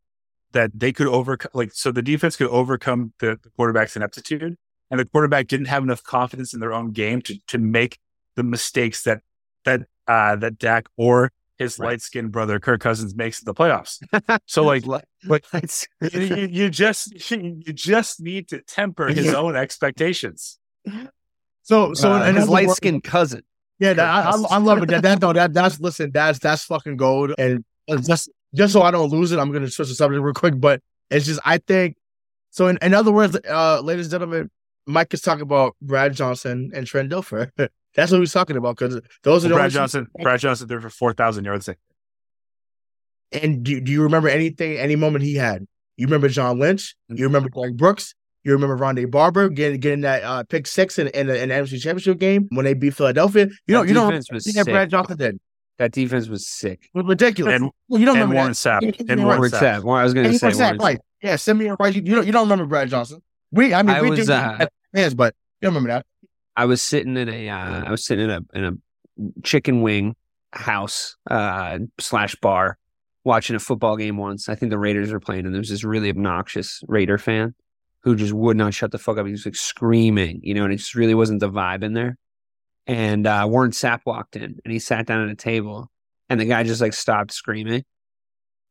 that 0.52 0.70
they 0.78 0.92
could 0.92 1.06
overcome. 1.06 1.50
Like, 1.54 1.72
so 1.72 1.92
the 1.92 2.02
defense 2.02 2.36
could 2.36 2.48
overcome 2.48 3.12
the, 3.20 3.38
the 3.42 3.50
quarterback's 3.56 3.96
ineptitude, 3.96 4.56
and 4.90 5.00
the 5.00 5.04
quarterback 5.04 5.46
didn't 5.48 5.66
have 5.66 5.82
enough 5.82 6.02
confidence 6.02 6.54
in 6.54 6.60
their 6.60 6.72
own 6.72 6.90
game 6.92 7.22
to 7.22 7.38
to 7.48 7.58
make 7.58 7.98
the 8.36 8.42
mistakes 8.42 9.02
that 9.04 9.20
that 9.64 9.82
uh 10.06 10.36
that 10.36 10.58
Dak 10.58 10.86
or 10.96 11.30
his 11.58 11.78
Right. 11.78 11.88
light 11.90 12.00
skinned 12.00 12.32
brother 12.32 12.58
Kirk 12.58 12.80
Cousins 12.80 13.14
makes 13.14 13.40
in 13.40 13.44
the 13.44 13.54
playoffs. 13.54 13.98
So 14.46 14.64
like 14.72 14.84
Like- 14.86 15.04
like 15.28 15.44
it's- 15.54 15.86
you, 16.12 16.20
you- 16.20 16.46
you 16.48 16.70
just 16.70 17.30
you 17.30 17.72
just 17.72 18.20
need 18.20 18.48
to 18.48 18.60
temper 18.62 19.08
his 19.08 19.32
own 19.34 19.54
expectations. 19.56 20.58
So 21.62 21.94
so 21.94 22.12
Uh, 22.12 22.24
in 22.28 22.36
his 22.36 22.48
light 22.48 22.70
skinned 22.70 23.04
cousin. 23.04 23.42
Yeah, 23.78 23.94
that, 23.94 24.08
I, 24.08 24.30
I, 24.30 24.42
I 24.50 24.58
love 24.58 24.82
it. 24.82 24.88
That, 24.90 25.02
that 25.02 25.20
no, 25.20 25.32
that 25.32 25.52
that's 25.52 25.80
listen, 25.80 26.10
that's 26.12 26.38
that's 26.38 26.64
fucking 26.64 26.96
gold. 26.96 27.34
And 27.38 27.64
just 28.06 28.30
just 28.54 28.72
so 28.72 28.82
I 28.82 28.90
don't 28.90 29.10
lose 29.10 29.32
it, 29.32 29.38
I'm 29.38 29.52
gonna 29.52 29.70
switch 29.70 29.88
the 29.88 29.94
subject 29.94 30.22
real 30.22 30.34
quick. 30.34 30.54
But 30.58 30.80
it's 31.10 31.26
just 31.26 31.40
I 31.44 31.58
think 31.58 31.96
so. 32.50 32.68
In, 32.68 32.78
in 32.82 32.94
other 32.94 33.12
words, 33.12 33.38
uh, 33.48 33.80
ladies 33.80 34.06
and 34.06 34.12
gentlemen, 34.12 34.50
Mike 34.86 35.12
is 35.14 35.20
talking 35.20 35.42
about 35.42 35.76
Brad 35.80 36.14
Johnson 36.14 36.70
and 36.74 36.86
Trent 36.86 37.10
Dilfer. 37.10 37.50
that's 37.94 38.10
what 38.10 38.20
he's 38.20 38.32
talking 38.32 38.56
about 38.56 38.76
because 38.76 39.00
those 39.22 39.44
are 39.44 39.48
the 39.48 39.54
Brad 39.54 39.64
only 39.64 39.70
two- 39.70 39.74
Johnson, 39.74 40.06
Brad 40.20 40.40
Johnson 40.40 40.68
threw 40.68 40.80
for 40.80 40.90
four 40.90 41.12
thousand 41.12 41.44
yards. 41.44 41.68
And 43.32 43.62
do, 43.62 43.80
do 43.80 43.90
you 43.90 44.02
remember 44.02 44.28
anything, 44.28 44.76
any 44.76 44.94
moment 44.94 45.24
he 45.24 45.34
had? 45.34 45.66
You 45.96 46.06
remember 46.06 46.28
John 46.28 46.58
Lynch? 46.58 46.94
You 47.08 47.24
remember 47.24 47.48
Greg 47.48 47.76
Brooks? 47.76 48.14
You 48.44 48.52
remember 48.52 48.76
Rondé 48.76 49.08
Barber 49.10 49.48
getting 49.48 49.80
getting 49.80 50.00
that 50.00 50.22
uh, 50.24 50.42
pick 50.44 50.66
six 50.66 50.98
in, 50.98 51.08
in, 51.08 51.28
the, 51.28 51.40
in 51.40 51.48
the 51.48 51.54
NFC 51.54 51.80
Championship 51.80 52.18
game 52.18 52.48
when 52.50 52.64
they 52.64 52.74
beat 52.74 52.94
Philadelphia? 52.94 53.48
You 53.66 53.74
know, 53.74 53.82
you 53.82 53.94
don't 53.94 54.10
defense 54.10 54.30
was 54.32 54.44
think 54.44 54.56
that 54.56 54.64
sick. 54.64 54.72
Brad 54.72 54.90
Johnson 54.90 55.16
did. 55.16 55.40
That 55.82 55.90
defense 55.90 56.28
was 56.28 56.46
sick. 56.46 56.88
Ridiculous. 56.94 57.54
And- 57.54 57.72
Well, 57.88 57.98
you 57.98 58.06
don't 58.06 58.14
And 58.16 58.30
remember 58.30 58.36
Warren 58.36 58.50
that. 58.52 58.54
Sapp. 58.54 58.82
Yeah, 58.82 58.90
And 59.00 59.08
yeah, 59.08 59.14
Warren 59.16 59.26
Warren 59.26 59.40
Where's 59.40 59.52
Sapp. 59.52 59.82
Well, 59.82 59.96
I 59.96 60.04
was 60.04 60.14
going 60.14 60.30
to 60.30 60.38
say, 60.38 60.46
was 60.46 60.58
that 60.58 60.78
Warren 60.78 60.78
right. 60.78 61.00
Yeah, 61.20 61.34
Simeon 61.34 61.76
Rice. 61.80 61.96
You, 61.96 62.02
you 62.02 62.14
don't 62.14 62.26
you 62.26 62.30
don't 62.30 62.44
remember 62.48 62.66
Brad 62.66 62.88
Johnson. 62.88 63.20
We 63.50 63.74
I 63.74 63.82
mean 63.82 63.96
I 63.96 64.00
we 64.00 64.10
was, 64.10 64.26
do 64.28 64.32
uh, 64.32 64.66
fans, 64.94 65.14
but 65.14 65.34
You 65.60 65.66
remember 65.68 65.88
that? 65.88 66.06
I 66.56 66.66
was 66.66 66.82
sitting 66.82 67.16
in 67.16 67.28
a 67.28 67.48
uh, 67.48 67.84
I 67.84 67.90
was 67.90 68.04
sitting 68.04 68.26
in 68.26 68.30
a 68.30 68.40
in 68.54 68.64
a 68.64 68.72
chicken 69.42 69.82
wing 69.82 70.14
house 70.52 71.16
uh, 71.28 71.80
slash 71.98 72.36
bar 72.36 72.78
watching 73.24 73.56
a 73.56 73.58
football 73.58 73.96
game 73.96 74.16
once. 74.18 74.48
I 74.48 74.54
think 74.54 74.70
the 74.70 74.78
Raiders 74.78 75.12
were 75.12 75.18
playing, 75.18 75.46
and 75.46 75.52
there 75.52 75.60
was 75.60 75.70
this 75.70 75.82
really 75.82 76.10
obnoxious 76.10 76.80
Raider 76.86 77.18
fan 77.18 77.56
who 78.04 78.14
just 78.14 78.32
would 78.32 78.56
not 78.56 78.72
shut 78.72 78.92
the 78.92 78.98
fuck 78.98 79.18
up. 79.18 79.26
He 79.26 79.32
was 79.32 79.44
like 79.46 79.56
screaming, 79.56 80.38
you 80.44 80.54
know, 80.54 80.62
and 80.62 80.72
it 80.72 80.76
just 80.76 80.94
really 80.94 81.14
wasn't 81.14 81.40
the 81.40 81.50
vibe 81.50 81.82
in 81.82 81.92
there. 81.92 82.16
And 82.86 83.26
uh, 83.26 83.46
Warren 83.48 83.70
Sapp 83.70 84.00
walked 84.04 84.34
in 84.36 84.58
and 84.64 84.72
he 84.72 84.78
sat 84.78 85.06
down 85.06 85.22
at 85.24 85.30
a 85.30 85.36
table, 85.36 85.90
and 86.28 86.40
the 86.40 86.44
guy 86.44 86.62
just 86.64 86.80
like 86.80 86.92
stopped 86.94 87.32
screaming. 87.32 87.84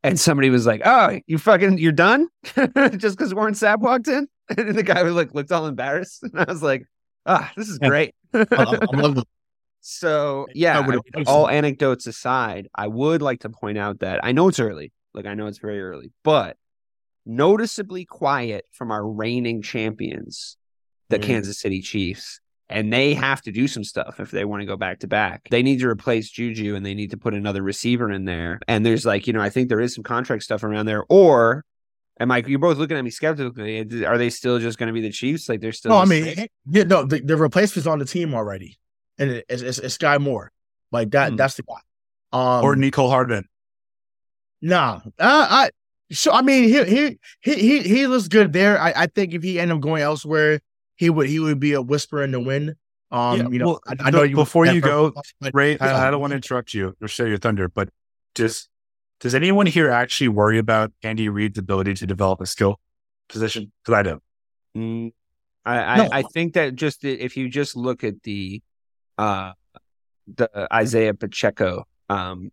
And 0.03 0.19
somebody 0.19 0.49
was 0.49 0.65
like, 0.65 0.81
"Oh, 0.83 1.19
you 1.27 1.37
fucking, 1.37 1.77
you're 1.77 1.91
done?" 1.91 2.27
just 2.97 3.17
because 3.17 3.33
Warren 3.33 3.53
Sapp 3.53 3.79
walked 3.79 4.07
in, 4.07 4.27
and 4.57 4.75
the 4.75 4.83
guy 4.83 5.03
was 5.03 5.13
like 5.13 5.33
looked 5.33 5.51
all 5.51 5.67
embarrassed, 5.67 6.23
and 6.23 6.37
I 6.39 6.45
was 6.45 6.61
like, 6.63 6.85
"Ah, 7.25 7.51
this 7.55 7.69
is 7.69 7.77
great." 7.79 8.13
I, 8.33 8.45
I 8.51 8.95
love 8.97 9.15
the 9.15 9.23
So 9.79 10.47
yeah, 10.53 10.79
I 10.79 10.81
have- 10.91 11.27
all 11.27 11.47
anecdotes 11.47 12.05
aside, 12.07 12.67
I 12.75 12.87
would 12.87 13.21
like 13.21 13.41
to 13.41 13.49
point 13.49 13.77
out 13.77 13.99
that 13.99 14.19
I 14.25 14.31
know 14.33 14.47
it's 14.49 14.59
early. 14.59 14.91
Like 15.13 15.25
I 15.25 15.35
know 15.35 15.47
it's 15.47 15.59
very 15.59 15.81
early, 15.81 16.11
but 16.23 16.57
noticeably 17.25 18.03
quiet 18.05 18.65
from 18.71 18.91
our 18.91 19.07
reigning 19.07 19.61
champions, 19.61 20.57
the 21.09 21.19
Mm. 21.19 21.23
Kansas 21.23 21.59
City 21.59 21.81
Chiefs. 21.81 22.40
And 22.71 22.91
they 22.91 23.13
have 23.13 23.41
to 23.43 23.51
do 23.51 23.67
some 23.67 23.83
stuff 23.83 24.19
if 24.19 24.31
they 24.31 24.45
want 24.45 24.61
to 24.61 24.65
go 24.65 24.77
back 24.77 24.99
to 24.99 25.07
back. 25.07 25.47
They 25.49 25.63
need 25.63 25.79
to 25.79 25.87
replace 25.87 26.29
Juju 26.29 26.75
and 26.75 26.85
they 26.85 26.93
need 26.93 27.11
to 27.11 27.17
put 27.17 27.33
another 27.33 27.61
receiver 27.61 28.11
in 28.11 28.25
there. 28.25 28.59
And 28.67 28.85
there's 28.85 29.05
like, 29.05 29.27
you 29.27 29.33
know, 29.33 29.41
I 29.41 29.49
think 29.49 29.69
there 29.69 29.81
is 29.81 29.93
some 29.95 30.03
contract 30.03 30.43
stuff 30.43 30.63
around 30.63 30.85
there. 30.85 31.03
Or 31.09 31.63
am 32.19 32.31
I, 32.31 32.43
you're 32.45 32.59
both 32.59 32.77
looking 32.77 32.97
at 32.97 33.03
me 33.03 33.09
skeptically. 33.09 34.05
Are 34.05 34.17
they 34.17 34.29
still 34.29 34.59
just 34.59 34.77
going 34.77 34.87
to 34.87 34.93
be 34.93 35.01
the 35.01 35.11
Chiefs? 35.11 35.49
Like 35.49 35.61
they're 35.61 35.71
still. 35.71 35.89
No, 35.91 35.97
I 35.97 36.05
the 36.05 36.09
mean, 36.09 36.35
same? 36.35 36.47
yeah, 36.69 36.83
no, 36.83 37.03
the, 37.03 37.19
the 37.19 37.37
replacement's 37.37 37.87
on 37.87 37.99
the 37.99 38.05
team 38.05 38.33
already, 38.33 38.77
and 39.17 39.31
it, 39.31 39.45
it's, 39.49 39.61
it's, 39.61 39.77
it's 39.79 39.97
Skyy 39.97 40.19
Moore. 40.19 40.51
Like 40.91 41.11
that, 41.11 41.29
Hmm. 41.31 41.35
that's 41.37 41.55
the 41.55 41.63
guy. 41.63 41.75
Um, 42.33 42.63
or 42.63 42.75
Mecole 42.75 43.09
Hardman. 43.09 43.47
Nah, 44.61 45.01
uh, 45.19 45.47
I 45.49 45.69
so 46.11 46.31
I 46.31 46.41
mean 46.41 46.65
he 46.65 46.83
he 46.85 47.19
he 47.41 47.53
he 47.55 47.79
he 47.81 48.07
looks 48.07 48.27
good 48.27 48.53
there. 48.53 48.79
I, 48.79 48.93
I 48.95 49.07
think 49.07 49.33
if 49.33 49.41
he 49.41 49.59
ended 49.59 49.75
up 49.77 49.81
going 49.81 50.03
elsewhere, 50.03 50.59
he 51.01 51.09
would 51.09 51.27
he 51.27 51.39
would 51.39 51.59
be 51.59 51.73
a 51.73 51.81
whisper 51.81 52.21
in 52.23 52.29
the 52.29 52.39
wind. 52.39 52.75
Um, 53.09 53.37
Yeah, 53.39 53.47
you 53.49 53.57
know, 53.59 53.65
well, 53.65 53.79
I, 53.87 53.95
I 54.05 54.09
know 54.11 54.21
be- 54.21 54.29
you 54.29 54.35
before 54.35 54.67
you 54.67 54.79
go, 54.81 55.11
but- 55.41 55.51
Ray, 55.53 55.71
Yeah. 55.73 55.97
I, 55.97 56.07
I 56.07 56.11
don't 56.11 56.21
want 56.21 56.31
to 56.31 56.35
interrupt 56.35 56.75
you 56.75 56.95
or 57.01 57.07
share 57.07 57.27
your 57.27 57.39
thunder, 57.39 57.67
but 57.67 57.89
just 58.35 58.69
does 59.19 59.33
anyone 59.33 59.65
here 59.65 59.89
actually 59.89 60.27
worry 60.27 60.59
about 60.59 60.91
Andy 61.01 61.27
Reid's 61.27 61.57
ability 61.57 61.95
to 61.95 62.05
develop 62.05 62.39
a 62.39 62.45
skill 62.45 62.79
position? 63.29 63.71
Because 63.83 63.97
I 63.99 64.03
do. 64.03 64.21
Mm, 64.77 65.11
I, 65.65 65.77
I, 65.79 65.97
No. 65.97 66.09
I 66.11 66.21
think 66.21 66.53
that 66.53 66.75
just 66.75 67.03
if 67.03 67.35
you 67.35 67.49
just 67.49 67.75
look 67.75 68.03
at 68.03 68.21
the 68.21 68.61
uh 69.17 69.53
the 70.37 70.67
Isaiah 70.71 71.15
Pacheco 71.15 71.87
um 72.09 72.51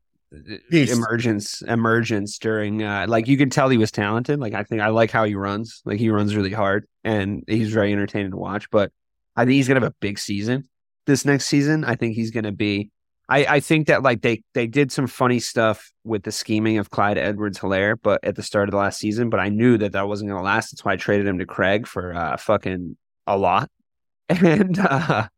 Emergence 0.70 1.62
emergence 1.62 2.38
during 2.38 2.82
uh 2.82 3.06
like 3.08 3.28
you 3.28 3.38
could 3.38 3.52
tell 3.52 3.68
he 3.68 3.78
was 3.78 3.90
talented. 3.90 4.38
Like 4.38 4.54
I 4.54 4.62
think 4.62 4.82
I 4.82 4.88
like 4.88 5.10
how 5.10 5.24
he 5.24 5.34
runs. 5.34 5.82
Like 5.84 5.98
he 5.98 6.10
runs 6.10 6.36
really 6.36 6.52
hard 6.52 6.86
and 7.04 7.44
he's 7.46 7.72
very 7.72 7.92
entertaining 7.92 8.32
to 8.32 8.36
watch 8.36 8.70
but 8.70 8.92
I 9.36 9.44
think 9.44 9.54
he's 9.54 9.68
gonna 9.68 9.80
have 9.80 9.90
a 9.90 9.94
big 10.00 10.18
season 10.18 10.68
this 11.06 11.24
next 11.24 11.46
season. 11.46 11.84
I 11.84 11.94
think 11.94 12.14
he's 12.14 12.30
gonna 12.30 12.52
be 12.52 12.90
I, 13.28 13.44
I 13.46 13.60
think 13.60 13.88
that 13.88 14.02
like 14.02 14.22
they 14.22 14.42
they 14.54 14.66
did 14.66 14.90
some 14.90 15.06
funny 15.06 15.38
stuff 15.38 15.92
with 16.02 16.22
the 16.22 16.32
scheming 16.32 16.78
of 16.78 16.90
Clyde 16.90 17.18
Edwards 17.18 17.58
Helaire, 17.58 17.96
but 18.02 18.24
at 18.24 18.36
the 18.36 18.42
start 18.42 18.68
of 18.68 18.70
the 18.70 18.78
last 18.78 18.98
season, 18.98 19.28
but 19.28 19.38
I 19.38 19.50
knew 19.50 19.76
that 19.78 19.92
that 19.92 20.08
wasn't 20.08 20.30
to 20.30 20.40
last. 20.40 20.70
That's 20.70 20.84
why 20.84 20.92
I 20.92 20.96
traded 20.96 21.26
him 21.26 21.38
to 21.38 21.46
Craig 21.46 21.86
for 21.86 22.14
uh, 22.14 22.36
fucking 22.38 22.96
a 23.26 23.36
lot, 23.36 23.70
and 24.30 24.78
uh, 24.78 25.28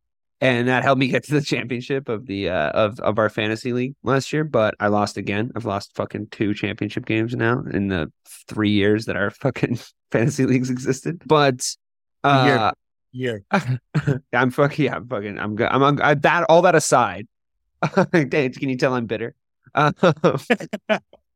and 0.41 0.68
that 0.68 0.82
helped 0.82 0.99
me 0.99 1.09
get 1.09 1.24
to 1.24 1.34
the 1.34 1.43
championship 1.43 2.09
of 2.09 2.26
the 2.26 2.49
uh, 2.49 2.70
of 2.70 2.99
of 3.01 3.18
our 3.18 3.28
fantasy 3.28 3.72
league 3.72 3.95
last 4.03 4.32
year. 4.32 4.45
But 4.45 4.74
I 4.80 4.88
lost 4.88 5.16
again. 5.16 5.53
I've 5.55 5.66
lost 5.66 5.95
fucking 5.95 6.28
two 6.30 6.55
championship 6.55 7.05
games 7.05 7.36
now 7.36 7.62
in 7.70 7.88
the 7.88 8.11
three 8.49 8.70
years 8.70 9.05
that 9.07 9.16
our 9.16 9.30
fucking 9.43 9.78
fantasy 10.11 10.47
leagues 10.47 10.70
existed. 10.70 11.22
But 11.26 11.66
uh, 12.24 12.72
yeah. 13.12 13.38
I'm 14.32 14.51
fucking 14.51 14.84
yeah, 14.84 14.97
I'm 14.97 15.09
fucking 15.09 15.38
I'm 15.38 15.57
good. 15.57 15.68
I'm 15.70 15.82
on 15.82 16.01
I, 16.01 16.14
that 16.14 16.45
all 16.49 16.62
that 16.62 16.74
aside. 16.74 17.26
Can 17.93 18.53
you 18.53 18.76
tell 18.76 18.95
I'm 18.95 19.07
bitter? 19.07 19.34
Um, 19.74 19.95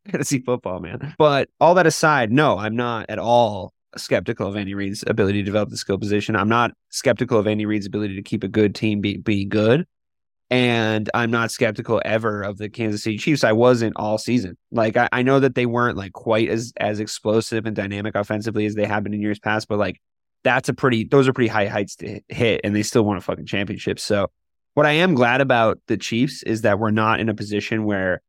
fantasy 0.07 0.39
football, 0.41 0.81
man. 0.81 1.15
But 1.19 1.51
all 1.61 1.75
that 1.75 1.87
aside, 1.87 2.33
no, 2.33 2.59
I'm 2.59 2.77
not 2.77 3.07
at 3.09 3.19
all 3.19 3.74
skeptical 3.97 4.47
of 4.47 4.57
Andy 4.57 4.75
Reid's 4.75 5.05
ability 5.07 5.41
to 5.41 5.45
develop 5.45 5.71
the 5.71 5.77
skill 5.77 5.99
position. 5.99 6.37
I'm 6.37 6.49
not 6.49 6.73
skeptical 6.91 7.39
of 7.39 7.47
Andy 7.47 7.67
Reid's 7.67 7.87
ability 7.87 8.17
to 8.17 8.23
keep 8.23 8.45
a 8.45 8.49
good 8.49 8.75
team 8.75 9.01
be 9.01 9.17
be 9.17 9.45
good. 9.45 9.87
And 10.51 11.11
I'm 11.15 11.31
not 11.31 11.51
skeptical 11.51 12.03
ever 12.05 12.43
of 12.43 12.59
the 12.59 12.69
Kansas 12.69 13.03
City 13.03 13.17
Chiefs. 13.19 13.45
I 13.45 13.53
wasn't 13.53 13.95
all 13.97 14.19
season. 14.19 14.57
Like 14.71 14.97
I, 14.97 15.09
I 15.11 15.23
know 15.23 15.41
that 15.41 15.55
they 15.55 15.67
weren't 15.67 15.97
like 15.97 16.13
quite 16.13 16.49
as 16.49 16.73
as 16.79 17.01
explosive 17.01 17.67
and 17.67 17.75
dynamic 17.75 18.15
offensively 18.15 18.67
as 18.67 18.75
they 18.75 18.87
have 18.87 19.03
been 19.03 19.15
in 19.15 19.21
years 19.21 19.39
past, 19.39 19.69
but 19.69 19.79
like 19.79 20.01
that's 20.45 20.69
a 20.69 20.75
pretty 20.75 21.05
those 21.05 21.27
are 21.27 21.33
pretty 21.33 21.49
high 21.49 21.67
heights 21.67 21.97
to 21.97 22.21
hit 22.29 22.61
and 22.63 22.77
they 22.77 22.83
still 22.83 23.05
won 23.05 23.17
a 23.17 23.21
fucking 23.21 23.47
championship. 23.47 23.99
So 23.99 24.31
what 24.75 24.87
I 24.87 24.93
am 24.93 25.15
glad 25.15 25.41
about 25.41 25.81
the 25.87 25.97
Chiefs 25.97 26.43
is 26.43 26.63
that 26.63 26.79
we're 26.79 26.91
not 26.91 27.21
in 27.21 27.29
a 27.29 27.35
position 27.35 27.85
where 27.85 28.21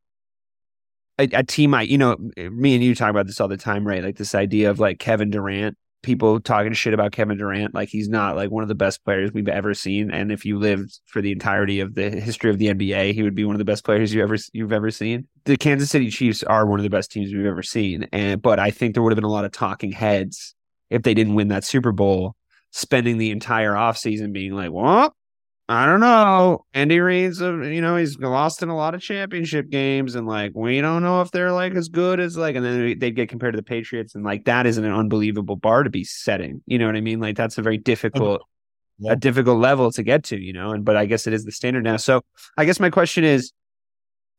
a, 1.18 1.28
a 1.32 1.42
team 1.42 1.74
I 1.74 1.82
you 1.82 1.98
know 1.98 2.16
me 2.36 2.74
and 2.74 2.84
you 2.84 2.94
talk 2.94 3.10
about 3.10 3.26
this 3.26 3.40
all 3.40 3.48
the 3.48 3.56
time, 3.56 3.86
right? 3.86 4.02
Like 4.02 4.16
this 4.16 4.34
idea 4.34 4.70
of 4.70 4.78
like 4.78 4.98
Kevin 4.98 5.30
Durant, 5.30 5.76
people 6.02 6.40
talking 6.40 6.72
shit 6.72 6.94
about 6.94 7.12
Kevin 7.12 7.38
Durant, 7.38 7.74
like 7.74 7.88
he's 7.88 8.08
not 8.08 8.36
like 8.36 8.50
one 8.50 8.62
of 8.62 8.68
the 8.68 8.74
best 8.74 9.04
players 9.04 9.32
we've 9.32 9.48
ever 9.48 9.74
seen. 9.74 10.10
And 10.10 10.30
if 10.30 10.44
you 10.44 10.58
lived 10.58 11.00
for 11.06 11.22
the 11.22 11.32
entirety 11.32 11.80
of 11.80 11.94
the 11.94 12.10
history 12.10 12.50
of 12.50 12.58
the 12.58 12.68
NBA, 12.68 13.14
he 13.14 13.22
would 13.22 13.34
be 13.34 13.44
one 13.44 13.54
of 13.54 13.58
the 13.58 13.64
best 13.64 13.84
players 13.84 14.12
you 14.12 14.22
ever 14.22 14.36
you've 14.52 14.72
ever 14.72 14.90
seen. 14.90 15.26
The 15.44 15.56
Kansas 15.56 15.90
City 15.90 16.10
Chiefs 16.10 16.42
are 16.42 16.66
one 16.66 16.78
of 16.78 16.84
the 16.84 16.90
best 16.90 17.10
teams 17.10 17.32
we've 17.32 17.46
ever 17.46 17.62
seen, 17.62 18.06
and 18.12 18.42
but 18.42 18.58
I 18.58 18.70
think 18.70 18.94
there 18.94 19.02
would 19.02 19.12
have 19.12 19.16
been 19.16 19.24
a 19.24 19.30
lot 19.30 19.44
of 19.44 19.52
talking 19.52 19.92
heads 19.92 20.54
if 20.90 21.02
they 21.02 21.14
didn't 21.14 21.34
win 21.34 21.48
that 21.48 21.64
Super 21.64 21.92
Bowl, 21.92 22.36
spending 22.72 23.18
the 23.18 23.30
entire 23.30 23.72
offseason 23.72 24.32
being 24.32 24.52
like, 24.52 24.70
well, 24.70 25.15
I 25.68 25.84
don't 25.84 25.98
know. 25.98 26.64
Andy 26.74 27.00
Reid's, 27.00 27.40
you 27.40 27.80
know, 27.80 27.96
he's 27.96 28.16
lost 28.18 28.62
in 28.62 28.68
a 28.68 28.76
lot 28.76 28.94
of 28.94 29.00
championship 29.00 29.68
games, 29.68 30.14
and 30.14 30.26
like, 30.26 30.52
we 30.54 30.80
don't 30.80 31.02
know 31.02 31.22
if 31.22 31.32
they're 31.32 31.50
like 31.50 31.74
as 31.74 31.88
good 31.88 32.20
as 32.20 32.36
like, 32.36 32.54
and 32.54 32.64
then 32.64 32.98
they'd 32.98 33.16
get 33.16 33.28
compared 33.28 33.54
to 33.54 33.56
the 33.56 33.64
Patriots, 33.64 34.14
and 34.14 34.22
like, 34.22 34.44
that 34.44 34.66
isn't 34.66 34.84
an 34.84 34.92
unbelievable 34.92 35.56
bar 35.56 35.82
to 35.82 35.90
be 35.90 36.04
setting. 36.04 36.62
You 36.66 36.78
know 36.78 36.86
what 36.86 36.94
I 36.94 37.00
mean? 37.00 37.18
Like, 37.18 37.36
that's 37.36 37.58
a 37.58 37.62
very 37.62 37.78
difficult, 37.78 38.42
Yeah. 38.98 39.12
a 39.12 39.16
difficult 39.16 39.58
level 39.58 39.90
to 39.90 40.02
get 40.04 40.24
to, 40.24 40.40
you 40.40 40.52
know, 40.52 40.70
and 40.70 40.84
but 40.84 40.96
I 40.96 41.06
guess 41.06 41.26
it 41.26 41.32
is 41.32 41.44
the 41.44 41.52
standard 41.52 41.82
now. 41.82 41.96
So 41.96 42.22
I 42.56 42.64
guess 42.64 42.78
my 42.78 42.88
question 42.88 43.24
is, 43.24 43.52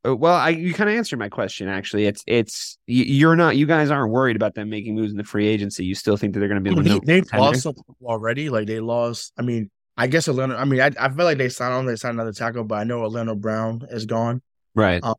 uh, 0.07 0.15
well, 0.15 0.33
I 0.35 0.49
you 0.49 0.73
kind 0.73 0.89
of 0.89 0.95
answered 0.95 1.19
my 1.19 1.29
question 1.29 1.67
actually. 1.67 2.05
It's 2.05 2.23
it's 2.25 2.77
you're 2.87 3.35
not 3.35 3.57
you 3.57 3.65
guys 3.65 3.91
aren't 3.91 4.11
worried 4.11 4.35
about 4.35 4.55
them 4.55 4.69
making 4.69 4.95
moves 4.95 5.11
in 5.11 5.17
the 5.17 5.23
free 5.23 5.47
agency. 5.47 5.83
You 5.83 5.93
still 5.93 6.17
think 6.17 6.33
that 6.33 6.39
they're 6.39 6.47
going 6.47 6.63
to 6.63 6.67
be 6.67 6.71
able 6.71 6.83
to 6.83 7.05
they, 7.05 7.19
they've 7.19 7.33
lost 7.33 7.67
already. 8.03 8.49
Like 8.49 8.67
they 8.67 8.79
lost. 8.79 9.33
I 9.37 9.41
mean, 9.41 9.69
I 9.97 10.07
guess 10.07 10.27
Atlanta. 10.27 10.55
I 10.55 10.65
mean, 10.65 10.79
I, 10.81 10.91
I 10.99 11.09
feel 11.09 11.25
like 11.25 11.37
they 11.39 11.49
signed 11.49 11.73
on. 11.73 11.85
They 11.85 11.95
signed 11.95 12.15
another 12.15 12.31
tackle, 12.33 12.63
but 12.63 12.75
I 12.75 12.83
know 12.83 12.99
Orlando 13.01 13.35
Brown 13.35 13.81
is 13.89 14.05
gone. 14.05 14.41
right. 14.75 15.01
Uh, 15.03 15.15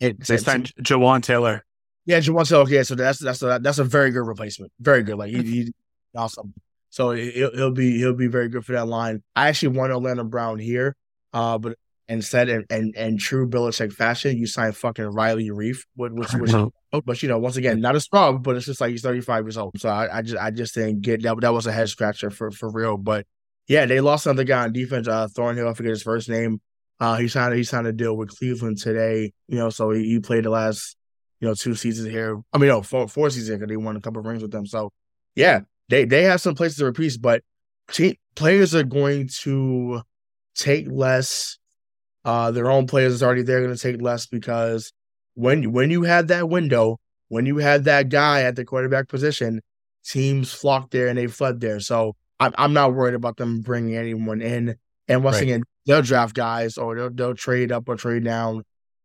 It, 0.00 0.20
They 0.24 0.36
signed 0.36 0.72
Jawaan 0.80 1.22
Taylor. 1.22 1.64
Yeah, 2.06 2.20
Jawaan 2.20 2.48
Taylor. 2.48 2.62
Okay, 2.62 2.82
so 2.84 2.94
that's 2.94 3.18
that's 3.18 3.42
a, 3.42 3.58
that's 3.62 3.78
a 3.78 3.84
very 3.84 4.10
good 4.10 4.26
replacement. 4.26 4.72
Very 4.80 5.02
good. 5.02 5.16
Like 5.16 5.30
he, 5.30 5.42
he 5.42 5.72
awesome. 6.16 6.54
So 6.90 7.10
he'll, 7.10 7.50
he'll 7.56 7.70
be 7.72 7.98
he'll 7.98 8.14
be 8.14 8.28
very 8.28 8.48
good 8.48 8.64
for 8.64 8.72
that 8.72 8.86
line. 8.86 9.22
I 9.34 9.48
actually 9.48 9.76
want 9.76 9.92
Orlando 9.92 10.22
Brown 10.24 10.58
here, 10.60 10.94
uh, 11.32 11.58
but 11.58 11.76
instead, 12.06 12.48
in, 12.48 12.64
in, 12.70 12.92
in 12.94 13.18
true 13.18 13.48
Belichick 13.48 13.92
fashion, 13.92 14.36
you 14.38 14.46
sign 14.46 14.70
fucking 14.72 15.06
Riley 15.06 15.48
Reiff, 15.50 15.78
which 15.96 16.12
which, 16.12 16.32
which 16.34 16.52
No. 16.52 16.70
but 17.04 17.20
you 17.22 17.28
know, 17.28 17.38
once 17.38 17.56
again, 17.56 17.80
not 17.80 17.96
a 17.96 18.00
strong, 18.00 18.42
but 18.42 18.54
it's 18.56 18.66
just 18.66 18.80
like 18.80 18.90
he's 18.92 19.02
thirty 19.02 19.22
five 19.22 19.44
years 19.44 19.56
old. 19.56 19.72
So 19.80 19.88
I, 19.88 20.18
I 20.18 20.22
just 20.22 20.36
I 20.40 20.50
just 20.52 20.74
didn't 20.76 21.00
get 21.00 21.22
that. 21.24 21.40
That 21.40 21.52
was 21.52 21.66
a 21.66 21.72
head 21.72 21.88
scratcher 21.88 22.30
for 22.30 22.52
for 22.52 22.70
real. 22.70 22.96
But 22.96 23.26
yeah, 23.66 23.86
they 23.86 24.00
lost 24.00 24.26
another 24.26 24.44
guy 24.44 24.64
on 24.64 24.72
defense, 24.72 25.08
uh, 25.08 25.28
Thornhill. 25.28 25.68
I 25.68 25.74
forget 25.74 25.90
his 25.90 26.02
first 26.02 26.28
name. 26.28 26.60
Uh, 27.00 27.16
he 27.16 27.28
signed 27.28 27.54
he 27.54 27.64
signed 27.64 27.86
a 27.86 27.92
deal 27.92 28.16
with 28.16 28.36
Cleveland 28.36 28.78
today. 28.78 29.32
You 29.48 29.58
know, 29.58 29.70
so 29.70 29.90
he, 29.90 30.04
he 30.04 30.20
played 30.20 30.44
the 30.44 30.50
last 30.50 30.96
you 31.40 31.48
know 31.48 31.54
two 31.54 31.74
seasons 31.74 32.08
here. 32.08 32.40
I 32.52 32.58
mean, 32.58 32.68
no, 32.68 32.82
four 32.82 33.08
four 33.08 33.30
seasons 33.30 33.58
because 33.58 33.68
they 33.68 33.76
won 33.76 33.96
a 33.96 34.00
couple 34.00 34.20
of 34.20 34.26
rings 34.26 34.42
with 34.42 34.52
them. 34.52 34.66
So 34.66 34.92
yeah, 35.34 35.60
they 35.88 36.04
they 36.04 36.24
have 36.24 36.40
some 36.40 36.54
places 36.54 36.78
to 36.78 36.86
replace, 36.86 37.16
but 37.16 37.42
te- 37.90 38.18
players 38.34 38.74
are 38.74 38.84
going 38.84 39.28
to 39.42 40.02
take 40.54 40.86
less. 40.90 41.58
Uh, 42.24 42.50
their 42.50 42.70
own 42.70 42.86
players 42.86 43.12
is 43.12 43.22
already 43.22 43.42
there 43.42 43.60
going 43.60 43.74
to 43.74 43.80
take 43.80 44.00
less 44.00 44.26
because 44.26 44.92
when 45.34 45.72
when 45.72 45.90
you 45.90 46.02
had 46.02 46.28
that 46.28 46.48
window, 46.48 46.98
when 47.28 47.46
you 47.46 47.58
had 47.58 47.84
that 47.84 48.08
guy 48.08 48.42
at 48.42 48.56
the 48.56 48.64
quarterback 48.64 49.08
position, 49.08 49.60
teams 50.04 50.52
flocked 50.52 50.90
there 50.90 51.08
and 51.08 51.18
they 51.18 51.26
fled 51.26 51.60
there. 51.60 51.80
So 51.80 52.14
I'm 52.40 52.52
I'm 52.56 52.72
not 52.72 52.94
worried 52.94 53.14
about 53.14 53.36
them 53.36 53.60
bringing 53.60 53.96
anyone 53.96 54.40
in. 54.40 54.76
And 55.08 55.22
once 55.22 55.36
Right. 55.36 55.44
again, 55.44 55.62
they'll 55.86 56.02
draft 56.02 56.34
guys 56.34 56.78
or 56.78 56.94
they'll 56.94 57.10
they'll 57.10 57.34
trade 57.34 57.72
up 57.72 57.88
or 57.88 57.96
trade 57.96 58.24
down 58.24 58.64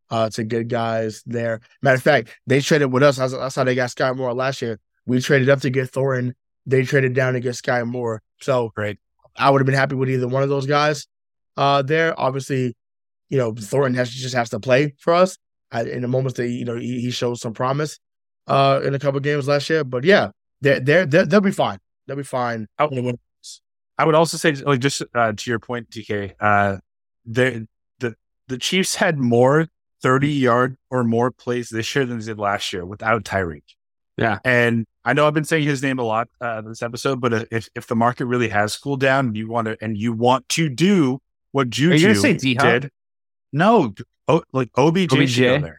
uh, 0.10 0.30
to 0.32 0.44
get 0.44 0.68
guys 0.68 1.24
there. 1.26 1.60
Matter 1.82 1.96
of 1.98 2.04
fact, 2.04 2.30
they 2.48 2.62
traded 2.62 2.92
with 2.92 3.04
us. 3.04 3.18
That's, 3.18 3.56
how 3.56 3.64
they 3.64 3.76
got 3.76 3.90
Skyy 3.90 4.16
Moore 4.16 4.34
last 4.34 4.62
year. 4.62 4.80
We 5.06 5.22
traded 5.22 5.50
up 5.50 5.62
to 5.62 5.70
get 5.70 5.90
Thornton. 5.90 6.36
They 6.66 6.84
traded 6.84 7.14
down 7.14 7.34
to 7.34 7.40
get 7.40 7.56
Skyy 7.56 7.86
Moore. 7.86 8.22
So 8.42 8.72
Great. 8.76 8.98
I 9.36 9.50
would 9.50 9.62
have 9.62 9.66
been 9.66 9.76
happy 9.76 9.96
with 9.96 10.10
either 10.10 10.28
one 10.28 10.44
of 10.44 10.50
those 10.50 10.66
guys. 10.66 11.08
Uh, 11.56 11.82
there, 11.82 12.20
obviously, 12.20 12.76
you 13.30 13.38
know, 13.38 13.54
Thornton 13.54 13.96
has 13.96 14.10
just 14.10 14.36
has 14.36 14.50
to 14.50 14.60
play 14.60 14.96
for 14.98 15.14
us 15.14 15.38
I, 15.72 15.84
in 15.84 16.02
the 16.02 16.08
moments 16.08 16.38
that 16.38 16.48
you 16.48 16.66
know 16.66 16.76
he, 16.76 17.02
he 17.02 17.12
showed 17.12 17.36
some 17.36 17.54
promise 17.54 18.00
uh 18.48 18.82
in 18.84 18.96
a 18.96 19.00
couple 19.00 19.20
games 19.20 19.48
last 19.48 19.70
year. 19.70 19.84
But 19.84 20.04
yeah, 20.04 20.32
they're 20.62 20.80
they're, 20.80 21.06
they 21.06 21.24
will 21.24 21.42
be 21.42 21.52
fine. 21.52 21.80
They'll 22.10 22.18
be 22.18 22.24
fine. 22.24 22.68
I, 22.80 22.90
I 24.00 24.06
would 24.06 24.16
also 24.16 24.38
say, 24.38 24.54
like, 24.54 24.80
just 24.80 25.04
uh, 25.14 25.34
to 25.34 25.50
your 25.52 25.60
point, 25.60 25.92
DK, 25.92 26.34
uh, 26.40 26.78
the 27.24 27.68
the 28.00 28.16
the 28.48 28.58
Chiefs 28.58 28.96
had 28.96 29.20
more 29.20 29.68
thirty 30.02 30.32
yard 30.32 30.76
or 30.90 31.04
more 31.04 31.30
plays 31.30 31.70
this 31.70 31.94
year 31.94 32.08
than 32.08 32.18
they 32.18 32.26
did 32.26 32.40
last 32.40 32.74
year 32.74 32.84
without 32.84 33.26
Tyreek. 33.26 33.62
Yeah, 34.18 34.40
and 34.44 34.88
I 35.06 35.14
know 35.14 35.28
I've 35.28 35.36
been 35.36 35.44
saying 35.44 35.68
his 35.68 35.84
name 35.84 36.00
a 36.00 36.04
lot 36.04 36.30
uh, 36.42 36.62
this 36.62 36.82
episode, 36.82 37.22
but 37.22 37.48
if 37.52 37.70
if 37.76 37.86
the 37.86 37.96
market 37.96 38.26
really 38.26 38.50
has 38.50 38.76
cooled 38.76 39.02
down, 39.02 39.28
and 39.28 39.38
you 39.38 39.48
want 39.48 39.68
to 39.68 39.78
and 39.82 39.96
you 39.96 40.14
want 40.14 40.50
to 40.50 40.68
do 40.68 41.20
what 41.52 41.70
Juju 41.70 42.16
say 42.16 42.34
did, 42.34 42.90
no, 43.54 43.94
oh, 44.28 44.42
like 44.52 44.70
OBJ, 44.76 45.14
OBJ? 45.14 45.74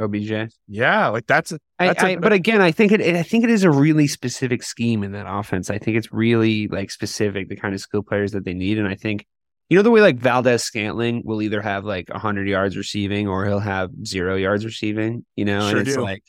OBJ. 0.00 0.52
Yeah, 0.68 1.08
like 1.08 1.26
that's 1.26 1.52
a. 1.52 1.60
That's 1.78 2.02
I, 2.02 2.10
I, 2.10 2.16
but 2.16 2.32
again, 2.32 2.60
I 2.60 2.70
think 2.72 2.92
it, 2.92 3.00
I 3.00 3.22
think 3.22 3.44
it 3.44 3.50
is 3.50 3.64
a 3.64 3.70
really 3.70 4.06
specific 4.06 4.62
scheme 4.62 5.02
in 5.02 5.12
that 5.12 5.26
offense. 5.28 5.70
I 5.70 5.78
think 5.78 5.96
it's 5.96 6.12
really 6.12 6.68
like 6.68 6.90
specific 6.90 7.48
the 7.48 7.56
kind 7.56 7.74
of 7.74 7.80
skill 7.80 8.02
players 8.02 8.32
that 8.32 8.44
they 8.44 8.54
need, 8.54 8.78
and 8.78 8.88
I 8.88 8.94
think 8.94 9.26
you 9.68 9.76
know 9.76 9.82
the 9.82 9.90
way 9.90 10.00
like 10.00 10.16
Valdes 10.16 10.64
Scantling 10.64 11.22
will 11.24 11.42
either 11.42 11.62
have 11.62 11.84
like 11.84 12.10
hundred 12.10 12.48
yards 12.48 12.76
receiving 12.76 13.28
or 13.28 13.46
he'll 13.46 13.60
have 13.60 13.90
zero 14.04 14.36
yards 14.36 14.64
receiving. 14.64 15.24
You 15.36 15.44
know, 15.44 15.68
sure 15.68 15.78
and 15.78 15.88
it's 15.88 15.96
do. 15.96 16.02
like. 16.02 16.22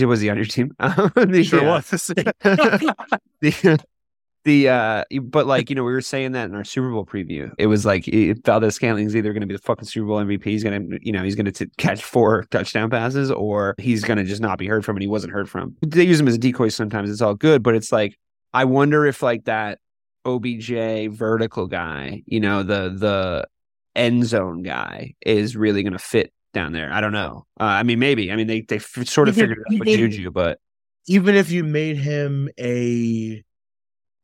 was 0.00 0.20
he 0.20 0.30
on 0.30 0.36
your 0.36 0.44
team? 0.44 0.70
the, 0.78 1.44
sure 1.44 1.60
uh, 1.60 1.82
was. 1.82 1.90
the, 1.90 3.78
the 4.44 4.68
uh 4.68 5.04
but 5.22 5.46
like 5.46 5.68
you 5.70 5.76
know 5.76 5.84
we 5.84 5.92
were 5.92 6.00
saying 6.00 6.32
that 6.32 6.48
in 6.48 6.54
our 6.54 6.64
super 6.64 6.90
bowl 6.90 7.04
preview. 7.04 7.50
It 7.58 7.66
was 7.66 7.84
like 7.84 8.04
Valdes-Scantling's 8.06 9.14
either 9.16 9.32
going 9.32 9.40
to 9.40 9.46
be 9.46 9.54
the 9.54 9.62
fucking 9.62 9.84
super 9.84 10.06
bowl 10.06 10.18
mvp 10.18 10.44
he's 10.44 10.62
going 10.62 10.90
to 10.90 10.98
you 11.02 11.12
know 11.12 11.22
he's 11.22 11.34
going 11.34 11.50
to 11.50 11.66
catch 11.78 12.02
four 12.02 12.44
touchdown 12.50 12.90
passes 12.90 13.30
or 13.30 13.74
he's 13.78 14.04
going 14.04 14.18
to 14.18 14.24
just 14.24 14.40
not 14.40 14.58
be 14.58 14.66
heard 14.66 14.84
from 14.84 14.96
and 14.96 15.02
he 15.02 15.08
wasn't 15.08 15.32
heard 15.32 15.48
from. 15.48 15.76
They 15.82 16.04
use 16.04 16.20
him 16.20 16.28
as 16.28 16.34
a 16.34 16.38
decoy 16.38 16.68
sometimes 16.68 17.10
it's 17.10 17.20
all 17.20 17.34
good 17.34 17.62
but 17.62 17.74
it's 17.74 17.92
like 17.92 18.18
i 18.54 18.64
wonder 18.64 19.04
if 19.06 19.22
like 19.22 19.44
that 19.44 19.78
obj 20.24 20.70
vertical 21.08 21.66
guy 21.66 22.22
you 22.26 22.40
know 22.40 22.62
the 22.62 22.90
the 22.90 23.46
end 23.94 24.24
zone 24.24 24.62
guy 24.62 25.14
is 25.20 25.56
really 25.56 25.82
going 25.82 25.92
to 25.92 25.98
fit 25.98 26.32
down 26.54 26.72
there. 26.72 26.90
I 26.92 27.00
don't 27.00 27.12
know. 27.12 27.46
Uh, 27.60 27.64
i 27.64 27.82
mean 27.82 27.98
maybe. 27.98 28.32
I 28.32 28.36
mean 28.36 28.46
they 28.46 28.62
they 28.62 28.76
f- 28.76 29.06
sort 29.06 29.28
of 29.28 29.34
figured 29.34 29.58
it 29.58 29.74
out 29.74 29.80
with 29.80 29.88
juju 29.88 30.30
but 30.30 30.58
even 31.06 31.34
if 31.34 31.50
you 31.50 31.64
made 31.64 31.96
him 31.96 32.48
a 32.58 33.42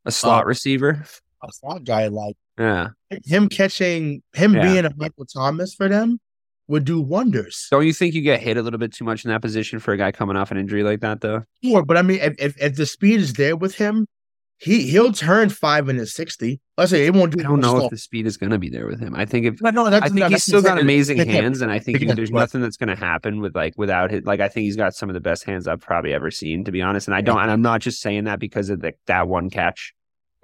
a 0.05 0.11
slot 0.11 0.43
uh, 0.43 0.47
receiver, 0.47 1.05
a 1.43 1.51
slot 1.51 1.83
guy 1.83 2.07
like 2.07 2.35
yeah, 2.57 2.89
him 3.25 3.49
catching 3.49 4.21
him 4.33 4.53
yeah. 4.53 4.61
being 4.61 4.85
a 4.85 4.91
Michael 4.95 5.25
Thomas 5.25 5.73
for 5.73 5.89
them 5.89 6.19
would 6.67 6.85
do 6.85 6.99
wonders. 6.99 7.67
Don't 7.69 7.85
you 7.85 7.93
think 7.93 8.15
you 8.15 8.21
get 8.21 8.41
hit 8.41 8.57
a 8.57 8.61
little 8.61 8.79
bit 8.79 8.93
too 8.93 9.03
much 9.03 9.25
in 9.25 9.31
that 9.31 9.41
position 9.41 9.79
for 9.79 9.93
a 9.93 9.97
guy 9.97 10.11
coming 10.11 10.35
off 10.35 10.51
an 10.51 10.57
injury 10.57 10.83
like 10.83 11.01
that, 11.01 11.21
though? 11.21 11.43
Sure, 11.63 11.83
but 11.83 11.97
I 11.97 12.01
mean, 12.01 12.19
if 12.21 12.35
if, 12.39 12.61
if 12.61 12.75
the 12.75 12.85
speed 12.85 13.19
is 13.19 13.33
there 13.33 13.55
with 13.55 13.75
him, 13.75 14.07
he 14.57 14.87
he'll 14.87 15.11
turn 15.11 15.49
five 15.49 15.89
into 15.89 16.05
sixty. 16.05 16.61
Let's 16.77 16.91
say 16.91 17.05
it 17.05 17.13
won't 17.13 17.35
do. 17.35 17.41
I 17.41 17.43
don't 17.43 17.59
know 17.59 17.83
if 17.83 17.91
the 17.91 17.97
speed 17.97 18.25
is 18.25 18.37
going 18.37 18.51
to 18.51 18.57
be 18.57 18.69
there 18.69 18.87
with 18.87 18.99
him. 18.99 19.15
I 19.15 19.25
think 19.25 19.45
if 19.45 19.61
no, 19.61 19.69
no, 19.69 19.85
I 19.85 20.09
think 20.09 20.27
he's 20.27 20.43
still 20.43 20.61
got 20.61 20.79
amazing 20.79 21.17
hands, 21.17 21.61
and 21.61 21.71
I 21.71 21.79
think 21.79 21.99
he, 21.99 22.05
there's 22.05 22.31
nothing 22.31 22.61
that's 22.61 22.77
going 22.77 22.89
to 22.89 22.95
happen 22.95 23.41
with 23.41 23.55
like 23.55 23.73
without 23.77 24.11
his. 24.11 24.23
Like 24.23 24.39
I 24.39 24.47
think 24.47 24.65
he's 24.65 24.75
got 24.75 24.95
some 24.95 25.09
of 25.09 25.13
the 25.13 25.21
best 25.21 25.43
hands 25.43 25.67
I've 25.67 25.81
probably 25.81 26.13
ever 26.13 26.31
seen, 26.31 26.63
to 26.65 26.71
be 26.71 26.81
honest. 26.81 27.07
And 27.07 27.15
I 27.15 27.21
don't, 27.21 27.39
and 27.39 27.51
I'm 27.51 27.61
not 27.61 27.81
just 27.81 28.01
saying 28.01 28.25
that 28.25 28.39
because 28.39 28.69
of 28.69 28.81
the, 28.81 28.93
that 29.07 29.27
one 29.27 29.49
catch 29.49 29.93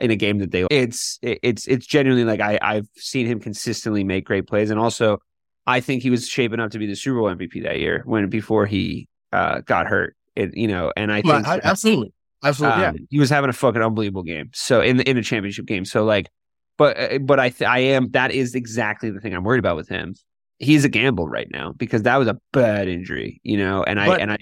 in 0.01 0.11
a 0.11 0.15
game 0.15 0.39
that 0.39 0.51
they 0.51 0.65
it's 0.69 1.19
it's 1.21 1.67
it's 1.67 1.85
genuinely 1.85 2.25
like 2.25 2.39
I 2.39 2.59
I've 2.61 2.87
seen 2.95 3.27
him 3.27 3.39
consistently 3.39 4.03
make 4.03 4.25
great 4.25 4.47
plays. 4.47 4.69
And 4.69 4.79
also 4.79 5.19
I 5.65 5.79
think 5.79 6.01
he 6.01 6.09
was 6.09 6.27
shaping 6.27 6.59
up 6.59 6.71
to 6.71 6.79
be 6.79 6.87
the 6.87 6.95
Super 6.95 7.19
Bowl 7.19 7.29
MVP 7.29 7.63
that 7.63 7.79
year 7.79 8.01
when 8.05 8.27
before 8.29 8.65
he 8.65 9.07
uh, 9.31 9.61
got 9.61 9.87
hurt. 9.87 10.15
It, 10.35 10.55
you 10.55 10.67
know 10.67 10.93
and 10.95 11.11
I 11.11 11.21
think 11.21 11.45
well, 11.45 11.59
absolutely. 11.63 12.13
Absolutely 12.43 12.85
um, 12.85 12.95
yeah 12.95 13.01
he 13.09 13.19
was 13.19 13.29
having 13.29 13.49
a 13.49 13.53
fucking 13.53 13.81
unbelievable 13.81 14.23
game. 14.23 14.49
So 14.53 14.81
in 14.81 14.97
the 14.97 15.09
in 15.09 15.17
a 15.17 15.23
championship 15.23 15.65
game. 15.65 15.85
So 15.85 16.03
like 16.03 16.29
but 16.77 16.97
uh, 16.97 17.19
but 17.19 17.39
I 17.39 17.49
th- 17.49 17.69
I 17.69 17.79
am 17.79 18.09
that 18.11 18.31
is 18.31 18.55
exactly 18.55 19.11
the 19.11 19.19
thing 19.19 19.33
I'm 19.33 19.43
worried 19.43 19.59
about 19.59 19.75
with 19.75 19.89
him. 19.89 20.15
He's 20.57 20.85
a 20.85 20.89
gamble 20.89 21.27
right 21.27 21.47
now 21.51 21.73
because 21.73 22.03
that 22.03 22.17
was 22.17 22.27
a 22.27 22.37
bad 22.53 22.87
injury 22.87 23.41
you 23.43 23.57
know 23.57 23.83
and 23.83 23.99
I 23.99 24.07
but, 24.07 24.21
and 24.21 24.31
I 24.31 24.37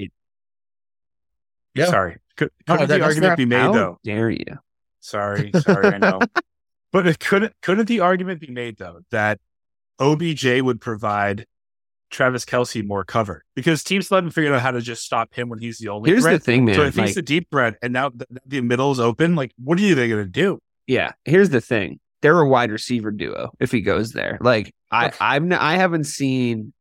yeah. 1.75 1.85
Sorry. 1.85 2.17
Could, 2.35 2.51
could 2.67 2.79
no, 2.79 2.85
the 2.85 3.01
argument 3.01 3.37
be 3.37 3.45
made 3.45 3.73
though? 3.73 3.99
dare 4.03 4.29
you 4.29 4.45
Sorry, 4.99 5.51
sorry, 5.59 5.87
I 5.87 5.97
know. 5.97 6.19
But 6.91 7.05
it 7.05 7.19
couldn't 7.19 7.53
couldn't 7.61 7.85
the 7.85 7.99
argument 7.99 8.41
be 8.41 8.49
made 8.49 8.77
though 8.77 9.01
that 9.11 9.39
OBJ 9.99 10.61
would 10.61 10.81
provide 10.81 11.45
Travis 12.09 12.45
Kelce 12.45 12.85
more 12.85 13.03
cover 13.03 13.43
because 13.55 13.83
teams 13.83 14.07
still 14.07 14.15
haven't 14.15 14.31
figured 14.31 14.53
out 14.53 14.61
how 14.61 14.71
to 14.71 14.81
just 14.81 15.03
stop 15.03 15.33
him 15.33 15.49
when 15.49 15.59
he's 15.59 15.77
the 15.77 15.89
only. 15.89 16.09
Here's 16.09 16.23
threat. 16.23 16.39
the 16.39 16.39
thing, 16.39 16.65
man. 16.65 16.75
So 16.75 16.83
if 16.83 16.97
like, 16.97 17.07
he's 17.07 17.15
the 17.15 17.21
deep 17.21 17.47
threat 17.51 17.75
and 17.81 17.93
now 17.93 18.09
the, 18.09 18.25
the 18.45 18.61
middle 18.61 18.91
is 18.91 18.99
open, 18.99 19.35
like 19.35 19.51
what 19.63 19.79
are 19.79 19.95
they 19.95 20.09
going 20.09 20.23
to 20.23 20.29
do? 20.29 20.59
Yeah, 20.87 21.11
here's 21.25 21.49
the 21.49 21.61
thing. 21.61 21.99
They're 22.21 22.39
a 22.39 22.47
wide 22.47 22.71
receiver 22.71 23.11
duo 23.11 23.51
if 23.59 23.71
he 23.71 23.81
goes 23.81 24.11
there. 24.11 24.39
Like 24.41 24.73
I, 24.91 25.11
I'm, 25.21 25.53
I 25.53 25.75
haven't 25.75 26.05
seen. 26.05 26.73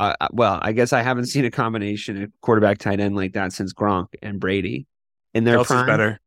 Uh, 0.00 0.14
well, 0.32 0.58
I 0.60 0.72
guess 0.72 0.92
I 0.92 1.02
haven't 1.02 1.26
seen 1.26 1.44
a 1.44 1.50
combination 1.50 2.22
of 2.22 2.32
quarterback 2.40 2.78
tight 2.78 2.98
end 2.98 3.14
like 3.14 3.34
that 3.34 3.52
since 3.52 3.72
Gronk 3.72 4.08
and 4.22 4.40
Brady. 4.40 4.86
In 5.34 5.44
their 5.44 5.58
Kelce's 5.58 5.66
prime. 5.66 5.86
better. 5.86 6.20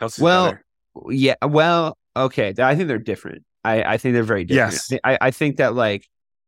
Kelce's 0.00 0.18
well, 0.18 0.46
better. 0.46 0.64
Yeah, 1.08 1.34
well, 1.42 1.98
okay. 2.16 2.54
I 2.58 2.74
think 2.74 2.88
they're 2.88 2.98
different. 2.98 3.44
I, 3.64 3.82
I 3.82 3.96
think 3.96 4.14
they're 4.14 4.22
very 4.22 4.44
different. 4.44 4.80
Yes. 4.90 5.00
I, 5.04 5.18
I 5.20 5.30
think 5.30 5.56
that 5.56 5.74
like 5.74 6.06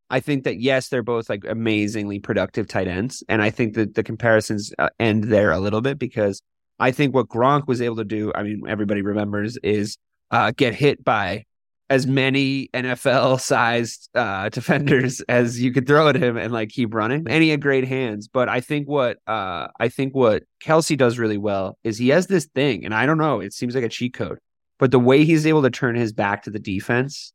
I 0.09 0.19
think 0.19 0.43
that 0.45 0.59
yes, 0.59 0.89
they're 0.89 1.03
both 1.03 1.29
like 1.29 1.43
amazingly 1.47 2.19
productive 2.19 2.67
tight 2.67 2.87
ends, 2.87 3.23
and 3.27 3.41
I 3.41 3.49
think 3.49 3.73
that 3.73 3.95
the 3.95 4.03
comparisons 4.03 4.71
uh, 4.79 4.89
end 4.99 5.25
there 5.25 5.51
a 5.51 5.59
little 5.59 5.81
bit 5.81 5.99
because 5.99 6.41
I 6.79 6.91
think 6.91 7.13
what 7.13 7.27
Gronk 7.27 7.67
was 7.67 7.81
able 7.81 7.97
to 7.97 8.05
do. 8.05 8.31
I 8.33 8.43
mean, 8.43 8.61
everybody 8.67 9.01
remembers 9.01 9.57
is 9.63 9.97
uh, 10.31 10.51
get 10.55 10.75
hit 10.75 11.03
by 11.03 11.45
as 11.89 12.05
many 12.05 12.69
NFL 12.73 13.39
sized 13.41 14.09
uh, 14.15 14.49
defenders 14.49 15.21
as 15.21 15.61
you 15.61 15.71
could 15.71 15.87
throw 15.87 16.09
at 16.09 16.15
him 16.15 16.37
and 16.37 16.51
like 16.51 16.69
keep 16.69 16.93
running. 16.93 17.25
And 17.27 17.43
he 17.43 17.49
had 17.49 17.61
great 17.61 17.87
hands. 17.87 18.27
But 18.27 18.49
I 18.49 18.61
think 18.61 18.87
what 18.87 19.17
uh, 19.27 19.67
I 19.79 19.89
think 19.89 20.15
what 20.15 20.43
Kelce 20.63 20.97
does 20.97 21.17
really 21.17 21.37
well 21.37 21.77
is 21.83 21.97
he 21.97 22.09
has 22.09 22.27
this 22.27 22.45
thing, 22.45 22.85
and 22.85 22.93
I 22.93 23.05
don't 23.05 23.17
know, 23.17 23.39
it 23.39 23.53
seems 23.53 23.75
like 23.75 23.83
a 23.83 23.89
cheat 23.89 24.13
code, 24.13 24.39
but 24.79 24.91
the 24.91 24.99
way 24.99 25.25
he's 25.25 25.45
able 25.45 25.61
to 25.63 25.69
turn 25.69 25.95
his 25.95 26.13
back 26.13 26.43
to 26.43 26.49
the 26.49 26.59
defense 26.59 27.33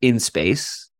in 0.00 0.18
space 0.18 0.90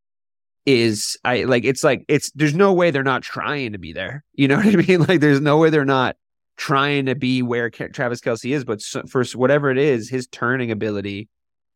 is 0.67 1.17
I 1.25 1.45
like 1.45 1.65
it's 1.65 1.83
like 1.83 2.05
it's 2.07 2.31
there's 2.33 2.55
no 2.55 2.73
way 2.73 2.91
they're 2.91 3.03
not 3.03 3.23
trying 3.23 3.73
to 3.73 3.79
be 3.79 3.93
there. 3.93 4.25
You 4.35 4.49
know 4.49 4.57
what 4.57 4.67
I 4.67 4.77
mean? 4.77 5.01
Like 5.09 5.21
there's 5.21 5.41
no 5.41 5.59
way 5.59 5.71
they're 5.71 5.85
not 5.85 6.17
trying 6.57 7.07
to 7.07 7.15
be 7.15 7.43
where 7.43 7.71
Travis 7.71 8.21
Kelce 8.21 8.55
is, 8.55 8.65
but 8.65 8.83
for 8.83 9.25
whatever 9.35 9.71
it 9.71 9.79
is, 9.79 10.09
his 10.09 10.27
turning 10.27 10.71
ability 10.71 11.29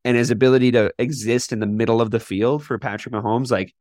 and 0.04 0.16
his 0.16 0.30
ability 0.30 0.70
to 0.72 0.92
exist 0.98 1.52
in 1.52 1.60
the 1.60 1.66
middle 1.66 2.00
of 2.00 2.10
the 2.10 2.20
field 2.20 2.64
for 2.64 2.78
Patrick 2.78 3.14
Mahomes, 3.14 3.50
like 3.50 3.74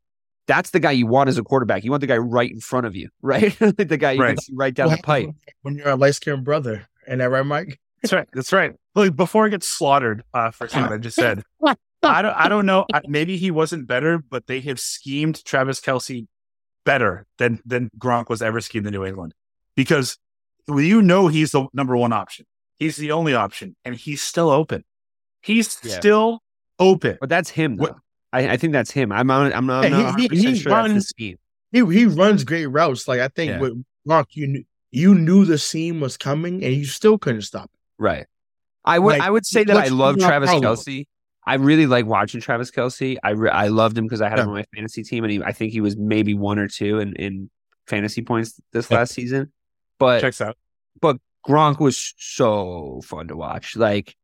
that's 0.47 0.71
the 0.71 0.79
guy 0.79 0.91
you 0.91 1.07
want 1.07 1.29
as 1.29 1.37
a 1.37 1.43
quarterback. 1.43 1.83
You 1.83 1.91
want 1.91 2.01
the 2.01 2.07
guy 2.07 2.17
right 2.17 2.51
in 2.51 2.59
front 2.59 2.85
of 2.85 2.95
you, 2.95 3.09
right? 3.21 3.57
the 3.59 3.97
guy 3.97 4.13
you 4.13 4.21
right. 4.21 4.35
can 4.35 4.41
see 4.41 4.53
right 4.55 4.73
down 4.73 4.87
well, 4.87 4.97
the 4.97 5.03
pipe. 5.03 5.29
When 5.61 5.75
you're 5.75 5.89
a 5.89 5.95
light 5.95 6.15
skinned 6.15 6.43
brother. 6.43 6.87
And 7.05 7.19
that 7.19 7.29
right, 7.29 7.45
Mike? 7.45 7.79
That's 8.01 8.13
right. 8.13 8.27
That's 8.33 8.53
right. 8.53 8.73
Look, 8.95 9.15
before 9.15 9.45
I 9.45 9.49
get 9.49 9.63
slaughtered 9.63 10.23
uh, 10.33 10.51
for 10.51 10.67
something 10.67 10.93
I 10.93 10.97
just 10.97 11.15
said, 11.15 11.43
I 12.03 12.21
don't 12.21 12.35
I 12.35 12.49
don't 12.49 12.65
know. 12.65 12.85
Maybe 13.07 13.37
he 13.37 13.51
wasn't 13.51 13.87
better, 13.87 14.17
but 14.17 14.47
they 14.47 14.59
have 14.61 14.79
schemed 14.79 15.43
Travis 15.45 15.79
Kelce 15.79 16.27
better 16.85 17.25
than 17.37 17.61
than 17.65 17.89
Gronk 17.97 18.29
was 18.29 18.41
ever 18.41 18.61
schemed 18.61 18.87
in 18.87 18.93
New 18.93 19.05
England. 19.05 19.33
Because 19.75 20.17
you 20.67 21.01
know 21.01 21.27
he's 21.27 21.51
the 21.51 21.67
number 21.73 21.95
one 21.95 22.13
option. 22.13 22.45
He's 22.77 22.97
the 22.97 23.11
only 23.11 23.33
option, 23.33 23.75
and 23.85 23.95
he's 23.95 24.21
still 24.21 24.49
open. 24.49 24.83
He's 25.43 25.77
yeah. 25.83 25.99
still 25.99 26.41
open. 26.79 27.17
But 27.19 27.29
that's 27.29 27.49
him, 27.49 27.75
though. 27.75 27.95
I, 28.31 28.49
I, 28.49 28.57
think 28.57 28.73
that's 28.73 28.89
him. 28.89 29.11
I'm 29.11 29.29
on. 29.29 29.53
I'm 29.53 29.67
not. 29.67 29.85
I'm 29.85 29.91
not 29.91 30.19
he, 30.19 30.27
he, 30.31 30.55
sure 30.55 30.71
runs, 30.71 31.11
He 31.15 31.37
he 31.71 32.05
runs 32.05 32.43
great 32.43 32.65
routes. 32.65 33.07
Like 33.07 33.19
I 33.19 33.27
think 33.27 33.51
yeah. 33.51 33.59
with 33.59 33.83
Mark, 34.05 34.35
you 34.35 34.47
knew, 34.47 34.63
you 34.89 35.13
knew 35.13 35.45
the 35.45 35.57
seam 35.57 35.99
was 35.99 36.17
coming, 36.17 36.63
and 36.63 36.73
you 36.73 36.85
still 36.85 37.17
couldn't 37.17 37.43
stop 37.43 37.65
it. 37.65 37.79
Right. 37.99 38.25
I 38.83 38.99
would. 38.99 39.19
Like, 39.19 39.21
I 39.21 39.29
would 39.29 39.45
say 39.45 39.63
that 39.65 39.77
I 39.77 39.87
love 39.87 40.17
Travis 40.17 40.49
problem. 40.49 40.75
Kelce. 40.75 41.05
I 41.45 41.55
really 41.55 41.87
like 41.87 42.05
watching 42.05 42.41
Travis 42.41 42.71
Kelce. 42.71 43.17
I 43.23 43.31
re- 43.31 43.49
I 43.49 43.67
loved 43.67 43.97
him 43.97 44.05
because 44.05 44.21
I 44.21 44.29
had 44.29 44.37
yeah. 44.37 44.45
him 44.45 44.49
on 44.49 44.55
my 44.55 44.65
fantasy 44.73 45.03
team, 45.03 45.23
and 45.23 45.31
he, 45.31 45.43
I 45.43 45.51
think 45.51 45.73
he 45.73 45.81
was 45.81 45.97
maybe 45.97 46.33
one 46.33 46.57
or 46.57 46.67
two 46.67 46.99
in, 46.99 47.15
in 47.15 47.49
fantasy 47.85 48.21
points 48.21 48.59
this 48.71 48.89
last 48.89 49.13
season. 49.13 49.51
But 49.99 50.21
checks 50.21 50.41
out. 50.41 50.57
But 51.01 51.17
Gronk 51.47 51.79
was 51.79 52.13
so 52.17 53.01
fun 53.03 53.27
to 53.27 53.35
watch. 53.35 53.75
Like 53.75 54.15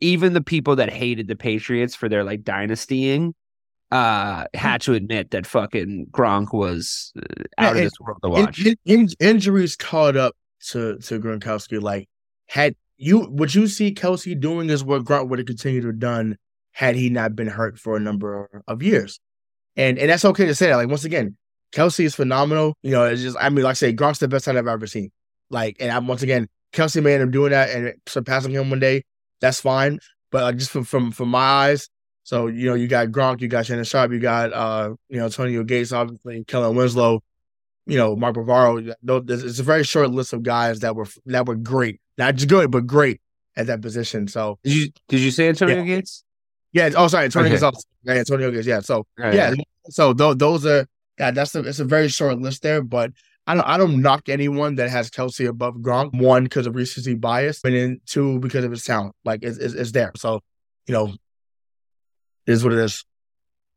even 0.00 0.32
the 0.32 0.42
people 0.42 0.76
that 0.76 0.90
hated 0.92 1.28
the 1.28 1.36
Patriots 1.36 1.94
for 1.94 2.08
their 2.08 2.24
like 2.24 2.42
dynastying 2.42 3.32
uh 3.90 4.46
had 4.54 4.80
to 4.80 4.94
admit 4.94 5.30
that 5.30 5.46
fucking 5.46 6.06
Gronk 6.10 6.52
was 6.52 7.12
uh, 7.16 7.44
out 7.58 7.76
yeah, 7.76 7.82
of 7.82 7.84
this 7.84 8.00
world 8.00 8.18
to 8.22 8.30
watch. 8.30 8.64
In, 8.64 8.76
in, 8.84 9.08
injuries 9.20 9.76
caught 9.76 10.16
up 10.16 10.34
to 10.68 10.98
to 10.98 11.20
Gronkowski. 11.20 11.80
Like 11.80 12.08
had 12.48 12.74
you 12.96 13.20
what 13.20 13.54
you 13.54 13.66
see 13.66 13.92
Kelce 13.94 14.38
doing 14.38 14.70
is 14.70 14.82
what 14.82 15.04
Gronk 15.04 15.28
would 15.28 15.38
have 15.38 15.46
continued 15.46 15.82
to 15.82 15.88
have 15.88 15.98
done 15.98 16.38
had 16.72 16.96
he 16.96 17.08
not 17.08 17.36
been 17.36 17.46
hurt 17.46 17.78
for 17.78 17.96
a 17.96 18.00
number 18.00 18.62
of 18.66 18.82
years. 18.82 19.20
And 19.76 19.98
and 19.98 20.10
that's 20.10 20.24
okay 20.24 20.46
to 20.46 20.54
say 20.54 20.68
that. 20.68 20.76
Like 20.76 20.88
once 20.88 21.04
again, 21.04 21.36
Kelce 21.72 22.04
is 22.04 22.14
phenomenal. 22.14 22.76
You 22.82 22.92
know, 22.92 23.04
it's 23.04 23.22
just 23.22 23.36
I 23.40 23.48
mean, 23.48 23.64
like 23.64 23.72
I 23.72 23.74
say, 23.74 23.92
Gronk's 23.92 24.18
the 24.18 24.28
best 24.28 24.48
I've 24.48 24.66
ever 24.66 24.86
seen. 24.86 25.10
Like, 25.50 25.76
and 25.80 25.90
I'm 25.90 26.06
once 26.06 26.22
again, 26.22 26.48
Kelce 26.72 27.02
may 27.02 27.14
end 27.14 27.24
up 27.24 27.30
doing 27.30 27.50
that 27.50 27.70
and 27.70 27.94
surpassing 28.06 28.52
him 28.52 28.70
one 28.70 28.80
day. 28.80 29.04
That's 29.44 29.60
fine. 29.60 29.98
But 30.30 30.42
uh, 30.42 30.52
just 30.52 30.70
from 30.70 30.84
from 30.84 31.10
from 31.12 31.28
my 31.28 31.38
eyes, 31.68 31.90
so 32.22 32.46
you 32.46 32.66
know, 32.68 32.74
you 32.74 32.88
got 32.88 33.08
Gronk, 33.08 33.42
you 33.42 33.48
got 33.48 33.66
Shannon 33.66 33.84
Sharpe, 33.84 34.12
you 34.12 34.18
got 34.18 34.52
uh, 34.54 34.94
you 35.10 35.18
know, 35.18 35.26
Antonio 35.26 35.62
Gates, 35.64 35.92
obviously, 35.92 36.44
Kellen 36.44 36.74
Winslow, 36.74 37.20
you 37.86 37.98
know, 37.98 38.16
Mark 38.16 38.34
Bavaro. 38.36 38.94
It's 39.30 39.58
a 39.58 39.62
very 39.62 39.84
short 39.84 40.10
list 40.10 40.32
of 40.32 40.42
guys 40.42 40.80
that 40.80 40.96
were 40.96 41.06
that 41.26 41.46
were 41.46 41.56
great, 41.56 42.00
not 42.16 42.34
just 42.36 42.48
good, 42.48 42.70
but 42.70 42.86
great 42.86 43.20
at 43.54 43.66
that 43.66 43.82
position. 43.82 44.26
So 44.28 44.58
did 44.64 44.72
you 44.72 44.88
did 45.08 45.20
you 45.20 45.30
say 45.30 45.48
Antonio 45.50 45.76
Yeah. 45.76 45.84
Gates? 45.84 46.24
yeah. 46.72 46.90
Oh, 46.96 47.06
sorry, 47.08 47.26
Antonio 47.26 47.52
Okay. 47.52 47.60
Gates. 47.60 47.84
Yeah, 48.02 48.14
Antonio 48.14 48.50
Gates. 48.50 48.66
Yeah. 48.66 48.80
So 48.80 49.06
Oh, 49.22 49.30
yeah. 49.30 49.52
So 49.90 50.14
th- 50.14 50.38
those 50.38 50.64
are 50.64 50.86
yeah. 51.18 51.30
That's 51.32 51.54
a, 51.54 51.60
it's 51.60 51.80
a 51.80 51.84
very 51.84 52.08
short 52.08 52.38
list 52.38 52.62
there, 52.62 52.82
but 52.82 53.12
I 53.46 53.54
don't 53.54 53.66
I 53.66 53.76
don't 53.76 54.00
knock 54.00 54.28
anyone 54.28 54.76
that 54.76 54.90
has 54.90 55.10
Kelce 55.10 55.46
above 55.48 55.76
Gronk. 55.76 56.18
One 56.18 56.44
because 56.44 56.66
of 56.66 56.74
recency 56.74 57.14
bias, 57.14 57.62
and 57.64 57.74
then 57.74 58.00
two 58.06 58.38
because 58.40 58.64
of 58.64 58.70
his 58.70 58.84
talent. 58.84 59.14
Like 59.24 59.42
it's 59.42 59.58
it's, 59.58 59.74
it's 59.74 59.92
there. 59.92 60.12
So 60.16 60.40
you 60.86 60.94
know, 60.94 61.14
is 62.46 62.64
what 62.64 62.72
it 62.72 62.78
is. 62.78 63.04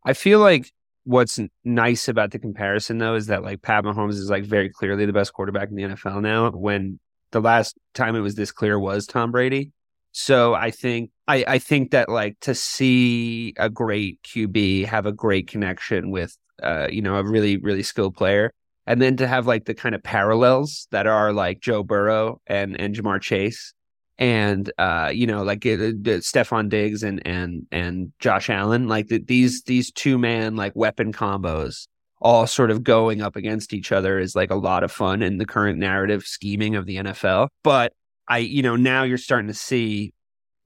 I 0.05 0.13
feel 0.13 0.39
like 0.39 0.71
what's 1.03 1.39
nice 1.63 2.07
about 2.07 2.31
the 2.31 2.39
comparison 2.39 2.97
though 2.97 3.15
is 3.15 3.27
that 3.27 3.43
like 3.43 3.61
Pat 3.61 3.83
Mahomes 3.83 4.11
is 4.11 4.29
like 4.29 4.45
very 4.45 4.69
clearly 4.69 5.05
the 5.05 5.13
best 5.13 5.33
quarterback 5.33 5.69
in 5.69 5.75
the 5.75 5.83
NFL 5.83 6.21
now. 6.21 6.49
When 6.51 6.99
the 7.31 7.41
last 7.41 7.77
time 7.93 8.15
it 8.15 8.21
was 8.21 8.35
this 8.35 8.51
clear 8.51 8.79
was 8.79 9.05
Tom 9.05 9.31
Brady. 9.31 9.71
So 10.13 10.53
I 10.53 10.71
think 10.71 11.11
I, 11.27 11.43
I 11.47 11.59
think 11.59 11.91
that 11.91 12.09
like 12.09 12.39
to 12.41 12.55
see 12.55 13.53
a 13.57 13.69
great 13.69 14.21
QB 14.23 14.85
have 14.85 15.05
a 15.05 15.11
great 15.11 15.47
connection 15.47 16.09
with 16.09 16.37
uh 16.63 16.87
you 16.89 17.01
know 17.01 17.15
a 17.15 17.23
really 17.23 17.57
really 17.57 17.83
skilled 17.83 18.15
player 18.15 18.53
and 18.87 19.01
then 19.01 19.17
to 19.17 19.27
have 19.27 19.45
like 19.45 19.65
the 19.65 19.75
kind 19.75 19.93
of 19.93 20.01
parallels 20.01 20.87
that 20.91 21.05
are 21.05 21.33
like 21.33 21.59
Joe 21.59 21.83
Burrow 21.83 22.41
and 22.47 22.79
and 22.79 22.95
Ja'Marr 22.95 23.21
Chase 23.21 23.73
and 24.17 24.71
uh 24.79 25.11
you 25.13 25.27
know 25.27 25.43
like 25.43 25.63
uh, 25.65 25.69
uh, 25.73 26.17
Stefon 26.23 26.69
Diggs 26.69 27.03
and 27.03 27.21
and 27.27 27.67
and 27.71 28.11
Josh 28.19 28.49
Allen 28.49 28.87
like 28.87 29.09
the, 29.09 29.19
these 29.19 29.61
these 29.63 29.91
two 29.91 30.17
man 30.17 30.55
like 30.55 30.75
weapon 30.75 31.13
combos 31.13 31.87
all 32.19 32.47
sort 32.47 32.71
of 32.71 32.83
going 32.83 33.21
up 33.21 33.35
against 33.35 33.73
each 33.73 33.91
other 33.91 34.17
is 34.17 34.35
like 34.35 34.49
a 34.49 34.55
lot 34.55 34.83
of 34.83 34.91
fun 34.91 35.21
in 35.21 35.37
the 35.37 35.45
current 35.45 35.77
narrative 35.77 36.23
scheming 36.23 36.75
of 36.75 36.87
the 36.87 36.95
NFL 36.95 37.49
but 37.63 37.93
I 38.27 38.39
you 38.39 38.63
know 38.63 38.75
now 38.75 39.03
you're 39.03 39.19
starting 39.19 39.49
to 39.49 39.53
see 39.53 40.13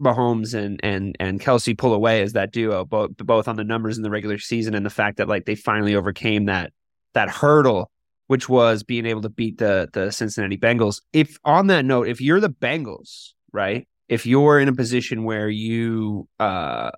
Mahomes 0.01 0.53
and 0.53 0.79
and 0.81 1.17
and 1.19 1.41
Kelce 1.41 1.77
pull 1.77 1.93
away 1.93 2.21
as 2.21 2.33
that 2.33 2.53
duo 2.53 2.85
both 2.85 3.17
both 3.17 3.49
on 3.49 3.57
the 3.57 3.65
numbers 3.65 3.97
in 3.97 4.03
the 4.03 4.09
regular 4.09 4.37
season 4.37 4.75
and 4.75 4.85
the 4.85 4.89
fact 4.89 5.17
that 5.17 5.27
like 5.27 5.45
they 5.45 5.55
finally 5.55 5.93
overcame 5.93 6.45
that 6.45 6.71
that 7.13 7.29
hurdle 7.29 7.91
which 8.31 8.47
was 8.47 8.81
being 8.81 9.05
able 9.05 9.21
to 9.21 9.27
beat 9.27 9.57
the 9.57 9.89
the 9.91 10.09
Cincinnati 10.09 10.57
Bengals. 10.57 11.01
If 11.11 11.37
on 11.43 11.67
that 11.67 11.83
note, 11.83 12.07
if 12.07 12.21
you're 12.21 12.39
the 12.39 12.49
Bengals, 12.49 13.33
right? 13.51 13.89
If 14.07 14.25
you're 14.25 14.57
in 14.57 14.69
a 14.69 14.73
position 14.73 15.25
where 15.25 15.49
you 15.49 16.29
uh 16.39 16.91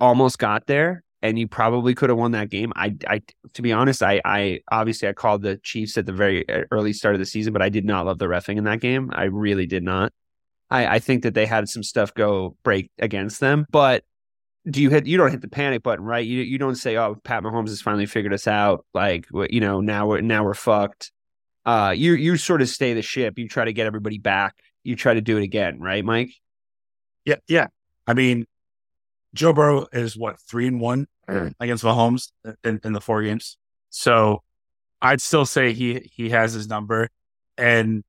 almost 0.00 0.38
got 0.38 0.66
there 0.66 1.02
and 1.22 1.38
you 1.38 1.48
probably 1.48 1.94
could 1.94 2.10
have 2.10 2.18
won 2.18 2.32
that 2.32 2.50
game, 2.50 2.74
I 2.76 2.94
I 3.08 3.22
to 3.54 3.62
be 3.62 3.72
honest, 3.72 4.02
I 4.02 4.20
I 4.22 4.60
obviously 4.70 5.08
I 5.08 5.14
called 5.14 5.40
the 5.40 5.56
Chiefs 5.56 5.96
at 5.96 6.04
the 6.04 6.12
very 6.12 6.46
uh, 6.46 6.64
early 6.70 6.92
start 6.92 7.14
of 7.14 7.20
the 7.20 7.24
season, 7.24 7.54
but 7.54 7.62
I 7.62 7.70
did 7.70 7.86
not 7.86 8.04
love 8.04 8.18
the 8.18 8.26
refing 8.26 8.58
in 8.58 8.64
that 8.64 8.80
game. 8.80 9.10
I 9.14 9.24
really 9.24 9.64
did 9.64 9.82
not. 9.82 10.12
I 10.68 10.96
I 10.96 10.98
think 10.98 11.22
that 11.22 11.32
they 11.32 11.46
had 11.46 11.70
some 11.70 11.84
stuff 11.84 12.12
go 12.12 12.54
break 12.64 12.90
against 12.98 13.40
them, 13.40 13.64
but 13.70 14.04
do 14.68 14.82
you 14.82 14.90
hit 14.90 15.06
you 15.06 15.16
don't 15.16 15.30
hit 15.30 15.40
the 15.40 15.48
panic 15.48 15.82
button 15.82 16.04
right? 16.04 16.26
You 16.26 16.40
you 16.40 16.58
don't 16.58 16.74
say 16.74 16.96
oh 16.96 17.16
pat 17.22 17.42
mahomes 17.42 17.68
has 17.68 17.80
finally 17.80 18.06
figured 18.06 18.32
us 18.32 18.46
out 18.46 18.84
like 18.94 19.26
you 19.32 19.60
know 19.60 19.80
now 19.80 20.06
we're 20.08 20.20
now 20.20 20.44
we're 20.44 20.54
fucked. 20.54 21.12
Uh 21.64 21.94
you 21.96 22.14
you 22.14 22.36
sort 22.36 22.62
of 22.62 22.68
stay 22.68 22.94
the 22.94 23.02
ship. 23.02 23.38
You 23.38 23.48
try 23.48 23.64
to 23.64 23.72
get 23.72 23.86
everybody 23.86 24.18
back. 24.18 24.54
You 24.82 24.96
try 24.96 25.14
to 25.14 25.20
do 25.20 25.36
it 25.36 25.42
again 25.42 25.80
right 25.80 26.04
mike? 26.04 26.30
Yeah, 27.24 27.36
yeah. 27.48 27.66
I 28.06 28.14
mean, 28.14 28.46
Joe 29.34 29.52
Burrow 29.52 29.86
is 29.92 30.16
what 30.16 30.40
three 30.40 30.66
and 30.68 30.80
one 30.80 31.08
against 31.28 31.84
Mahomes 31.84 32.30
in, 32.64 32.80
in 32.84 32.92
the 32.92 33.00
four 33.00 33.22
games. 33.22 33.58
So 33.90 34.42
I'd 35.02 35.20
still 35.20 35.44
say 35.44 35.72
he 35.72 36.08
he 36.12 36.30
has 36.30 36.52
his 36.52 36.68
number, 36.68 37.10
and 37.58 38.04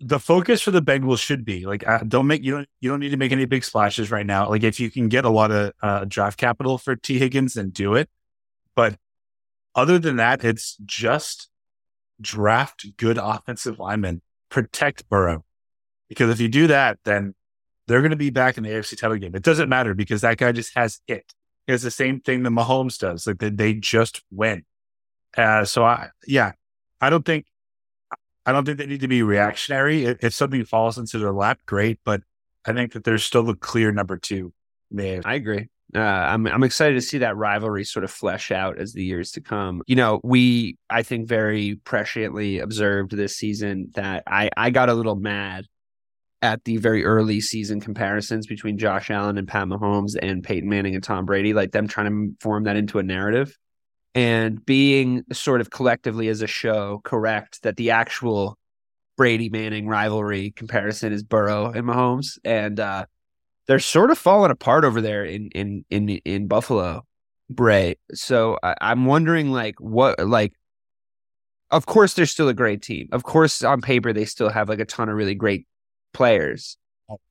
the 0.00 0.18
focus 0.18 0.60
for 0.60 0.70
the 0.70 0.82
Bengals 0.82 1.18
should 1.18 1.44
be 1.44 1.64
like 1.66 1.86
uh, 1.86 1.98
don't 2.06 2.26
make 2.26 2.42
you 2.42 2.52
don't 2.52 2.68
you 2.80 2.90
don't 2.90 3.00
need 3.00 3.10
to 3.10 3.16
make 3.16 3.32
any 3.32 3.44
big 3.44 3.64
splashes 3.64 4.10
right 4.10 4.26
now. 4.26 4.48
Like 4.48 4.62
if 4.62 4.78
you 4.80 4.90
can 4.90 5.08
get 5.08 5.24
a 5.24 5.30
lot 5.30 5.50
of 5.50 5.72
uh, 5.82 6.04
draft 6.06 6.38
capital 6.38 6.78
for 6.78 6.96
Tee 6.96 7.18
Higgins, 7.18 7.54
then 7.54 7.70
do 7.70 7.94
it. 7.94 8.08
But 8.74 8.96
other 9.74 9.98
than 9.98 10.16
that, 10.16 10.44
it's 10.44 10.76
just 10.84 11.48
draft 12.20 12.86
good 12.96 13.18
offensive 13.18 13.78
linemen, 13.78 14.22
protect 14.48 15.08
Burrow. 15.08 15.44
Because 16.08 16.30
if 16.30 16.40
you 16.40 16.48
do 16.48 16.66
that, 16.68 16.98
then 17.04 17.34
they're 17.86 18.00
going 18.00 18.10
to 18.10 18.16
be 18.16 18.30
back 18.30 18.56
in 18.56 18.62
the 18.62 18.70
AFC 18.70 18.98
title 18.98 19.16
game. 19.16 19.34
It 19.34 19.42
doesn't 19.42 19.68
matter 19.68 19.94
because 19.94 20.20
that 20.20 20.38
guy 20.38 20.52
just 20.52 20.74
has 20.76 21.00
it. 21.06 21.32
Has 21.66 21.82
the 21.82 21.90
same 21.90 22.20
thing 22.20 22.42
that 22.42 22.50
Mahomes 22.50 22.98
does. 22.98 23.26
Like 23.26 23.38
they, 23.38 23.48
they 23.48 23.74
just 23.74 24.22
win. 24.30 24.64
Uh, 25.36 25.64
so 25.64 25.84
I, 25.84 26.10
yeah, 26.26 26.52
I 27.00 27.10
don't 27.10 27.24
think, 27.24 27.46
I 28.46 28.52
don't 28.52 28.64
think 28.64 28.78
they 28.78 28.86
need 28.86 29.00
to 29.00 29.08
be 29.08 29.22
reactionary. 29.22 30.04
If, 30.04 30.34
something 30.34 30.64
falls 30.64 30.98
into 30.98 31.18
their 31.18 31.32
lap, 31.32 31.60
great. 31.66 32.00
But 32.04 32.22
I 32.64 32.72
think 32.72 32.92
that 32.92 33.04
there's 33.04 33.24
still 33.24 33.48
a 33.48 33.56
clear 33.56 33.90
number 33.92 34.16
two. 34.16 34.52
AFC. 34.92 35.22
I 35.24 35.34
agree. 35.34 35.68
Uh, 35.94 36.00
I'm 36.00 36.46
I'm 36.46 36.64
excited 36.64 36.94
to 36.94 37.00
see 37.00 37.18
that 37.18 37.36
rivalry 37.36 37.84
sort 37.84 38.04
of 38.04 38.10
flesh 38.10 38.50
out 38.50 38.78
as 38.78 38.92
the 38.92 39.04
years 39.04 39.32
to 39.32 39.40
come. 39.40 39.82
You 39.86 39.96
know, 39.96 40.20
we 40.24 40.76
I 40.90 41.02
think 41.02 41.28
very 41.28 41.80
presciently 41.84 42.60
observed 42.60 43.12
this 43.12 43.36
season 43.36 43.90
that 43.94 44.24
I 44.26 44.50
I 44.56 44.70
got 44.70 44.88
a 44.88 44.94
little 44.94 45.14
mad 45.14 45.66
at 46.42 46.64
the 46.64 46.78
very 46.78 47.04
early 47.04 47.40
season 47.40 47.80
comparisons 47.80 48.46
between 48.46 48.76
Josh 48.76 49.10
Allen 49.10 49.38
and 49.38 49.46
Pat 49.46 49.66
Mahomes 49.66 50.16
and 50.20 50.42
Peyton 50.42 50.68
Manning 50.68 50.94
and 50.94 51.02
Tom 51.02 51.26
Brady, 51.26 51.54
like 51.54 51.72
them 51.72 51.86
trying 51.86 52.10
to 52.10 52.36
form 52.42 52.64
that 52.64 52.76
into 52.76 52.98
a 52.98 53.02
narrative 53.02 53.56
and 54.14 54.64
being 54.64 55.24
sort 55.32 55.60
of 55.60 55.70
collectively 55.70 56.28
as 56.28 56.42
a 56.42 56.46
show 56.46 57.00
correct 57.04 57.62
that 57.62 57.76
the 57.76 57.90
actual 57.90 58.58
Brady 59.16 59.48
Manning 59.48 59.86
rivalry 59.86 60.50
comparison 60.50 61.12
is 61.12 61.22
Burrow 61.22 61.70
and 61.70 61.84
Mahomes 61.86 62.38
and 62.44 62.80
uh 62.80 63.06
they're 63.66 63.78
sort 63.78 64.10
of 64.10 64.18
falling 64.18 64.50
apart 64.50 64.84
over 64.84 65.00
there 65.00 65.24
in 65.24 65.48
in 65.54 65.84
in 65.90 66.08
in 66.08 66.46
Buffalo, 66.48 67.04
Bray. 67.48 67.96
So 68.12 68.58
I, 68.62 68.74
I'm 68.80 69.06
wondering, 69.06 69.50
like, 69.50 69.76
what, 69.80 70.18
like, 70.18 70.52
of 71.70 71.86
course 71.86 72.14
they're 72.14 72.26
still 72.26 72.48
a 72.48 72.54
great 72.54 72.82
team. 72.82 73.08
Of 73.12 73.22
course, 73.24 73.62
on 73.64 73.80
paper 73.80 74.12
they 74.12 74.24
still 74.24 74.50
have 74.50 74.68
like 74.68 74.80
a 74.80 74.84
ton 74.84 75.08
of 75.08 75.16
really 75.16 75.34
great 75.34 75.66
players, 76.12 76.76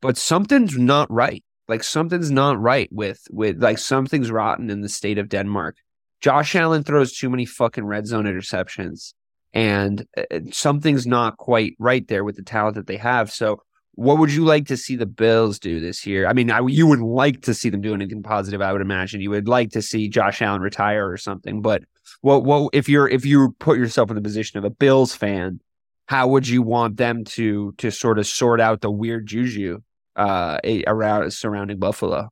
but 0.02 0.18
something's 0.18 0.78
not 0.78 1.12
right. 1.12 1.44
Like 1.68 1.84
something's 1.84 2.32
not 2.32 2.60
right 2.60 2.90
with 2.92 3.22
with 3.32 3.62
like 3.62 3.78
something's 3.78 4.32
rotten 4.32 4.70
in 4.70 4.82
the 4.82 4.90
state 4.90 5.18
of 5.18 5.30
Denmark. 5.30 5.78
Josh 6.24 6.56
Allen 6.56 6.84
throws 6.84 7.12
too 7.12 7.30
many 7.30 7.46
fucking 7.46 7.84
red 7.84 8.08
zone 8.08 8.24
interceptions, 8.24 9.14
and 9.54 10.08
uh, 10.18 10.40
something's 10.52 11.06
not 11.06 11.36
quite 11.36 11.76
right 11.80 12.08
there 12.08 12.24
with 12.24 12.38
the 12.38 12.44
talent 12.44 12.76
that 12.76 12.88
they 12.88 12.96
have. 12.96 13.30
So 13.30 13.62
what 13.96 14.18
would 14.18 14.32
you 14.32 14.46
like 14.46 14.68
to 14.68 14.78
see 14.78 14.96
the 14.96 15.06
Bills 15.06 15.60
do 15.60 15.82
this 15.82 16.06
year? 16.06 16.26
I 16.26 16.32
mean, 16.32 16.50
I, 16.50 16.62
you 16.66 16.88
would 16.88 17.02
like 17.02 17.42
to 17.42 17.54
see 17.54 17.70
them 17.70 17.82
do 17.82 17.94
anything 17.94 18.24
positive. 18.24 18.62
I 18.62 18.72
would 18.72 18.82
imagine 18.82 19.20
you 19.20 19.32
would 19.32 19.50
like 19.50 19.72
to 19.72 19.82
see 19.82 20.08
Josh 20.08 20.42
Allen 20.42 20.62
retire 20.62 21.12
or 21.12 21.18
something. 21.18 21.62
But 21.62 21.84
what, 22.22 22.46
what 22.46 22.70
if 22.72 22.88
you're 22.88 23.10
if 23.10 23.26
you 23.26 23.54
put 23.60 23.78
yourself 23.78 24.10
in 24.10 24.16
the 24.16 24.22
position 24.22 24.58
of 24.58 24.64
a 24.64 24.70
Bills 24.70 25.14
fan, 25.14 25.60
how 26.06 26.30
would 26.30 26.48
you 26.48 26.62
want 26.62 26.96
them 26.96 27.26
to 27.26 27.74
to 27.80 27.92
sort 27.92 28.18
of 28.18 28.26
sort 28.26 28.62
out 28.62 28.80
the 28.80 28.90
weird 28.90 29.28
juju 29.28 29.80
uh 30.16 30.58
around 30.88 31.34
surrounding 31.34 31.80
Buffalo? 31.80 32.30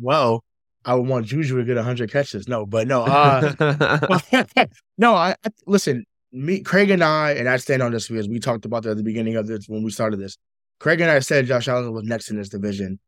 Well, 0.00 0.44
I 0.84 0.94
would 0.94 1.08
want 1.08 1.26
Juju 1.26 1.56
to 1.56 1.64
get 1.64 1.76
100 1.76 2.10
catches. 2.10 2.48
No, 2.48 2.66
but 2.66 2.86
no. 2.86 3.02
Uh, 3.02 3.52
no, 4.98 5.14
I, 5.14 5.34
I 5.44 5.50
listen. 5.66 6.04
Me, 6.34 6.60
Craig, 6.60 6.90
and 6.90 7.04
I, 7.04 7.32
and 7.32 7.48
I 7.48 7.58
stand 7.58 7.82
on 7.82 7.92
this 7.92 8.08
because 8.08 8.26
we 8.26 8.38
talked 8.38 8.64
about 8.64 8.84
that 8.84 8.92
at 8.92 8.96
the 8.96 9.02
beginning 9.02 9.36
of 9.36 9.46
this 9.46 9.68
when 9.68 9.82
we 9.82 9.90
started 9.90 10.18
this. 10.18 10.38
Craig 10.80 11.00
and 11.00 11.10
I 11.10 11.18
said 11.18 11.46
Josh 11.46 11.68
Allen 11.68 11.92
was 11.92 12.04
next 12.04 12.30
in 12.30 12.36
this 12.36 12.48
division, 12.48 12.98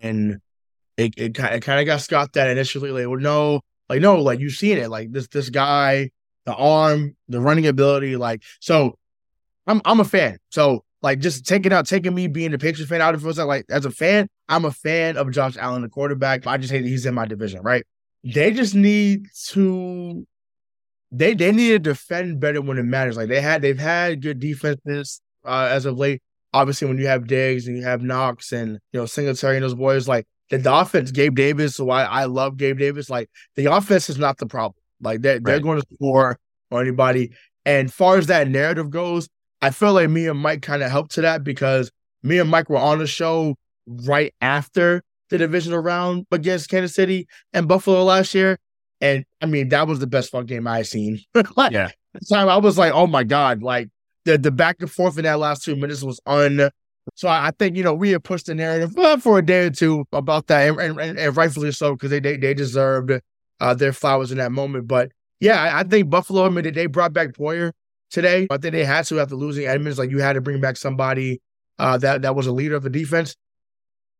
and 0.00 0.40
it 0.96 1.14
it, 1.16 1.38
it 1.38 1.62
kind 1.62 1.80
of 1.80 1.86
got 1.86 2.02
scoffed 2.02 2.36
at 2.36 2.50
initially. 2.50 2.90
Like, 2.90 3.08
well, 3.08 3.18
no, 3.18 3.62
like 3.88 4.02
no, 4.02 4.20
like 4.20 4.38
you've 4.38 4.52
seen 4.52 4.76
it, 4.78 4.90
like 4.90 5.10
this 5.12 5.28
this 5.28 5.48
guy, 5.48 6.10
the 6.44 6.54
arm, 6.54 7.16
the 7.28 7.40
running 7.40 7.66
ability, 7.66 8.16
like 8.16 8.42
so. 8.60 8.96
I'm 9.66 9.82
I'm 9.84 10.00
a 10.00 10.04
fan. 10.04 10.38
So 10.50 10.84
like 11.02 11.20
just 11.20 11.46
taking 11.46 11.72
out 11.72 11.86
taking 11.86 12.14
me 12.14 12.26
being 12.26 12.52
a 12.54 12.58
Patriots 12.58 12.90
fan 12.90 13.00
out 13.00 13.14
of 13.14 13.24
it, 13.24 13.44
like 13.44 13.66
as 13.70 13.84
a 13.84 13.90
fan, 13.90 14.28
I'm 14.48 14.64
a 14.64 14.72
fan 14.72 15.16
of 15.16 15.30
Josh 15.30 15.56
Allen, 15.56 15.82
the 15.82 15.88
quarterback. 15.88 16.46
I 16.46 16.56
just 16.56 16.72
hate 16.72 16.82
that 16.82 16.88
he's 16.88 17.06
in 17.06 17.14
my 17.14 17.26
division, 17.26 17.62
right? 17.62 17.84
They 18.24 18.52
just 18.52 18.74
need 18.74 19.26
to 19.48 20.26
they 21.12 21.34
they 21.34 21.52
need 21.52 21.68
to 21.70 21.78
defend 21.78 22.40
better 22.40 22.60
when 22.60 22.78
it 22.78 22.84
matters. 22.84 23.16
Like 23.16 23.28
they 23.28 23.40
had 23.40 23.62
they've 23.62 23.78
had 23.78 24.22
good 24.22 24.40
defenses 24.40 25.20
uh, 25.44 25.68
as 25.70 25.86
of 25.86 25.98
late. 25.98 26.22
Obviously, 26.52 26.88
when 26.88 26.98
you 26.98 27.06
have 27.06 27.26
Diggs 27.26 27.68
and 27.68 27.76
you 27.76 27.84
have 27.84 28.02
Knox 28.02 28.52
and 28.52 28.78
you 28.92 29.00
know 29.00 29.06
Singletary 29.06 29.56
and 29.56 29.64
those 29.64 29.74
boys, 29.74 30.08
like 30.08 30.26
that 30.50 30.62
the 30.62 30.74
offense, 30.74 31.10
Gabe 31.10 31.36
Davis, 31.36 31.76
so 31.76 31.90
I, 31.90 32.02
I 32.04 32.24
love 32.24 32.56
Gabe 32.56 32.78
Davis. 32.78 33.10
Like 33.10 33.30
the 33.54 33.66
offense 33.66 34.10
is 34.10 34.18
not 34.18 34.38
the 34.38 34.46
problem. 34.46 34.74
Like 35.00 35.20
they're, 35.20 35.38
they're 35.38 35.60
going 35.60 35.80
to 35.80 35.86
score 35.94 36.38
or 36.70 36.80
anybody. 36.80 37.32
And 37.64 37.92
far 37.92 38.16
as 38.16 38.26
that 38.28 38.48
narrative 38.48 38.90
goes, 38.90 39.28
I 39.60 39.70
feel 39.70 39.92
like 39.92 40.08
me 40.10 40.26
and 40.28 40.38
Mike 40.38 40.62
kind 40.62 40.82
of 40.82 40.90
helped 40.90 41.12
to 41.12 41.22
that 41.22 41.42
because 41.44 41.90
me 42.22 42.38
and 42.38 42.48
Mike 42.50 42.68
were 42.70 42.76
on 42.76 42.98
the 42.98 43.06
show 43.06 43.56
right 44.06 44.32
after 44.40 45.02
the 45.30 45.38
divisional 45.38 45.80
round 45.80 46.26
against 46.30 46.68
Kansas 46.70 46.94
City 46.94 47.26
and 47.52 47.66
Buffalo 47.68 48.04
last 48.04 48.34
year. 48.34 48.58
And 49.00 49.24
I 49.40 49.46
mean, 49.46 49.68
that 49.70 49.86
was 49.86 49.98
the 50.00 50.06
best 50.06 50.30
fun 50.30 50.46
game 50.46 50.66
I 50.66 50.82
seen. 50.82 51.20
like, 51.56 51.72
Yeah. 51.72 51.86
at 51.86 51.94
the 52.20 52.26
time 52.34 52.48
I 52.48 52.56
was 52.56 52.78
like, 52.78 52.92
oh 52.92 53.06
my 53.06 53.24
God, 53.24 53.62
like 53.62 53.88
the 54.24 54.38
the 54.38 54.50
back 54.50 54.76
and 54.80 54.90
forth 54.90 55.18
in 55.18 55.24
that 55.24 55.38
last 55.38 55.62
two 55.64 55.76
minutes 55.76 56.02
was 56.02 56.20
un 56.26 56.70
so 57.14 57.26
I, 57.26 57.46
I 57.46 57.50
think, 57.58 57.74
you 57.74 57.82
know, 57.82 57.94
we 57.94 58.10
had 58.10 58.22
pushed 58.22 58.46
the 58.46 58.54
narrative 58.54 58.96
uh, 58.98 59.16
for 59.16 59.38
a 59.38 59.42
day 59.44 59.66
or 59.66 59.70
two 59.70 60.04
about 60.12 60.46
that 60.48 60.68
and, 60.78 61.00
and, 61.00 61.18
and, 61.18 61.36
rightfully 61.36 61.72
so, 61.72 61.94
because 61.94 62.10
they, 62.10 62.20
they 62.20 62.36
they 62.36 62.52
deserved 62.52 63.10
uh, 63.60 63.74
their 63.74 63.94
flowers 63.94 64.30
in 64.30 64.36
that 64.38 64.52
moment. 64.52 64.86
But 64.88 65.10
yeah, 65.40 65.62
I, 65.62 65.80
I 65.80 65.82
think 65.84 66.10
Buffalo, 66.10 66.44
I 66.44 66.50
mean, 66.50 66.64
they- 66.64 66.70
they 66.70 66.86
brought 66.86 67.14
back 67.14 67.28
Poyer 67.32 67.72
today. 68.10 68.46
I 68.50 68.58
think 68.58 68.72
they 68.72 68.84
had 68.84 69.04
to 69.06 69.20
after 69.20 69.34
losing 69.36 69.66
Edmunds. 69.66 69.98
Like 69.98 70.10
you 70.10 70.18
had 70.18 70.34
to 70.34 70.40
bring 70.40 70.60
back 70.60 70.76
somebody 70.76 71.40
uh, 71.78 71.98
that 71.98 72.22
that 72.22 72.34
was 72.34 72.46
a 72.46 72.52
leader 72.52 72.76
of 72.76 72.82
the 72.82 72.90
defense. 72.90 73.34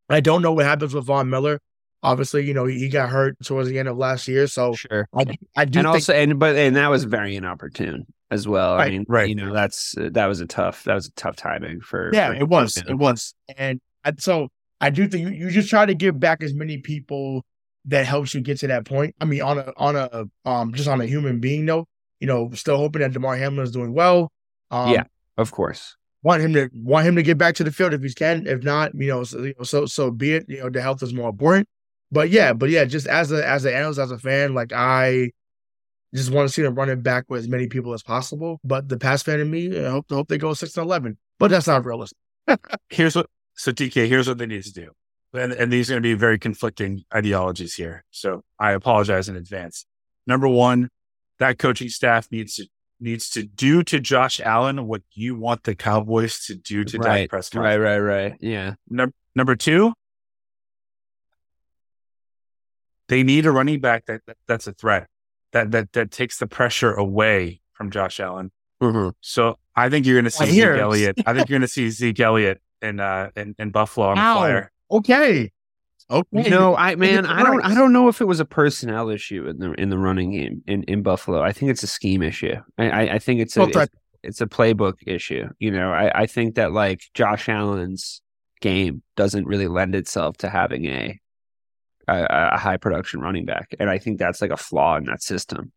I 0.08 0.20
don't 0.20 0.42
know 0.42 0.52
what 0.52 0.64
happens 0.64 0.94
with 0.94 1.04
Von 1.04 1.28
Miller. 1.30 1.60
Obviously, 2.02 2.46
you 2.46 2.54
know, 2.54 2.64
he, 2.66 2.78
he 2.78 2.88
got 2.88 3.10
hurt 3.10 3.36
towards 3.44 3.68
the 3.68 3.78
end 3.78 3.88
of 3.88 3.96
last 3.96 4.28
year. 4.28 4.46
So 4.46 4.74
Sure. 4.74 5.08
I, 5.14 5.36
I 5.56 5.64
do 5.64 5.80
and 5.80 5.86
think 5.86 5.86
also 5.86 6.12
and 6.14 6.38
but 6.38 6.56
and 6.56 6.76
that 6.76 6.88
was 6.88 7.04
very 7.04 7.36
inopportune 7.36 8.06
as 8.30 8.46
well. 8.46 8.74
I 8.74 8.76
Right, 8.76 8.92
mean, 8.92 9.04
right. 9.08 9.28
You 9.28 9.34
know, 9.34 9.52
that's 9.52 9.96
uh, 9.98 10.10
that 10.12 10.26
was 10.26 10.40
a 10.40 10.46
tough 10.46 10.84
that 10.84 10.94
was 10.94 11.06
a 11.08 11.12
tough 11.12 11.36
timing 11.36 11.80
for. 11.80 12.10
Yeah, 12.12 12.28
for 12.28 12.34
it 12.34 12.48
was. 12.48 12.76
It 12.76 12.94
was. 12.94 13.34
And, 13.56 13.80
and 14.04 14.22
so 14.22 14.48
I 14.80 14.90
do 14.90 15.08
think 15.08 15.28
you, 15.28 15.46
you 15.46 15.50
just 15.50 15.68
try 15.70 15.86
to 15.86 15.94
give 15.94 16.18
back 16.20 16.42
as 16.42 16.54
many 16.54 16.78
people 16.78 17.44
that 17.86 18.06
helps 18.06 18.34
you 18.34 18.40
get 18.40 18.58
to 18.60 18.68
that 18.68 18.84
point. 18.84 19.14
I 19.20 19.24
mean, 19.24 19.42
on 19.42 19.58
a 19.58 19.72
on 19.76 19.96
a 19.96 20.24
um 20.48 20.72
just 20.74 20.88
on 20.88 21.00
a 21.00 21.06
human 21.06 21.40
being 21.40 21.64
note, 21.64 21.88
you 22.20 22.26
know, 22.26 22.50
still 22.54 22.76
hoping 22.76 23.02
that 23.02 23.12
Damar 23.12 23.36
Hamlin 23.36 23.64
is 23.64 23.72
doing 23.72 23.92
well. 23.92 24.30
Um, 24.70 24.90
Yeah. 24.90 25.04
Of 25.36 25.52
course. 25.52 25.96
want 26.22 26.42
him 26.42 26.52
to 26.54 26.68
want 26.74 27.06
him 27.06 27.14
to 27.16 27.22
get 27.22 27.38
back 27.38 27.54
to 27.56 27.64
the 27.64 27.70
field 27.70 27.94
if 27.94 28.02
he 28.02 28.12
can. 28.12 28.46
If 28.46 28.64
not, 28.64 28.92
you 28.94 29.08
know, 29.08 29.24
so 29.24 29.52
so, 29.62 29.86
so 29.86 30.10
be 30.10 30.32
it. 30.32 30.46
You 30.48 30.60
know, 30.60 30.70
the 30.70 30.82
health 30.82 31.02
is 31.02 31.14
more 31.14 31.30
important. 31.30 31.68
But 32.10 32.30
yeah, 32.30 32.52
but 32.52 32.70
yeah, 32.70 32.84
just 32.84 33.06
as 33.06 33.30
a 33.30 33.46
as 33.46 33.64
an 33.64 33.74
analyst, 33.74 34.00
as 34.00 34.10
a 34.10 34.18
fan, 34.18 34.54
like 34.54 34.72
I 34.72 35.30
just 36.14 36.30
want 36.30 36.48
to 36.48 36.52
see 36.52 36.62
them 36.62 36.74
running 36.74 37.02
back 37.02 37.26
with 37.28 37.40
as 37.40 37.48
many 37.48 37.68
people 37.68 37.92
as 37.92 38.02
possible. 38.02 38.60
But 38.64 38.88
the 38.88 38.98
past 38.98 39.24
fan 39.24 39.40
in 39.40 39.50
me, 39.50 39.78
I 39.78 39.90
hope 39.90 40.06
hope 40.10 40.28
they 40.28 40.38
go 40.38 40.54
six 40.54 40.76
and 40.76 40.84
eleven. 40.84 41.18
But 41.38 41.50
that's 41.50 41.66
not 41.66 41.84
realistic. 41.84 42.18
here's 42.88 43.14
what 43.14 43.26
so 43.54 43.72
DK, 43.72 44.08
here's 44.08 44.28
what 44.28 44.38
they 44.38 44.46
need 44.46 44.62
to 44.64 44.72
do. 44.72 44.90
And, 45.34 45.52
and 45.52 45.70
these 45.70 45.90
are 45.90 45.94
going 45.94 46.02
to 46.02 46.08
be 46.08 46.14
very 46.14 46.38
conflicting 46.38 47.04
ideologies 47.14 47.74
here. 47.74 48.04
So 48.10 48.42
I 48.58 48.72
apologize 48.72 49.28
in 49.28 49.36
advance. 49.36 49.84
Number 50.26 50.48
one, 50.48 50.88
that 51.38 51.58
coaching 51.58 51.88
staff 51.88 52.28
needs 52.30 52.56
to 52.56 52.66
needs 53.00 53.30
to 53.30 53.44
do 53.44 53.82
to 53.84 54.00
Josh 54.00 54.40
Allen 54.40 54.86
what 54.86 55.02
you 55.12 55.36
want 55.36 55.62
the 55.62 55.74
Cowboys 55.74 56.44
to 56.46 56.54
do 56.56 56.82
to 56.84 56.98
Dak 56.98 57.06
right. 57.06 57.28
Prescott. 57.30 57.62
Right. 57.62 57.76
Right. 57.76 57.98
Right. 57.98 58.34
Yeah. 58.40 58.74
Num- 58.88 59.14
number 59.36 59.54
two, 59.54 59.92
they 63.08 63.22
need 63.22 63.46
a 63.46 63.50
running 63.52 63.80
back 63.80 64.06
that, 64.06 64.22
that 64.26 64.36
that's 64.46 64.66
a 64.66 64.72
threat 64.72 65.06
that 65.52 65.70
that 65.70 65.92
that 65.92 66.10
takes 66.10 66.38
the 66.38 66.46
pressure 66.46 66.92
away 66.92 67.60
from 67.72 67.90
Josh 67.90 68.20
Allen. 68.20 68.50
Mhm. 68.82 69.12
So 69.20 69.58
I 69.74 69.88
think 69.88 70.06
you're 70.06 70.16
going 70.16 70.24
to 70.24 70.30
see 70.30 70.44
I 70.44 70.48
Zeke. 70.50 70.80
Elliott. 70.80 71.18
I 71.26 71.34
think 71.34 71.48
you're 71.48 71.58
going 71.58 71.66
to 71.66 71.72
see 71.72 71.90
Zeke 71.90 72.20
Elliott 72.20 72.60
in 72.82 73.00
uh 73.00 73.30
in, 73.36 73.54
in 73.58 73.70
Buffalo 73.70 74.08
on 74.08 74.18
Ow. 74.18 74.34
fire. 74.36 74.72
Okay. 74.90 75.50
Okay. 76.10 76.44
You 76.44 76.50
know, 76.50 76.74
I 76.74 76.94
man, 76.94 77.26
I 77.26 77.42
don't. 77.42 77.62
I 77.62 77.74
don't 77.74 77.92
know 77.92 78.08
if 78.08 78.22
it 78.22 78.24
was 78.24 78.40
a 78.40 78.46
personnel 78.46 79.10
issue 79.10 79.46
in 79.46 79.58
the 79.58 79.72
in 79.72 79.90
the 79.90 79.98
running 79.98 80.32
game 80.32 80.62
in, 80.66 80.82
in 80.84 81.02
Buffalo. 81.02 81.42
I 81.42 81.52
think 81.52 81.70
it's 81.70 81.82
a 81.82 81.86
scheme 81.86 82.22
issue. 82.22 82.54
I, 82.78 82.90
I, 82.90 83.00
I 83.14 83.18
think 83.18 83.40
it's 83.40 83.56
a 83.58 83.64
it's, 83.64 83.92
it's 84.22 84.40
a 84.40 84.46
playbook 84.46 84.94
issue. 85.06 85.48
You 85.58 85.70
know, 85.70 85.92
I, 85.92 86.22
I 86.22 86.26
think 86.26 86.54
that 86.54 86.72
like 86.72 87.02
Josh 87.12 87.50
Allen's 87.50 88.22
game 88.62 89.02
doesn't 89.16 89.46
really 89.46 89.68
lend 89.68 89.94
itself 89.94 90.38
to 90.38 90.48
having 90.48 90.86
a 90.86 91.20
a, 92.08 92.26
a 92.54 92.58
high 92.58 92.78
production 92.78 93.20
running 93.20 93.44
back, 93.44 93.74
and 93.78 93.90
I 93.90 93.98
think 93.98 94.18
that's 94.18 94.40
like 94.40 94.50
a 94.50 94.56
flaw 94.56 94.96
in 94.96 95.04
that 95.04 95.22
system. 95.22 95.72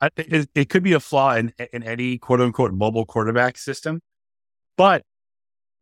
I, 0.00 0.10
it, 0.16 0.48
it 0.54 0.68
could 0.68 0.84
be 0.84 0.92
a 0.92 1.00
flaw 1.00 1.34
in 1.34 1.52
in 1.72 1.82
any 1.82 2.18
quote 2.18 2.40
unquote 2.40 2.72
mobile 2.72 3.04
quarterback 3.04 3.58
system, 3.58 4.00
but 4.76 5.04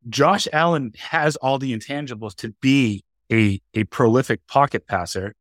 Josh 0.09 0.49
Allen 0.55 0.93
has 0.99 1.37
all 1.37 1.59
the 1.59 1.77
intangibles 1.77 2.35
to 2.37 2.55
be 2.63 3.05
a 3.31 3.61
a 3.75 3.85
prolific 3.85 4.47
pocket 4.47 4.87
passer. 4.87 5.35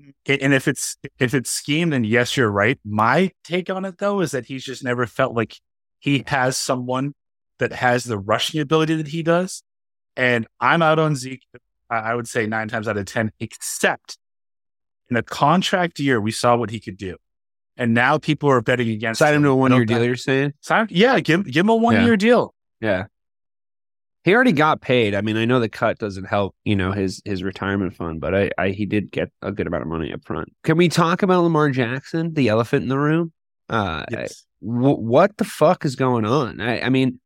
Mm. 0.00 0.38
And 0.42 0.54
if 0.54 0.68
it's 0.68 0.96
if 1.18 1.34
it's 1.34 1.50
schemed, 1.50 1.92
then 1.92 2.04
yes, 2.04 2.36
you're 2.36 2.50
right. 2.50 2.78
My 2.84 3.30
take 3.44 3.70
on 3.70 3.84
it 3.84 3.98
though 3.98 4.20
is 4.20 4.32
that 4.32 4.46
he's 4.46 4.64
just 4.64 4.84
never 4.84 5.06
felt 5.06 5.34
like 5.34 5.56
he 5.98 6.24
has 6.26 6.56
someone 6.56 7.14
that 7.58 7.72
has 7.72 8.04
the 8.04 8.18
rushing 8.18 8.60
ability 8.60 8.96
that 8.96 9.08
he 9.08 9.22
does. 9.22 9.62
And 10.16 10.46
I'm 10.60 10.82
out 10.82 10.98
on 10.98 11.16
Zeke. 11.16 11.42
I 11.90 11.96
I 11.96 12.14
would 12.14 12.28
say 12.28 12.46
nine 12.46 12.68
times 12.68 12.88
out 12.88 12.96
of 12.96 13.06
ten, 13.06 13.32
except 13.40 14.18
in 15.10 15.16
a 15.16 15.22
contract 15.22 15.98
year, 16.00 16.20
we 16.20 16.30
saw 16.30 16.56
what 16.56 16.70
he 16.70 16.80
could 16.80 16.96
do. 16.96 17.16
And 17.76 17.92
now 17.92 18.18
people 18.18 18.50
are 18.50 18.62
betting 18.62 18.88
against 18.88 19.18
Sign 19.18 19.34
him 19.34 19.42
to 19.42 19.50
a 19.50 19.52
I 19.52 19.54
one 19.54 19.72
year 19.72 19.84
deal. 19.84 20.02
You're 20.02 20.16
saying? 20.16 20.54
Sign, 20.62 20.88
yeah, 20.90 21.20
give 21.20 21.44
give 21.44 21.64
him 21.64 21.68
a 21.68 21.76
one 21.76 22.02
year 22.04 22.16
deal. 22.16 22.54
Yeah. 22.80 23.06
He 24.26 24.34
already 24.34 24.50
got 24.50 24.80
paid. 24.80 25.14
I 25.14 25.20
mean, 25.20 25.36
I 25.36 25.44
know 25.44 25.60
the 25.60 25.68
cut 25.68 25.98
doesn't 26.00 26.24
help, 26.24 26.56
you 26.64 26.74
know, 26.74 26.90
his 26.90 27.22
his 27.24 27.44
retirement 27.44 27.94
fund, 27.94 28.20
but 28.20 28.34
I, 28.34 28.50
I 28.58 28.70
he 28.70 28.84
did 28.84 29.12
get 29.12 29.30
a 29.40 29.52
good 29.52 29.68
amount 29.68 29.82
of 29.82 29.88
money 29.88 30.12
up 30.12 30.24
front. 30.24 30.48
Can 30.64 30.76
we 30.76 30.88
talk 30.88 31.22
about 31.22 31.44
Lamar 31.44 31.70
Jackson, 31.70 32.34
the 32.34 32.48
elephant 32.48 32.82
in 32.82 32.88
the 32.88 32.98
room? 32.98 33.32
Uh, 33.68 34.04
Yes. 34.10 34.44
w- 34.60 34.96
what 34.96 35.36
the 35.36 35.44
fuck 35.44 35.84
is 35.84 35.94
going 35.94 36.24
on? 36.24 36.60
I, 36.60 36.80
I 36.80 36.88
mean, 36.88 37.20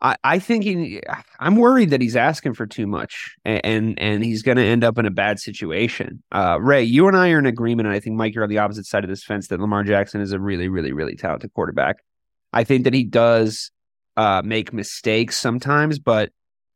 I, 0.00 0.16
I 0.24 0.38
think 0.38 0.64
he, 0.64 1.02
I'm 1.38 1.56
worried 1.56 1.90
that 1.90 2.00
he's 2.00 2.16
asking 2.16 2.54
for 2.54 2.66
too 2.66 2.86
much, 2.86 3.36
and 3.44 3.60
and, 3.62 3.98
and 3.98 4.24
he's 4.24 4.42
going 4.42 4.56
to 4.56 4.64
end 4.64 4.82
up 4.82 4.96
in 4.96 5.04
a 5.04 5.10
bad 5.10 5.38
situation. 5.38 6.22
Uh, 6.32 6.58
Ray, 6.58 6.84
you 6.84 7.06
and 7.06 7.18
I 7.18 7.32
are 7.32 7.38
in 7.38 7.44
agreement, 7.44 7.86
and 7.86 7.94
I 7.94 8.00
think 8.00 8.16
Mike, 8.16 8.34
you're 8.34 8.44
on 8.44 8.48
the 8.48 8.58
opposite 8.60 8.86
side 8.86 9.04
of 9.04 9.10
this 9.10 9.24
fence 9.24 9.48
that 9.48 9.60
Lamar 9.60 9.84
Jackson 9.84 10.22
is 10.22 10.32
a 10.32 10.40
really, 10.40 10.68
really, 10.68 10.92
really 10.92 11.16
talented 11.16 11.52
quarterback. 11.52 11.96
I 12.54 12.64
think 12.64 12.84
that 12.84 12.94
he 12.94 13.04
does 13.04 13.72
uh, 14.16 14.40
make 14.42 14.72
mistakes 14.72 15.36
sometimes, 15.36 15.98
but 15.98 16.30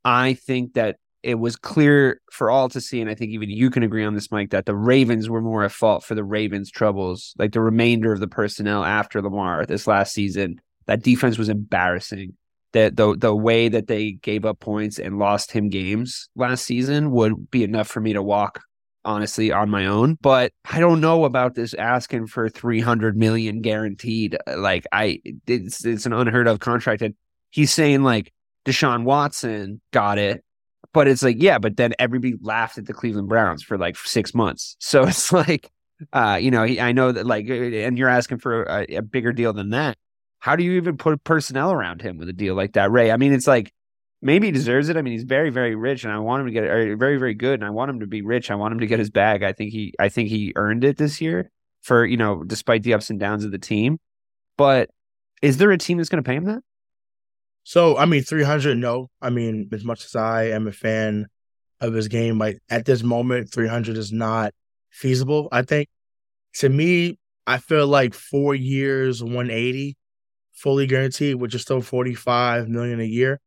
I 0.05 0.35
think 0.35 0.75
that 0.75 0.97
it 1.23 1.35
was 1.35 1.57
clear 1.57 2.21
for 2.33 2.51
all 2.51 2.69
to 2.71 2.81
see, 2.81 3.01
and 3.01 3.11
I 3.11 3.15
think 3.15 3.33
even 3.33 3.51
you 3.51 3.71
can 3.71 3.83
agree 3.83 4.05
on 4.05 4.15
this, 4.15 4.31
Mike, 4.31 4.51
that 4.51 4.67
the 4.67 4.75
Ravens 4.75 5.29
were 5.29 5.43
more 5.43 5.65
at 5.65 5.73
fault 5.73 6.03
for 6.03 6.15
the 6.15 6.25
Ravens' 6.25 6.71
troubles, 6.71 7.35
like 7.39 7.53
the 7.53 7.61
remainder 7.61 8.13
of 8.13 8.21
the 8.21 8.29
personnel 8.29 8.85
after 8.85 9.21
Lamar 9.21 9.67
this 9.67 9.87
last 9.87 10.15
season. 10.15 10.61
That 10.87 11.03
defense 11.03 11.39
was 11.39 11.49
embarrassing. 11.49 12.37
That 12.73 12.97
the 12.97 13.17
the 13.17 13.35
way 13.35 13.69
that 13.69 13.89
they 13.89 14.13
gave 14.13 14.45
up 14.45 14.61
points 14.61 14.99
and 14.99 15.19
lost 15.19 15.51
him 15.51 15.69
games 15.69 16.29
last 16.37 16.65
season 16.65 17.11
would 17.11 17.51
be 17.51 17.65
enough 17.65 17.89
for 17.89 18.01
me 18.01 18.13
to 18.13 18.23
walk 18.23 18.61
honestly 19.05 19.51
on 19.51 19.71
my 19.71 19.87
own. 19.87 20.19
But 20.21 20.53
I 20.65 20.79
don't 20.79 21.01
know 21.01 21.25
about 21.25 21.55
this 21.55 21.75
asking 21.75 22.29
for 22.29 22.49
three 22.49 22.81
hundred 22.81 23.17
million 23.17 23.61
guaranteed. 23.61 24.37
Like 24.47 24.87
I, 24.93 25.21
it's 25.47 25.85
it's 25.85 26.07
an 26.07 26.13
unheard 26.13 26.47
of 26.47 26.61
contract, 26.61 27.03
and 27.03 27.15
he's 27.51 27.73
saying 27.73 28.03
like 28.03 28.33
Deshaun 28.65 29.05
Watson 29.05 29.81
got 29.93 30.19
it, 30.19 30.45
but 30.93 31.09
it's 31.09 31.23
like 31.23 31.37
yeah, 31.39 31.59
but 31.59 31.77
then 31.77 31.95
everybody 31.99 32.35
laughed 32.41 32.79
at 32.79 32.87
the 32.87 32.93
Cleveland 32.93 33.29
Browns 33.29 33.63
for 33.63 33.79
like 33.79 33.97
six 33.97 34.35
months. 34.35 34.77
So 34.81 35.05
it's 35.05 35.33
like, 35.33 35.71
uh, 36.13 36.39
you 36.41 36.51
know, 36.51 36.63
I 36.63 36.93
know 36.93 37.13
that 37.13 37.27
like, 37.27 37.49
and 37.49 37.97
you're 37.99 38.09
asking 38.09 38.39
for 38.39 38.65
a, 38.65 38.97
a 38.97 39.03
bigger 39.03 39.33
deal 39.33 39.53
than 39.53 39.71
that. 39.71 39.97
How 40.41 40.57
do 40.57 40.65
you 40.65 40.73
even 40.73 40.97
put 40.97 41.23
personnel 41.23 41.71
around 41.71 42.01
him 42.01 42.17
with 42.17 42.29
a 42.29 42.33
deal 42.33 42.55
like 42.55 42.73
that, 42.73 42.91
Ray? 42.91 43.13
I 43.13 43.19
mean, 43.19 43.33
it's 43.33 43.47
like 43.47 43.73
maybe 44.23 44.49
he 44.49 44.53
deserves 44.53 44.89
it. 44.89 44.97
I 44.97 45.03
mean, 45.03 45.13
he's 45.13 45.25
very, 45.25 45.51
very 45.51 45.75
rich, 45.75 46.05
and 46.05 46.13
I 46.13 46.19
want 46.19 46.41
him 46.41 46.47
to 46.47 46.53
get 46.53 46.65
very, 46.99 47.19
very 47.19 47.35
good, 47.35 47.61
and 47.61 47.65
I 47.65 47.71
want 47.71 47.91
him 47.91 48.01
to 48.01 48.07
be 48.07 48.23
rich. 48.23 48.51
I 48.51 48.55
want 48.55 48.73
him 48.73 48.81
to 48.81 48.87
get 48.87 48.99
his 48.99 49.11
bag. 49.11 49.43
I 49.43 49.53
think 49.53 49.73
he, 49.73 49.95
I 49.99 50.09
think 50.09 50.29
he 50.29 50.53
earned 50.57 50.85
it 50.85 50.97
this 50.97 51.21
year 51.21 51.51
for 51.83 52.05
you 52.05 52.17
know, 52.17 52.43
despite 52.45 52.83
the 52.83 52.95
ups 52.95 53.11
and 53.11 53.21
downs 53.21 53.45
of 53.45 53.53
the 53.53 53.59
team. 53.59 53.99
But 54.57 54.91
is 55.43 55.57
there 55.57 55.71
a 55.71 55.79
team 55.79 55.99
that's 55.99 56.09
going 56.09 56.23
to 56.23 56.29
pay 56.29 56.37
him 56.37 56.45
that? 56.45 56.63
So 57.71 57.97
I 57.97 58.05
mean, 58.05 58.25
three 58.25 58.43
hundred. 58.43 58.79
No, 58.79 59.11
I 59.23 59.31
mean, 59.31 59.69
as 59.71 59.85
much 59.85 60.05
as 60.05 60.17
I 60.17 60.47
am 60.47 60.67
a 60.67 60.73
fan 60.73 61.29
of 61.81 61.95
his 61.95 62.09
game, 62.09 62.37
like 62.37 62.59
at 62.69 62.85
this 62.85 63.05
moment, 63.05 63.53
three 63.53 63.69
hundred 63.69 63.97
is 63.97 64.11
not 64.11 64.53
feasible. 64.91 65.47
I 65.53 65.63
think 65.63 65.89
to 66.55 66.69
me, 66.69 67.21
I 67.47 67.59
feel 67.59 67.87
like 67.87 68.13
four 68.13 68.57
years, 68.57 69.23
one 69.23 69.53
eighty, 69.53 69.97
fully 70.51 70.89
guaranteed, 70.89 71.37
which 71.37 71.55
is 71.55 71.63
still 71.63 71.81
forty 71.81 72.13
five 72.13 72.69
million 72.69 72.99
a 72.99 73.05
year. 73.05 73.39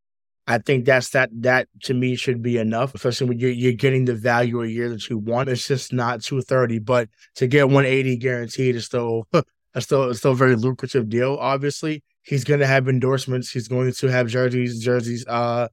I 0.48 0.60
think 0.60 0.86
that's 0.86 1.10
that. 1.10 1.30
That 1.42 1.68
to 1.82 1.94
me 1.94 2.16
should 2.16 2.42
be 2.42 2.58
enough, 2.58 2.96
especially 2.96 3.28
when 3.28 3.40
you're 3.40 3.52
you're 3.52 3.74
getting 3.74 4.06
the 4.06 4.16
value 4.16 4.64
a 4.64 4.68
year 4.68 4.88
that 4.88 5.10
you 5.10 5.18
want. 5.18 5.50
It's 5.50 5.68
just 5.68 5.92
not 5.92 6.22
two 6.22 6.42
thirty, 6.42 6.80
but 6.80 7.10
to 7.36 7.48
get 7.48 7.68
one 7.68 7.86
eighty 7.86 8.16
guaranteed 8.16 8.78
is 8.78 8.86
still. 8.86 9.28
That's 9.74 9.88
still 9.88 10.12
it's 10.12 10.20
still 10.20 10.32
a 10.32 10.36
very 10.36 10.56
lucrative 10.56 11.10
deal. 11.10 11.36
Obviously, 11.42 12.04
he's 12.24 12.44
going 12.44 12.60
to 12.60 12.68
have 12.68 12.88
endorsements. 12.88 13.52
He's 13.52 13.68
going 13.68 13.92
to 13.92 14.08
have 14.08 14.28
jerseys, 14.28 14.84
jerseys, 14.84 15.26
uh, 15.28 15.68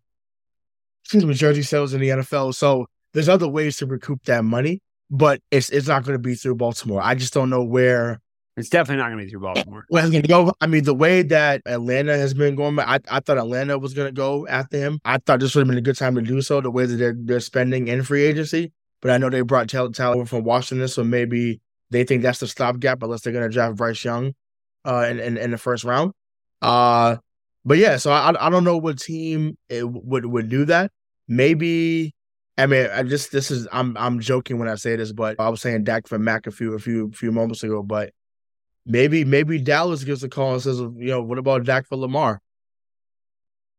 excuse 1.05 1.25
me, 1.25 1.35
jersey 1.35 1.63
sales 1.63 1.95
in 1.95 2.01
the 2.01 2.09
NFL. 2.09 2.55
So 2.55 2.87
there's 3.13 3.29
other 3.29 3.49
ways 3.49 3.77
to 3.79 3.87
recoup 3.87 4.23
that 4.25 4.45
money, 4.45 4.81
but 5.11 5.41
it's 5.51 5.71
it's 5.71 5.89
not 5.89 6.05
going 6.05 6.15
to 6.15 6.19
be 6.19 6.35
through 6.35 6.57
Baltimore. 6.57 7.01
I 7.03 7.15
just 7.15 7.33
don't 7.33 7.51
know 7.51 7.65
where 7.65 8.21
it's 8.57 8.69
definitely 8.69 9.03
not 9.03 9.09
going 9.09 9.19
to 9.19 9.25
be 9.25 9.31
through 9.31 9.41
Baltimore. 9.41 9.87
Well, 9.91 10.03
he's 10.03 10.11
going 10.11 10.23
to 10.23 10.29
go. 10.29 10.53
I 10.61 10.67
mean, 10.67 10.85
the 10.85 10.95
way 10.95 11.23
that 11.23 11.63
Atlanta 11.67 12.17
has 12.17 12.35
been 12.35 12.57
going, 12.57 12.79
I, 12.79 12.99
I 13.09 13.21
thought 13.21 13.39
Atlanta 13.39 13.79
was 13.79 13.95
going 13.95 14.09
to 14.09 14.13
go 14.13 14.47
after 14.49 14.77
him. 14.77 15.01
I 15.05 15.19
thought 15.19 15.41
this 15.41 15.55
would 15.55 15.63
have 15.63 15.69
been 15.69 15.79
a 15.79 15.83
good 15.83 15.97
time 15.97 16.15
to 16.17 16.23
do 16.23 16.43
so. 16.43 16.61
The 16.61 16.71
way 16.71 16.87
that 16.87 16.97
they're 16.97 17.17
they're 17.17 17.41
spending 17.41 17.89
in 17.89 18.03
free 18.03 18.25
agency, 18.25 18.73
but 19.01 19.11
I 19.11 19.19
know 19.19 19.31
they 19.31 19.41
brought 19.41 19.69
Talent 19.69 19.99
over 19.99 20.27
from 20.27 20.45
Washington, 20.45 20.89
so 20.89 21.05
maybe 21.05 21.61
they 21.91 22.05
think 22.05 22.23
that's 22.23 22.41
the 22.41 22.47
stopgap 22.47 23.03
unless 23.03 23.23
they're 23.23 23.33
going 23.33 23.49
to 23.49 23.53
draft 23.53 23.77
Bryce 23.77 24.05
Young 24.05 24.35
uh, 24.85 25.07
in, 25.11 25.19
in, 25.19 25.37
in 25.37 25.51
the 25.51 25.59
first 25.59 25.85
round. 25.85 26.13
Uh, 26.63 27.17
but 27.65 27.79
yeah, 27.79 27.97
so 27.97 28.11
I 28.11 28.47
I 28.47 28.51
don't 28.51 28.65
know 28.65 28.79
what 28.79 28.99
team 28.99 29.57
would 29.71 30.27
would 30.27 30.49
do 30.49 30.65
that. 30.67 30.91
Maybe 31.29 32.15
I 32.57 32.67
mean 32.67 32.89
I 32.93 33.03
just 33.03 33.33
this 33.33 33.51
is 33.51 33.69
I'm 33.71 33.97
I'm 33.97 34.21
joking 34.21 34.59
when 34.59 34.69
I 34.69 34.77
say 34.77 34.97
this, 34.97 35.13
but 35.13 35.39
I 35.39 35.49
was 35.49 35.61
saying 35.61 35.85
Dak 35.85 36.09
for 36.09 36.19
Mac 36.19 36.47
a 36.47 36.51
few 36.51 36.75
a 36.75 36.79
few 36.79 37.11
few 37.13 37.33
moments 37.33 37.63
ago, 37.63 37.83
but 37.83 38.13
maybe 38.87 39.25
maybe 39.25 39.59
Dallas 39.59 40.05
gives 40.05 40.25
a 40.25 40.29
call 40.29 40.55
and 40.55 40.63
says, 40.63 40.79
you 40.79 40.95
know, 40.97 41.23
what 41.23 41.39
about 41.39 41.65
Dak 41.65 41.87
for 41.87 41.97
Lamar? 41.97 42.41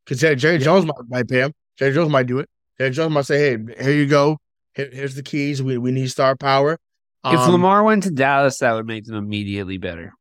Because 0.06 0.20
Jerry, 0.20 0.36
Jerry 0.36 0.58
yeah. 0.58 0.64
Jones 0.66 0.86
might, 0.86 1.10
might 1.10 1.28
pay 1.28 1.42
him. 1.42 1.54
Jerry 1.78 1.94
Jones 1.94 2.10
might 2.10 2.28
do 2.28 2.40
it. 2.40 2.50
Jerry 2.78 2.92
Jones 2.92 3.14
might 3.14 3.26
say, 3.26 3.38
hey, 3.38 3.84
here 3.84 3.94
you 3.94 4.08
go. 4.08 4.38
Here, 4.74 4.90
here's 4.92 5.16
the 5.16 5.24
keys. 5.24 5.62
We 5.62 5.78
we 5.78 5.92
need 5.92 6.10
star 6.10 6.36
power. 6.36 6.78
Um, 7.24 7.36
if 7.36 7.48
Lamar 7.48 7.84
went 7.84 8.04
to 8.04 8.12
Dallas, 8.12 8.60
that 8.60 8.74
would 8.74 8.88
make 8.88 9.06
them 9.06 9.16
immediately 9.16 9.78
better. 9.78 10.14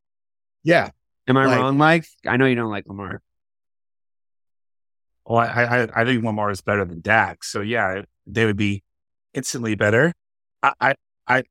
Yeah. 0.63 0.91
Am 1.31 1.37
I 1.37 1.47
like, 1.47 1.59
wrong, 1.59 1.79
Mike? 1.79 2.07
I 2.27 2.37
know 2.37 2.47
you 2.47 2.57
don't 2.57 2.71
like 2.71 2.87
Lamar. 2.87 3.23
Well, 5.25 5.39
I, 5.39 5.65
I 5.65 6.01
I 6.03 6.05
think 6.05 6.25
Lamar 6.25 6.51
is 6.51 6.61
better 6.61 6.85
than 6.85 7.01
Dak. 7.01 7.45
So 7.45 7.61
yeah, 7.61 8.03
they 8.27 8.45
would 8.45 8.57
be 8.57 8.83
instantly 9.33 9.77
better. 9.77 10.13
I 10.63 10.73
I 10.81 10.95
I, 11.27 11.43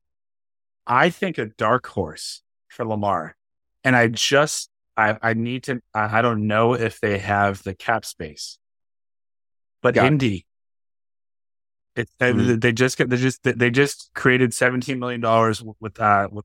I 0.86 1.10
think 1.10 1.38
a 1.38 1.46
dark 1.46 1.86
horse 1.86 2.42
for 2.68 2.84
Lamar. 2.84 3.36
And 3.82 3.96
I 3.96 4.08
just, 4.08 4.68
I, 4.94 5.16
I 5.22 5.32
need 5.32 5.62
to, 5.64 5.80
I, 5.94 6.18
I 6.18 6.22
don't 6.22 6.46
know 6.46 6.74
if 6.74 7.00
they 7.00 7.16
have 7.16 7.62
the 7.62 7.74
cap 7.74 8.04
space, 8.04 8.58
but 9.80 9.94
Got 9.94 10.04
Indy, 10.04 10.44
it, 11.96 12.10
mm-hmm. 12.20 12.58
they 12.58 12.72
just 12.72 12.98
they 12.98 13.16
just 13.16 13.42
they 13.42 13.70
just 13.70 14.10
created 14.14 14.52
seventeen 14.52 14.98
million 14.98 15.22
dollars 15.22 15.62
with 15.80 15.98
uh 15.98 16.28
with 16.30 16.44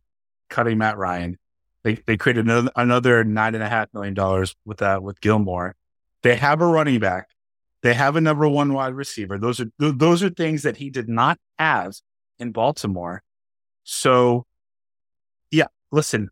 cutting 0.49 0.77
Matt 0.77 0.97
Ryan. 0.97 1.37
They 1.85 1.93
they 2.07 2.17
created 2.17 2.45
another, 2.45 2.71
another 2.75 3.23
nine 3.23 3.53
and 3.53 3.63
a 3.63 3.69
half 3.69 3.93
million 3.93 4.15
dollars 4.15 4.55
with 4.65 4.81
uh 4.81 4.99
with 5.01 5.21
Gilmore. 5.21 5.75
They 6.23 6.35
have 6.35 6.59
a 6.59 6.65
running 6.65 6.99
back. 6.99 7.29
They 7.83 7.93
have 7.93 8.15
a 8.15 8.21
number 8.21 8.49
one 8.49 8.73
wide 8.73 8.95
receiver. 8.95 9.37
Those 9.37 9.59
are 9.59 9.67
those 9.77 10.23
are 10.23 10.31
things 10.31 10.63
that 10.63 10.77
he 10.77 10.89
did 10.89 11.07
not 11.07 11.37
have 11.59 11.93
in 12.39 12.51
Baltimore. 12.51 13.21
So 13.83 14.47
yeah, 15.51 15.67
listen, 15.91 16.31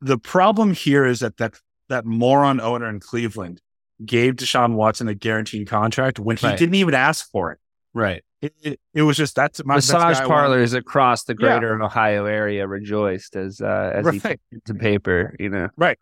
the 0.00 0.16
problem 0.16 0.72
here 0.72 1.04
is 1.04 1.18
that 1.18 1.38
that 1.38 1.58
that 1.88 2.06
moron 2.06 2.60
owner 2.60 2.88
in 2.88 3.00
Cleveland 3.00 3.60
gave 4.06 4.34
Deshaun 4.34 4.74
Watson 4.74 5.08
a 5.08 5.14
guaranteed 5.14 5.66
contract 5.66 6.20
when 6.20 6.36
he 6.36 6.46
right. 6.46 6.56
didn't 6.56 6.76
even 6.76 6.94
ask 6.94 7.28
for 7.32 7.50
it. 7.50 7.58
Right. 7.94 8.22
It, 8.44 8.54
it, 8.62 8.80
it 8.92 9.02
was 9.02 9.16
just 9.16 9.34
that's 9.34 9.64
my 9.64 9.76
massage 9.76 10.20
parlors 10.20 10.74
across 10.74 11.24
the 11.24 11.34
greater 11.34 11.78
yeah. 11.78 11.84
Ohio 11.86 12.26
area 12.26 12.66
rejoiced 12.66 13.36
as 13.36 13.62
uh, 13.62 13.92
as 13.94 14.04
right. 14.04 14.14
he 14.14 14.20
took 14.20 14.64
to 14.66 14.74
paper, 14.74 15.34
you 15.38 15.48
know. 15.48 15.70
Right. 15.78 15.98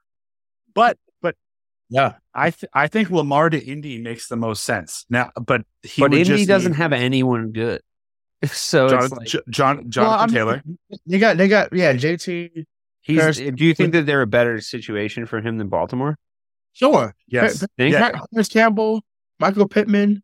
But 0.74 0.98
but 1.20 1.36
yeah, 1.88 2.14
I 2.34 2.50
th- 2.50 2.68
I 2.74 2.88
think 2.88 3.10
Lamar 3.10 3.48
to 3.48 3.64
Indy 3.64 4.02
makes 4.02 4.26
the 4.26 4.34
most 4.34 4.64
sense 4.64 5.06
now. 5.08 5.30
But 5.40 5.62
he 5.84 6.02
but 6.02 6.12
Indy 6.12 6.44
doesn't 6.44 6.72
need... 6.72 6.78
have 6.78 6.92
anyone 6.92 7.52
good. 7.52 7.80
So 8.48 8.88
Jonathan, 8.88 9.18
like... 9.18 9.28
John, 9.50 9.88
Jonathan 9.88 10.18
well, 10.18 10.28
Taylor. 10.28 10.62
They 11.06 11.20
got 11.20 11.36
they 11.36 11.46
got 11.46 11.72
yeah 11.72 11.92
JT 11.92 12.66
He's. 13.02 13.36
do 13.36 13.64
you 13.64 13.72
think 13.72 13.92
that 13.92 14.04
they're 14.04 14.22
a 14.22 14.26
better 14.26 14.60
situation 14.60 15.26
for 15.26 15.40
him 15.40 15.58
than 15.58 15.68
Baltimore? 15.68 16.18
Sure. 16.72 17.14
Yes. 17.28 17.64
yeah. 17.76 18.18
Chris 18.32 18.48
Campbell, 18.48 19.04
Michael 19.38 19.68
Pittman. 19.68 20.22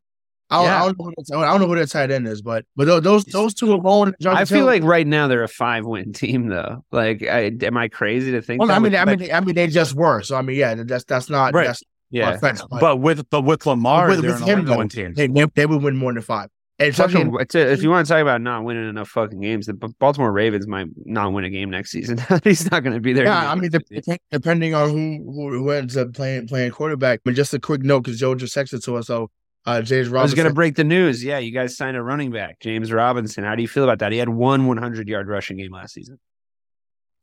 I, 0.51 0.64
yeah. 0.64 0.82
I, 0.82 0.86
don't 0.86 0.99
know 0.99 1.12
who 1.16 1.36
I 1.36 1.51
don't 1.51 1.61
know 1.61 1.66
who 1.66 1.76
their 1.76 1.86
tight 1.86 2.11
end 2.11 2.26
is, 2.26 2.40
but 2.40 2.64
but 2.74 3.03
those 3.03 3.24
those 3.26 3.55
two 3.55 3.74
alone. 3.74 4.14
I 4.26 4.44
feel 4.44 4.64
like 4.64 4.82
right 4.82 5.07
now 5.07 5.28
they're 5.28 5.42
a 5.42 5.49
five 5.49 5.84
win 5.84 6.12
team 6.12 6.49
though. 6.49 6.84
Like, 6.90 7.22
I, 7.22 7.53
am 7.62 7.76
I 7.76 7.88
crazy 7.88 8.32
to 8.32 8.40
think? 8.40 8.61
Well, 8.61 8.70
I 8.70 8.78
mean, 8.78 8.94
I 8.94 9.05
mean, 9.05 9.30
I 9.32 9.40
mean, 9.40 9.55
they 9.55 9.66
just 9.66 9.94
were. 9.94 10.22
So 10.22 10.36
I 10.36 10.42
mean, 10.42 10.57
yeah, 10.57 10.74
that's 10.74 11.05
that's 11.05 11.28
not 11.28 11.55
right. 11.55 11.66
That's 11.66 11.82
yeah, 12.11 12.30
offense, 12.30 12.62
but, 12.70 12.80
but, 12.80 12.96
with 12.96 13.28
but 13.28 13.42
with 13.42 13.66
Lamar, 13.66 14.09
with, 14.09 14.24
with 14.24 14.40
him, 14.40 14.64
though, 14.64 14.82
team. 14.84 15.12
They, 15.14 15.26
they 15.26 15.66
would 15.66 15.82
win 15.82 15.96
more 15.96 16.12
than 16.12 16.22
five. 16.22 16.49
And 16.80 16.94
fucking, 16.94 17.34
a, 17.34 17.38
uh, 17.38 17.44
if 17.55 17.82
you 17.82 17.90
want 17.90 18.07
to 18.07 18.12
talk 18.12 18.22
about 18.22 18.40
not 18.40 18.62
winning 18.62 18.88
enough 18.88 19.09
fucking 19.09 19.40
games, 19.40 19.66
the 19.66 19.74
Baltimore 19.74 20.30
Ravens 20.30 20.68
might 20.68 20.86
not 21.05 21.32
win 21.32 21.44
a 21.44 21.51
game 21.51 21.70
next 21.70 21.90
season. 21.90 22.18
He's 22.44 22.70
not 22.70 22.84
going 22.84 22.94
to 22.94 23.01
be 23.01 23.12
there. 23.12 23.24
Yeah, 23.24 23.51
I 23.51 23.55
mean, 23.57 23.70
the, 23.70 24.18
depending 24.30 24.74
on 24.74 24.90
who, 24.90 25.51
who 25.51 25.70
ends 25.70 25.96
up 25.96 26.14
playing 26.14 26.46
playing 26.46 26.70
quarterback. 26.70 27.20
But 27.24 27.34
just 27.34 27.53
a 27.53 27.59
quick 27.59 27.82
note, 27.82 28.05
because 28.05 28.20
Joe 28.20 28.36
just 28.36 28.55
texted 28.55 28.84
to 28.84 28.96
us. 28.96 29.09
So 29.09 29.28
uh, 29.69 29.83
James 29.83 30.09
Robinson. 30.09 30.19
I 30.19 30.23
was 30.23 30.35
going 30.35 30.49
to 30.49 30.55
break 30.55 30.77
the 30.77 30.85
news. 30.85 31.23
Yeah, 31.23 31.39
you 31.39 31.53
guys 31.53 31.77
signed 31.77 31.97
a 31.97 32.03
running 32.03 32.31
back, 32.31 32.59
James 32.61 32.91
Robinson. 32.91 33.45
How 33.45 33.55
do 33.55 33.61
you 33.61 33.69
feel 33.69 33.85
about 33.85 33.99
that? 33.99 34.12
He 34.12 34.19
had 34.19 34.31
one 34.31 34.66
100 34.66 35.09
yard 35.09 35.29
rushing 35.29 35.59
game 35.59 35.73
last 35.73 35.93
season. 35.93 36.19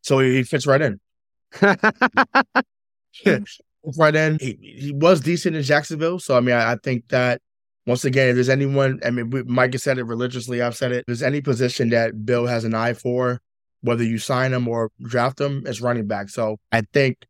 So 0.02 0.20
he 0.20 0.44
fits 0.44 0.68
right 0.68 0.82
in. 0.82 1.00
right 3.98 4.16
in. 4.16 4.38
He, 4.40 4.60
he 4.62 4.92
was 4.94 5.22
decent 5.22 5.56
in 5.56 5.64
Jacksonville. 5.64 6.20
So 6.20 6.38
I 6.38 6.40
mean, 6.40 6.54
I, 6.54 6.74
I 6.74 6.76
think 6.76 7.08
that 7.10 7.42
once 7.88 8.06
again, 8.06 8.30
if 8.30 8.36
there's 8.36 8.50
anyone, 8.50 9.00
I 9.04 9.10
mean, 9.10 9.32
Mike 9.48 9.74
has 9.74 9.82
said 9.82 9.98
it 9.98 10.04
religiously. 10.04 10.62
I've 10.62 10.76
said 10.76 10.92
it. 10.92 11.00
If 11.00 11.06
there's 11.08 11.24
any 11.24 11.42
position 11.42 11.90
that 11.90 12.26
Bill 12.26 12.46
has 12.46 12.64
an 12.64 12.76
eye 12.76 12.94
for, 12.94 13.42
whether 13.82 14.04
you 14.04 14.20
sign 14.20 14.54
him 14.54 14.68
or 14.68 14.92
draft 15.02 15.42
him, 15.42 15.64
it's 15.66 15.82
running 15.82 16.06
back. 16.06 16.30
So 16.30 16.58
I 16.72 16.82
think, 16.94 17.26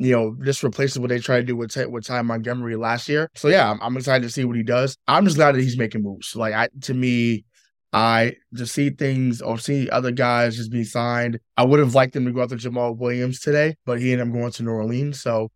you 0.00 0.16
know, 0.16 0.34
this 0.38 0.62
replaces 0.62 0.98
what 0.98 1.10
they 1.10 1.18
tried 1.18 1.40
to 1.40 1.46
do 1.46 1.56
with, 1.56 1.76
with 1.90 2.06
Ty 2.06 2.22
Montgomery 2.22 2.74
last 2.74 3.06
year. 3.06 3.28
So 3.34 3.48
yeah, 3.48 3.70
I'm, 3.70 3.78
I'm 3.82 3.98
excited 3.98 4.22
to 4.22 4.32
see 4.32 4.46
what 4.46 4.56
he 4.56 4.62
does. 4.62 4.96
I'm 5.06 5.26
just 5.26 5.36
glad 5.36 5.54
that 5.54 5.60
he's 5.60 5.76
making 5.76 6.02
moves. 6.02 6.34
Like, 6.34 6.54
I, 6.54 6.70
to 6.82 6.94
me, 6.94 7.44
I 7.92 8.36
to 8.56 8.66
see 8.66 8.88
things 8.88 9.42
or 9.42 9.58
see 9.58 9.90
other 9.90 10.10
guys 10.10 10.56
just 10.56 10.72
be 10.72 10.84
signed. 10.84 11.38
I 11.58 11.64
would 11.64 11.80
have 11.80 11.94
liked 11.94 12.16
him 12.16 12.24
to 12.24 12.32
go 12.32 12.42
after 12.42 12.56
Jamaal 12.56 12.96
Williams 12.96 13.40
today, 13.40 13.76
but 13.84 14.00
he 14.00 14.12
ended 14.12 14.28
up 14.28 14.32
going 14.32 14.50
to 14.52 14.62
New 14.62 14.70
Orleans. 14.70 15.20
So, 15.20 15.50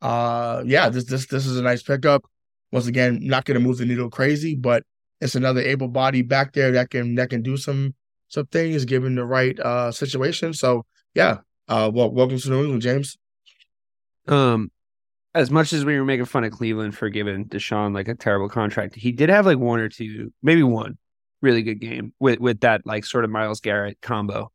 uh, 0.00 0.62
yeah, 0.64 0.88
this 0.88 1.04
this 1.04 1.26
this 1.26 1.44
is 1.44 1.58
a 1.58 1.62
nice 1.62 1.82
pickup. 1.82 2.24
Once 2.70 2.86
again, 2.86 3.18
not 3.20 3.44
going 3.44 3.60
to 3.60 3.66
move 3.66 3.76
the 3.76 3.84
needle 3.84 4.08
crazy, 4.08 4.54
but 4.54 4.84
it's 5.20 5.34
another 5.34 5.60
able 5.60 5.88
body 5.88 6.22
back 6.22 6.54
there 6.54 6.70
that 6.72 6.88
can 6.88 7.16
that 7.16 7.28
can 7.28 7.42
do 7.42 7.58
some 7.58 7.94
some 8.28 8.46
things 8.46 8.86
given 8.86 9.16
the 9.16 9.24
right 9.26 9.60
uh 9.60 9.92
situation. 9.92 10.54
So 10.54 10.86
yeah, 11.14 11.40
uh, 11.68 11.90
well, 11.92 12.10
welcome 12.10 12.38
to 12.38 12.48
New 12.48 12.62
England, 12.62 12.82
James. 12.82 13.18
Um, 14.28 14.70
as 15.34 15.50
much 15.50 15.72
as 15.72 15.84
we 15.84 15.98
were 15.98 16.04
making 16.04 16.26
fun 16.26 16.44
of 16.44 16.52
Cleveland 16.52 16.96
for 16.96 17.08
giving 17.08 17.46
Deshaun 17.46 17.94
like 17.94 18.08
a 18.08 18.14
terrible 18.14 18.48
contract, 18.48 18.94
he 18.94 19.12
did 19.12 19.30
have 19.30 19.46
like 19.46 19.58
one 19.58 19.80
or 19.80 19.88
two, 19.88 20.32
maybe 20.42 20.62
one 20.62 20.98
really 21.40 21.62
good 21.62 21.80
game 21.80 22.12
with 22.20 22.38
with 22.38 22.60
that 22.60 22.86
like 22.86 23.04
sort 23.04 23.24
of 23.24 23.30
Myles 23.30 23.60
Garrett 23.60 24.00
combo. 24.00 24.50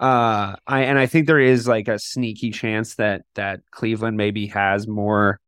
Uh, 0.00 0.56
I 0.66 0.82
and 0.84 0.98
I 0.98 1.06
think 1.06 1.26
there 1.26 1.40
is 1.40 1.68
like 1.68 1.88
a 1.88 1.98
sneaky 1.98 2.50
chance 2.50 2.96
that 2.96 3.22
that 3.34 3.60
Cleveland 3.70 4.16
maybe 4.16 4.46
has 4.48 4.88
more 4.88 5.40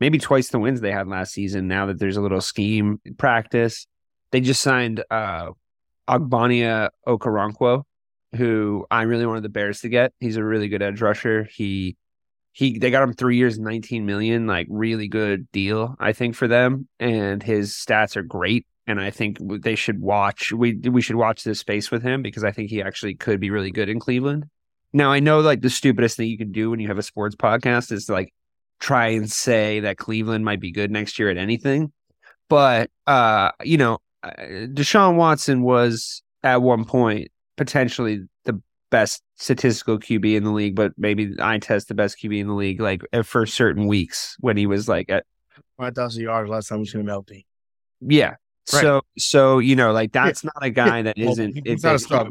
maybe 0.00 0.18
twice 0.18 0.48
the 0.48 0.58
wins 0.58 0.80
they 0.80 0.92
had 0.92 1.08
last 1.08 1.32
season. 1.32 1.68
Now 1.68 1.86
that 1.86 1.98
there's 1.98 2.16
a 2.16 2.20
little 2.20 2.40
scheme 2.40 3.00
practice, 3.16 3.86
they 4.30 4.40
just 4.40 4.62
signed 4.62 5.02
uh, 5.10 5.50
Ogbonnia 6.08 6.90
Okoronkwo, 7.06 7.84
who 8.36 8.86
I 8.90 9.02
really 9.02 9.26
wanted 9.26 9.44
the 9.44 9.48
Bears 9.48 9.80
to 9.80 9.88
get. 9.88 10.12
He's 10.20 10.36
a 10.36 10.44
really 10.44 10.68
good 10.68 10.82
edge 10.82 11.00
rusher. 11.00 11.44
He 11.44 11.96
he 12.56 12.78
they 12.78 12.90
got 12.90 13.02
him 13.02 13.12
three 13.12 13.36
years, 13.36 13.58
nineteen 13.58 14.06
million, 14.06 14.46
like 14.46 14.66
really 14.70 15.08
good 15.08 15.52
deal, 15.52 15.94
I 16.00 16.14
think 16.14 16.34
for 16.34 16.48
them. 16.48 16.88
And 16.98 17.42
his 17.42 17.74
stats 17.74 18.16
are 18.16 18.22
great. 18.22 18.66
And 18.86 18.98
I 18.98 19.10
think 19.10 19.36
they 19.62 19.74
should 19.74 20.00
watch. 20.00 20.54
We 20.54 20.72
we 20.72 21.02
should 21.02 21.16
watch 21.16 21.44
this 21.44 21.60
space 21.60 21.90
with 21.90 22.02
him 22.02 22.22
because 22.22 22.44
I 22.44 22.52
think 22.52 22.70
he 22.70 22.80
actually 22.80 23.14
could 23.14 23.40
be 23.40 23.50
really 23.50 23.70
good 23.70 23.90
in 23.90 24.00
Cleveland. 24.00 24.46
Now 24.94 25.12
I 25.12 25.20
know 25.20 25.40
like 25.40 25.60
the 25.60 25.68
stupidest 25.68 26.16
thing 26.16 26.30
you 26.30 26.38
can 26.38 26.50
do 26.50 26.70
when 26.70 26.80
you 26.80 26.88
have 26.88 26.96
a 26.96 27.02
sports 27.02 27.36
podcast 27.36 27.92
is 27.92 28.08
like 28.08 28.32
try 28.80 29.08
and 29.08 29.30
say 29.30 29.80
that 29.80 29.98
Cleveland 29.98 30.46
might 30.46 30.60
be 30.60 30.72
good 30.72 30.90
next 30.90 31.18
year 31.18 31.28
at 31.28 31.36
anything. 31.36 31.92
But 32.48 32.90
uh, 33.06 33.50
you 33.64 33.76
know, 33.76 33.98
uh, 34.22 34.30
Deshaun 34.30 35.16
Watson 35.16 35.60
was 35.60 36.22
at 36.42 36.62
one 36.62 36.86
point 36.86 37.30
potentially 37.58 38.22
the 38.44 38.62
best 38.96 39.22
statistical 39.34 39.98
QB 39.98 40.36
in 40.36 40.44
the 40.44 40.50
league, 40.50 40.74
but 40.74 40.92
maybe 40.96 41.34
I 41.38 41.58
test 41.58 41.88
the 41.88 41.94
best 41.94 42.18
QB 42.18 42.38
in 42.38 42.46
the 42.46 42.54
league 42.54 42.80
like 42.80 43.02
for 43.24 43.44
certain 43.44 43.86
weeks 43.86 44.36
when 44.40 44.56
he 44.56 44.66
was 44.66 44.88
like 44.88 45.10
at 45.10 45.26
five 45.76 45.94
thousand 45.94 46.22
yards 46.22 46.48
last 46.48 46.68
time 46.68 46.78
we 46.78 46.86
seen 46.86 47.02
him 47.02 47.08
healthy. 47.08 47.46
Yeah. 48.00 48.36
Right. 48.72 48.82
So 48.82 49.02
so 49.18 49.58
you 49.58 49.76
know, 49.76 49.92
like 49.92 50.12
that's 50.12 50.42
yeah. 50.42 50.50
not 50.54 50.64
a 50.64 50.70
guy 50.70 51.02
that 51.02 51.16
well, 51.18 51.32
isn't 51.32 51.66
he's 51.66 51.84
not 51.84 51.96
a 51.96 51.98
star. 51.98 52.28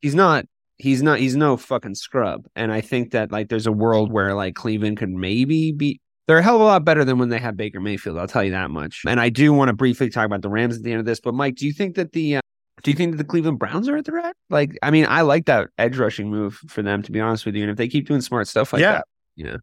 He's 0.00 0.16
not 0.16 0.46
he's 0.78 1.00
not 1.00 1.20
he's 1.20 1.36
no 1.36 1.56
fucking 1.56 1.94
scrub. 1.94 2.46
And 2.56 2.72
I 2.72 2.80
think 2.80 3.12
that 3.12 3.30
like 3.30 3.48
there's 3.48 3.68
a 3.68 3.72
world 3.72 4.10
where 4.10 4.34
like 4.34 4.56
Cleveland 4.56 4.96
could 4.96 5.10
maybe 5.10 5.70
be 5.70 6.00
they're 6.26 6.38
a 6.38 6.42
hell 6.42 6.56
of 6.56 6.62
a 6.62 6.64
lot 6.64 6.84
better 6.84 7.04
than 7.04 7.18
when 7.18 7.28
they 7.28 7.38
had 7.38 7.56
Baker 7.56 7.80
Mayfield. 7.80 8.18
I'll 8.18 8.26
tell 8.26 8.42
you 8.42 8.50
that 8.50 8.70
much. 8.70 9.02
And 9.06 9.20
I 9.20 9.28
do 9.28 9.52
want 9.52 9.68
to 9.68 9.74
briefly 9.74 10.10
talk 10.10 10.26
about 10.26 10.42
the 10.42 10.48
Rams 10.48 10.76
at 10.76 10.82
the 10.82 10.90
end 10.90 11.00
of 11.00 11.06
this. 11.06 11.20
But 11.20 11.34
Mike, 11.34 11.54
do 11.54 11.66
you 11.66 11.72
think 11.72 11.94
that 11.96 12.12
the 12.12 12.36
uh, 12.36 12.40
do 12.84 12.90
you 12.92 12.96
think 12.96 13.10
that 13.12 13.16
the 13.18 13.24
Cleveland 13.24 13.58
Browns 13.58 13.88
are 13.88 13.96
a 13.96 14.02
threat? 14.02 14.36
Like, 14.50 14.78
I 14.82 14.92
mean, 14.92 15.06
I 15.08 15.22
like 15.22 15.46
that 15.46 15.70
edge 15.78 15.98
rushing 15.98 16.30
move 16.30 16.54
for 16.68 16.82
them, 16.82 17.02
to 17.02 17.10
be 17.10 17.18
honest 17.18 17.44
with 17.44 17.56
you. 17.56 17.62
And 17.62 17.70
if 17.72 17.76
they 17.76 17.88
keep 17.88 18.06
doing 18.06 18.20
smart 18.20 18.46
stuff 18.46 18.72
like 18.72 18.80
Yeah. 18.82 18.92
that, 18.92 19.04
yeah, 19.34 19.56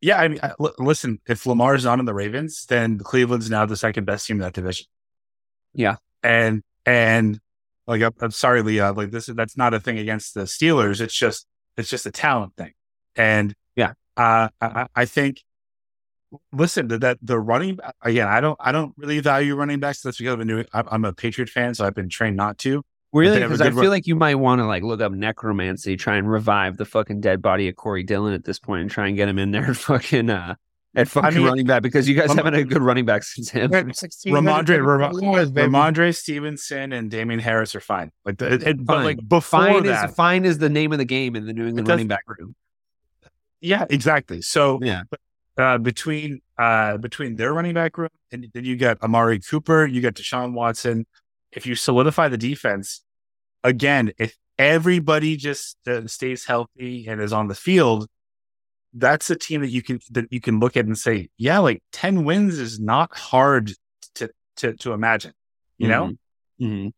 Yeah, 0.00 0.18
I 0.20 0.28
mean, 0.28 0.38
I- 0.42 0.52
l- 0.60 0.74
listen, 0.78 1.18
if 1.26 1.46
Lamar's 1.46 1.84
not 1.84 1.98
in 1.98 2.04
the 2.04 2.14
Ravens, 2.14 2.66
then 2.66 2.98
Cleveland's 2.98 3.50
now 3.50 3.66
the 3.66 3.76
second 3.76 4.04
best 4.04 4.26
team 4.26 4.36
in 4.36 4.42
that 4.42 4.52
division. 4.52 4.86
Yeah. 5.74 5.96
and 6.22 6.62
and 6.86 7.40
like 7.86 8.02
I'm, 8.02 8.12
I'm 8.20 8.30
sorry, 8.30 8.62
Leah, 8.62 8.92
like 8.92 9.10
this 9.10 9.28
is 9.28 9.34
that's 9.34 9.56
not 9.56 9.74
a 9.74 9.80
thing 9.80 9.98
against 9.98 10.34
the 10.34 10.42
Steelers. 10.42 11.00
It's 11.00 11.14
just 11.14 11.46
it's 11.76 11.88
just 11.88 12.04
a 12.06 12.10
talent 12.12 12.54
thing, 12.56 12.72
and 13.16 13.54
Yeah. 13.76 13.92
uh, 14.16 14.48
I, 14.60 14.66
I- 14.66 14.86
I 14.94 15.04
think. 15.06 15.42
Listen, 16.52 16.88
that 16.88 17.00
that 17.02 17.18
the 17.22 17.38
running 17.38 17.76
ba- 17.76 17.92
again, 18.02 18.28
I 18.28 18.40
don't 18.40 18.56
I 18.60 18.72
don't 18.72 18.92
really 18.96 19.20
value 19.20 19.54
running 19.54 19.80
backs. 19.80 20.00
That's 20.02 20.16
because 20.18 20.32
I've 20.32 20.38
been 20.38 20.48
doing. 20.48 20.66
I'm 20.72 20.88
I'm 20.90 21.04
a 21.04 21.12
Patriot 21.12 21.48
fan, 21.50 21.74
so 21.74 21.84
I've 21.86 21.94
been 21.94 22.08
trained 22.08 22.36
not 22.36 22.58
to. 22.58 22.82
really, 23.12 23.34
they 23.34 23.40
have 23.42 23.50
a 23.50 23.54
because 23.54 23.60
I 23.60 23.64
good 23.64 23.74
feel 23.74 23.82
run- 23.82 23.90
like 23.90 24.06
you 24.06 24.16
might 24.16 24.36
want 24.36 24.60
to 24.60 24.66
like 24.66 24.82
look 24.82 25.00
up 25.00 25.12
necromancy, 25.12 25.96
try 25.96 26.16
and 26.16 26.30
revive 26.30 26.76
the 26.78 26.84
fucking 26.86 27.20
dead 27.20 27.42
body 27.42 27.68
of 27.68 27.76
Corey 27.76 28.02
Dillon 28.02 28.32
at 28.34 28.44
this 28.44 28.58
point, 28.58 28.82
and 28.82 28.90
try 28.90 29.08
and 29.08 29.16
get 29.16 29.28
him 29.28 29.38
in 29.38 29.50
there, 29.50 29.64
at 29.70 29.76
fucking 29.88 30.30
uh, 30.30 30.54
at 30.94 31.08
fucking 31.08 31.38
mean, 31.38 31.46
running 31.46 31.66
back 31.66 31.82
because 31.82 32.08
you 32.08 32.14
guys 32.14 32.28
Ram- 32.28 32.36
haven't 32.38 32.54
had 32.54 32.62
a 32.62 32.66
good 32.66 32.82
running 32.82 33.04
back 33.04 33.22
since 33.24 33.50
him. 33.50 33.70
Rhamondre, 33.70 34.84
Ram- 34.86 35.12
Yes, 35.22 35.50
baby. 35.50 35.68
Rhamondre 35.70 36.14
Stevenson 36.16 36.92
and 36.92 37.10
Damien 37.10 37.40
Harris 37.40 37.74
are 37.74 37.80
fine. 37.80 38.10
Like, 38.24 38.38
the, 38.38 38.52
it, 38.54 38.62
it- 38.62 38.84
but 38.86 38.94
Fine. 38.96 39.04
like 39.04 39.28
before 39.28 39.60
Fine 39.60 39.82
that, 39.84 40.10
is 40.10 40.14
fine 40.16 40.44
is 40.44 40.58
the 40.58 40.68
name 40.70 40.92
of 40.92 40.98
the 40.98 41.04
game 41.04 41.34
in 41.36 41.46
the 41.46 41.52
New 41.52 41.66
England 41.66 41.88
running 41.88 42.08
back 42.08 42.24
room. 42.26 42.54
yeah, 43.60 43.84
exactly. 43.90 44.42
So 44.42 44.78
Yeah, 44.82 45.02
uh, 45.56 45.78
between 45.78 46.40
uh, 46.58 46.96
between 46.98 47.36
their 47.36 47.52
running 47.52 47.74
back 47.74 47.98
room 47.98 48.10
and 48.30 48.46
then 48.54 48.64
you 48.64 48.76
got 48.76 49.00
Amari 49.02 49.40
Cooper, 49.40 49.86
you 49.86 50.00
got 50.00 50.14
Deshaun 50.14 50.52
Watson. 50.52 51.06
If 51.52 51.66
you 51.66 51.74
solidify 51.74 52.28
the 52.28 52.38
defense 52.38 53.02
again, 53.64 54.12
if 54.18 54.36
everybody 54.58 55.36
just 55.36 55.76
uh, 55.88 56.06
stays 56.06 56.44
healthy 56.46 57.06
and 57.08 57.20
is 57.20 57.32
on 57.32 57.48
the 57.48 57.54
field, 57.54 58.08
that's 58.94 59.30
a 59.30 59.36
team 59.36 59.62
that 59.62 59.70
you 59.70 59.82
can 59.82 60.00
that 60.10 60.26
you 60.32 60.40
can 60.40 60.60
look 60.60 60.76
at 60.76 60.86
and 60.86 60.98
say, 60.98 61.28
yeah, 61.38 61.58
like 61.58 61.82
ten 61.92 62.24
wins 62.24 62.58
is 62.58 62.80
not 62.80 63.16
hard 63.16 63.72
to 64.16 64.30
to 64.56 64.74
to 64.76 64.92
imagine. 64.92 65.32
You 65.78 65.88
know, 65.88 66.12
hmm 66.58 66.88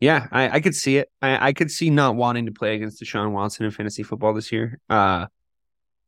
Yeah, 0.00 0.26
I, 0.32 0.56
I 0.56 0.60
could 0.60 0.74
see 0.74 0.98
it. 0.98 1.08
I, 1.22 1.48
I 1.48 1.52
could 1.52 1.70
see 1.70 1.90
not 1.90 2.16
wanting 2.16 2.46
to 2.46 2.52
play 2.52 2.74
against 2.74 3.02
Deshaun 3.02 3.32
Watson 3.32 3.64
in 3.64 3.70
fantasy 3.72 4.02
football 4.02 4.34
this 4.34 4.52
year. 4.52 4.78
Uh, 4.90 5.26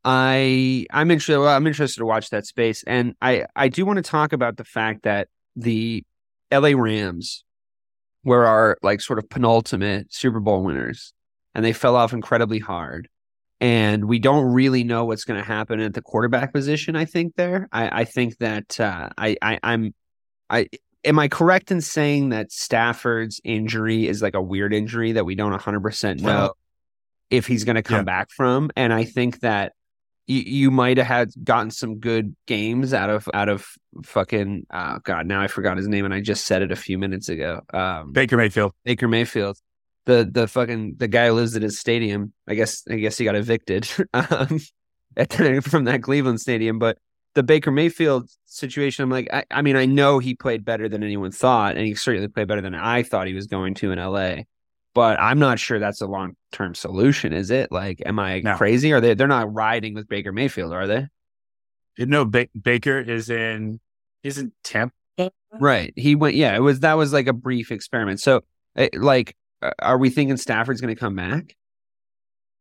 I 0.09 0.87
I'm 0.93 1.11
interested. 1.11 1.41
Well, 1.41 1.49
I'm 1.49 1.67
interested 1.67 1.99
to 1.99 2.07
watch 2.07 2.31
that 2.31 2.47
space, 2.47 2.85
and 2.85 3.17
I 3.21 3.47
I 3.57 3.69
do 3.69 3.85
want 3.85 3.97
to 3.97 4.03
talk 4.03 4.33
about 4.33 4.57
the 4.57 4.65
fact 4.65 5.03
that 5.03 5.27
the 5.57 6.05
L.A. 6.53 6.75
Rams 6.75 7.45
were 8.23 8.47
our 8.47 8.79
like 8.83 9.01
sort 9.01 9.19
of 9.19 9.29
penultimate 9.29 10.15
Super 10.15 10.39
Bowl 10.39 10.63
winners, 10.63 11.13
and 11.57 11.65
they 11.65 11.73
fell 11.73 11.97
off 11.97 12.13
incredibly 12.13 12.61
hard. 12.61 13.09
And 13.61 14.05
we 14.05 14.21
don't 14.21 14.53
really 14.53 14.85
know 14.85 15.07
what's 15.07 15.25
going 15.25 15.41
to 15.41 15.47
happen 15.47 15.81
at 15.81 15.95
the 15.95 16.03
quarterback 16.03 16.53
position. 16.53 16.95
I 16.95 17.07
think 17.07 17.35
there. 17.35 17.69
I, 17.73 18.03
I 18.03 18.05
think 18.05 18.37
that 18.39 18.79
uh, 18.79 19.09
I, 19.19 19.37
I 19.43 19.59
I'm 19.63 19.93
I 20.49 20.69
am 21.05 21.19
I 21.19 21.27
correct 21.27 21.73
in 21.73 21.81
saying 21.81 22.29
that 22.29 22.53
Stafford's 22.53 23.41
injury 23.43 24.07
is 24.07 24.23
like 24.23 24.35
a 24.37 24.43
weird 24.43 24.73
injury 24.73 25.13
that 25.13 25.25
we 25.25 25.35
don't 25.35 25.59
100% 25.59 26.21
know 26.21 26.53
if 27.29 27.49
he's 27.49 27.65
going 27.65 27.75
to 27.75 27.83
come 27.83 28.01
yeah. 28.01 28.03
back 28.03 28.31
from 28.31 28.71
and 28.77 28.93
I 28.93 29.03
think 29.03 29.41
that 29.41 29.73
you, 30.27 30.41
you 30.41 30.71
might 30.71 30.99
have 30.99 31.07
had 31.07 31.31
gotten 31.45 31.71
some 31.71 31.99
good 31.99 32.35
games 32.47 32.93
out 32.93 33.11
of 33.11 33.29
out 33.33 33.49
of 33.49 33.67
fucking 34.05 34.67
uh 34.71 34.99
god 35.05 35.27
now 35.27 35.41
I 35.41 35.47
forgot 35.47 35.77
his 35.77 35.89
name 35.89 36.05
and 36.05 36.13
I 36.13 36.21
just 36.21 36.45
said 36.45 36.63
it 36.63 36.73
a 36.73 36.77
few 36.77 36.99
minutes 36.99 37.29
ago 37.29 37.63
um 37.73 38.13
Baker 38.13 38.37
Mayfield. 38.37 38.73
Baker 38.85 39.09
Mayfield 39.09 39.59
the 40.05 40.29
the 40.31 40.47
fucking 40.47 40.97
the 40.99 41.09
guy 41.09 41.29
who 41.29 41.35
lives 41.35 41.57
at 41.57 41.63
his 41.63 41.79
stadium 41.79 42.33
I 42.47 42.55
guess 42.55 42.83
I 42.91 42.97
guess 42.97 43.19
he 43.19 43.25
got 43.25 43.37
evicted 43.37 43.89
um 44.15 44.61
the, 45.15 45.63
from 45.67 45.85
that 45.85 46.03
Cleveland 46.03 46.41
stadium 46.41 46.79
but 46.79 46.99
the 47.37 47.43
Baker 47.43 47.71
Mayfield 47.71 48.31
situation, 48.47 49.03
I'm 49.05 49.11
like, 49.11 49.29
I, 49.31 49.45
I 49.51 49.61
mean, 49.61 49.77
I 49.77 49.85
know 49.85 50.19
he 50.19 50.35
played 50.35 50.65
better 50.65 50.89
than 50.89 51.03
anyone 51.03 51.31
thought, 51.31 51.77
and 51.77 51.87
he 51.87 51.95
certainly 51.95 52.29
played 52.29 52.49
better 52.49 52.63
than 52.63 52.75
I 52.75 53.03
thought 53.03 53.27
he 53.27 53.35
was 53.35 53.47
going 53.47 53.75
to 53.75 53.93
in 53.93 53.99
LA. 53.99 54.45
But 54.97 55.21
I'm 55.21 55.39
not 55.39 55.59
sure 55.61 55.79
that's 55.79 56.01
a 56.01 56.07
long 56.07 56.37
term 56.53 56.75
solution, 56.75 57.33
is 57.35 57.51
it? 57.51 57.71
Like, 57.71 58.03
am 58.07 58.19
I 58.19 58.41
No. 58.41 58.57
crazy? 58.57 58.93
Are 58.95 59.01
they? 59.01 59.13
They're 59.15 59.29
not 59.29 59.53
riding 59.53 59.93
with 59.95 60.09
Baker 60.09 60.33
Mayfield, 60.33 60.73
are 60.73 60.87
they? 60.87 61.07
You 61.99 62.07
know, 62.07 62.25
ba- 62.25 62.49
Baker 62.61 62.99
is 62.99 63.29
in 63.31 63.79
is 64.23 64.39
in 64.39 64.53
Tampa. 64.65 64.95
Right. 65.53 65.93
He 65.97 66.15
went. 66.15 66.35
Yeah. 66.35 66.57
It 66.57 66.61
was 66.61 66.81
that 66.81 66.95
was 66.95 67.13
like 67.13 67.27
a 67.27 67.33
brief 67.35 67.71
experiment. 67.71 68.21
So, 68.21 68.43
eh, 68.75 68.89
like, 68.95 69.37
uh, 69.63 69.73
are 69.81 69.99
we 69.99 70.09
thinking 70.11 70.37
Stafford's 70.39 70.81
going 70.81 70.95
to 70.95 70.99
come 70.99 71.15
back? 71.15 71.55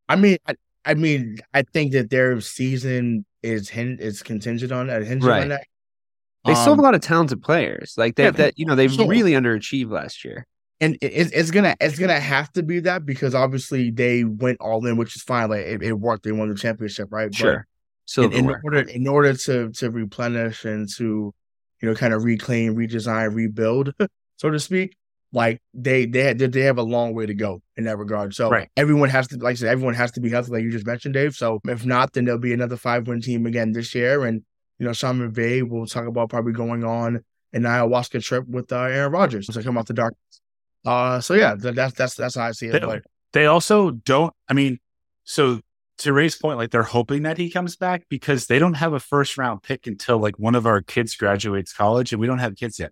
I 0.08 0.16
mean, 0.18 0.38
I, 0.46 0.56
I 0.86 0.94
mean, 0.94 1.38
I 1.54 1.64
think 1.64 1.94
that 1.94 2.10
their 2.10 2.40
season 2.42 3.26
is 3.44 3.70
hin- 3.70 3.98
is 4.00 4.22
contingent 4.24 4.72
on 4.74 4.88
that. 4.88 5.04
Hinging 5.04 5.24
Right. 5.26 5.44
on 5.44 5.50
that. 5.50 5.68
They 6.46 6.54
still 6.54 6.64
have 6.66 6.74
Um, 6.74 6.80
a 6.80 6.84
lot 6.84 6.96
of 6.96 7.02
talented 7.02 7.42
players. 7.42 7.96
Like 7.98 8.16
that. 8.18 8.24
yeah, 8.24 8.32
that 8.32 8.54
you 8.60 8.66
know 8.66 8.76
they've 8.76 8.92
sure. 8.92 9.08
really 9.08 9.32
underachieved 9.32 9.90
last 9.90 10.24
year. 10.26 10.46
And 10.82 10.96
it, 11.02 11.32
it's 11.34 11.52
gonna 11.52 11.76
it's 11.80 11.98
gonna 11.98 12.20
have 12.20 12.52
to 12.54 12.64
be 12.64 12.80
that 12.82 13.06
because 13.06 13.34
obviously 13.34 13.92
they 13.92 14.24
went 14.24 14.60
all 14.60 14.86
in, 14.86 14.98
which 14.98 15.16
is 15.16 15.24
fine. 15.24 15.50
Like 15.50 15.66
it, 15.66 15.82
it 15.84 15.94
worked. 15.94 16.24
They 16.24 16.32
won 16.32 16.50
the 16.50 16.56
championship, 16.56 17.10
right? 17.12 17.30
But 17.30 17.38
Sure. 17.38 17.68
in, 18.24 18.32
in 18.34 18.46
order 18.64 18.80
in 18.82 19.08
order 19.08 19.34
to 19.34 19.72
to 19.72 19.90
replenish 19.92 20.66
and 20.66 20.90
to 20.98 21.34
you 21.82 21.90
know 21.90 21.96
kind 21.96 22.14
of 22.14 22.24
reclaim, 22.24 22.76
redesign, 22.76 23.34
rebuild, 23.34 23.94
so 24.38 24.50
to 24.50 24.60
speak. 24.60 24.96
Like 25.32 25.62
they 25.74 26.06
they 26.06 26.22
had, 26.24 26.40
they 26.40 26.62
have 26.62 26.78
a 26.78 26.84
long 26.84 27.14
way 27.14 27.26
to 27.26 27.34
go 27.34 27.62
in 27.76 27.84
that 27.86 27.98
regard. 27.98 28.34
So 28.34 28.50
Right. 28.50 28.70
everyone 28.78 29.10
has 29.10 29.28
to 29.30 29.38
like 29.38 29.54
I 29.54 29.56
said, 29.56 29.70
everyone 29.70 29.96
has 29.96 30.12
to 30.12 30.22
be 30.22 30.30
healthy, 30.30 30.52
like 30.52 30.64
you 30.64 30.72
just 30.72 30.86
mentioned, 30.86 31.14
Dave. 31.14 31.36
So 31.36 31.60
if 31.66 31.86
not, 31.86 32.14
then 32.14 32.24
there'll 32.24 32.40
be 32.40 32.54
another 32.54 32.78
five 32.78 33.08
win 33.08 33.20
team 33.22 33.46
again 33.46 33.74
this 33.74 33.94
year. 33.94 34.24
And 34.24 34.44
you 34.80 34.86
know, 34.86 34.94
Sean 34.94 35.20
McVay 35.20 35.68
will 35.68 35.88
talk 35.88 36.06
about 36.08 36.30
probably 36.30 36.54
going 36.54 36.86
on 36.86 37.24
an 37.52 37.64
ayahuasca 37.64 38.24
trip 38.24 38.48
with 38.48 38.72
uh, 38.72 38.82
Aaron 38.82 39.12
Rodgers 39.12 39.48
to 39.48 39.64
come 39.64 39.78
out 39.78 39.88
the 39.88 39.94
darkness. 39.94 40.42
Uh, 40.86 41.20
so 41.20 41.34
yeah, 41.34 41.56
that, 41.56 41.76
that's 41.76 41.94
that's 41.96 42.16
that's 42.16 42.36
how 42.36 42.44
I 42.46 42.52
see 42.52 42.68
it. 42.68 42.82
They- 42.82 43.02
They 43.34 43.46
also 43.48 43.92
don't. 43.92 44.34
I 44.48 44.54
mean, 44.54 44.80
so 45.24 45.60
to 46.00 46.14
Ray's 46.14 46.38
point, 46.38 46.58
like 46.58 46.72
they're 46.72 46.84
hoping 46.84 47.24
that 47.24 47.38
he 47.38 47.50
comes 47.50 47.76
back 47.76 48.04
because 48.10 48.48
they 48.48 48.60
don't 48.60 48.76
have 48.76 48.94
a 48.94 49.00
first 49.00 49.38
round 49.38 49.64
pick 49.64 49.88
until 49.88 50.20
like 50.20 50.38
one 50.40 50.56
of 50.56 50.66
our 50.66 50.82
kids 50.82 51.16
graduates 51.16 51.74
college, 51.74 52.14
and 52.14 52.20
we 52.22 52.28
don't 52.28 52.40
have 52.40 52.56
kids 52.56 52.80
yet. 52.80 52.92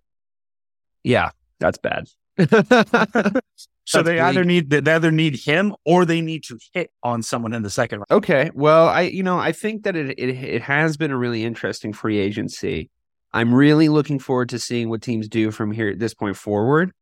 Yeah, 1.02 1.30
that's 1.60 1.78
bad. 1.78 2.08
So 3.86 3.98
That's 3.98 4.06
they 4.06 4.18
either 4.20 4.44
need 4.44 4.70
they 4.70 4.78
either 4.92 5.10
need 5.10 5.36
him 5.36 5.74
or 5.84 6.06
they 6.06 6.22
need 6.22 6.44
to 6.44 6.58
hit 6.72 6.90
on 7.02 7.22
someone 7.22 7.52
in 7.52 7.62
the 7.62 7.68
second 7.68 7.98
round. 7.98 8.10
Okay. 8.10 8.50
Well, 8.54 8.88
I 8.88 9.02
you 9.02 9.22
know 9.22 9.38
I 9.38 9.52
think 9.52 9.84
that 9.84 9.94
it 9.94 10.18
it 10.18 10.30
it 10.30 10.62
has 10.62 10.96
been 10.96 11.10
a 11.10 11.16
really 11.18 11.44
interesting 11.44 11.92
free 11.92 12.18
agency. 12.18 12.88
I'm 13.34 13.52
really 13.54 13.90
looking 13.90 14.18
forward 14.18 14.48
to 14.50 14.58
seeing 14.58 14.88
what 14.88 15.02
teams 15.02 15.28
do 15.28 15.50
from 15.50 15.70
here 15.70 15.90
at 15.90 15.98
this 15.98 16.14
point 16.14 16.36
forward. 16.36 16.92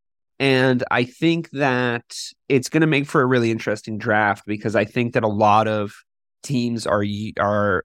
And 0.43 0.83
I 0.91 1.05
think 1.05 1.51
that 1.51 2.17
it's 2.49 2.69
going 2.69 2.81
to 2.81 2.87
make 2.87 3.07
for 3.07 3.23
a 3.23 3.27
really 3.27 3.51
interesting 3.51 3.97
draft 3.97 4.45
because 4.45 4.75
I 4.75 4.85
think 4.85 5.15
that 5.15 5.23
a 5.23 5.29
lot 5.29 5.69
of 5.69 5.95
teams 6.43 6.87
are 6.87 7.05
are 7.39 7.85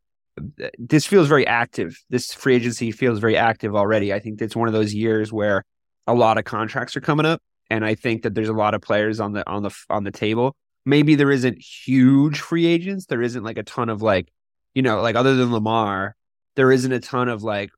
this 0.78 1.06
feels 1.06 1.28
very 1.28 1.46
active. 1.46 1.98
This 2.10 2.34
free 2.34 2.56
agency 2.56 2.92
feels 2.92 3.20
very 3.20 3.38
active 3.38 3.76
already. 3.76 4.12
I 4.14 4.20
think 4.20 4.42
it's 4.42 4.56
one 4.56 4.68
of 4.68 4.74
those 4.74 4.94
years 4.94 5.32
where 5.32 5.64
a 6.08 6.14
lot 6.14 6.38
of 6.38 6.46
contracts 6.46 6.98
are 6.98 7.02
coming 7.02 7.26
up 7.26 7.42
and 7.70 7.86
I 7.86 7.96
think 7.96 8.24
that 8.24 8.34
there's 8.34 8.50
a 8.50 8.54
lot 8.54 8.74
of 8.74 8.82
players 8.82 9.20
on 9.20 9.34
the 9.34 9.48
on 9.48 9.64
the 9.64 9.72
on 9.90 10.04
the 10.04 10.12
table 10.12 10.56
maybe 10.88 11.16
there 11.16 11.32
isn't 11.32 11.62
huge 11.62 12.40
free 12.40 12.66
agents. 12.66 13.08
There 13.08 13.22
isn't 13.22 13.44
like 13.44 13.58
a 13.58 13.64
ton 13.64 13.90
of 13.90 14.02
like, 14.02 14.32
you 14.74 14.82
know, 14.82 15.02
like 15.02 15.18
other 15.18 15.36
than 15.36 15.52
Lamar, 15.52 16.16
there 16.56 16.72
isn't 16.72 16.92
a 16.92 17.02
ton 17.02 17.28
of 17.28 17.44
like 17.44 17.72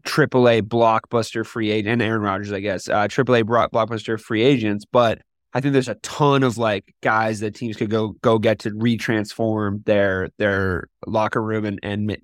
AAA 0.00 0.62
blockbuster 0.62 1.44
free 1.46 1.70
agent 1.70 1.92
and 1.94 2.02
Aaron 2.02 2.22
Rodgers, 2.22 2.52
I 2.52 2.60
guess, 2.60 2.88
uh, 2.88 3.06
AAA 3.08 3.44
blockbuster 3.44 4.18
free 4.20 4.42
agents. 4.42 4.84
But 4.90 5.20
I 5.54 5.60
think 5.60 5.74
there's 5.74 5.88
a 5.88 5.96
ton 5.96 6.42
of 6.42 6.56
like 6.56 6.94
guys 7.02 7.40
that 7.40 7.54
teams 7.54 7.76
could 7.76 7.90
go 7.90 8.14
go 8.22 8.38
get 8.38 8.58
to 8.60 8.70
retransform 8.70 9.84
their 9.84 10.30
their 10.38 10.88
locker 11.06 11.42
room 11.42 11.64
and 11.66 11.78
and 11.82 12.16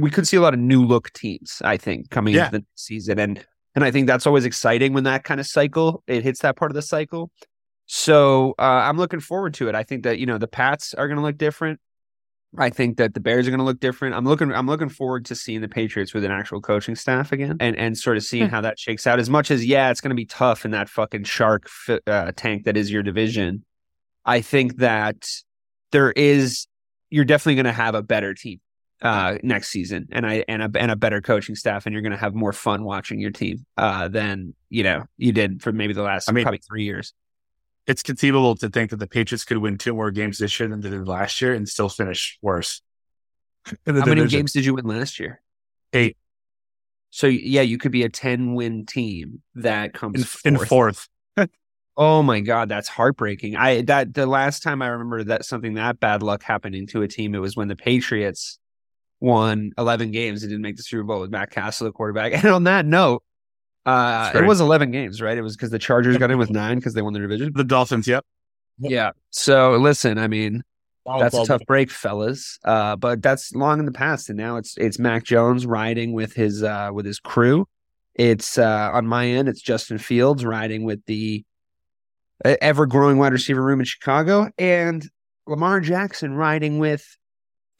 we 0.00 0.10
could 0.10 0.28
see 0.28 0.36
a 0.36 0.40
lot 0.40 0.54
of 0.54 0.60
new 0.60 0.84
look 0.84 1.12
teams. 1.12 1.60
I 1.64 1.76
think 1.76 2.10
coming 2.10 2.34
Yeah. 2.34 2.46
into 2.46 2.58
the 2.60 2.66
season 2.76 3.18
and 3.18 3.44
and 3.74 3.84
I 3.84 3.90
think 3.90 4.06
that's 4.06 4.26
always 4.26 4.44
exciting 4.44 4.92
when 4.92 5.04
that 5.04 5.24
kind 5.24 5.40
of 5.40 5.46
cycle 5.46 6.02
it 6.06 6.22
hits 6.22 6.40
that 6.40 6.56
part 6.56 6.70
of 6.70 6.74
the 6.74 6.82
cycle. 6.82 7.30
So 7.86 8.54
uh, 8.58 8.62
I'm 8.62 8.98
looking 8.98 9.18
forward 9.20 9.54
to 9.54 9.68
it. 9.68 9.74
I 9.74 9.82
think 9.82 10.04
that 10.04 10.18
you 10.18 10.26
know 10.26 10.38
the 10.38 10.46
Pats 10.48 10.94
are 10.94 11.08
going 11.08 11.16
to 11.18 11.22
look 11.24 11.38
different. 11.38 11.80
I 12.58 12.70
think 12.70 12.96
that 12.96 13.14
the 13.14 13.20
Bears 13.20 13.46
are 13.46 13.50
going 13.50 13.60
to 13.60 13.64
look 13.64 13.78
different. 13.78 14.14
I'm 14.14 14.24
looking. 14.24 14.52
I'm 14.52 14.66
looking 14.66 14.88
forward 14.88 15.24
to 15.26 15.36
seeing 15.36 15.60
the 15.60 15.68
Patriots 15.68 16.12
with 16.12 16.24
an 16.24 16.32
actual 16.32 16.60
coaching 16.60 16.96
staff 16.96 17.30
again, 17.30 17.56
and 17.60 17.76
and 17.76 17.96
sort 17.96 18.16
of 18.16 18.24
seeing 18.24 18.48
how 18.48 18.60
that 18.62 18.78
shakes 18.78 19.06
out. 19.06 19.20
As 19.20 19.30
much 19.30 19.50
as 19.50 19.64
yeah, 19.64 19.90
it's 19.90 20.00
going 20.00 20.10
to 20.10 20.16
be 20.16 20.26
tough 20.26 20.64
in 20.64 20.72
that 20.72 20.88
fucking 20.88 21.24
shark 21.24 21.68
fi- 21.68 22.00
uh, 22.06 22.32
tank 22.34 22.64
that 22.64 22.76
is 22.76 22.90
your 22.90 23.02
division. 23.02 23.64
I 24.24 24.40
think 24.40 24.78
that 24.78 25.28
there 25.92 26.10
is. 26.10 26.66
You're 27.08 27.24
definitely 27.24 27.56
going 27.56 27.66
to 27.66 27.72
have 27.72 27.94
a 27.94 28.02
better 28.02 28.34
team 28.34 28.60
uh, 29.02 29.36
next 29.42 29.68
season, 29.68 30.08
and 30.12 30.26
I 30.26 30.44
and 30.48 30.62
a 30.62 30.70
and 30.74 30.90
a 30.90 30.96
better 30.96 31.20
coaching 31.20 31.54
staff, 31.54 31.86
and 31.86 31.92
you're 31.92 32.02
going 32.02 32.12
to 32.12 32.18
have 32.18 32.34
more 32.34 32.52
fun 32.52 32.84
watching 32.84 33.20
your 33.20 33.30
team 33.30 33.64
uh, 33.76 34.08
than 34.08 34.54
you 34.68 34.82
know 34.82 35.04
you 35.16 35.32
did 35.32 35.62
for 35.62 35.72
maybe 35.72 35.92
the 35.92 36.02
last 36.02 36.28
I 36.28 36.32
mean, 36.32 36.44
probably 36.44 36.60
three 36.68 36.84
years. 36.84 37.14
It's 37.86 38.02
conceivable 38.02 38.54
to 38.56 38.68
think 38.68 38.90
that 38.90 38.98
the 38.98 39.06
Patriots 39.06 39.44
could 39.44 39.58
win 39.58 39.78
two 39.78 39.94
more 39.94 40.10
games 40.10 40.38
this 40.38 40.60
year 40.60 40.68
than 40.68 40.80
they 40.80 40.90
did 40.90 41.08
last 41.08 41.40
year 41.40 41.54
and 41.54 41.68
still 41.68 41.88
finish 41.88 42.38
worse. 42.42 42.82
How 43.86 44.04
many 44.04 44.26
games 44.26 44.52
did 44.52 44.64
you 44.64 44.74
win 44.74 44.86
last 44.86 45.18
year? 45.18 45.40
Eight. 45.92 46.16
So 47.10 47.26
yeah, 47.26 47.62
you 47.62 47.78
could 47.78 47.92
be 47.92 48.04
a 48.04 48.08
ten 48.08 48.54
win 48.54 48.86
team 48.86 49.42
that 49.56 49.92
comes 49.92 50.20
in 50.44 50.56
fourth. 50.56 51.08
In 51.36 51.46
fourth. 51.46 51.50
oh 51.96 52.22
my 52.22 52.40
god, 52.40 52.68
that's 52.68 52.88
heartbreaking. 52.88 53.56
I 53.56 53.82
that 53.82 54.14
the 54.14 54.26
last 54.26 54.62
time 54.62 54.80
I 54.80 54.88
remember 54.88 55.24
that 55.24 55.44
something 55.44 55.74
that 55.74 55.98
bad 55.98 56.22
luck 56.22 56.42
happening 56.42 56.86
to 56.88 57.02
a 57.02 57.08
team, 57.08 57.34
it 57.34 57.40
was 57.40 57.56
when 57.56 57.68
the 57.68 57.76
Patriots 57.76 58.58
won 59.18 59.72
eleven 59.76 60.12
games 60.12 60.42
and 60.42 60.50
didn't 60.50 60.62
make 60.62 60.76
the 60.76 60.84
Super 60.84 61.02
Bowl 61.02 61.20
with 61.20 61.30
Matt 61.30 61.50
Cassel, 61.50 61.86
the 61.86 61.92
quarterback. 61.92 62.32
And 62.44 62.52
on 62.52 62.64
that 62.64 62.86
note, 62.86 63.24
uh, 63.90 64.32
it 64.34 64.46
was 64.46 64.60
eleven 64.60 64.90
games, 64.90 65.20
right? 65.20 65.36
It 65.36 65.42
was 65.42 65.56
because 65.56 65.70
the 65.70 65.78
Chargers 65.78 66.16
got 66.16 66.30
in 66.30 66.38
with 66.38 66.50
nine 66.50 66.78
because 66.78 66.94
they 66.94 67.02
won 67.02 67.12
the 67.12 67.20
division. 67.20 67.52
The 67.54 67.64
Dolphins, 67.64 68.06
yep. 68.06 68.24
Yeah. 68.78 69.12
So 69.30 69.72
listen, 69.76 70.18
I 70.18 70.28
mean, 70.28 70.62
that's 71.04 71.36
a 71.36 71.44
tough 71.44 71.62
break, 71.66 71.90
fellas. 71.90 72.58
Uh, 72.64 72.96
but 72.96 73.22
that's 73.22 73.54
long 73.54 73.78
in 73.78 73.86
the 73.86 73.92
past, 73.92 74.28
and 74.28 74.38
now 74.38 74.56
it's 74.56 74.76
it's 74.76 74.98
Mac 74.98 75.24
Jones 75.24 75.66
riding 75.66 76.12
with 76.12 76.32
his 76.34 76.62
uh, 76.62 76.90
with 76.92 77.06
his 77.06 77.18
crew. 77.18 77.66
It's 78.14 78.58
uh, 78.58 78.90
on 78.92 79.06
my 79.06 79.26
end. 79.26 79.48
It's 79.48 79.62
Justin 79.62 79.98
Fields 79.98 80.44
riding 80.44 80.84
with 80.84 81.04
the 81.06 81.44
ever 82.44 82.86
growing 82.86 83.18
wide 83.18 83.32
receiver 83.32 83.62
room 83.62 83.80
in 83.80 83.86
Chicago, 83.86 84.50
and 84.58 85.08
Lamar 85.46 85.80
Jackson 85.80 86.34
riding 86.34 86.78
with 86.78 87.04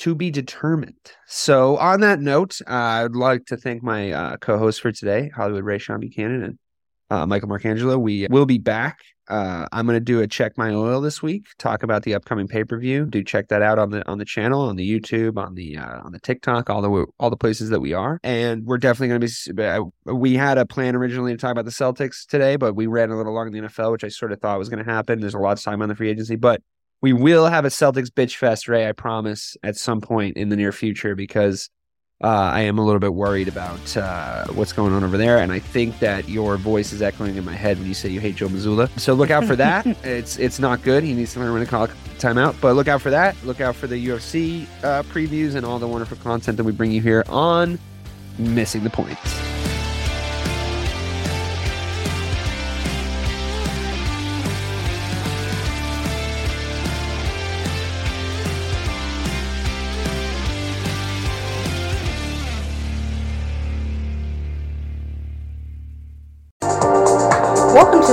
to 0.00 0.14
be 0.14 0.30
determined. 0.30 1.12
So, 1.26 1.76
on 1.78 2.00
that 2.00 2.20
note, 2.20 2.58
uh, 2.66 3.04
I'd 3.04 3.14
like 3.14 3.46
to 3.46 3.56
thank 3.56 3.82
my 3.82 4.10
uh, 4.12 4.36
co-host 4.36 4.80
for 4.80 4.92
today, 4.92 5.30
Hollywood 5.34 5.64
Ray 5.64 5.78
Sean 5.78 6.00
Buchanan 6.00 6.42
and 6.42 6.58
uh, 7.10 7.26
Michael 7.26 7.48
Marcangelo. 7.48 7.98
We 7.98 8.26
will 8.30 8.46
be 8.46 8.58
back 8.58 8.98
uh, 9.30 9.68
I'm 9.70 9.86
going 9.86 9.96
to 9.96 10.00
do 10.00 10.20
a 10.20 10.26
check 10.26 10.58
my 10.58 10.70
oil 10.70 11.00
this 11.00 11.22
week. 11.22 11.46
Talk 11.56 11.84
about 11.84 12.02
the 12.02 12.14
upcoming 12.14 12.48
pay 12.48 12.64
per 12.64 12.76
view. 12.78 13.06
Do 13.06 13.22
check 13.22 13.46
that 13.48 13.62
out 13.62 13.78
on 13.78 13.90
the 13.90 14.06
on 14.08 14.18
the 14.18 14.24
channel, 14.24 14.62
on 14.62 14.74
the 14.74 15.00
YouTube, 15.00 15.38
on 15.38 15.54
the 15.54 15.78
uh, 15.78 16.00
on 16.02 16.10
the 16.10 16.18
TikTok, 16.18 16.68
all 16.68 16.82
the 16.82 17.06
all 17.20 17.30
the 17.30 17.36
places 17.36 17.70
that 17.70 17.80
we 17.80 17.94
are. 17.94 18.18
And 18.24 18.66
we're 18.66 18.78
definitely 18.78 19.08
going 19.08 19.20
to 19.20 19.90
be. 20.04 20.12
We 20.12 20.34
had 20.34 20.58
a 20.58 20.66
plan 20.66 20.96
originally 20.96 21.32
to 21.32 21.38
talk 21.38 21.52
about 21.52 21.64
the 21.64 21.70
Celtics 21.70 22.26
today, 22.26 22.56
but 22.56 22.74
we 22.74 22.88
ran 22.88 23.10
a 23.10 23.16
little 23.16 23.32
long 23.32 23.46
in 23.46 23.52
the 23.52 23.68
NFL, 23.68 23.92
which 23.92 24.02
I 24.02 24.08
sort 24.08 24.32
of 24.32 24.40
thought 24.40 24.58
was 24.58 24.68
going 24.68 24.84
to 24.84 24.90
happen. 24.90 25.20
There's 25.20 25.34
a 25.34 25.38
lot 25.38 25.56
of 25.56 25.62
time 25.62 25.80
on 25.80 25.88
the 25.88 25.94
free 25.94 26.10
agency, 26.10 26.34
but 26.34 26.60
we 27.02 27.12
will 27.12 27.46
have 27.46 27.64
a 27.64 27.68
Celtics 27.68 28.08
bitch 28.08 28.36
fest, 28.36 28.68
Ray. 28.68 28.88
I 28.88 28.92
promise 28.92 29.56
at 29.62 29.76
some 29.76 30.00
point 30.00 30.36
in 30.36 30.48
the 30.48 30.56
near 30.56 30.72
future 30.72 31.14
because 31.14 31.70
uh, 32.22 32.26
I 32.26 32.60
am 32.62 32.78
a 32.78 32.84
little 32.84 33.00
bit 33.00 33.14
worried 33.14 33.48
about 33.48 33.96
uh, 33.96 34.46
what's 34.48 34.74
going 34.74 34.92
on 34.92 35.02
over 35.02 35.16
there. 35.16 35.38
And 35.38 35.50
I 35.50 35.58
think 35.58 35.98
that 36.00 36.28
your 36.28 36.58
voice 36.58 36.92
is 36.92 37.00
echoing 37.00 37.36
in 37.36 37.44
my 37.44 37.54
head 37.54 37.78
when 37.78 37.86
you 37.86 37.94
say 37.94 38.10
you 38.10 38.20
hate 38.20 38.36
Joe 38.36 38.48
Mazzulla. 38.48 38.90
So 38.98 39.14
look 39.14 39.30
out 39.30 39.46
for 39.46 39.56
that. 39.56 39.86
it's 40.04 40.38
it's 40.38 40.58
not 40.58 40.82
good. 40.82 41.02
He 41.02 41.14
needs 41.14 41.32
to 41.34 41.40
learn 41.40 41.52
when 41.52 41.64
to 41.64 41.70
call 41.70 41.84
a 41.84 41.88
timeout. 42.18 42.60
But 42.60 42.76
look 42.76 42.88
out 42.88 43.00
for 43.00 43.10
that. 43.10 43.36
Look 43.44 43.62
out 43.62 43.74
for 43.74 43.86
the 43.86 44.08
UFC 44.08 44.66
uh, 44.84 45.02
previews 45.04 45.54
and 45.54 45.64
all 45.64 45.78
the 45.78 45.88
wonderful 45.88 46.18
content 46.18 46.58
that 46.58 46.64
we 46.64 46.72
bring 46.72 46.92
you 46.92 47.00
here 47.00 47.24
on 47.28 47.78
Missing 48.38 48.84
the 48.84 48.90
Points. 48.90 49.59